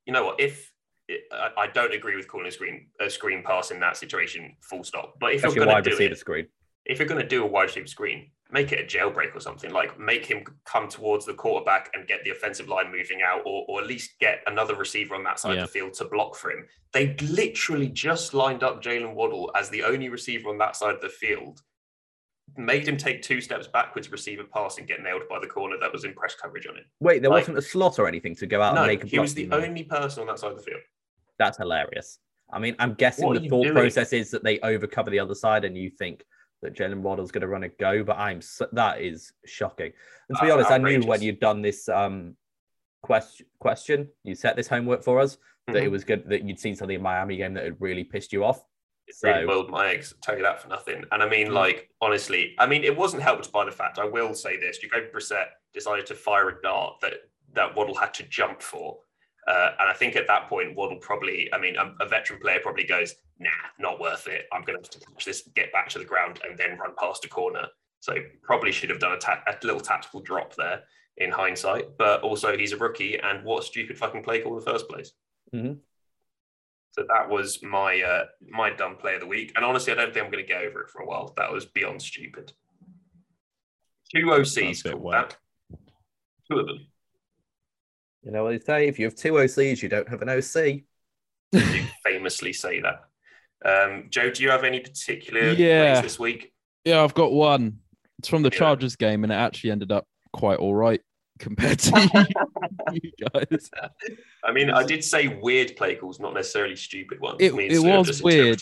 you 0.05 0.13
know 0.13 0.25
what? 0.25 0.39
If 0.39 0.71
I, 1.31 1.49
I 1.57 1.67
don't 1.67 1.93
agree 1.93 2.15
with 2.15 2.27
calling 2.27 2.47
a 2.47 2.51
screen 2.51 2.87
a 2.99 3.09
screen 3.09 3.43
pass 3.43 3.71
in 3.71 3.79
that 3.79 3.97
situation, 3.97 4.55
full 4.61 4.83
stop. 4.83 5.15
But 5.19 5.33
if 5.33 5.37
Especially 5.37 5.55
you're 5.55 5.65
going 5.65 5.83
to 5.83 5.89
do 5.89 5.97
it, 5.97 6.17
screen 6.17 6.47
if 6.85 6.99
you're 6.99 7.07
going 7.07 7.21
to 7.21 7.27
do 7.27 7.43
a 7.43 7.47
wide 7.47 7.63
receiver 7.63 7.87
screen, 7.87 8.29
make 8.51 8.71
it 8.71 8.79
a 8.79 8.97
jailbreak 8.97 9.35
or 9.35 9.39
something. 9.39 9.71
Like 9.71 9.99
make 9.99 10.25
him 10.25 10.43
come 10.65 10.87
towards 10.87 11.25
the 11.25 11.33
quarterback 11.33 11.91
and 11.93 12.07
get 12.07 12.23
the 12.23 12.29
offensive 12.29 12.67
line 12.67 12.91
moving 12.91 13.19
out, 13.25 13.41
or, 13.45 13.65
or 13.67 13.81
at 13.81 13.87
least 13.87 14.11
get 14.19 14.41
another 14.47 14.75
receiver 14.75 15.15
on 15.15 15.23
that 15.23 15.39
side 15.39 15.55
yeah. 15.55 15.63
of 15.63 15.67
the 15.67 15.79
field 15.79 15.93
to 15.95 16.05
block 16.05 16.35
for 16.35 16.51
him. 16.51 16.65
They 16.93 17.15
literally 17.21 17.89
just 17.89 18.33
lined 18.33 18.63
up 18.63 18.81
Jaylen 18.81 19.15
Waddle 19.15 19.51
as 19.55 19.69
the 19.69 19.83
only 19.83 20.09
receiver 20.09 20.49
on 20.49 20.57
that 20.59 20.75
side 20.75 20.95
of 20.95 21.01
the 21.01 21.09
field, 21.09 21.61
made 22.57 22.87
him 22.87 22.97
take 22.97 23.21
two 23.21 23.41
steps 23.41 23.67
backwards, 23.67 24.11
receive 24.11 24.39
a 24.39 24.43
pass, 24.43 24.77
and 24.77 24.87
get 24.87 25.01
nailed 25.01 25.23
by 25.29 25.39
the 25.39 25.47
corner 25.47 25.75
that 25.81 25.91
was 25.91 26.05
in 26.05 26.13
press 26.13 26.35
coverage 26.35 26.67
on 26.67 26.75
him. 26.75 26.85
Wait, 26.99 27.21
there 27.21 27.31
like, 27.31 27.41
wasn't 27.41 27.57
a 27.57 27.61
slot 27.61 27.99
or 27.99 28.07
anything 28.07 28.35
to 28.35 28.45
go 28.45 28.61
out 28.61 28.75
no, 28.75 28.83
and 28.83 28.87
make 28.87 29.03
a 29.03 29.07
He 29.07 29.19
was 29.19 29.33
the 29.33 29.49
only 29.51 29.83
person 29.83 30.21
on 30.21 30.27
that 30.27 30.39
side 30.39 30.51
of 30.51 30.57
the 30.57 30.63
field. 30.63 30.81
That's 31.37 31.57
hilarious. 31.57 32.19
I 32.51 32.59
mean, 32.59 32.75
I'm 32.79 32.93
guessing 32.93 33.25
what 33.25 33.41
the 33.41 33.49
thought 33.49 33.63
doing? 33.63 33.75
process 33.75 34.13
is 34.13 34.31
that 34.31 34.43
they 34.43 34.59
overcover 34.59 35.09
the 35.09 35.19
other 35.19 35.35
side, 35.35 35.65
and 35.65 35.77
you 35.77 35.89
think 35.89 36.23
that 36.61 36.75
Jaylen 36.75 37.01
Waddle's 37.01 37.31
going 37.31 37.41
to 37.41 37.47
run 37.47 37.63
a 37.63 37.69
go, 37.69 38.03
but 38.03 38.17
I'm 38.17 38.41
that 38.73 39.01
is 39.01 39.33
shocking. 39.45 39.91
And 40.29 40.37
to 40.37 40.45
be 40.45 40.51
uh, 40.51 40.53
honest, 40.53 40.71
outrageous. 40.71 40.97
I 40.97 40.99
knew 40.99 41.07
when 41.07 41.21
you'd 41.21 41.39
done 41.39 41.61
this 41.61 41.89
um, 41.89 42.35
question, 43.01 43.45
question, 43.59 44.09
you 44.23 44.35
set 44.35 44.55
this 44.55 44.67
homework 44.67 45.03
for 45.03 45.19
us, 45.19 45.35
mm-hmm. 45.35 45.73
that 45.73 45.79
it 45.79 45.83
mm-hmm. 45.83 45.91
was 45.91 46.03
good 46.03 46.29
that 46.29 46.47
you'd 46.47 46.59
seen 46.59 46.75
something 46.75 46.95
in 46.95 47.01
Miami 47.01 47.37
game 47.37 47.53
that 47.55 47.63
had 47.63 47.75
really 47.79 48.03
pissed 48.03 48.31
you 48.31 48.45
off. 48.45 48.63
So... 49.11 49.29
really 49.29 49.45
boiled 49.45 49.69
my 49.69 49.89
eggs. 49.89 50.13
I'll 50.13 50.21
tell 50.21 50.37
you 50.37 50.43
that 50.43 50.61
for 50.61 50.67
nothing. 50.67 51.03
And 51.11 51.21
I 51.23 51.29
mean, 51.29 51.47
mm-hmm. 51.47 51.55
like 51.55 51.89
honestly, 52.01 52.55
I 52.59 52.65
mean, 52.65 52.83
it 52.83 52.95
wasn't 52.95 53.23
helped 53.23 53.51
by 53.51 53.65
the 53.65 53.71
fact 53.71 53.99
I 53.99 54.05
will 54.05 54.33
say 54.33 54.59
this: 54.59 54.77
Jacoby 54.79 55.07
Brissett 55.13 55.47
decided 55.73 56.05
to 56.07 56.15
fire 56.15 56.49
a 56.49 56.61
dart 56.61 56.95
that 57.01 57.13
that 57.53 57.75
Waddle 57.75 57.95
had 57.95 58.13
to 58.15 58.23
jump 58.23 58.61
for. 58.61 58.97
Uh, 59.47 59.71
and 59.79 59.89
I 59.89 59.93
think 59.93 60.15
at 60.15 60.27
that 60.27 60.49
point, 60.49 60.75
Waddle 60.75 60.97
probably, 60.97 61.49
I 61.53 61.59
mean, 61.59 61.75
a, 61.75 61.93
a, 62.03 62.07
veteran 62.07 62.39
player 62.39 62.59
probably 62.59 62.83
goes, 62.83 63.13
nah, 63.39 63.49
not 63.77 63.99
worth 63.99 64.27
it. 64.27 64.45
I'm 64.51 64.63
going 64.63 64.81
to 64.81 64.99
catch 64.99 65.25
this, 65.25 65.47
get 65.53 65.71
back 65.71 65.87
to 65.89 65.99
the 65.99 66.05
ground, 66.05 66.39
and 66.47 66.57
then 66.57 66.79
run 66.79 66.93
past 66.99 67.25
a 67.25 67.29
corner. 67.29 67.67
So 67.99 68.15
probably 68.41 68.71
should 68.71 68.89
have 68.89 68.99
done 68.99 69.13
a, 69.13 69.17
ta- 69.17 69.43
a 69.47 69.55
little 69.63 69.79
tactical 69.79 70.21
drop 70.21 70.55
there 70.55 70.81
in 71.17 71.31
hindsight. 71.31 71.97
But 71.97 72.21
also, 72.21 72.57
he's 72.57 72.71
a 72.71 72.77
rookie, 72.77 73.19
and 73.19 73.43
what 73.43 73.63
stupid 73.63 73.97
fucking 73.97 74.23
play 74.23 74.41
call 74.41 74.57
in 74.57 74.65
the 74.65 74.71
first 74.71 74.89
place. 74.89 75.11
Mm-hmm. 75.53 75.73
So 76.95 77.03
that 77.09 77.29
was 77.29 77.61
my 77.61 78.01
uh, 78.01 78.25
my 78.49 78.69
dumb 78.69 78.95
play 78.95 79.15
of 79.15 79.19
the 79.19 79.27
week. 79.27 79.51
And 79.57 79.65
honestly, 79.65 79.91
I 79.91 79.97
don't 79.97 80.13
think 80.13 80.25
I'm 80.25 80.31
going 80.31 80.45
to 80.45 80.47
get 80.47 80.63
over 80.63 80.79
it 80.79 80.89
for 80.89 81.01
a 81.01 81.05
while. 81.05 81.33
That 81.35 81.51
was 81.51 81.65
beyond 81.65 82.01
stupid. 82.01 82.53
Two 84.15 84.27
OCs 84.27 84.89
called 84.89 85.11
that. 85.11 85.35
Two 86.49 86.59
of 86.59 86.67
them. 86.67 86.87
You 88.23 88.31
know 88.31 88.45
what 88.45 88.51
they 88.51 88.59
say? 88.59 88.87
If 88.87 88.97
you 88.97 89.05
have 89.05 89.15
two 89.15 89.33
OCs, 89.33 89.81
you 89.81 89.89
don't 89.89 90.07
have 90.07 90.21
an 90.21 90.29
OC. 90.29 90.83
you 91.51 91.85
famously 92.05 92.53
say 92.53 92.81
that. 92.81 93.01
Um, 93.65 94.05
Joe, 94.09 94.29
do 94.29 94.43
you 94.43 94.49
have 94.49 94.63
any 94.63 94.79
particular 94.79 95.49
yeah. 95.49 95.99
this 95.99 96.17
week? 96.17 96.53
Yeah, 96.85 97.03
I've 97.03 97.13
got 97.13 97.33
one. 97.33 97.79
It's 98.19 98.29
from 98.29 98.41
the 98.41 98.49
yeah. 98.53 98.59
Chargers 98.59 98.95
game, 98.95 99.25
and 99.25 99.33
it 99.33 99.35
actually 99.35 99.71
ended 99.71 99.91
up 99.91 100.07
quite 100.31 100.59
all 100.59 100.73
right 100.73 101.01
compared 101.39 101.79
to 101.79 102.27
you 102.91 103.11
guys. 103.33 103.69
I 104.43 104.51
mean, 104.51 104.69
I 104.69 104.83
did 104.83 105.03
say 105.03 105.27
weird 105.27 105.75
play 105.75 105.95
calls, 105.95 106.19
not 106.19 106.33
necessarily 106.33 106.75
stupid 106.75 107.19
ones. 107.19 107.37
It, 107.39 107.53
I 107.53 107.55
mean, 107.55 107.71
it 107.71 107.79
was 107.79 108.21
weird. 108.21 108.61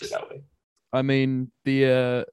I 0.92 1.02
mean, 1.02 1.50
the 1.64 1.86
uh, 1.86 2.24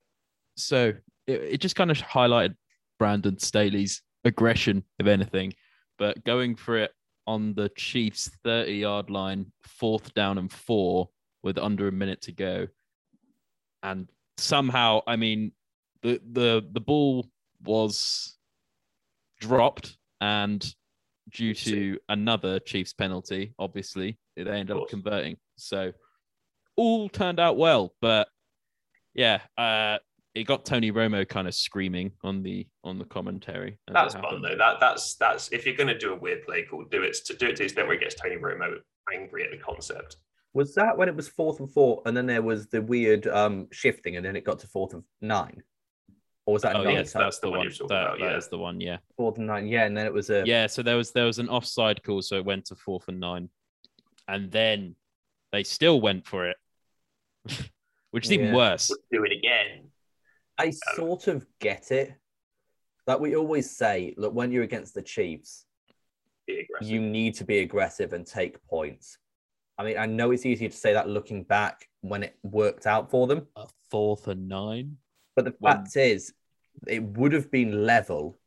so 0.55 0.93
it, 1.27 1.41
it 1.41 1.61
just 1.61 1.75
kind 1.75 1.91
of 1.91 1.97
highlighted 1.97 2.55
Brandon 2.99 3.37
Staley's 3.39 4.01
aggression, 4.23 4.83
if 4.99 5.07
anything. 5.07 5.53
But 5.97 6.23
going 6.23 6.55
for 6.55 6.77
it 6.77 6.91
on 7.27 7.53
the 7.53 7.69
Chiefs' 7.69 8.29
30 8.43 8.73
yard 8.73 9.09
line, 9.09 9.51
fourth 9.63 10.13
down 10.13 10.37
and 10.37 10.51
four 10.51 11.09
with 11.43 11.57
under 11.57 11.87
a 11.87 11.91
minute 11.91 12.21
to 12.23 12.31
go. 12.31 12.67
And 13.83 14.07
somehow, 14.37 15.01
I 15.07 15.15
mean, 15.15 15.51
the 16.01 16.21
the 16.31 16.67
the 16.71 16.81
ball 16.81 17.27
was 17.63 18.37
dropped 19.39 19.97
and 20.21 20.65
due 21.29 21.53
to 21.53 21.97
another 22.07 22.59
Chiefs 22.59 22.93
penalty, 22.93 23.53
obviously, 23.59 24.17
they 24.35 24.43
ended 24.43 24.77
up 24.77 24.87
converting. 24.87 25.37
So 25.57 25.91
all 26.77 27.09
turned 27.09 27.39
out 27.39 27.57
well, 27.57 27.93
but 28.01 28.27
yeah, 29.13 29.41
uh, 29.57 29.97
it 30.33 30.45
got 30.45 30.65
Tony 30.65 30.91
Romo 30.91 31.27
kind 31.27 31.47
of 31.47 31.53
screaming 31.53 32.13
on 32.23 32.41
the 32.43 32.65
on 32.83 32.97
the 32.97 33.05
commentary. 33.05 33.79
as 33.87 33.93
That's 33.93 34.13
fun 34.13 34.41
though. 34.41 34.55
That 34.55 34.79
that's 34.79 35.15
that's 35.15 35.51
if 35.51 35.65
you're 35.65 35.75
going 35.75 35.87
to 35.87 35.97
do 35.97 36.13
a 36.13 36.17
weird 36.17 36.45
play 36.45 36.63
call, 36.63 36.85
do 36.85 37.03
it 37.03 37.17
to 37.25 37.35
do 37.35 37.47
it 37.47 37.57
to 37.57 37.57
the 37.57 37.63
extent 37.65 37.87
where 37.87 37.97
it 37.97 38.01
gets 38.01 38.15
Tony 38.15 38.37
Romo 38.37 38.77
angry 39.13 39.43
at 39.43 39.51
the 39.51 39.57
concept. 39.57 40.17
Was 40.53 40.75
that 40.75 40.97
when 40.97 41.09
it 41.09 41.15
was 41.15 41.27
fourth 41.27 41.59
and 41.59 41.71
four, 41.71 42.01
and 42.05 42.15
then 42.15 42.25
there 42.25 42.41
was 42.41 42.67
the 42.67 42.81
weird 42.81 43.27
um 43.27 43.67
shifting, 43.71 44.15
and 44.15 44.25
then 44.25 44.35
it 44.35 44.45
got 44.45 44.59
to 44.59 44.67
fourth 44.67 44.93
and 44.93 45.03
nine, 45.19 45.61
or 46.45 46.53
was 46.53 46.63
that 46.63 46.75
Oh 46.75 46.83
yes, 46.83 47.13
time? 47.13 47.23
that's 47.23 47.39
the 47.39 47.47
the 47.47 47.51
one 47.51 47.57
one. 47.59 47.65
you're 47.67 47.71
talking 47.73 47.87
That, 47.89 48.03
about, 48.07 48.19
that 48.19 48.31
yeah. 48.31 48.37
is 48.37 48.47
the 48.49 48.57
one. 48.57 48.81
Yeah, 48.81 48.97
fourth 49.17 49.37
and 49.37 49.47
nine? 49.47 49.67
Yeah, 49.67 49.85
and 49.85 49.95
then 49.95 50.05
it 50.05 50.13
was 50.13 50.29
a 50.29 50.43
yeah. 50.45 50.67
So 50.67 50.81
there 50.83 50.97
was 50.97 51.11
there 51.11 51.25
was 51.25 51.39
an 51.39 51.49
offside 51.49 52.03
call, 52.03 52.21
so 52.21 52.37
it 52.37 52.45
went 52.45 52.65
to 52.65 52.75
fourth 52.75 53.07
and 53.07 53.19
nine, 53.19 53.49
and 54.27 54.51
then 54.51 54.95
they 55.51 55.63
still 55.63 55.99
went 56.01 56.25
for 56.25 56.47
it, 56.49 56.57
which 58.11 58.25
is 58.25 58.31
even 58.31 58.53
worse. 58.53 58.89
We'll 59.11 59.21
do 59.21 59.25
it 59.25 59.37
again. 59.37 59.89
I 60.57 60.71
sort 60.95 61.27
of 61.27 61.45
get 61.59 61.91
it. 61.91 62.13
Like 63.07 63.19
we 63.19 63.35
always 63.35 63.75
say, 63.75 64.13
look, 64.17 64.33
when 64.33 64.51
you're 64.51 64.63
against 64.63 64.93
the 64.93 65.01
Chiefs, 65.01 65.65
you 66.81 67.01
need 67.01 67.35
to 67.35 67.43
be 67.43 67.59
aggressive 67.59 68.13
and 68.13 68.25
take 68.25 68.63
points. 68.65 69.17
I 69.77 69.83
mean, 69.83 69.97
I 69.97 70.05
know 70.05 70.29
it's 70.31 70.45
easier 70.45 70.69
to 70.69 70.75
say 70.77 70.93
that 70.93 71.09
looking 71.09 71.43
back 71.43 71.87
when 72.01 72.21
it 72.21 72.37
worked 72.43 72.85
out 72.85 73.09
for 73.09 73.25
them, 73.25 73.47
A 73.55 73.67
fourth 73.89 74.27
and 74.27 74.47
nine. 74.47 74.97
But 75.43 75.53
the 75.53 75.57
fact 75.67 75.95
is, 75.95 76.33
it 76.87 77.03
would 77.03 77.33
have 77.33 77.49
been 77.51 77.85
level. 77.85 78.37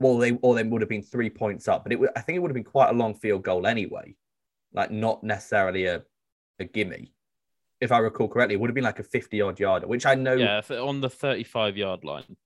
Well, 0.00 0.18
they 0.18 0.32
or 0.42 0.54
they 0.54 0.64
would 0.64 0.80
have 0.82 0.88
been 0.88 1.02
three 1.02 1.30
points 1.30 1.68
up, 1.68 1.84
but 1.84 1.92
it 1.92 2.00
I 2.16 2.20
think 2.20 2.36
it 2.36 2.40
would 2.40 2.50
have 2.50 2.54
been 2.54 2.64
quite 2.64 2.90
a 2.90 2.94
long 2.94 3.14
field 3.14 3.42
goal 3.44 3.66
anyway, 3.66 4.16
like 4.72 4.90
not 4.90 5.22
necessarily 5.22 5.86
a 5.86 6.02
a 6.58 6.64
gimme. 6.64 7.12
If 7.80 7.92
I 7.92 7.98
recall 7.98 8.28
correctly, 8.28 8.54
it 8.54 8.60
would 8.60 8.70
have 8.70 8.74
been 8.74 8.84
like 8.84 8.98
a 8.98 9.04
fifty 9.04 9.40
odd 9.40 9.60
yarder, 9.60 9.86
which 9.86 10.06
I 10.06 10.14
know 10.14 10.34
Yeah, 10.34 10.60
on 10.70 11.00
the 11.00 11.10
thirty-five 11.10 11.76
yard 11.76 12.04
line. 12.04 12.36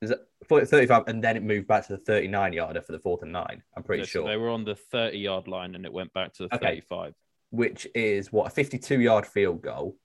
is 0.00 0.10
it 0.10 0.18
35, 0.48 1.04
and 1.06 1.22
then 1.22 1.36
it 1.36 1.42
moved 1.42 1.66
back 1.68 1.86
to 1.86 1.92
the 1.96 2.02
thirty 2.02 2.28
nine 2.28 2.52
yarder 2.52 2.82
for 2.82 2.92
the 2.92 2.98
fourth 2.98 3.22
and 3.22 3.32
nine. 3.32 3.62
I'm 3.76 3.82
pretty 3.82 4.04
sure. 4.04 4.26
they 4.28 4.36
were 4.36 4.50
on 4.50 4.64
the 4.64 4.74
thirty-yard 4.74 5.48
line, 5.48 5.74
and 5.74 5.84
it 5.86 5.92
went 5.92 6.12
back 6.12 6.34
to 6.34 6.48
the 6.48 6.54
Okay. 6.54 6.66
thirty-five. 6.66 7.14
which 7.50 7.86
is 7.94 8.32
what 8.32 8.46
a 8.46 8.50
52 8.50 9.00
yard 9.00 9.26
field 9.26 9.62
goal, 9.62 9.96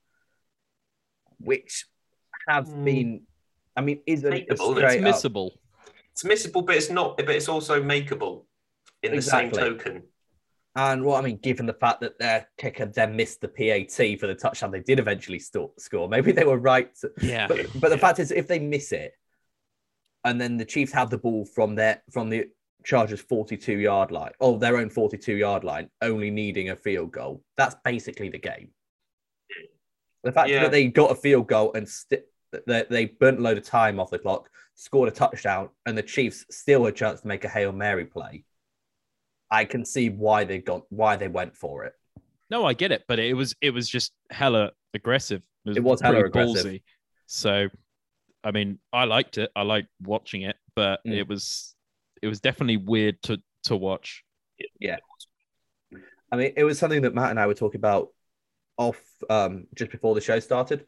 which 1.40 1.86
have 2.48 2.68
Mm. 2.68 2.84
been, 2.86 3.22
I 3.76 3.82
mean, 3.82 4.02
isn't 4.06 4.32
a 4.32 4.36
Makeable, 4.36 4.46
it's 4.52 4.62
straight 4.62 5.04
It's 5.08 5.26
up- 5.26 5.32
missable. 5.32 5.52
It's 6.12 6.24
missable, 6.24 6.66
but 6.66 6.76
it's 6.76 6.90
not. 6.90 7.18
But 7.18 7.30
it's 7.30 7.48
also 7.50 7.82
makeable 7.82 8.46
in 9.04 9.16
the 9.16 9.22
same 9.22 9.52
token. 9.52 10.04
And 10.76 11.04
well, 11.04 11.16
I 11.16 11.22
mean, 11.22 11.38
given 11.38 11.66
the 11.66 11.74
fact 11.74 12.02
that 12.02 12.20
their 12.20 12.48
kicker 12.58 12.86
then 12.86 13.16
missed 13.16 13.42
the 13.42 13.48
PAT 13.48 14.16
for 14.20 14.28
the 14.28 14.36
touchdown 14.36 14.72
they 14.72 14.80
did 14.80 15.00
eventually 15.00 15.40
sto- 15.40 15.74
score, 15.78 16.08
maybe 16.08 16.32
they 16.32 16.44
were 16.44 16.58
right. 16.60 16.94
to- 16.98 17.12
Yeah. 17.22 17.48
but 17.48 17.66
but 17.80 17.90
the 17.90 17.96
Yeah. 17.96 18.02
fact 18.02 18.20
is, 18.20 18.32
if 18.32 18.48
they 18.48 18.60
miss 18.60 18.92
it, 18.92 19.14
and 20.24 20.40
then 20.42 20.58
the 20.58 20.66
Chiefs 20.66 20.92
have 20.94 21.10
the 21.10 21.18
ball 21.18 21.46
from 21.46 21.76
their 21.76 22.04
from 22.12 22.30
the 22.30 22.50
Chargers 22.84 23.22
42 23.22 23.78
yard 23.80 24.12
line, 24.12 24.32
or 24.40 24.58
their 24.60 24.78
own 24.78 24.90
42 24.90 25.36
yard 25.36 25.64
line, 25.64 25.90
only 26.02 26.30
needing 26.32 26.70
a 26.70 26.76
field 26.76 27.12
goal, 27.12 27.44
that's 27.58 27.76
basically 27.84 28.30
the 28.30 28.38
game. 28.40 28.72
The 30.24 30.32
fact 30.32 30.50
Yeah. 30.50 30.64
that 30.64 30.72
they 30.72 30.88
got 30.88 31.12
a 31.12 31.16
field 31.16 31.48
goal 31.48 31.74
and 31.74 31.88
st- 31.88 32.24
they, 32.66 32.86
they 32.90 33.06
burnt 33.06 33.40
a 33.40 33.42
load 33.42 33.58
of 33.58 33.64
time 33.66 34.00
off 34.00 34.10
the 34.10 34.20
clock, 34.20 34.50
scored 34.76 35.10
a 35.10 35.12
touchdown, 35.12 35.70
and 35.86 35.98
the 35.98 36.04
Chiefs 36.04 36.46
still 36.50 36.86
had 36.86 36.94
a 36.94 36.98
chance 36.98 37.22
to 37.22 37.28
make 37.28 37.44
a 37.44 37.50
Hail 37.50 37.72
Mary 37.72 38.06
play. 38.06 38.44
I 39.50 39.66
can 39.66 39.86
see 39.86 40.10
why 40.10 40.44
they 40.44 40.60
got 40.60 40.84
why 40.90 41.16
they 41.16 41.28
went 41.28 41.56
for 41.56 41.86
it. 41.86 41.94
No, 42.50 42.66
I 42.66 42.74
get 42.74 42.92
it, 42.92 43.04
but 43.08 43.20
it 43.20 43.34
was 43.34 43.56
it 43.62 43.72
was 43.72 43.90
just 43.90 44.14
hella 44.30 44.72
aggressive. 44.94 45.42
It 45.66 45.82
was 45.84 46.02
hella 46.02 46.16
pretty 46.16 46.28
aggressive. 46.28 46.82
So, 47.26 47.68
I 48.44 48.52
mean, 48.52 48.80
I 48.94 49.04
liked 49.04 49.38
it. 49.38 49.52
I 49.56 49.64
liked 49.64 49.90
watching 50.02 50.44
it, 50.44 50.56
but 50.76 51.00
Mm. 51.06 51.14
it 51.18 51.28
was 51.28 51.76
it 52.22 52.28
was 52.28 52.40
definitely 52.40 52.78
weird 52.78 53.22
to 53.24 53.42
to 53.64 53.76
watch. 53.76 54.24
Yeah, 54.80 54.98
I 56.32 56.36
mean, 56.36 56.54
it 56.58 56.64
was 56.64 56.80
something 56.80 57.02
that 57.02 57.14
Matt 57.14 57.32
and 57.32 57.40
I 57.40 57.48
were 57.48 57.54
talking 57.54 57.80
about 57.80 58.10
off 58.78 59.02
um, 59.30 59.68
just 59.76 59.92
before 59.92 60.16
the 60.16 60.22
show 60.22 60.40
started. 60.40 60.86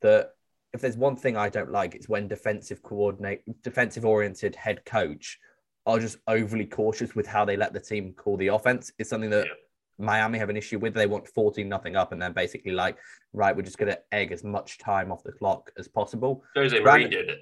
That 0.00 0.30
if 0.72 0.80
there's 0.80 0.96
one 0.96 1.16
thing 1.16 1.36
I 1.36 1.48
don't 1.48 1.70
like, 1.70 1.94
it's 1.94 2.08
when 2.08 2.28
defensive 2.28 2.82
coordinate, 2.82 3.42
defensive 3.62 4.04
oriented 4.04 4.54
head 4.54 4.84
coach 4.84 5.38
are 5.86 5.98
just 5.98 6.18
overly 6.26 6.66
cautious 6.66 7.14
with 7.14 7.26
how 7.26 7.44
they 7.44 7.56
let 7.56 7.72
the 7.72 7.80
team 7.80 8.12
call 8.12 8.36
the 8.36 8.48
offense. 8.48 8.92
It's 8.98 9.08
something 9.10 9.30
that 9.30 9.46
Yeah. 9.46 9.52
Miami 10.00 10.38
have 10.38 10.50
an 10.50 10.56
issue 10.56 10.78
with. 10.78 10.94
They 10.94 11.06
want 11.06 11.26
14 11.26 11.68
nothing 11.68 11.96
up, 11.96 12.12
and 12.12 12.20
then 12.20 12.32
basically 12.32 12.72
like, 12.72 12.98
right, 13.32 13.56
we're 13.56 13.62
just 13.62 13.78
going 13.78 13.90
to 13.90 14.00
egg 14.12 14.30
as 14.30 14.44
much 14.44 14.78
time 14.78 15.10
off 15.10 15.24
the 15.24 15.32
clock 15.32 15.72
as 15.78 15.88
possible. 15.88 16.44
Jose 16.54 16.78
Brandon- 16.80 17.10
did 17.10 17.28
it. 17.30 17.38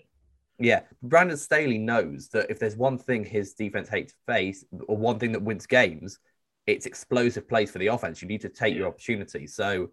Yeah, 0.59 0.83
Brandon 1.03 1.37
Staley 1.37 1.77
knows 1.77 2.29
that 2.29 2.49
if 2.51 2.59
there's 2.59 2.77
one 2.77 2.97
thing 2.97 3.25
his 3.25 3.53
defense 3.53 3.91
hates 3.91 4.15
to 4.15 4.19
face, 4.27 4.65
or 4.89 4.97
one 4.97 5.19
thing 5.19 5.33
that 5.33 5.43
wins 5.43 5.67
games, 5.67 6.19
it's 6.67 6.87
explosive 6.87 7.47
plays 7.47 7.71
for 7.71 7.79
the 7.79 7.89
offense. 7.89 8.23
You 8.23 8.29
need 8.29 8.41
to 8.41 8.49
take 8.49 8.75
your 8.75 8.87
opportunity. 8.89 9.47
So, 9.47 9.91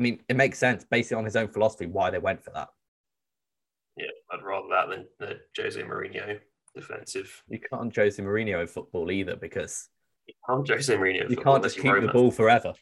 I 0.00 0.02
mean, 0.02 0.18
it 0.30 0.36
makes 0.36 0.58
sense 0.58 0.86
based 0.90 1.12
on 1.12 1.26
his 1.26 1.36
own 1.36 1.48
philosophy 1.48 1.84
why 1.84 2.08
they 2.08 2.18
went 2.18 2.42
for 2.42 2.50
that. 2.52 2.68
Yeah, 3.98 4.06
I'd 4.32 4.42
rather 4.42 4.68
that 4.70 4.88
than 4.88 5.06
the 5.18 5.40
Jose 5.62 5.80
Mourinho 5.80 6.40
defensive. 6.74 7.42
You 7.50 7.58
can't 7.58 7.94
Jose 7.94 8.22
Mourinho 8.22 8.62
in 8.62 8.66
football 8.66 9.10
either 9.10 9.36
because 9.36 9.90
I'm 10.48 10.64
Jose 10.64 10.96
Mourinho. 10.96 11.28
you 11.28 11.36
can't 11.36 11.62
just 11.62 11.76
you 11.76 11.82
keep 11.82 12.00
the 12.00 12.08
ball 12.08 12.30
forever. 12.30 12.72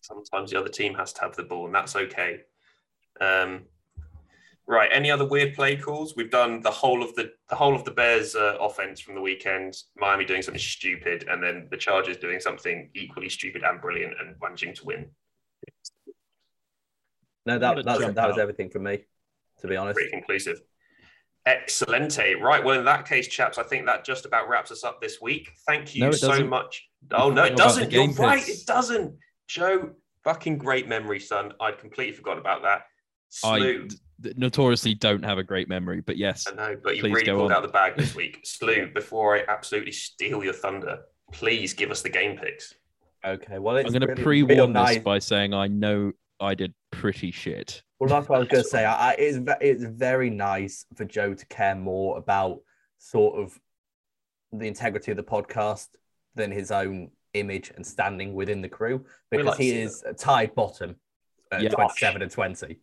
Sometimes 0.00 0.52
the 0.52 0.58
other 0.58 0.70
team 0.70 0.94
has 0.94 1.12
to 1.14 1.20
have 1.20 1.36
the 1.36 1.42
ball, 1.42 1.66
and 1.66 1.74
that's 1.74 1.96
okay. 1.96 2.40
Um, 3.20 3.64
right. 4.66 4.88
Any 4.90 5.10
other 5.10 5.26
weird 5.26 5.54
play 5.54 5.76
calls? 5.76 6.14
We've 6.16 6.30
done 6.30 6.62
the 6.62 6.70
whole 6.70 7.02
of 7.02 7.14
the 7.14 7.32
the 7.50 7.56
whole 7.56 7.74
of 7.74 7.84
the 7.84 7.90
Bears 7.90 8.34
uh, 8.34 8.56
offense 8.58 9.00
from 9.00 9.16
the 9.16 9.20
weekend. 9.20 9.76
Miami 9.98 10.24
doing 10.24 10.40
something 10.40 10.62
stupid, 10.62 11.26
and 11.28 11.42
then 11.42 11.68
the 11.70 11.76
Chargers 11.76 12.16
doing 12.16 12.40
something 12.40 12.88
equally 12.94 13.28
stupid 13.28 13.64
and 13.64 13.82
brilliant, 13.82 14.14
and 14.18 14.34
managing 14.40 14.72
to 14.76 14.84
win. 14.86 15.10
No, 17.46 17.54
What 17.54 17.60
that 17.86 17.98
that, 17.98 18.14
that 18.16 18.28
was 18.28 18.38
everything 18.38 18.70
from 18.70 18.82
me, 18.84 19.04
to 19.60 19.66
be 19.68 19.76
honest. 19.76 19.96
Pretty 19.96 20.10
conclusive. 20.10 20.60
Excellente. 21.46 22.40
Right. 22.40 22.62
Well, 22.64 22.78
in 22.78 22.84
that 22.86 23.06
case, 23.08 23.28
chaps, 23.28 23.56
I 23.56 23.62
think 23.62 23.86
that 23.86 24.04
just 24.04 24.26
about 24.26 24.48
wraps 24.48 24.72
us 24.72 24.82
up 24.82 25.00
this 25.00 25.20
week. 25.20 25.50
Thank 25.66 25.94
you 25.94 26.02
No, 26.02 26.10
so 26.10 26.28
doesn't. 26.28 26.48
much. 26.48 26.88
Oh, 27.12 27.30
no, 27.30 27.44
it 27.44 27.56
doesn't. 27.56 27.92
You're 27.92 28.06
game 28.08 28.16
right. 28.16 28.46
It 28.48 28.66
doesn't. 28.66 29.14
Joe, 29.46 29.90
fucking 30.24 30.58
great 30.58 30.88
memory, 30.88 31.20
son. 31.20 31.52
I'd 31.60 31.78
completely 31.78 32.14
forgotten 32.14 32.40
about 32.40 32.62
that. 32.62 32.82
I 33.44 33.58
Slew. 33.58 33.86
d- 33.86 33.96
d- 34.22 34.32
notoriously 34.36 34.94
don't 34.94 35.24
have 35.24 35.38
a 35.38 35.44
great 35.44 35.68
memory, 35.68 36.00
but 36.00 36.16
yes, 36.16 36.46
I 36.50 36.54
know, 36.56 36.76
but 36.82 36.96
you 36.96 37.02
Please 37.02 37.12
really 37.14 37.26
go 37.26 37.36
pulled 37.38 37.52
on. 37.52 37.58
out 37.58 37.62
the 37.62 37.68
bag 37.68 37.96
this 37.96 38.14
week. 38.16 38.40
Slew, 38.44 38.90
before 38.92 39.36
I 39.36 39.44
absolutely 39.46 39.92
steal 39.92 40.42
your 40.42 40.52
thunder, 40.52 41.00
please 41.32 41.74
give 41.74 41.92
us 41.92 42.02
the 42.02 42.08
game 42.08 42.36
picks. 42.38 42.74
Okay, 43.24 43.58
well, 43.60 43.76
it's 43.76 43.86
I'm 43.86 43.92
going 43.92 44.00
to 44.02 44.06
really 44.08 44.22
pre-warn 44.22 44.72
real 44.74 44.84
this 44.84 44.98
by 44.98 45.18
saying 45.20 45.54
I 45.54 45.68
know 45.68 46.12
I 46.40 46.54
did 46.54 46.74
pretty 46.90 47.30
shit. 47.30 47.82
Well, 47.98 48.08
that's 48.10 48.28
what 48.28 48.36
I 48.36 48.38
was 48.40 48.48
going 48.48 48.62
to 48.64 48.68
say. 48.68 48.84
I, 48.84 49.10
I, 49.10 49.12
it's, 49.14 49.38
ve- 49.38 49.52
it's 49.60 49.84
very 49.84 50.30
nice 50.30 50.84
for 50.94 51.04
Joe 51.04 51.34
to 51.34 51.46
care 51.46 51.74
more 51.74 52.18
about 52.18 52.60
sort 52.98 53.38
of 53.38 53.58
the 54.52 54.66
integrity 54.66 55.10
of 55.10 55.16
the 55.16 55.22
podcast 55.22 55.88
than 56.34 56.50
his 56.50 56.70
own 56.70 57.10
image 57.34 57.72
and 57.74 57.86
standing 57.86 58.34
within 58.34 58.62
the 58.62 58.68
crew 58.68 59.04
because 59.30 59.46
like 59.46 59.58
he 59.58 59.70
see 59.70 59.80
is 59.80 60.04
tied 60.18 60.54
bottom 60.54 60.96
at 61.52 61.62
Yeah. 61.62 61.70
27 61.70 62.22
and 62.22 62.30
20. 62.30 62.78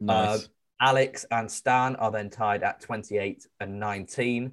Nice. 0.00 0.44
Uh, 0.44 0.46
Alex 0.80 1.24
and 1.30 1.50
Stan 1.50 1.96
are 1.96 2.10
then 2.10 2.28
tied 2.30 2.62
at 2.62 2.80
28 2.80 3.46
and 3.60 3.78
19. 3.80 4.52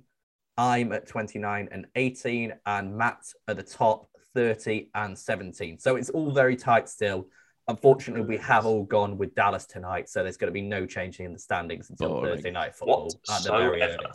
I'm 0.58 0.92
at 0.92 1.08
29 1.08 1.70
and 1.72 1.88
18, 1.96 2.54
and 2.66 2.96
Matt 2.96 3.24
at 3.48 3.58
the 3.58 3.64
top 3.64 4.08
30 4.36 4.90
and 4.94 5.18
17. 5.18 5.80
So 5.80 5.96
it's 5.96 6.10
all 6.10 6.32
very 6.32 6.56
tight 6.56 6.88
still. 6.88 7.28
Unfortunately, 7.68 8.26
we 8.26 8.38
have 8.38 8.66
all 8.66 8.84
gone 8.84 9.18
with 9.18 9.34
Dallas 9.36 9.66
tonight, 9.66 10.10
so 10.10 10.24
there's 10.24 10.38
going 10.38 10.50
to 10.50 10.54
be 10.54 10.62
no 10.62 10.86
changing 10.86 11.26
in 11.26 11.34
the 11.34 11.40
standings 11.40 11.90
until 11.90 12.10
Boring. 12.10 12.36
Thursday 12.36 12.52
night 12.52 12.76
football 12.76 13.08
at 13.30 13.44
the 13.44 13.50
very 13.52 13.80
Whatsoever. 13.80 14.14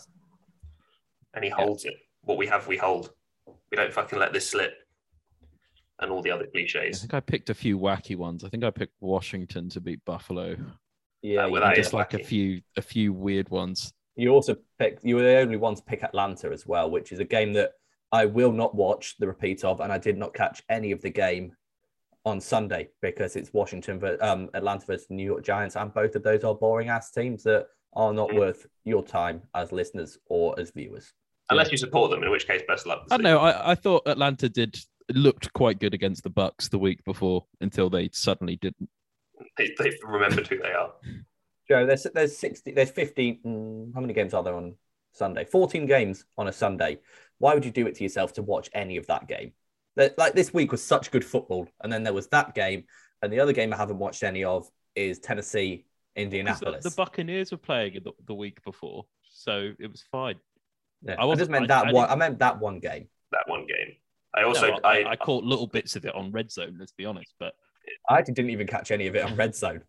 And 1.34 1.44
he 1.44 1.50
holds 1.50 1.84
it. 1.84 1.94
What 2.22 2.38
we 2.38 2.46
have, 2.46 2.66
we 2.66 2.76
hold. 2.76 3.12
We 3.70 3.76
don't 3.76 3.92
fucking 3.92 4.18
let 4.18 4.32
this 4.32 4.50
slip. 4.50 4.74
And 6.00 6.10
all 6.10 6.22
the 6.22 6.30
other 6.30 6.46
cliches. 6.46 6.98
I 6.98 7.00
think 7.00 7.14
I 7.14 7.20
picked 7.20 7.48
a 7.50 7.54
few 7.54 7.78
wacky 7.78 8.16
ones. 8.16 8.44
I 8.44 8.48
think 8.48 8.64
I 8.64 8.70
picked 8.70 8.94
Washington 9.00 9.68
to 9.70 9.80
beat 9.80 10.04
Buffalo. 10.04 10.56
Yeah, 11.22 11.44
Uh, 11.46 11.50
well, 11.50 11.74
Just 11.74 11.88
is 11.88 11.94
like 11.94 12.14
a 12.14 12.18
few 12.18 12.60
a 12.76 12.82
few 12.82 13.12
weird 13.12 13.48
ones. 13.48 13.92
you 14.16 14.30
also 14.30 14.56
picked. 14.78 15.04
You 15.04 15.16
were 15.16 15.22
the 15.22 15.38
only 15.38 15.56
one 15.56 15.74
to 15.74 15.82
pick 15.82 16.02
Atlanta 16.02 16.50
as 16.52 16.66
well, 16.66 16.90
which 16.90 17.12
is 17.12 17.18
a 17.20 17.24
game 17.24 17.52
that 17.54 17.72
I 18.12 18.26
will 18.26 18.52
not 18.52 18.74
watch 18.74 19.16
the 19.18 19.26
repeat 19.26 19.64
of, 19.64 19.80
and 19.80 19.90
I 19.92 19.98
did 19.98 20.18
not 20.18 20.34
catch 20.34 20.62
any 20.68 20.92
of 20.92 21.00
the 21.00 21.10
game 21.10 21.54
on 22.26 22.40
Sunday 22.40 22.88
because 23.00 23.36
it's 23.36 23.52
Washington, 23.54 23.98
ver- 24.00 24.18
um, 24.20 24.50
Atlanta 24.52 24.84
versus 24.84 25.06
New 25.08 25.24
York 25.24 25.44
Giants, 25.44 25.76
and 25.76 25.94
both 25.94 26.14
of 26.16 26.22
those 26.24 26.44
are 26.44 26.54
boring 26.54 26.88
ass 26.88 27.10
teams 27.12 27.42
that 27.44 27.68
are 27.94 28.12
not 28.12 28.28
Mm. 28.30 28.38
worth 28.40 28.66
your 28.84 29.02
time 29.02 29.40
as 29.54 29.72
listeners 29.72 30.18
or 30.26 30.58
as 30.60 30.70
viewers. 30.72 31.14
Unless 31.48 31.70
you 31.70 31.78
support 31.78 32.10
them, 32.10 32.24
in 32.24 32.30
which 32.30 32.46
case, 32.46 32.62
best 32.68 32.82
of 32.82 32.88
luck. 32.88 33.06
I 33.10 33.16
don't 33.16 33.22
know. 33.22 33.38
I, 33.38 33.70
I 33.70 33.74
thought 33.76 34.02
Atlanta 34.06 34.48
did 34.48 34.76
looked 35.14 35.52
quite 35.52 35.78
good 35.78 35.94
against 35.94 36.24
the 36.24 36.30
Bucks 36.30 36.68
the 36.68 36.78
week 36.80 37.04
before 37.04 37.46
until 37.60 37.88
they 37.88 38.10
suddenly 38.12 38.56
didn't. 38.56 38.90
They, 39.56 39.72
they've 39.78 39.96
remembered 40.02 40.48
who 40.48 40.58
they 40.58 40.72
are. 40.72 40.92
Joe, 41.68 41.86
there's 41.86 42.06
there's 42.12 42.36
sixty, 42.36 42.72
there's 42.72 42.90
fifty. 42.90 43.40
mm, 43.46 43.94
how 43.94 44.00
many 44.00 44.12
games 44.14 44.34
are 44.34 44.42
there 44.42 44.54
on 44.56 44.74
Sunday? 45.12 45.44
Fourteen 45.44 45.86
games 45.86 46.24
on 46.36 46.48
a 46.48 46.52
Sunday. 46.52 46.98
Why 47.38 47.54
would 47.54 47.64
you 47.64 47.70
do 47.70 47.86
it 47.86 47.94
to 47.96 48.02
yourself 48.02 48.32
to 48.34 48.42
watch 48.42 48.68
any 48.72 48.96
of 48.96 49.06
that 49.06 49.28
game? 49.28 49.52
That- 49.96 50.16
Like 50.18 50.34
this 50.34 50.52
week 50.54 50.72
was 50.72 50.82
such 50.82 51.10
good 51.10 51.24
football, 51.24 51.68
and 51.82 51.92
then 51.92 52.02
there 52.04 52.12
was 52.14 52.28
that 52.28 52.54
game, 52.54 52.84
and 53.22 53.32
the 53.32 53.40
other 53.40 53.52
game 53.52 53.72
I 53.72 53.76
haven't 53.76 53.98
watched 53.98 54.22
any 54.22 54.44
of 54.44 54.68
is 54.94 55.18
Tennessee 55.18 55.84
Indianapolis. 56.14 56.84
the 56.84 56.90
Buccaneers 56.90 57.50
were 57.52 57.58
playing 57.58 58.00
the, 58.04 58.12
the 58.26 58.34
week 58.34 58.62
before, 58.64 59.04
so 59.28 59.72
it 59.78 59.90
was 59.90 60.02
fine. 60.10 60.36
Yeah, 61.02 61.14
I 61.18 61.22
I, 61.22 61.24
wasn't- 61.24 61.40
just 61.40 61.50
meant 61.50 61.64
I- 61.64 61.66
that 61.82 61.86
I 61.88 61.92
one. 61.92 62.08
I 62.10 62.14
meant 62.16 62.38
that 62.38 62.58
one 62.60 62.78
game. 62.78 63.08
That 63.32 63.48
one 63.48 63.66
game. 63.66 63.96
I 64.34 64.42
also 64.44 64.68
No, 64.68 64.80
I, 64.84 64.98
I, 65.02 65.10
I 65.12 65.16
caught 65.16 65.44
little 65.44 65.66
bits 65.66 65.96
of 65.96 66.04
it 66.04 66.14
on 66.14 66.30
Red 66.30 66.50
Zone. 66.52 66.76
Let's 66.78 66.92
be 66.92 67.06
honest, 67.06 67.32
but 67.38 67.54
I 68.10 68.18
actually 68.18 68.34
didn't 68.34 68.50
even 68.50 68.66
catch 68.66 68.90
any 68.90 69.06
of 69.06 69.16
it 69.16 69.22
on 69.24 69.34
Red 69.34 69.54
Zone. 69.54 69.82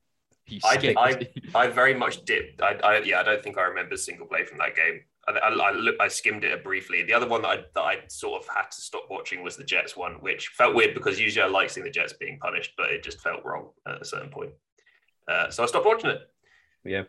you 0.48 0.60
I 0.64 0.78
skipped. 0.78 1.20
did- 1.34 1.52
I 1.56 1.68
very 1.68 1.94
much 1.94 2.24
dipped. 2.24 2.62
I, 2.62 2.76
I 2.84 2.98
yeah, 3.00 3.20
I 3.20 3.24
don't 3.24 3.44
think 3.44 3.58
I 3.58 3.64
remember 3.64 3.96
a 3.96 3.98
single 3.98 4.26
play 4.26 4.46
from 4.46 4.58
that 4.60 4.76
game. 4.76 5.02
I, 5.28 5.32
I, 5.32 5.50
I, 5.50 5.72
look, 5.72 5.96
I 6.00 6.08
skimmed 6.08 6.44
it 6.44 6.64
briefly. 6.64 7.04
The 7.04 7.14
other 7.14 7.28
one 7.28 7.42
that 7.42 7.48
I, 7.50 7.58
that 7.74 7.82
I 7.82 7.98
sort 8.08 8.42
of 8.42 8.50
had 8.50 8.70
to 8.72 8.82
stop 8.82 9.08
watching 9.10 9.44
was 9.44 9.58
the 9.58 9.64
Jets 9.64 9.98
one, 9.98 10.14
which 10.16 10.50
felt 10.50 10.76
weird 10.76 10.94
because 10.94 11.20
usually 11.20 11.44
I 11.44 11.48
like 11.48 11.70
seeing 11.70 11.86
the 11.86 11.92
Jets 11.92 12.14
being 12.14 12.40
punished, 12.40 12.74
but 12.78 12.92
it 12.92 13.04
just 13.04 13.22
felt 13.22 13.44
wrong 13.44 13.70
at 13.88 14.02
a 14.02 14.06
certain 14.06 14.30
point. 14.30 14.52
Uh, 15.28 15.50
so 15.50 15.64
I 15.64 15.66
stopped 15.66 15.86
watching 15.86 16.12
it. 16.12 16.22
Yeah. 16.86 17.04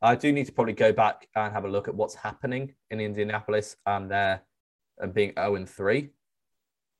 I 0.00 0.14
do 0.14 0.32
need 0.32 0.46
to 0.46 0.52
probably 0.52 0.74
go 0.74 0.92
back 0.92 1.26
and 1.34 1.52
have 1.52 1.64
a 1.64 1.68
look 1.68 1.88
at 1.88 1.94
what's 1.94 2.14
happening 2.14 2.74
in 2.90 3.00
Indianapolis 3.00 3.76
and 3.86 4.10
they're 4.10 4.42
and 4.98 5.14
being 5.14 5.32
0 5.38 5.56
and 5.56 5.68
3. 5.68 6.10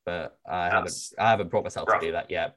But 0.04 0.38
I 0.48 0.70
That's 0.70 0.72
haven't 0.72 1.26
I 1.26 1.30
haven't 1.30 1.50
brought 1.50 1.64
myself 1.64 1.88
rough. 1.88 2.00
to 2.00 2.06
do 2.06 2.12
that 2.12 2.30
yet. 2.30 2.56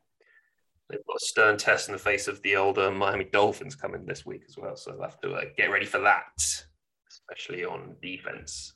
They've 0.90 1.06
got 1.06 1.18
a 1.18 1.26
stern 1.26 1.58
test 1.58 1.90
in 1.90 1.94
the 1.94 2.00
face 2.00 2.28
of 2.28 2.42
the 2.42 2.56
older 2.56 2.92
Miami 2.92 3.26
Dolphins 3.26 3.76
coming 3.76 4.06
this 4.06 4.26
week 4.26 4.44
as 4.48 4.58
well, 4.58 4.76
so 4.76 4.92
I'll 4.92 5.02
have 5.02 5.20
to 5.22 5.34
uh, 5.34 5.42
get 5.56 5.72
ready 5.72 5.86
for 5.86 6.00
that, 6.00 6.24
especially 7.12 7.66
on 7.66 7.96
defense. 8.02 8.74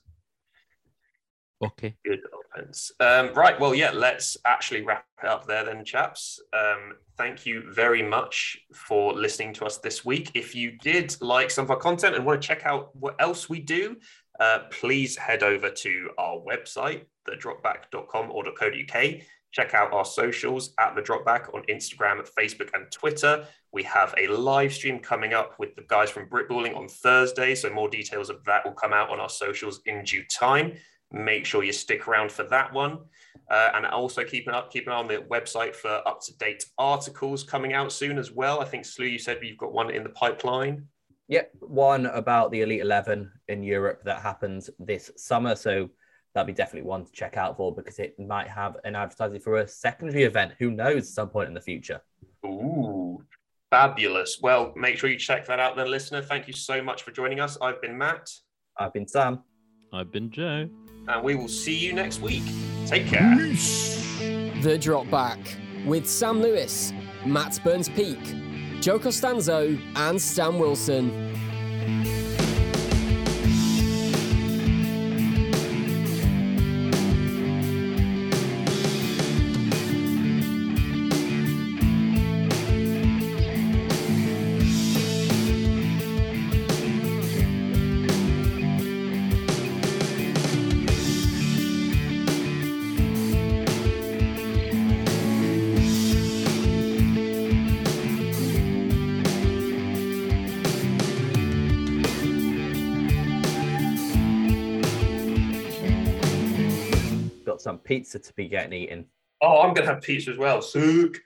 Okay. 1.64 1.96
Good 2.06 2.20
offense. 2.56 2.92
Um, 3.00 3.34
right. 3.34 3.60
Well, 3.60 3.74
yeah, 3.74 3.92
let's 3.92 4.38
actually 4.46 4.82
wrap 4.82 5.06
it 5.24 5.28
up 5.28 5.48
there 5.48 5.64
then, 5.64 5.86
chaps. 5.86 6.40
Um, 6.54 6.94
thank 7.18 7.46
you 7.46 7.72
very 7.72 8.04
much 8.04 8.58
for 8.74 9.14
listening 9.14 9.54
to 9.54 9.66
us 9.66 9.78
this 9.78 10.04
week. 10.04 10.32
If 10.36 10.54
you 10.54 10.78
did 10.80 11.16
like 11.22 11.50
some 11.50 11.64
of 11.66 11.72
our 11.72 11.78
content 11.78 12.16
and 12.16 12.26
want 12.26 12.42
to 12.42 12.48
check 12.48 12.66
out 12.66 12.96
what 12.96 13.16
else 13.20 13.50
we 13.50 13.60
do, 13.62 13.96
uh, 14.40 14.60
please 14.70 15.16
head 15.16 15.44
over 15.44 15.70
to 15.70 16.10
our 16.18 16.38
website, 16.40 17.06
thedropback.com 17.28 18.32
or 18.32 18.44
.co.uk. 18.44 19.06
Check 19.56 19.74
out 19.74 19.94
our 19.94 20.04
socials 20.04 20.74
at 20.80 20.96
the 20.96 21.02
Dropback 21.02 21.54
on 21.54 21.64
Instagram, 21.70 22.28
Facebook, 22.38 22.70
and 22.74 22.92
Twitter. 22.92 23.48
We 23.72 23.84
have 23.84 24.14
a 24.18 24.28
live 24.28 24.74
stream 24.74 25.00
coming 25.00 25.34
up 25.34 25.58
with 25.60 25.76
the 25.76 25.84
guys 25.88 26.10
from 26.10 26.28
Britballing 26.28 26.76
on 26.76 26.90
Thursday, 26.90 27.56
so 27.56 27.70
more 27.70 27.90
details 27.90 28.30
of 28.30 28.44
that 28.44 28.66
will 28.66 28.74
come 28.74 28.92
out 28.92 29.10
on 29.10 29.20
our 29.20 29.30
socials 29.30 29.80
in 29.86 30.04
due 30.04 30.24
time 30.26 30.74
make 31.12 31.46
sure 31.46 31.64
you 31.64 31.72
stick 31.72 32.08
around 32.08 32.32
for 32.32 32.44
that 32.44 32.74
one. 32.74 33.00
Uh, 33.50 33.70
and 33.76 33.86
also 33.86 34.24
keep 34.24 34.48
an 34.48 34.56
up, 34.56 34.72
keep 34.72 34.88
an 34.88 34.94
eye 34.94 34.98
on 34.98 35.08
the 35.08 35.18
website 35.30 35.76
for 35.76 36.02
up 36.08 36.20
to 36.20 36.36
date 36.38 36.66
articles 36.78 37.44
coming 37.44 37.74
out 37.74 37.92
soon 37.92 38.18
as 38.18 38.32
well. 38.32 38.60
I 38.60 38.66
think 38.66 38.86
Slew, 38.86 39.06
you 39.06 39.20
said 39.20 39.38
you've 39.42 39.58
got 39.58 39.72
one 39.72 39.92
in 39.92 40.04
the 40.04 40.10
pipeline. 40.10 40.88
Yep, 41.28 41.52
one 41.60 42.08
about 42.08 42.52
the 42.52 42.62
Elite 42.62 42.82
11 42.82 43.32
in 43.48 43.62
Europe 43.62 44.04
that 44.06 44.22
happens 44.22 44.70
this 44.80 45.12
summer. 45.18 45.56
So 45.56 45.90
that'll 46.36 46.46
be 46.46 46.54
definitely 46.54 46.88
one 46.88 47.06
to 47.06 47.12
check 47.12 47.38
out 47.38 47.58
for 47.58 47.74
because 47.74 47.98
it 47.98 48.20
might 48.20 48.48
have 48.48 48.78
an 48.84 48.94
advertising 48.96 49.40
for 49.40 49.58
a 49.58 49.68
secondary 49.68 50.24
event. 50.24 50.52
Who 50.60 50.70
knows, 50.70 50.98
at 50.98 51.06
some 51.06 51.30
point 51.30 51.48
in 51.48 51.54
the 51.56 51.62
future. 51.62 52.02
Ooh, 52.46 53.24
fabulous. 53.72 54.40
Well, 54.42 54.74
make 54.76 54.98
sure 54.98 55.10
you 55.10 55.18
check 55.18 55.48
that 55.48 55.60
out 55.60 55.76
then, 55.78 55.90
listener. 55.90 56.22
Thank 56.22 56.46
you 56.48 56.54
so 56.54 56.84
much 56.84 57.02
for 57.04 57.12
joining 57.12 57.40
us. 57.40 57.58
I've 57.62 57.82
been 57.82 57.98
Matt, 57.98 58.30
I've 58.78 58.94
been 58.94 59.08
Sam. 59.08 59.40
I've 59.94 60.12
been 60.12 60.30
Joe. 60.30 60.70
and 61.08 61.24
we 61.24 61.36
will 61.36 61.48
see 61.48 61.76
you 61.76 61.94
next 61.94 62.20
week. 62.20 62.44
Take 62.86 63.08
care. 63.08 63.36
The 64.62 64.78
Drop 64.80 65.10
Back 65.10 65.40
with 65.86 66.06
Sam 66.08 66.42
Lewis, 66.42 66.92
Matt 67.26 67.60
Burns 67.64 67.88
Peak, 67.90 68.20
Joe 68.82 69.00
Costanzo, 69.00 69.78
and 69.96 70.22
Stan 70.22 70.60
Wilson. 70.60 71.35
Pizza 107.86 108.20
to 108.20 108.34
be 108.34 108.48
getting 108.48 108.74
eaten. 108.74 109.06
Oh, 109.42 109.62
I'm 109.62 109.74
to 109.86 109.94
have 109.94 110.02
pizza 110.02 110.32
as 110.32 110.38
well. 110.38 110.62
Sook. 110.62 111.22